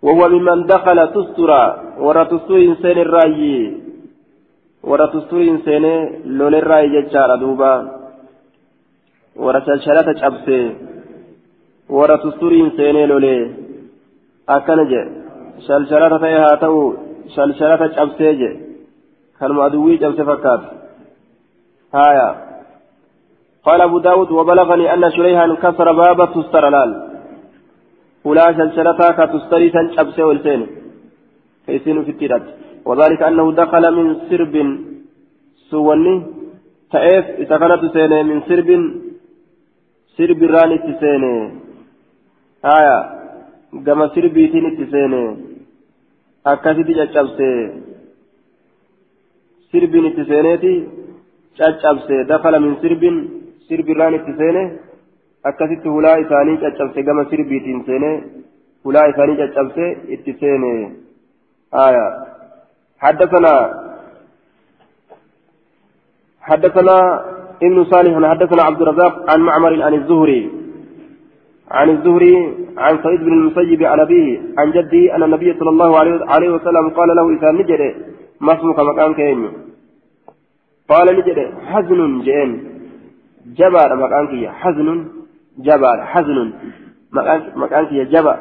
وهو 0.02 0.22
ممن 0.28 0.66
دخل 0.66 0.98
تسترى 1.14 1.62
ورا 2.04 2.24
تستر 2.24 2.56
إنسان 2.70 2.98
الرأي 3.06 3.44
ورا 4.90 5.06
تستر 5.06 5.42
إنسان 5.52 5.84
لون 6.38 6.54
الرأي 6.54 6.86
ججار 6.94 7.30
دوبا 7.42 7.72
ورا 9.44 9.60
شلشلت 9.66 10.08
جبت 10.20 10.48
ورا 11.96 12.16
تستر 12.24 12.52
إنسان 12.64 12.96
لولي 13.10 13.36
أكنج 14.48 14.92
شلشلت 15.66 16.12
تيها 16.22 16.54
تو 16.62 16.74
شلشلت 17.34 17.82
جبت 17.96 18.20
كان 19.40 19.50
مدوي 19.58 19.96
جبت 20.02 20.20
فكات 20.28 20.62
هايا 21.94 22.28
قال 23.66 23.80
أبو 23.80 23.98
داود 23.98 24.30
وبلغني 24.30 24.94
أن 24.94 25.10
شريحا 25.16 25.46
كسر 25.62 25.88
باب 25.92 26.18
تستر 26.34 26.64
لال 26.74 26.90
ولا 28.24 28.46
شلشلتا 28.58 29.08
كتستري 29.18 29.70
تنشبس 29.74 30.18
والسين 30.18 30.60
فيسين 31.66 32.04
في 32.04 32.10
التيرات 32.10 32.63
وذلك 32.84 33.22
أنه 33.22 33.52
دخل 33.52 33.84
من 33.96 34.06
سرب 34.28 34.54
سوني 35.70 36.14
تأف 36.92 37.24
إذا 37.42 37.56
كانت 37.58 37.82
سينة 37.94 38.22
من 38.22 38.38
سرب 38.48 38.68
سرب 40.16 40.40
راني 40.54 40.76
تسينة 40.86 41.34
آية 42.76 42.98
كما 43.86 44.06
سربيتين 44.14 44.66
تسينة 44.78 45.22
أكاسيتي 46.46 46.92
جتشبسي 46.98 47.50
سربين 49.72 50.04
caccabse 51.58 52.26
dakala 52.28 52.58
min 52.60 52.74
sirbin 52.82 53.16
sirbirraan 53.68 54.14
itti 54.18 54.32
seene 54.40 54.62
akkasitti 55.50 55.88
hulaa 55.96 56.16
isaanii 56.24 56.60
caccabse 56.62 57.02
gama 57.08 57.24
sirbiitiin 57.30 57.84
seene 57.88 58.10
hulaa 58.84 59.06
isaanii 59.12 59.36
caccabse 59.42 59.84
itti 60.16 60.32
seene 60.40 60.72
aya 61.84 62.06
حدثنا 63.04 63.54
حدثنا 66.48 66.96
ابن 67.62 67.84
صالح 67.84 68.12
حدثنا 68.32 68.62
عبد 68.62 68.80
الرزاق 68.82 69.30
عن 69.30 69.40
معمر 69.40 69.82
عن 69.82 69.94
الزهري 69.94 70.42
عن 71.70 71.90
الزهري 71.90 72.36
عن 72.78 73.02
سعيد 73.02 73.20
بن 73.20 73.32
المسيب 73.32 73.82
عن 73.82 74.00
أبيه 74.00 74.40
عن 74.58 74.70
جده 74.76 75.16
أن 75.16 75.22
النبي 75.22 75.58
صلى 75.58 75.70
الله 75.70 75.90
عليه 76.32 76.50
وسلم 76.50 76.84
قال 76.98 77.08
له 77.16 77.26
إذا 77.36 77.50
نجد 77.52 77.82
ما 78.40 78.52
اسمك 78.54 78.78
مكان 78.78 79.14
كيني 79.14 79.48
قال 80.88 81.06
نجد 81.18 81.38
حزن 81.66 82.20
جين 82.26 82.50
جبار 83.58 83.90
مكانك 83.96 84.32
يا 84.32 84.50
حزن 84.50 84.88
جبار 85.58 85.98
حزن 86.12 86.38
مكانك 87.56 87.92
يا 87.92 88.04
جبا 88.04 88.34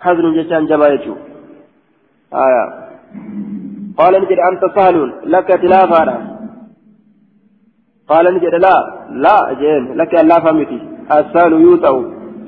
حزن 0.00 0.26
جشان 0.36 0.66
جبا 0.66 0.88
يجو. 0.88 1.14
آية. 2.34 2.88
قال 3.98 4.22
نجد 4.22 4.38
أنت 4.38 4.62
سهل 4.74 5.12
لك 5.24 5.48
تلافانا 5.48 6.38
قال 8.08 8.34
نجد 8.34 8.54
لا 8.54 8.74
لا 9.10 9.52
جين 9.60 9.96
لك 9.96 10.14
لا 10.14 10.40
فهمتي 10.40 10.80
السهل 11.12 11.52
يوتو 11.52 11.96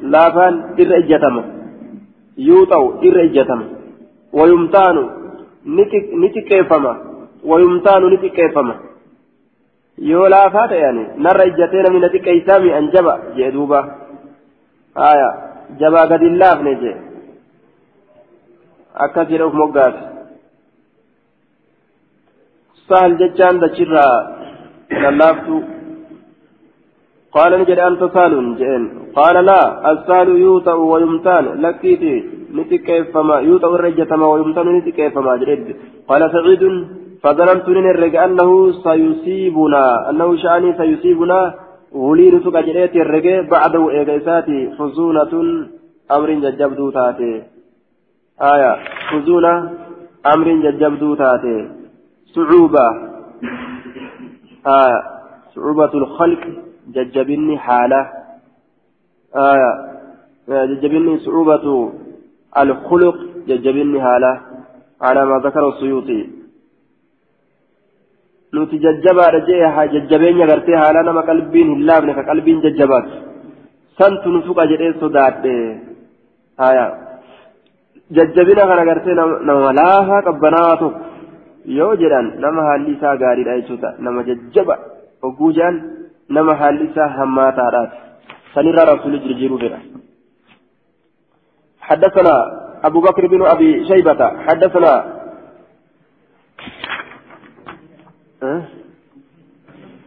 لافان 0.02 0.54
إر 0.80 0.92
إجتم. 0.98 1.36
يوتو 2.38 2.84
إر 3.04 3.16
إجتم. 3.24 3.60
ويمتان 4.32 4.96
نتي 6.22 6.40
كيفما 6.40 6.96
ويمتان 7.44 8.02
نتكيفما 8.12 8.74
yoo 10.00 10.28
laafaa 10.28 10.68
ta'ani 10.68 11.02
narra 11.24 11.44
ijjatee 11.44 11.82
namni 11.82 12.00
na 12.00 12.08
xiqqeessaa 12.12 12.58
mi'an 12.64 12.86
jaba 12.92 13.14
jee 13.36 13.50
duuba 13.52 13.80
haya 15.00 15.26
jabaa 15.80 16.06
gadi 16.12 16.28
hin 16.28 16.38
laafne 16.42 16.74
akkas 18.94 19.28
jedhe 19.28 19.44
uf 19.44 19.54
moggaase 19.54 20.04
sahal 22.88 23.18
jechaan 23.20 23.60
dachirraa 23.60 24.16
lallaaftu 25.02 25.58
قال 27.32 27.52
نجد 27.60 27.78
أنت 27.78 28.02
سال 28.14 28.32
جئن 28.60 28.84
قال 29.18 29.36
لا 29.48 29.60
السال 29.90 30.28
يوطأ 30.28 30.76
ويمتان 30.92 31.44
لكيتي 31.62 32.14
نتكيف 32.56 33.06
فما 33.14 33.36
يوطأ 33.48 33.70
الرجة 33.74 34.12
ويمتان 34.32 34.66
نتكيف 34.76 35.14
فما 35.14 35.36
جرد 35.40 35.66
قال 36.08 36.22
سعيد 36.34 36.62
فظننت 37.22 37.66
نرجع 37.68 38.24
أنه 38.24 38.50
سيصيبنا 38.86 39.84
أنه 40.10 40.28
شأني 40.42 40.70
سيصيبنا 40.80 41.40
ولين 41.92 42.34
تكجريت 42.44 42.94
الرجع 42.96 43.36
بعد 43.54 43.74
إيجاساتي 43.96 44.58
حزونة 44.78 45.32
أمر 46.16 46.30
ججبدو 46.44 46.86
تاتي 46.96 47.32
آية 48.42 48.72
حزونة 49.08 49.70
أمر 50.34 50.48
ججبدو 50.64 51.14
تاتي 51.14 51.68
صعوبة 52.34 52.86
آية 54.66 55.02
صعوبة 55.54 55.94
الخلق 55.94 56.40
ججبني 56.88 57.58
حالة 57.58 58.10
آية 59.36 59.70
ججبني 60.48 61.18
صعوبة 61.18 61.92
الخلق 62.58 63.16
ججبني 63.48 64.02
حالة 64.02 64.40
على 65.00 65.26
ما 65.26 65.36
ذكر 65.44 65.68
السيوطي 65.68 66.40
haa 68.52 69.86
jajjabeenya 69.94 70.46
gartee 70.46 70.74
haala 70.74 71.02
nama 71.02 71.22
qalbiin 71.22 71.68
hin 71.72 71.82
laafne 71.86 72.14
ka 72.14 72.22
qalbiin 72.30 72.62
jajjabaatu 72.64 73.12
santu 73.98 74.32
nu 74.32 74.40
tuqa 74.46 74.66
jedhee 74.72 74.92
sodaadhe 75.02 75.54
haya 76.62 76.86
jajjabina 78.16 78.66
kana 78.70 78.84
gartee 78.90 79.14
nama 79.48 79.72
laafaa 79.80 80.22
qabbanaawaa 80.28 80.80
tokko 80.82 81.00
yoo 81.78 81.94
jedhan 82.02 82.26
nama 82.44 82.62
haalli 82.68 82.92
isaa 82.96 83.16
gaariidha 83.22 83.56
jechuudha 83.60 83.90
nama 84.06 84.22
jajjaba 84.28 84.74
hogguu 85.24 85.52
jedhan 85.58 85.76
nama 86.36 86.54
haalli 86.60 86.84
isaa 86.90 87.08
hammaataadhaati 87.18 87.96
sanirraa 88.54 88.90
rasuulli 88.92 89.24
jirjiiruu 89.26 89.62
fedha 89.64 89.80
حدثنا 91.90 92.34
أبو 92.88 92.98
بكر 93.06 93.26
بن 93.32 93.40
أبي 93.54 93.70
شيبة 93.88 94.20
حدثنا 94.46 94.92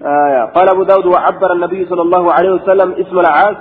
آية 0.06 0.44
قال 0.56 0.70
أبو 0.70 0.84
داود 0.84 1.06
وعبر 1.06 1.54
النبي 1.54 1.86
صلى 1.86 2.02
الله 2.02 2.34
عليه 2.34 2.52
وسلم 2.52 2.92
اسم 2.92 3.20
العاص 3.20 3.56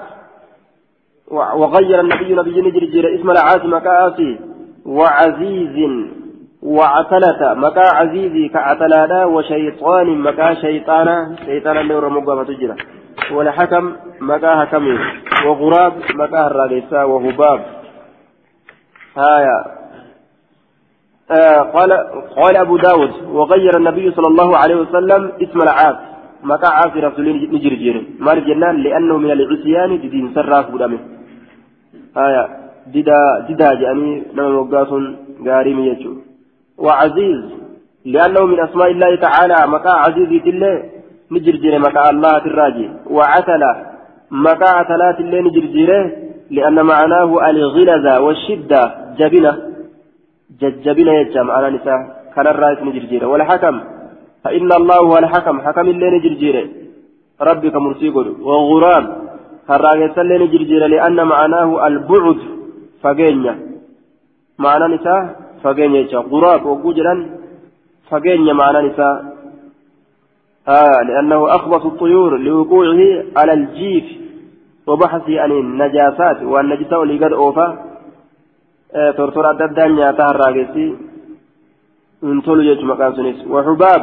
وغير 1.32 2.00
النبي 2.00 2.34
نبي 2.34 2.60
نجرجير 2.60 3.14
اسم 3.14 3.30
العاصم 3.30 3.78
كآسي 3.78 4.38
وعزيز 4.86 5.76
وعتلة. 6.62 7.54
مكا 7.54 7.86
عزيزي 7.96 8.48
كعتلانا 8.48 9.24
وشيطان. 9.24 10.18
مكا 10.18 10.54
شيطانا 10.54 11.36
شيطانا 11.46 11.80
اللي 11.80 11.94
رمقا 11.98 12.44
فتجرى 12.44 12.76
والحكم 13.32 13.92
مكا 14.20 14.60
حكمي 14.60 14.98
وغراب 15.46 15.92
مكا 16.14 16.46
الرادسة 16.46 17.06
وهباب. 17.06 17.60
هايا. 19.16 19.58
آه 21.30 21.60
قال 21.74 21.92
قال 22.36 22.56
أبو 22.56 22.76
داود 22.76 23.12
وغير 23.36 23.76
النبي 23.76 24.10
صلى 24.10 24.28
الله 24.28 24.56
عليه 24.56 24.76
وسلم 24.76 25.32
اسم 25.42 25.58
العاص. 25.62 25.96
مكا 26.44 26.68
عاصي 26.68 27.00
رسول 27.00 27.26
نجرجير 27.54 27.96
مال 28.18 28.38
الجنان 28.38 28.76
لأنه 28.82 29.16
من 29.18 29.30
العصيان 29.30 29.90
دين 30.00 30.32
سراف 30.34 30.66
قدامه. 30.74 31.11
آية 32.16 32.48
ددا 32.86 33.46
ددا 33.48 33.74
جاني 33.74 34.22
نما 34.34 34.58
وقاس 34.58 34.88
غاري 35.46 35.74
ميجو 35.74 36.12
وعزيز 36.78 37.42
لأنه 38.04 38.44
من 38.46 38.60
أسماء 38.60 38.90
الله 38.90 39.16
تعالى 39.16 39.58
مكا 39.66 39.90
عزيز 39.90 40.28
الله 40.46 40.82
نجرجير 41.30 41.78
مكا 41.78 42.10
الله 42.10 42.36
الراجي 42.36 42.90
وعتلة 43.10 43.72
مكا 44.30 44.68
عتلات 44.78 45.20
الله 45.20 45.40
نجرجيره 45.40 46.10
لأن 46.50 46.86
معناه 46.86 47.50
الغلظة 47.50 48.20
والشدة 48.20 48.94
جبنة 49.18 49.52
ججبنة 50.60 51.12
يجمع 51.12 51.54
على 51.54 51.70
نساء 51.76 51.98
كان 52.34 52.46
الرئيس 52.46 52.78
نجرجيره 52.82 53.26
والحكم 53.26 53.80
فإن 54.44 54.72
الله 54.72 54.96
هو 54.96 55.18
الحكم 55.18 55.60
حكم 55.60 55.86
الله 55.88 56.08
نجرجيره 56.16 56.64
ربك 57.40 57.74
مرسيقه 57.76 58.26
وغرام 58.46 59.04
الرئيس 59.70 60.18
الله 60.18 60.36
نجرجيره 60.44 60.86
لأن 60.86 61.26
معناه 61.26 61.86
البعد 61.86 62.38
فقينيا 63.02 63.54
معنى 64.58 64.94
نساء 64.94 65.36
فقينيا 65.62 66.18
غراب 66.32 66.66
فقينيا 68.10 68.52
معنى 68.52 68.88
نساء 68.88 69.32
آه 70.68 71.02
لأنه 71.08 71.54
أخبص 71.54 71.84
الطيور 71.86 72.36
لوقوعه 72.38 73.00
على 73.36 73.52
الجيف 73.52 74.04
وبحثي 74.86 75.38
عن 75.38 75.52
النجاسات 75.52 76.42
والنجسة 76.42 76.98
قد 77.24 77.32
أوفى 77.32 77.76
ترتر 79.16 79.50
أدى 79.50 79.92
نياتا 79.92 80.22
انتولو 82.24 82.62
وحباب 83.50 84.02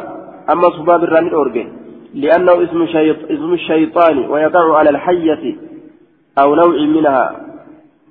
أما 0.52 0.70
صباب 0.70 1.04
الراني 1.04 1.32
أورجي 1.32 1.79
لأنه 2.14 2.64
اسم, 2.64 2.86
شيط 2.86 3.24
اسم 3.24 3.52
الشيطان 3.52 4.18
ويقع 4.18 4.76
على 4.78 4.90
الحية 4.90 5.56
أو 6.38 6.54
نوع 6.54 6.76
منها 6.96 7.50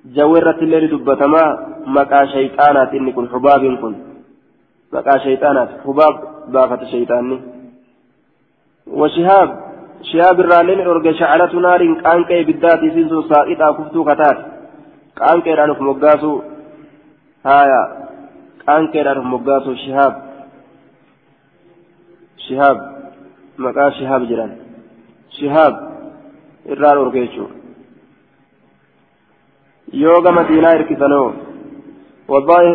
جويرة 0.06 0.60
الليل 0.62 0.88
دبتما 0.90 1.68
مكا 1.86 2.26
شيطانات 2.26 2.94
إن 2.94 3.12
كن 3.12 3.30
حباب 3.30 3.62
كن. 3.82 3.96
مكا 4.94 5.18
شيطانات. 5.18 5.70
حباب 5.86 6.16
بافة 6.48 6.86
شيطاني. 6.86 7.40
وشهاب. 8.88 9.50
شهاب 10.04 10.40
الرالين 10.40 10.80
أرجى 10.80 11.14
شعلة 11.14 11.54
نار 11.60 12.02
كأنك 12.02 12.32
بالذات 12.48 12.80
سنسو 12.80 13.22
ساقطة 13.22 13.74
كفتو 13.78 14.04
كتات 14.04 14.38
كأنك 15.18 15.48
رانف 15.48 15.82
مقاسو. 15.82 16.42
هايا. 17.46 17.82
كأنك 18.68 18.96
رانف 18.96 19.26
مقاسو. 19.26 19.76
شهاب. 19.76 20.14
شهاب. 22.48 22.99
مقا 23.60 23.90
شهاب 23.90 24.22
جران 24.30 24.52
شهاب 25.38 25.74
الرال 26.74 26.98
أرجيشو 26.98 27.46
يوغا 29.94 30.32
مدينة 30.32 30.70
إركسانو 30.78 31.26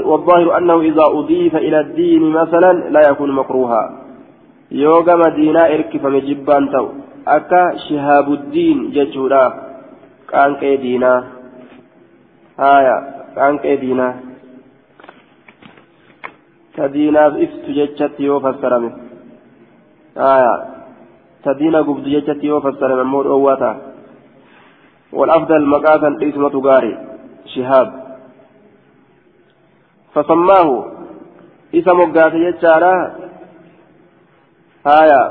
والظاهر 0.08 0.48
أنه 0.58 0.80
إذا 0.80 1.04
أضيف 1.18 1.54
إلى 1.56 1.78
الدين 1.80 2.22
مثلا 2.40 2.72
لا 2.94 3.00
يكون 3.10 3.30
مكروها 3.32 3.82
يوغا 4.70 5.14
مدينة 5.24 5.60
إركفم 5.74 6.14
جبان 6.18 6.64
تو 6.72 6.86
akka 7.26 7.78
shihaabuddiin 7.88 8.92
jechuudha. 8.92 9.42
Qaanqee 10.30 10.76
diinaa 10.82 11.20
haya 12.56 12.96
qaanqee 13.34 13.76
diinaa 13.80 14.12
ta 16.76 16.92
diinaaf 16.94 17.40
iftu 17.46 17.76
jechatti 17.78 18.24
yoo 18.28 18.40
fassarame. 18.40 18.90
Haya 20.16 20.54
jechatti 22.14 22.46
yoo 22.46 22.60
fassarame 22.60 23.00
ammoo 23.00 23.24
dhoowwaa 23.24 23.56
ta'a 23.56 23.94
والأفضل 25.14 25.66
مقاتا 25.66 26.18
اسمة 26.22 26.54
غاري 26.66 26.98
شهاب. 27.54 27.88
فسماه 30.14 30.68
إسم 31.74 31.98
قاتل 32.12 32.42
يجعل 32.42 32.84
هايا 34.86 35.22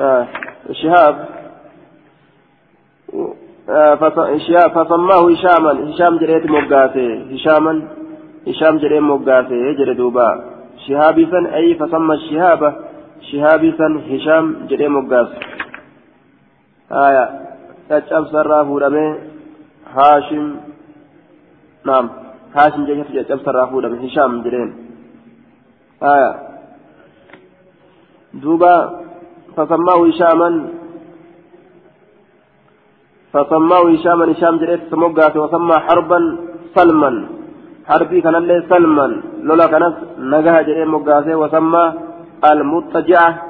آه 0.00 0.26
شهاب. 0.72 1.14
فسماه 4.74 5.20
هشاما 5.30 5.72
هشام 5.88 6.18
جريت 6.18 6.44
مقاسي 6.50 7.08
هشاما 7.34 7.82
هشام 8.48 8.78
جريت 8.78 9.02
مقاسي 9.02 9.74
جري 9.78 9.94
دوبا. 9.94 10.28
شهابي 10.86 11.26
سن 11.26 11.46
أي 11.46 11.74
فسمى 11.74 12.14
الشهابة. 12.14 12.74
شهابي 13.28 13.70
سن 13.78 13.92
هشام 14.10 14.44
جريت 14.68 14.90
مقاسي 14.96 15.38
آية 17.04 17.24
تجاب 17.88 18.24
سراه 18.32 18.68
رمي 18.82 19.06
هاشم 19.96 20.44
نعم 21.88 22.06
هاشم 22.56 22.82
جريت 22.88 23.08
تجاب 23.16 23.40
سراه 23.46 23.70
رمي 23.84 23.96
هشام 24.04 24.32
جرين 24.44 24.70
آية 26.12 26.32
دوبا 28.42 28.74
فسماه 29.56 29.98
هشاما 30.06 30.50
فسماه 33.32 33.84
هشاما 33.92 34.24
هشام 34.32 34.54
جريت 34.62 34.82
سموغات 34.90 35.34
وسمى 35.42 35.76
حربا 35.86 36.18
سلما 36.74 37.10
حربي 37.88 38.20
كان 38.24 38.34
اللي 38.40 38.56
سلما 38.70 39.06
لولا 39.46 39.66
كانت 39.72 39.96
نجاها 40.32 40.62
جريت 40.66 40.88
مغاسي 40.94 41.34
وسمى 41.42 41.84
المضطجعة. 42.52 43.42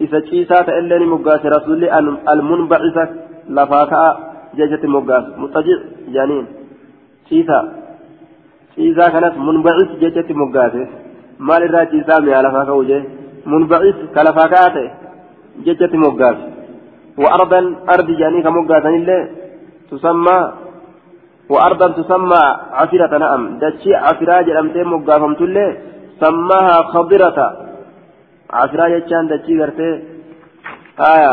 إذا 0.00 0.18
تشيسات 0.20 0.68
إلا 0.68 0.98
مغاسي 0.98 1.48
رسول 1.48 1.84
المنبعثة 2.32 3.08
لفاكا 3.48 4.02
جيجة 4.56 4.86
مغاس 4.86 5.24
مضطجع 5.38 5.78
جانين. 6.14 6.46
تشيسا 7.26 7.58
تشيسا 8.70 9.08
كانت 9.08 9.34
منبعث 9.38 9.88
جيجة 10.00 10.28
مغاسي 10.32 10.86
مال 11.38 11.62
الراجي 11.62 12.04
سامي 12.08 12.34
على 12.34 12.50
فاكا 12.50 12.72
وجه. 12.72 13.04
منبعث 13.46 13.96
كلفاكا 14.14 14.90
ججة 15.66 15.96
مقاس. 15.96 16.36
وأرضا 17.18 17.60
أرض 17.94 18.08
جاني 18.20 18.42
كمقاسا 18.42 18.90
تسمى 19.90 20.52
وأرضا 21.48 21.88
تسمى 21.88 22.42
عفرة 22.72 23.18
نعم. 23.18 23.58
دشي 23.58 23.94
عفرة 23.94 24.40
جلمتين 24.42 24.84
مقافمت 24.84 25.40
اللي 25.40 25.76
سماها 26.20 26.76
خضرة. 26.92 27.65
عفرة 28.50 28.88
جتشان 28.88 29.28
دشي 29.28 29.62
قرتي 29.62 30.02
آية 31.12 31.32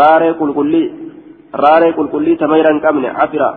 راري 0.00 0.32
كل 0.40 0.50
كلي 0.54 0.84
راري 1.54 1.92
كل 1.92 2.08
كلي 2.08 2.36
تميرا 2.36 2.78
كمن 2.78 3.06
عفرة 3.06 3.50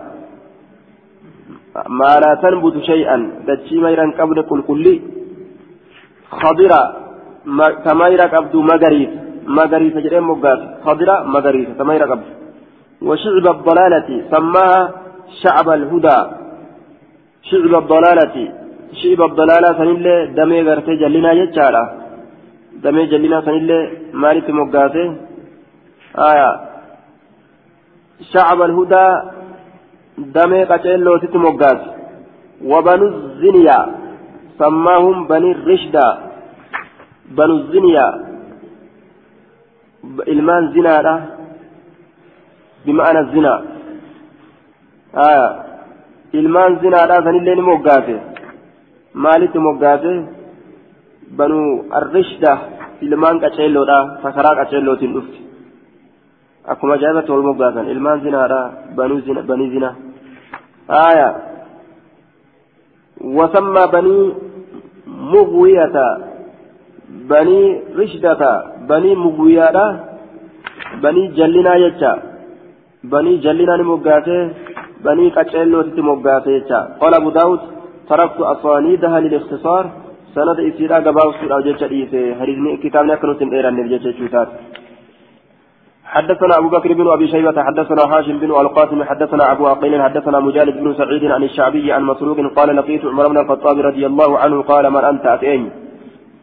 ما 1.98 2.12
لا 2.22 2.30
تنبت 2.42 2.76
شيئا 2.90 3.16
دشي 3.48 3.76
ميرا 3.84 4.10
كمن 4.18 4.38
كل 4.50 4.62
كلي 4.62 4.94
خضرة 6.40 6.82
تميرا 7.84 8.26
كبدو 8.26 8.60
مغريب 8.70 9.10
مغريسة 9.46 10.00
جرين 10.00 10.22
مقاس 10.30 10.60
خضرة 10.84 11.16
مغريسة 11.34 11.72
تميرة 11.80 12.06
قبل 12.10 12.28
وشعب 13.08 13.46
الضلالة 13.56 14.08
سماها 14.32 14.80
شعب 15.42 15.68
الهدى 15.78 16.18
شعب 17.50 17.74
الضلالة 17.82 18.36
شعب 19.00 19.20
الضلالة 19.30 19.68
سنلة 19.78 20.24
دمي 20.38 20.62
غرتي 20.62 20.94
جلنا 21.02 21.32
يجارة 21.32 22.03
جلنا 22.84 23.40
سنلة 23.40 23.90
مالك 24.12 24.50
مقاسة 24.50 25.16
آية 26.18 26.50
شعب 28.32 28.62
الهدى 28.62 29.06
دمي 30.18 30.64
قتلو 30.64 31.18
ست 31.18 31.36
مقاس 31.36 31.80
وبنو 32.70 33.06
الزنيا 33.08 33.78
سماهم 34.58 35.16
بني 35.30 35.50
الرشدة 35.52 36.06
بنو 37.36 37.54
الزنيا 37.56 38.06
ilmaan 40.26 40.64
zinaadha 40.74 41.14
bima'ana 42.84 43.22
zinaa 43.32 43.60
aya 45.26 45.46
ilmaan 46.40 46.78
zinaadha 46.82 47.22
sanillee 47.26 47.56
ni 47.58 47.64
moggaase 47.70 48.16
maalitti 49.24 49.64
moggaase 49.66 50.12
banuu 51.38 51.70
arrishda 51.98 52.52
ilmaan 53.00 53.40
qaceelloodha 53.40 53.98
sakaraa 54.22 54.54
qaceellootiin 54.60 55.14
dhufti 55.16 55.40
akkuma 56.72 56.94
ajaa'ibatti 56.94 57.32
wal 57.32 57.46
moggaasan 57.50 57.90
ilmaan 57.94 58.20
zinaadha 58.20 58.60
banii 58.96 59.70
zina 59.74 59.90
aya 60.88 61.28
وسمى 63.20 63.86
بني 63.92 64.32
مغوية 65.06 65.96
بني 67.08 67.82
رشدة 67.98 68.42
بني 68.88 69.14
مغوية 69.14 69.78
بني 71.02 71.22
جلنا 71.38 71.74
يجا 71.74 72.12
بني 73.04 73.36
جلنا 73.36 73.76
نمغاته 73.76 74.50
بني 75.04 75.28
قتلو 75.36 75.82
تمغاته 75.82 76.50
يجا 76.50 76.80
قال 77.00 77.14
أبو 77.14 77.30
داود 77.30 77.60
تركت 78.08 78.40
أصانيدها 78.40 79.20
سند 80.34 80.58
إسيرا 80.68 80.98
قباو 81.06 81.28
سورة 81.38 81.60
جيشة 81.66 81.90
إيسي 81.96 82.22
هريزني 82.40 82.76
كتابنا 82.82 83.14
كنت 83.20 83.40
إيران 83.54 83.74
نرجيشة 83.76 84.10
شوتات 84.18 84.48
حدثنا 86.14 86.58
أبو 86.58 86.68
بكر 86.68 86.92
بن 86.92 87.06
أبي 87.16 87.26
شيبة 87.28 87.62
حدثنا 87.62 88.02
هاشم 88.12 88.38
بن 88.38 88.50
القاسم 88.50 89.04
حدثنا 89.04 89.52
أبو 89.52 89.66
عقيل 89.66 90.02
حدثنا 90.02 90.40
مجالد 90.40 90.76
بن 90.82 90.94
سعيد 90.94 91.24
عن 91.24 91.42
الشعبي 91.42 91.92
عن 91.92 92.02
مسروق 92.02 92.38
قال 92.56 92.76
لقيت 92.76 93.04
عمر 93.04 93.28
بن 93.28 93.38
الخطاب 93.38 93.76
رضي 93.78 94.06
الله 94.06 94.38
عنه 94.38 94.62
قال 94.62 94.90
من 94.90 95.04
أنت 95.04 95.26
أتيني 95.26 95.70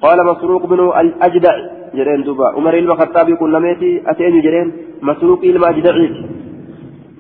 قال 0.02 0.26
مسروق 0.32 0.66
بن 0.66 0.80
الأجدع 1.02 1.56
جرين 1.96 2.24
دبا 2.24 2.48
عمر 2.58 2.80
بن 2.80 2.92
الخطاب 2.92 3.30
يقول 3.30 3.54
لميتي 3.54 4.04
أتيني 4.12 4.42
جرين 4.42 4.68
مسروق 5.02 5.40
إلما 5.44 5.70
أجدعيك 5.70 6.16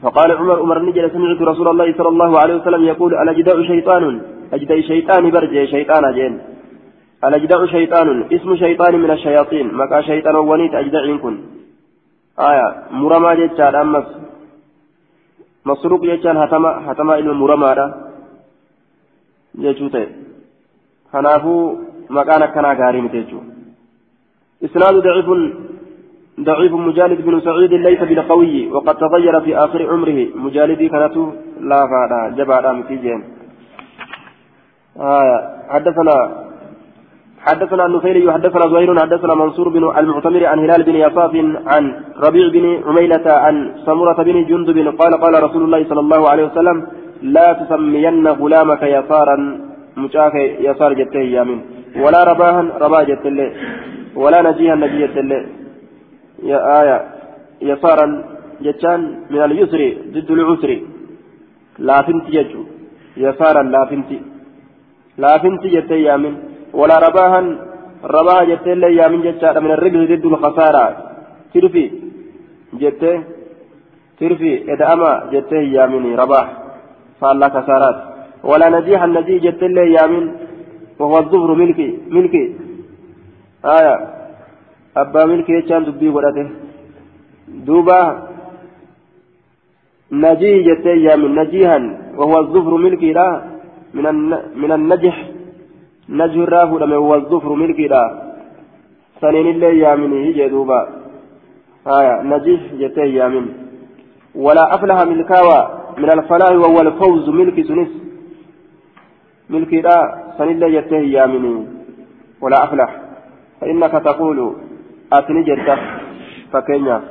فقال 0.03 0.31
عمر 0.31 0.59
عمر 0.59 0.77
نجل 0.87 1.11
سمعت 1.11 1.41
رسول 1.41 1.67
الله 1.67 1.93
صلى 1.97 2.09
الله 2.13 2.39
عليه 2.39 2.55
وسلم 2.55 2.83
يقول 2.83 3.11
الأجدع 3.23 3.55
شيطان 3.71 4.21
أجدع 4.53 4.81
شيطان 4.91 5.23
برجع 5.31 5.65
شيطان 5.65 6.13
جين 6.13 6.33
الأجدع 7.23 7.65
شيطان 7.65 8.07
اسم 8.35 8.55
شيطان 8.55 8.93
من 8.99 9.11
الشياطين. 9.11 9.73
مكا 9.73 10.01
شيطان 10.01 10.35
ونيت 10.35 10.73
أجدعين 10.73 11.17
كن. 11.17 11.35
آية 12.39 12.67
مرمى 12.91 13.31
جتان 13.35 13.75
أمس 13.75 14.07
مسروق 15.65 16.01
جتان 16.05 16.37
هتما 16.37 16.91
هتما 16.91 17.15
إلى 17.19 17.33
مرمى 17.33 17.93
جتوته 19.55 20.07
كنافو 21.11 21.75
مكان 22.09 22.45
كنا 22.45 22.73
غاري 22.79 23.01
متجو 23.01 23.39
إسناد 24.65 24.95
ضعيف 25.07 25.27
ضعيف 26.39 26.73
مجالد 26.73 27.19
بن 27.21 27.39
سعيد 27.39 27.73
ليس 27.73 27.99
بالقوي 27.99 28.71
وقد 28.71 28.95
تغير 28.97 29.41
في 29.41 29.57
آخر 29.57 29.81
عمره. 29.91 30.19
مجالدي 30.35 30.89
كانت 30.89 31.15
لا 31.59 31.79
فادا 31.91 32.35
جبا 32.37 32.71
متيجين. 32.71 33.21
آية 34.97 35.37
حدثنا 35.69 36.17
حدثنا 37.47 37.85
النفيلي 37.85 38.33
حدثنا 38.35 38.65
زهير 38.73 38.99
حدثنا 38.99 39.33
منصور 39.41 39.67
بن 39.69 39.83
المعتمر 39.99 40.43
عن 40.51 40.59
هلال 40.63 40.81
بن 40.83 40.95
يصاف 41.05 41.33
عن 41.71 41.83
ربيع 42.25 42.45
بن 42.55 42.65
عميلة 42.87 43.25
عن 43.45 43.55
سمرة 43.85 44.19
بن 44.27 44.37
جندب 44.49 44.77
قال 44.99 45.13
قال 45.23 45.33
رسول 45.43 45.63
الله 45.63 45.81
صلى 45.89 46.01
الله 46.05 46.21
عليه 46.31 46.45
وسلم 46.49 46.77
لا 47.35 47.47
تسمين 47.53 48.27
غلامك 48.27 48.83
يسارا 48.97 49.37
مشاك 49.97 50.35
يسار 50.67 50.91
جته 50.99 51.23
يامين 51.35 51.59
ولا 52.03 52.21
رباها 52.29 52.61
ربا 52.83 53.01
جت 53.09 53.25
ولا 54.21 54.39
نجيها 54.47 54.75
نجي 54.75 54.97
جت 55.03 55.17
يا 56.49 56.59
آية. 56.81 56.97
يسارا 57.69 58.07
جتان 58.65 59.01
من 59.31 59.41
اليسر 59.47 59.81
ضد 60.13 60.29
العسر. 60.37 60.71
لا 61.87 61.97
فنت 62.05 62.25
يجو 62.37 62.61
يسارا 63.25 63.63
لا 63.73 63.81
فنت 63.89 64.09
لا 65.23 65.33
فنت 65.41 65.63
جت 65.75 65.91
يامين 66.07 66.35
ولا 66.73 66.95
رباها 67.07 67.41
رباها 68.03 68.43
جت 68.43 68.67
اللي 68.67 68.95
يا 68.95 69.07
من 69.07 69.21
جت 69.21 69.43
من 69.63 69.71
الرجل 69.71 70.01
ضد 70.11 70.25
الخسارة. 70.25 70.85
ترفي. 71.53 71.85
جت 72.73 73.03
ترفي. 74.19 74.73
إذا 74.73 74.93
أما 74.93 75.11
جت 75.33 75.51
يا 75.51 75.85
من 75.85 76.15
رباح 76.15 76.47
فالله 77.21 77.49
خسارات. 77.49 77.97
ولا 78.43 78.69
نجيح 78.69 79.03
النجي 79.03 79.39
جت 79.45 79.63
اللي 79.63 79.93
يا 79.93 80.07
من 80.07 80.23
وهو 80.99 81.17
الظهر 81.17 81.49
ملكي 81.53 81.89
ملكي. 82.15 82.55
آية. 83.65 83.95
أبا 84.97 85.25
ملكي 85.25 85.61
كان 85.61 85.83
دبي 85.85 86.09
ولده 86.09 86.47
دوبا. 87.67 88.01
نجي 90.11 90.53
جت 90.67 90.85
يا 90.85 91.15
من 91.15 91.35
نجيها 91.35 91.77
وهو 92.17 92.35
الظهر 92.39 92.73
ملكي 92.85 93.13
لا. 93.13 93.27
من 93.93 94.05
من 94.61 94.71
النجح. 94.71 95.30
نجو 96.11 96.43
الرافو 96.43 96.77
لما 96.77 96.95
هو 96.95 97.15
الظفر 97.15 97.53
ملكي 97.53 97.87
لا 97.87 98.03
سنين 99.21 99.47
اللي 99.47 99.79
يامنه 99.79 100.31
جدوبا 100.37 100.81
آية 101.87 102.21
نجيح 102.21 102.61
جتي 102.73 103.15
يامن. 103.15 103.45
ولا 104.35 104.75
أفلح 104.75 104.97
ملكاوى 105.01 105.59
من 105.97 106.11
الفلاح 106.11 106.51
وهو 106.51 106.81
الفوز 106.81 107.29
ملك 107.29 107.67
سنس. 107.67 107.91
ملكي 109.49 109.81
لا 109.81 109.97
سنين 110.37 110.55
اللي 110.63 110.81
جتي 110.81 111.11
يامنه 111.11 111.65
ولا 112.41 112.63
أفلح. 112.63 113.01
فإنك 113.61 113.91
تقول 113.91 114.55
أتني 115.13 115.43
جدة 115.43 115.77
فكينيا. 116.51 117.01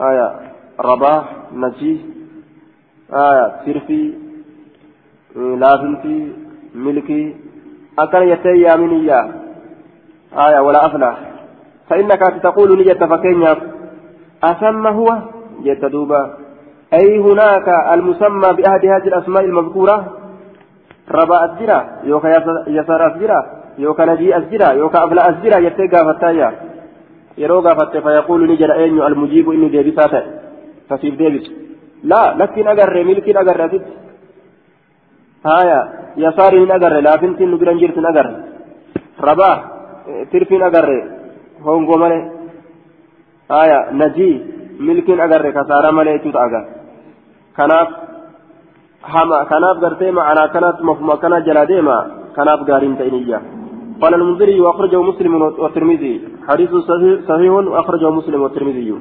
آية 0.00 0.28
رباح 0.80 1.24
نجيح 1.52 2.00
آية 3.12 3.46
سرفي 3.64 4.12
لافنتي 5.36 6.32
ملكي. 6.74 7.34
أكن 8.02 8.22
يتي 8.32 8.54
يامنيا 8.66 9.20
آية 10.46 10.60
ولا 10.60 10.86
أفلح 10.86 11.18
فإنك 11.88 12.22
تقول 12.42 12.78
نجت 12.78 13.04
فكينيا. 13.04 13.56
أسمى 14.44 14.90
هو؟ 14.90 15.08
جت 15.64 15.84
دوبا. 15.84 16.22
أي 16.94 17.18
هناك 17.18 17.68
المسمى 17.94 18.48
بأحد 18.56 18.82
هذه 18.94 19.06
الأسماء 19.12 19.44
المذكورة؟ 19.44 19.96
ربا 21.10 21.36
أسجرا. 21.44 21.80
يوكا 22.04 22.28
يسار 22.76 23.00
أسجرا. 23.10 23.40
يوكا 23.78 24.04
نجي 24.04 24.38
أسجرا. 24.38 24.68
يوكا 24.72 25.04
أفلا 25.04 25.22
أسجرا. 25.30 25.58
يتي 25.58 25.86
قافتايا. 25.86 26.50
yeroo 27.40 27.62
gaafatte 27.62 28.00
fayaquulu 28.04 28.46
ni 28.46 28.56
jedha 28.56 28.76
eenyu 28.76 29.02
almujiibu 29.02 29.52
inni 29.52 29.70
deebisaa 29.72 30.08
ta'e 30.08 30.24
tasiif 30.88 31.14
deebisu 31.18 31.52
laa 32.04 32.34
lakkiin 32.40 32.68
agarre 32.68 33.04
milkiin 33.04 33.38
agarre 33.42 33.80
yasaariin 36.16 36.62
hin 36.66 36.74
agarre 36.76 37.02
laafintiin 37.02 37.50
nu 37.50 37.58
biran 37.58 37.78
jirtu 37.82 38.00
hin 38.00 38.10
agarre 38.12 38.34
rabaa 39.28 39.56
tirfiin 40.30 40.62
agarre 40.62 40.98
hongoo 41.64 41.98
malee 42.02 42.22
haya 43.48 43.78
najii 43.92 44.34
milkiin 44.88 45.20
agarre 45.20 45.52
kasaara 45.52 45.92
malee 45.92 46.18
jechuudha 46.18 46.44
agar 46.48 46.64
kanaaf 47.56 47.88
hama 49.14 49.44
kanaaf 49.52 49.80
gartee 49.80 50.12
ma'anaa 50.18 50.52
kanatti 50.56 50.82
mafuma 50.90 51.16
kana 51.22 51.40
jala 51.48 51.66
deema 51.72 51.96
kanaaf 52.36 52.66
gaariin 52.68 52.96
ta'in 53.00 53.18
iyya 53.22 53.40
قال 54.00 54.14
المنذري 54.14 54.60
وأخرجه 54.60 55.02
مسلم 55.02 55.32
والترمذي 55.62 56.14
حديث 56.48 56.70
صحيح 57.28 57.52
وأخرجه 57.52 58.10
مسلم 58.10 58.42
والترمذي 58.42 58.94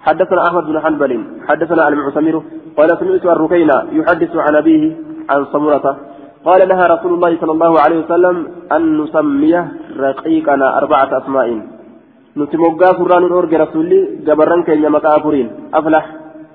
حدثنا 0.00 0.40
أحمد 0.48 0.64
بن 0.64 0.80
حنبل 0.80 1.12
حدثنا 1.48 1.88
المعتمر 1.88 2.42
قال 2.76 2.90
سمعت 3.00 3.24
الركينة 3.36 3.76
يحدث 3.92 4.36
عن 4.36 4.54
أبيه 4.56 4.96
عن 5.30 5.44
صمرة 5.52 5.86
قال 6.44 6.68
لها 6.68 6.86
رسول 6.86 7.14
الله 7.14 7.36
صلى 7.40 7.52
الله 7.52 7.80
عليه 7.80 7.98
وسلم 8.04 8.36
أن 8.72 8.82
نسميه 9.00 9.72
رقيقنا 9.98 10.78
أربعة 10.78 11.10
أسماء. 11.18 11.48
نتموقع 12.36 12.86
سران 12.98 13.24
الأورج 13.24 13.54
رسولي 13.54 14.00
جبران 14.26 14.62
كي 14.62 14.88
مكافرين 14.88 15.48
أفلح 15.74 16.04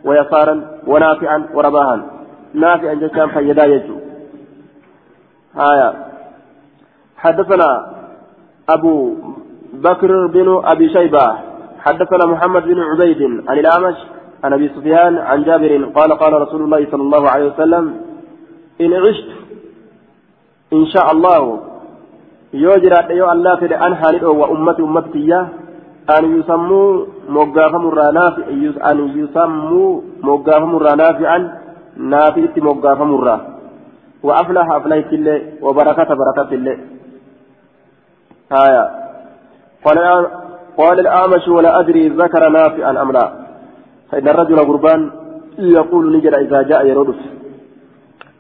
ويسارا 0.07 0.55
ونافعا 0.87 1.37
ورباها 1.53 1.97
نافعا 2.53 2.93
جسام 2.93 3.29
فيدا 3.29 3.65
يجو. 3.65 3.95
آية. 5.71 5.89
حدثنا 7.17 7.69
أبو 8.69 9.15
بكر 9.73 10.27
بن 10.27 10.61
أبي 10.63 10.89
شيبة. 10.89 11.25
حدثنا 11.85 12.25
محمد 12.25 12.63
بن 12.63 12.79
عبيد 12.79 13.21
عن 13.47 13.59
الأعمش 13.59 13.97
عن 14.43 14.53
أبي 14.53 14.67
سفيان 14.75 15.17
عن 15.17 15.43
جابر 15.43 15.85
قال 15.95 16.13
قال 16.13 16.33
رسول 16.41 16.61
الله 16.61 16.87
صلى 16.91 17.01
الله 17.01 17.29
عليه 17.29 17.45
وسلم 17.45 17.85
إن 18.81 18.93
عشت 18.93 19.29
إن 20.73 20.85
شاء 20.85 21.11
الله 21.11 21.59
يوجد 22.53 22.93
يو 23.09 23.31
الله 23.31 23.55
في 23.55 23.65
أن 23.85 23.95
حالد 23.95 24.23
وأمتي 24.23 24.81
أمتي 24.81 25.33
أن 26.17 26.39
يسموا 26.39 27.05
مقافم 27.29 27.87
الرانافع 27.87 28.45
أن 28.91 28.97
يسموا 29.19 30.01
مقافم 30.23 30.71
الرانافعا 30.77 31.39
نافئت 31.97 32.55
مقافم 32.57 33.15
الرا. 33.15 33.37
وأفلح 34.23 34.71
أفلحت 34.71 35.13
الله 35.13 35.41
وبركة 35.61 36.09
بركة 36.21 36.51
الله 36.51 36.77
آية. 38.51 38.83
قال 39.85 39.97
قال 40.77 40.99
الأعمش 40.99 41.47
ولا 41.47 41.79
أدري 41.79 42.09
ذكر 42.09 42.49
نافعا 42.49 43.01
أم 43.01 43.11
لا. 43.11 43.25
فإن 44.11 44.27
الرجل 44.27 44.59
قربان 44.59 45.11
يقول 45.59 46.17
نجد 46.17 46.33
إذا 46.33 46.61
جاء 46.61 46.85
يرد. 46.85 47.15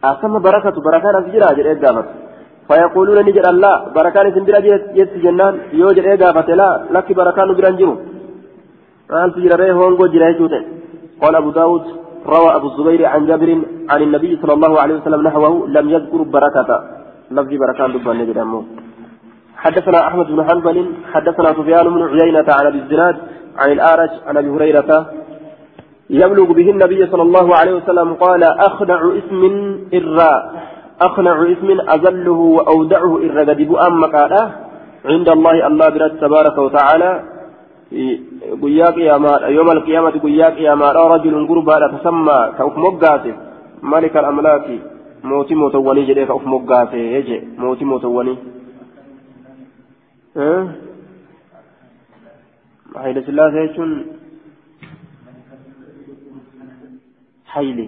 أسمى 0.03 0.39
بركة 0.39 0.75
بركة 0.87 1.09
نسجرا 1.19 1.53
جل 1.57 1.67
إيقافت 1.67 2.07
فيقولون 2.67 3.17
نجد 3.27 3.45
الله 3.53 3.75
بركة 3.95 4.19
نسجرا 4.23 4.59
جت 4.97 5.13
جنان 5.23 5.53
يوجد 5.79 6.05
إيقافت 6.11 6.49
لا 6.59 6.69
لك 6.95 7.07
بركة 7.19 7.41
نجرا 7.49 7.69
جرو 7.79 7.95
مال 9.11 9.29
تجرى 9.35 9.71
هونغو 9.77 10.05
جرى 10.13 10.59
قال 11.21 11.35
أبو 11.35 11.49
داود 11.59 11.85
روى 12.33 12.49
أبو 12.57 12.67
الزبير 12.71 13.05
عن 13.13 13.21
جابر 13.29 13.49
عن 13.91 14.01
النبي 14.01 14.31
صلى 14.41 14.53
الله 14.57 14.73
عليه 14.81 14.95
وسلم 14.95 15.21
نحوه 15.27 15.67
لم 15.67 15.85
يذكر 15.89 16.21
بركة. 16.35 16.69
لفظ 17.31 17.51
بركان 17.61 17.89
دبان 17.93 18.17
نبي 18.17 18.33
حدثنا 19.63 20.07
أحمد 20.07 20.25
بن 20.25 20.43
حنبل 20.47 20.77
حدثنا 21.13 21.49
سفيان 21.57 21.85
بن 21.93 22.01
عيينة 22.21 22.45
عن 22.57 22.65
أبي 22.67 22.79
الزناد 22.83 23.15
عن 23.57 23.71
الأعرج 23.71 24.09
عن 24.27 24.37
أبي 24.37 24.49
هريرة 24.49 24.91
يبلغ 26.09 26.51
به 26.51 26.69
النبي 26.69 27.07
صلى 27.07 27.21
الله 27.21 27.55
عليه 27.55 27.73
وسلم 27.73 28.13
قال 28.13 28.43
أخنع 28.43 29.13
اسم 29.19 29.41
إرّا. 29.93 30.33
أخنع 31.01 31.51
اسم 31.51 31.69
أزله 31.89 32.31
وأودعه 32.31 33.19
إرّا. 33.25 33.43
أم 33.87 34.05
قال 34.05 34.33
عند 35.05 35.29
الله 35.29 35.67
الله 35.67 35.89
برد 35.89 36.19
تبارك 36.19 36.57
وتعالى. 36.57 37.23
يوم 39.57 39.71
القيامة 39.71 40.09
قياك 40.09 40.57
يا 40.57 40.75
ما 40.75 40.91
رجل 40.91 41.47
قربى 41.47 41.75
تسمى 41.97 42.39
كوف 42.57 42.77
مقاتل. 42.77 43.35
ملك 43.83 44.17
الأملاك. 44.17 44.67
موتي 45.23 45.55
موتوني 45.55 46.05
جدي 46.05 46.25
كوف 46.25 46.47
مقاتل. 46.47 46.95
إيه 46.97 47.15
يجي 47.15 47.37
موتي 47.57 47.85
موتوني 47.85 48.35
ها؟ 50.37 50.41
إيه؟ 50.41 50.61
أه؟ 50.61 50.67
عيلة 52.95 53.27
الله 53.29 53.49
hayli 57.53 57.85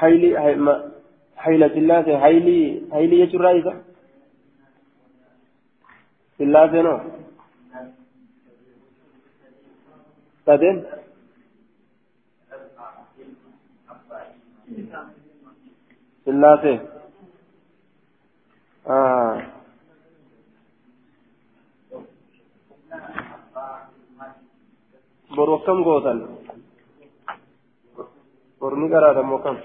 hayli 0.00 0.28
hayila 1.44 1.68
sillaasee 1.74 2.16
hayli 2.24 2.56
hayli 2.92 3.18
jechuun 3.22 3.44
raayisa 3.46 3.72
sillaasee 6.38 6.82
noo 6.82 6.98
sadeen 10.46 10.78
sillaasee 16.24 16.76
boru 25.36 25.52
akkam 25.58 25.78
gootan 25.86 26.18
garaadha 28.92 29.22
moo 29.22 29.38
kam 29.44 29.56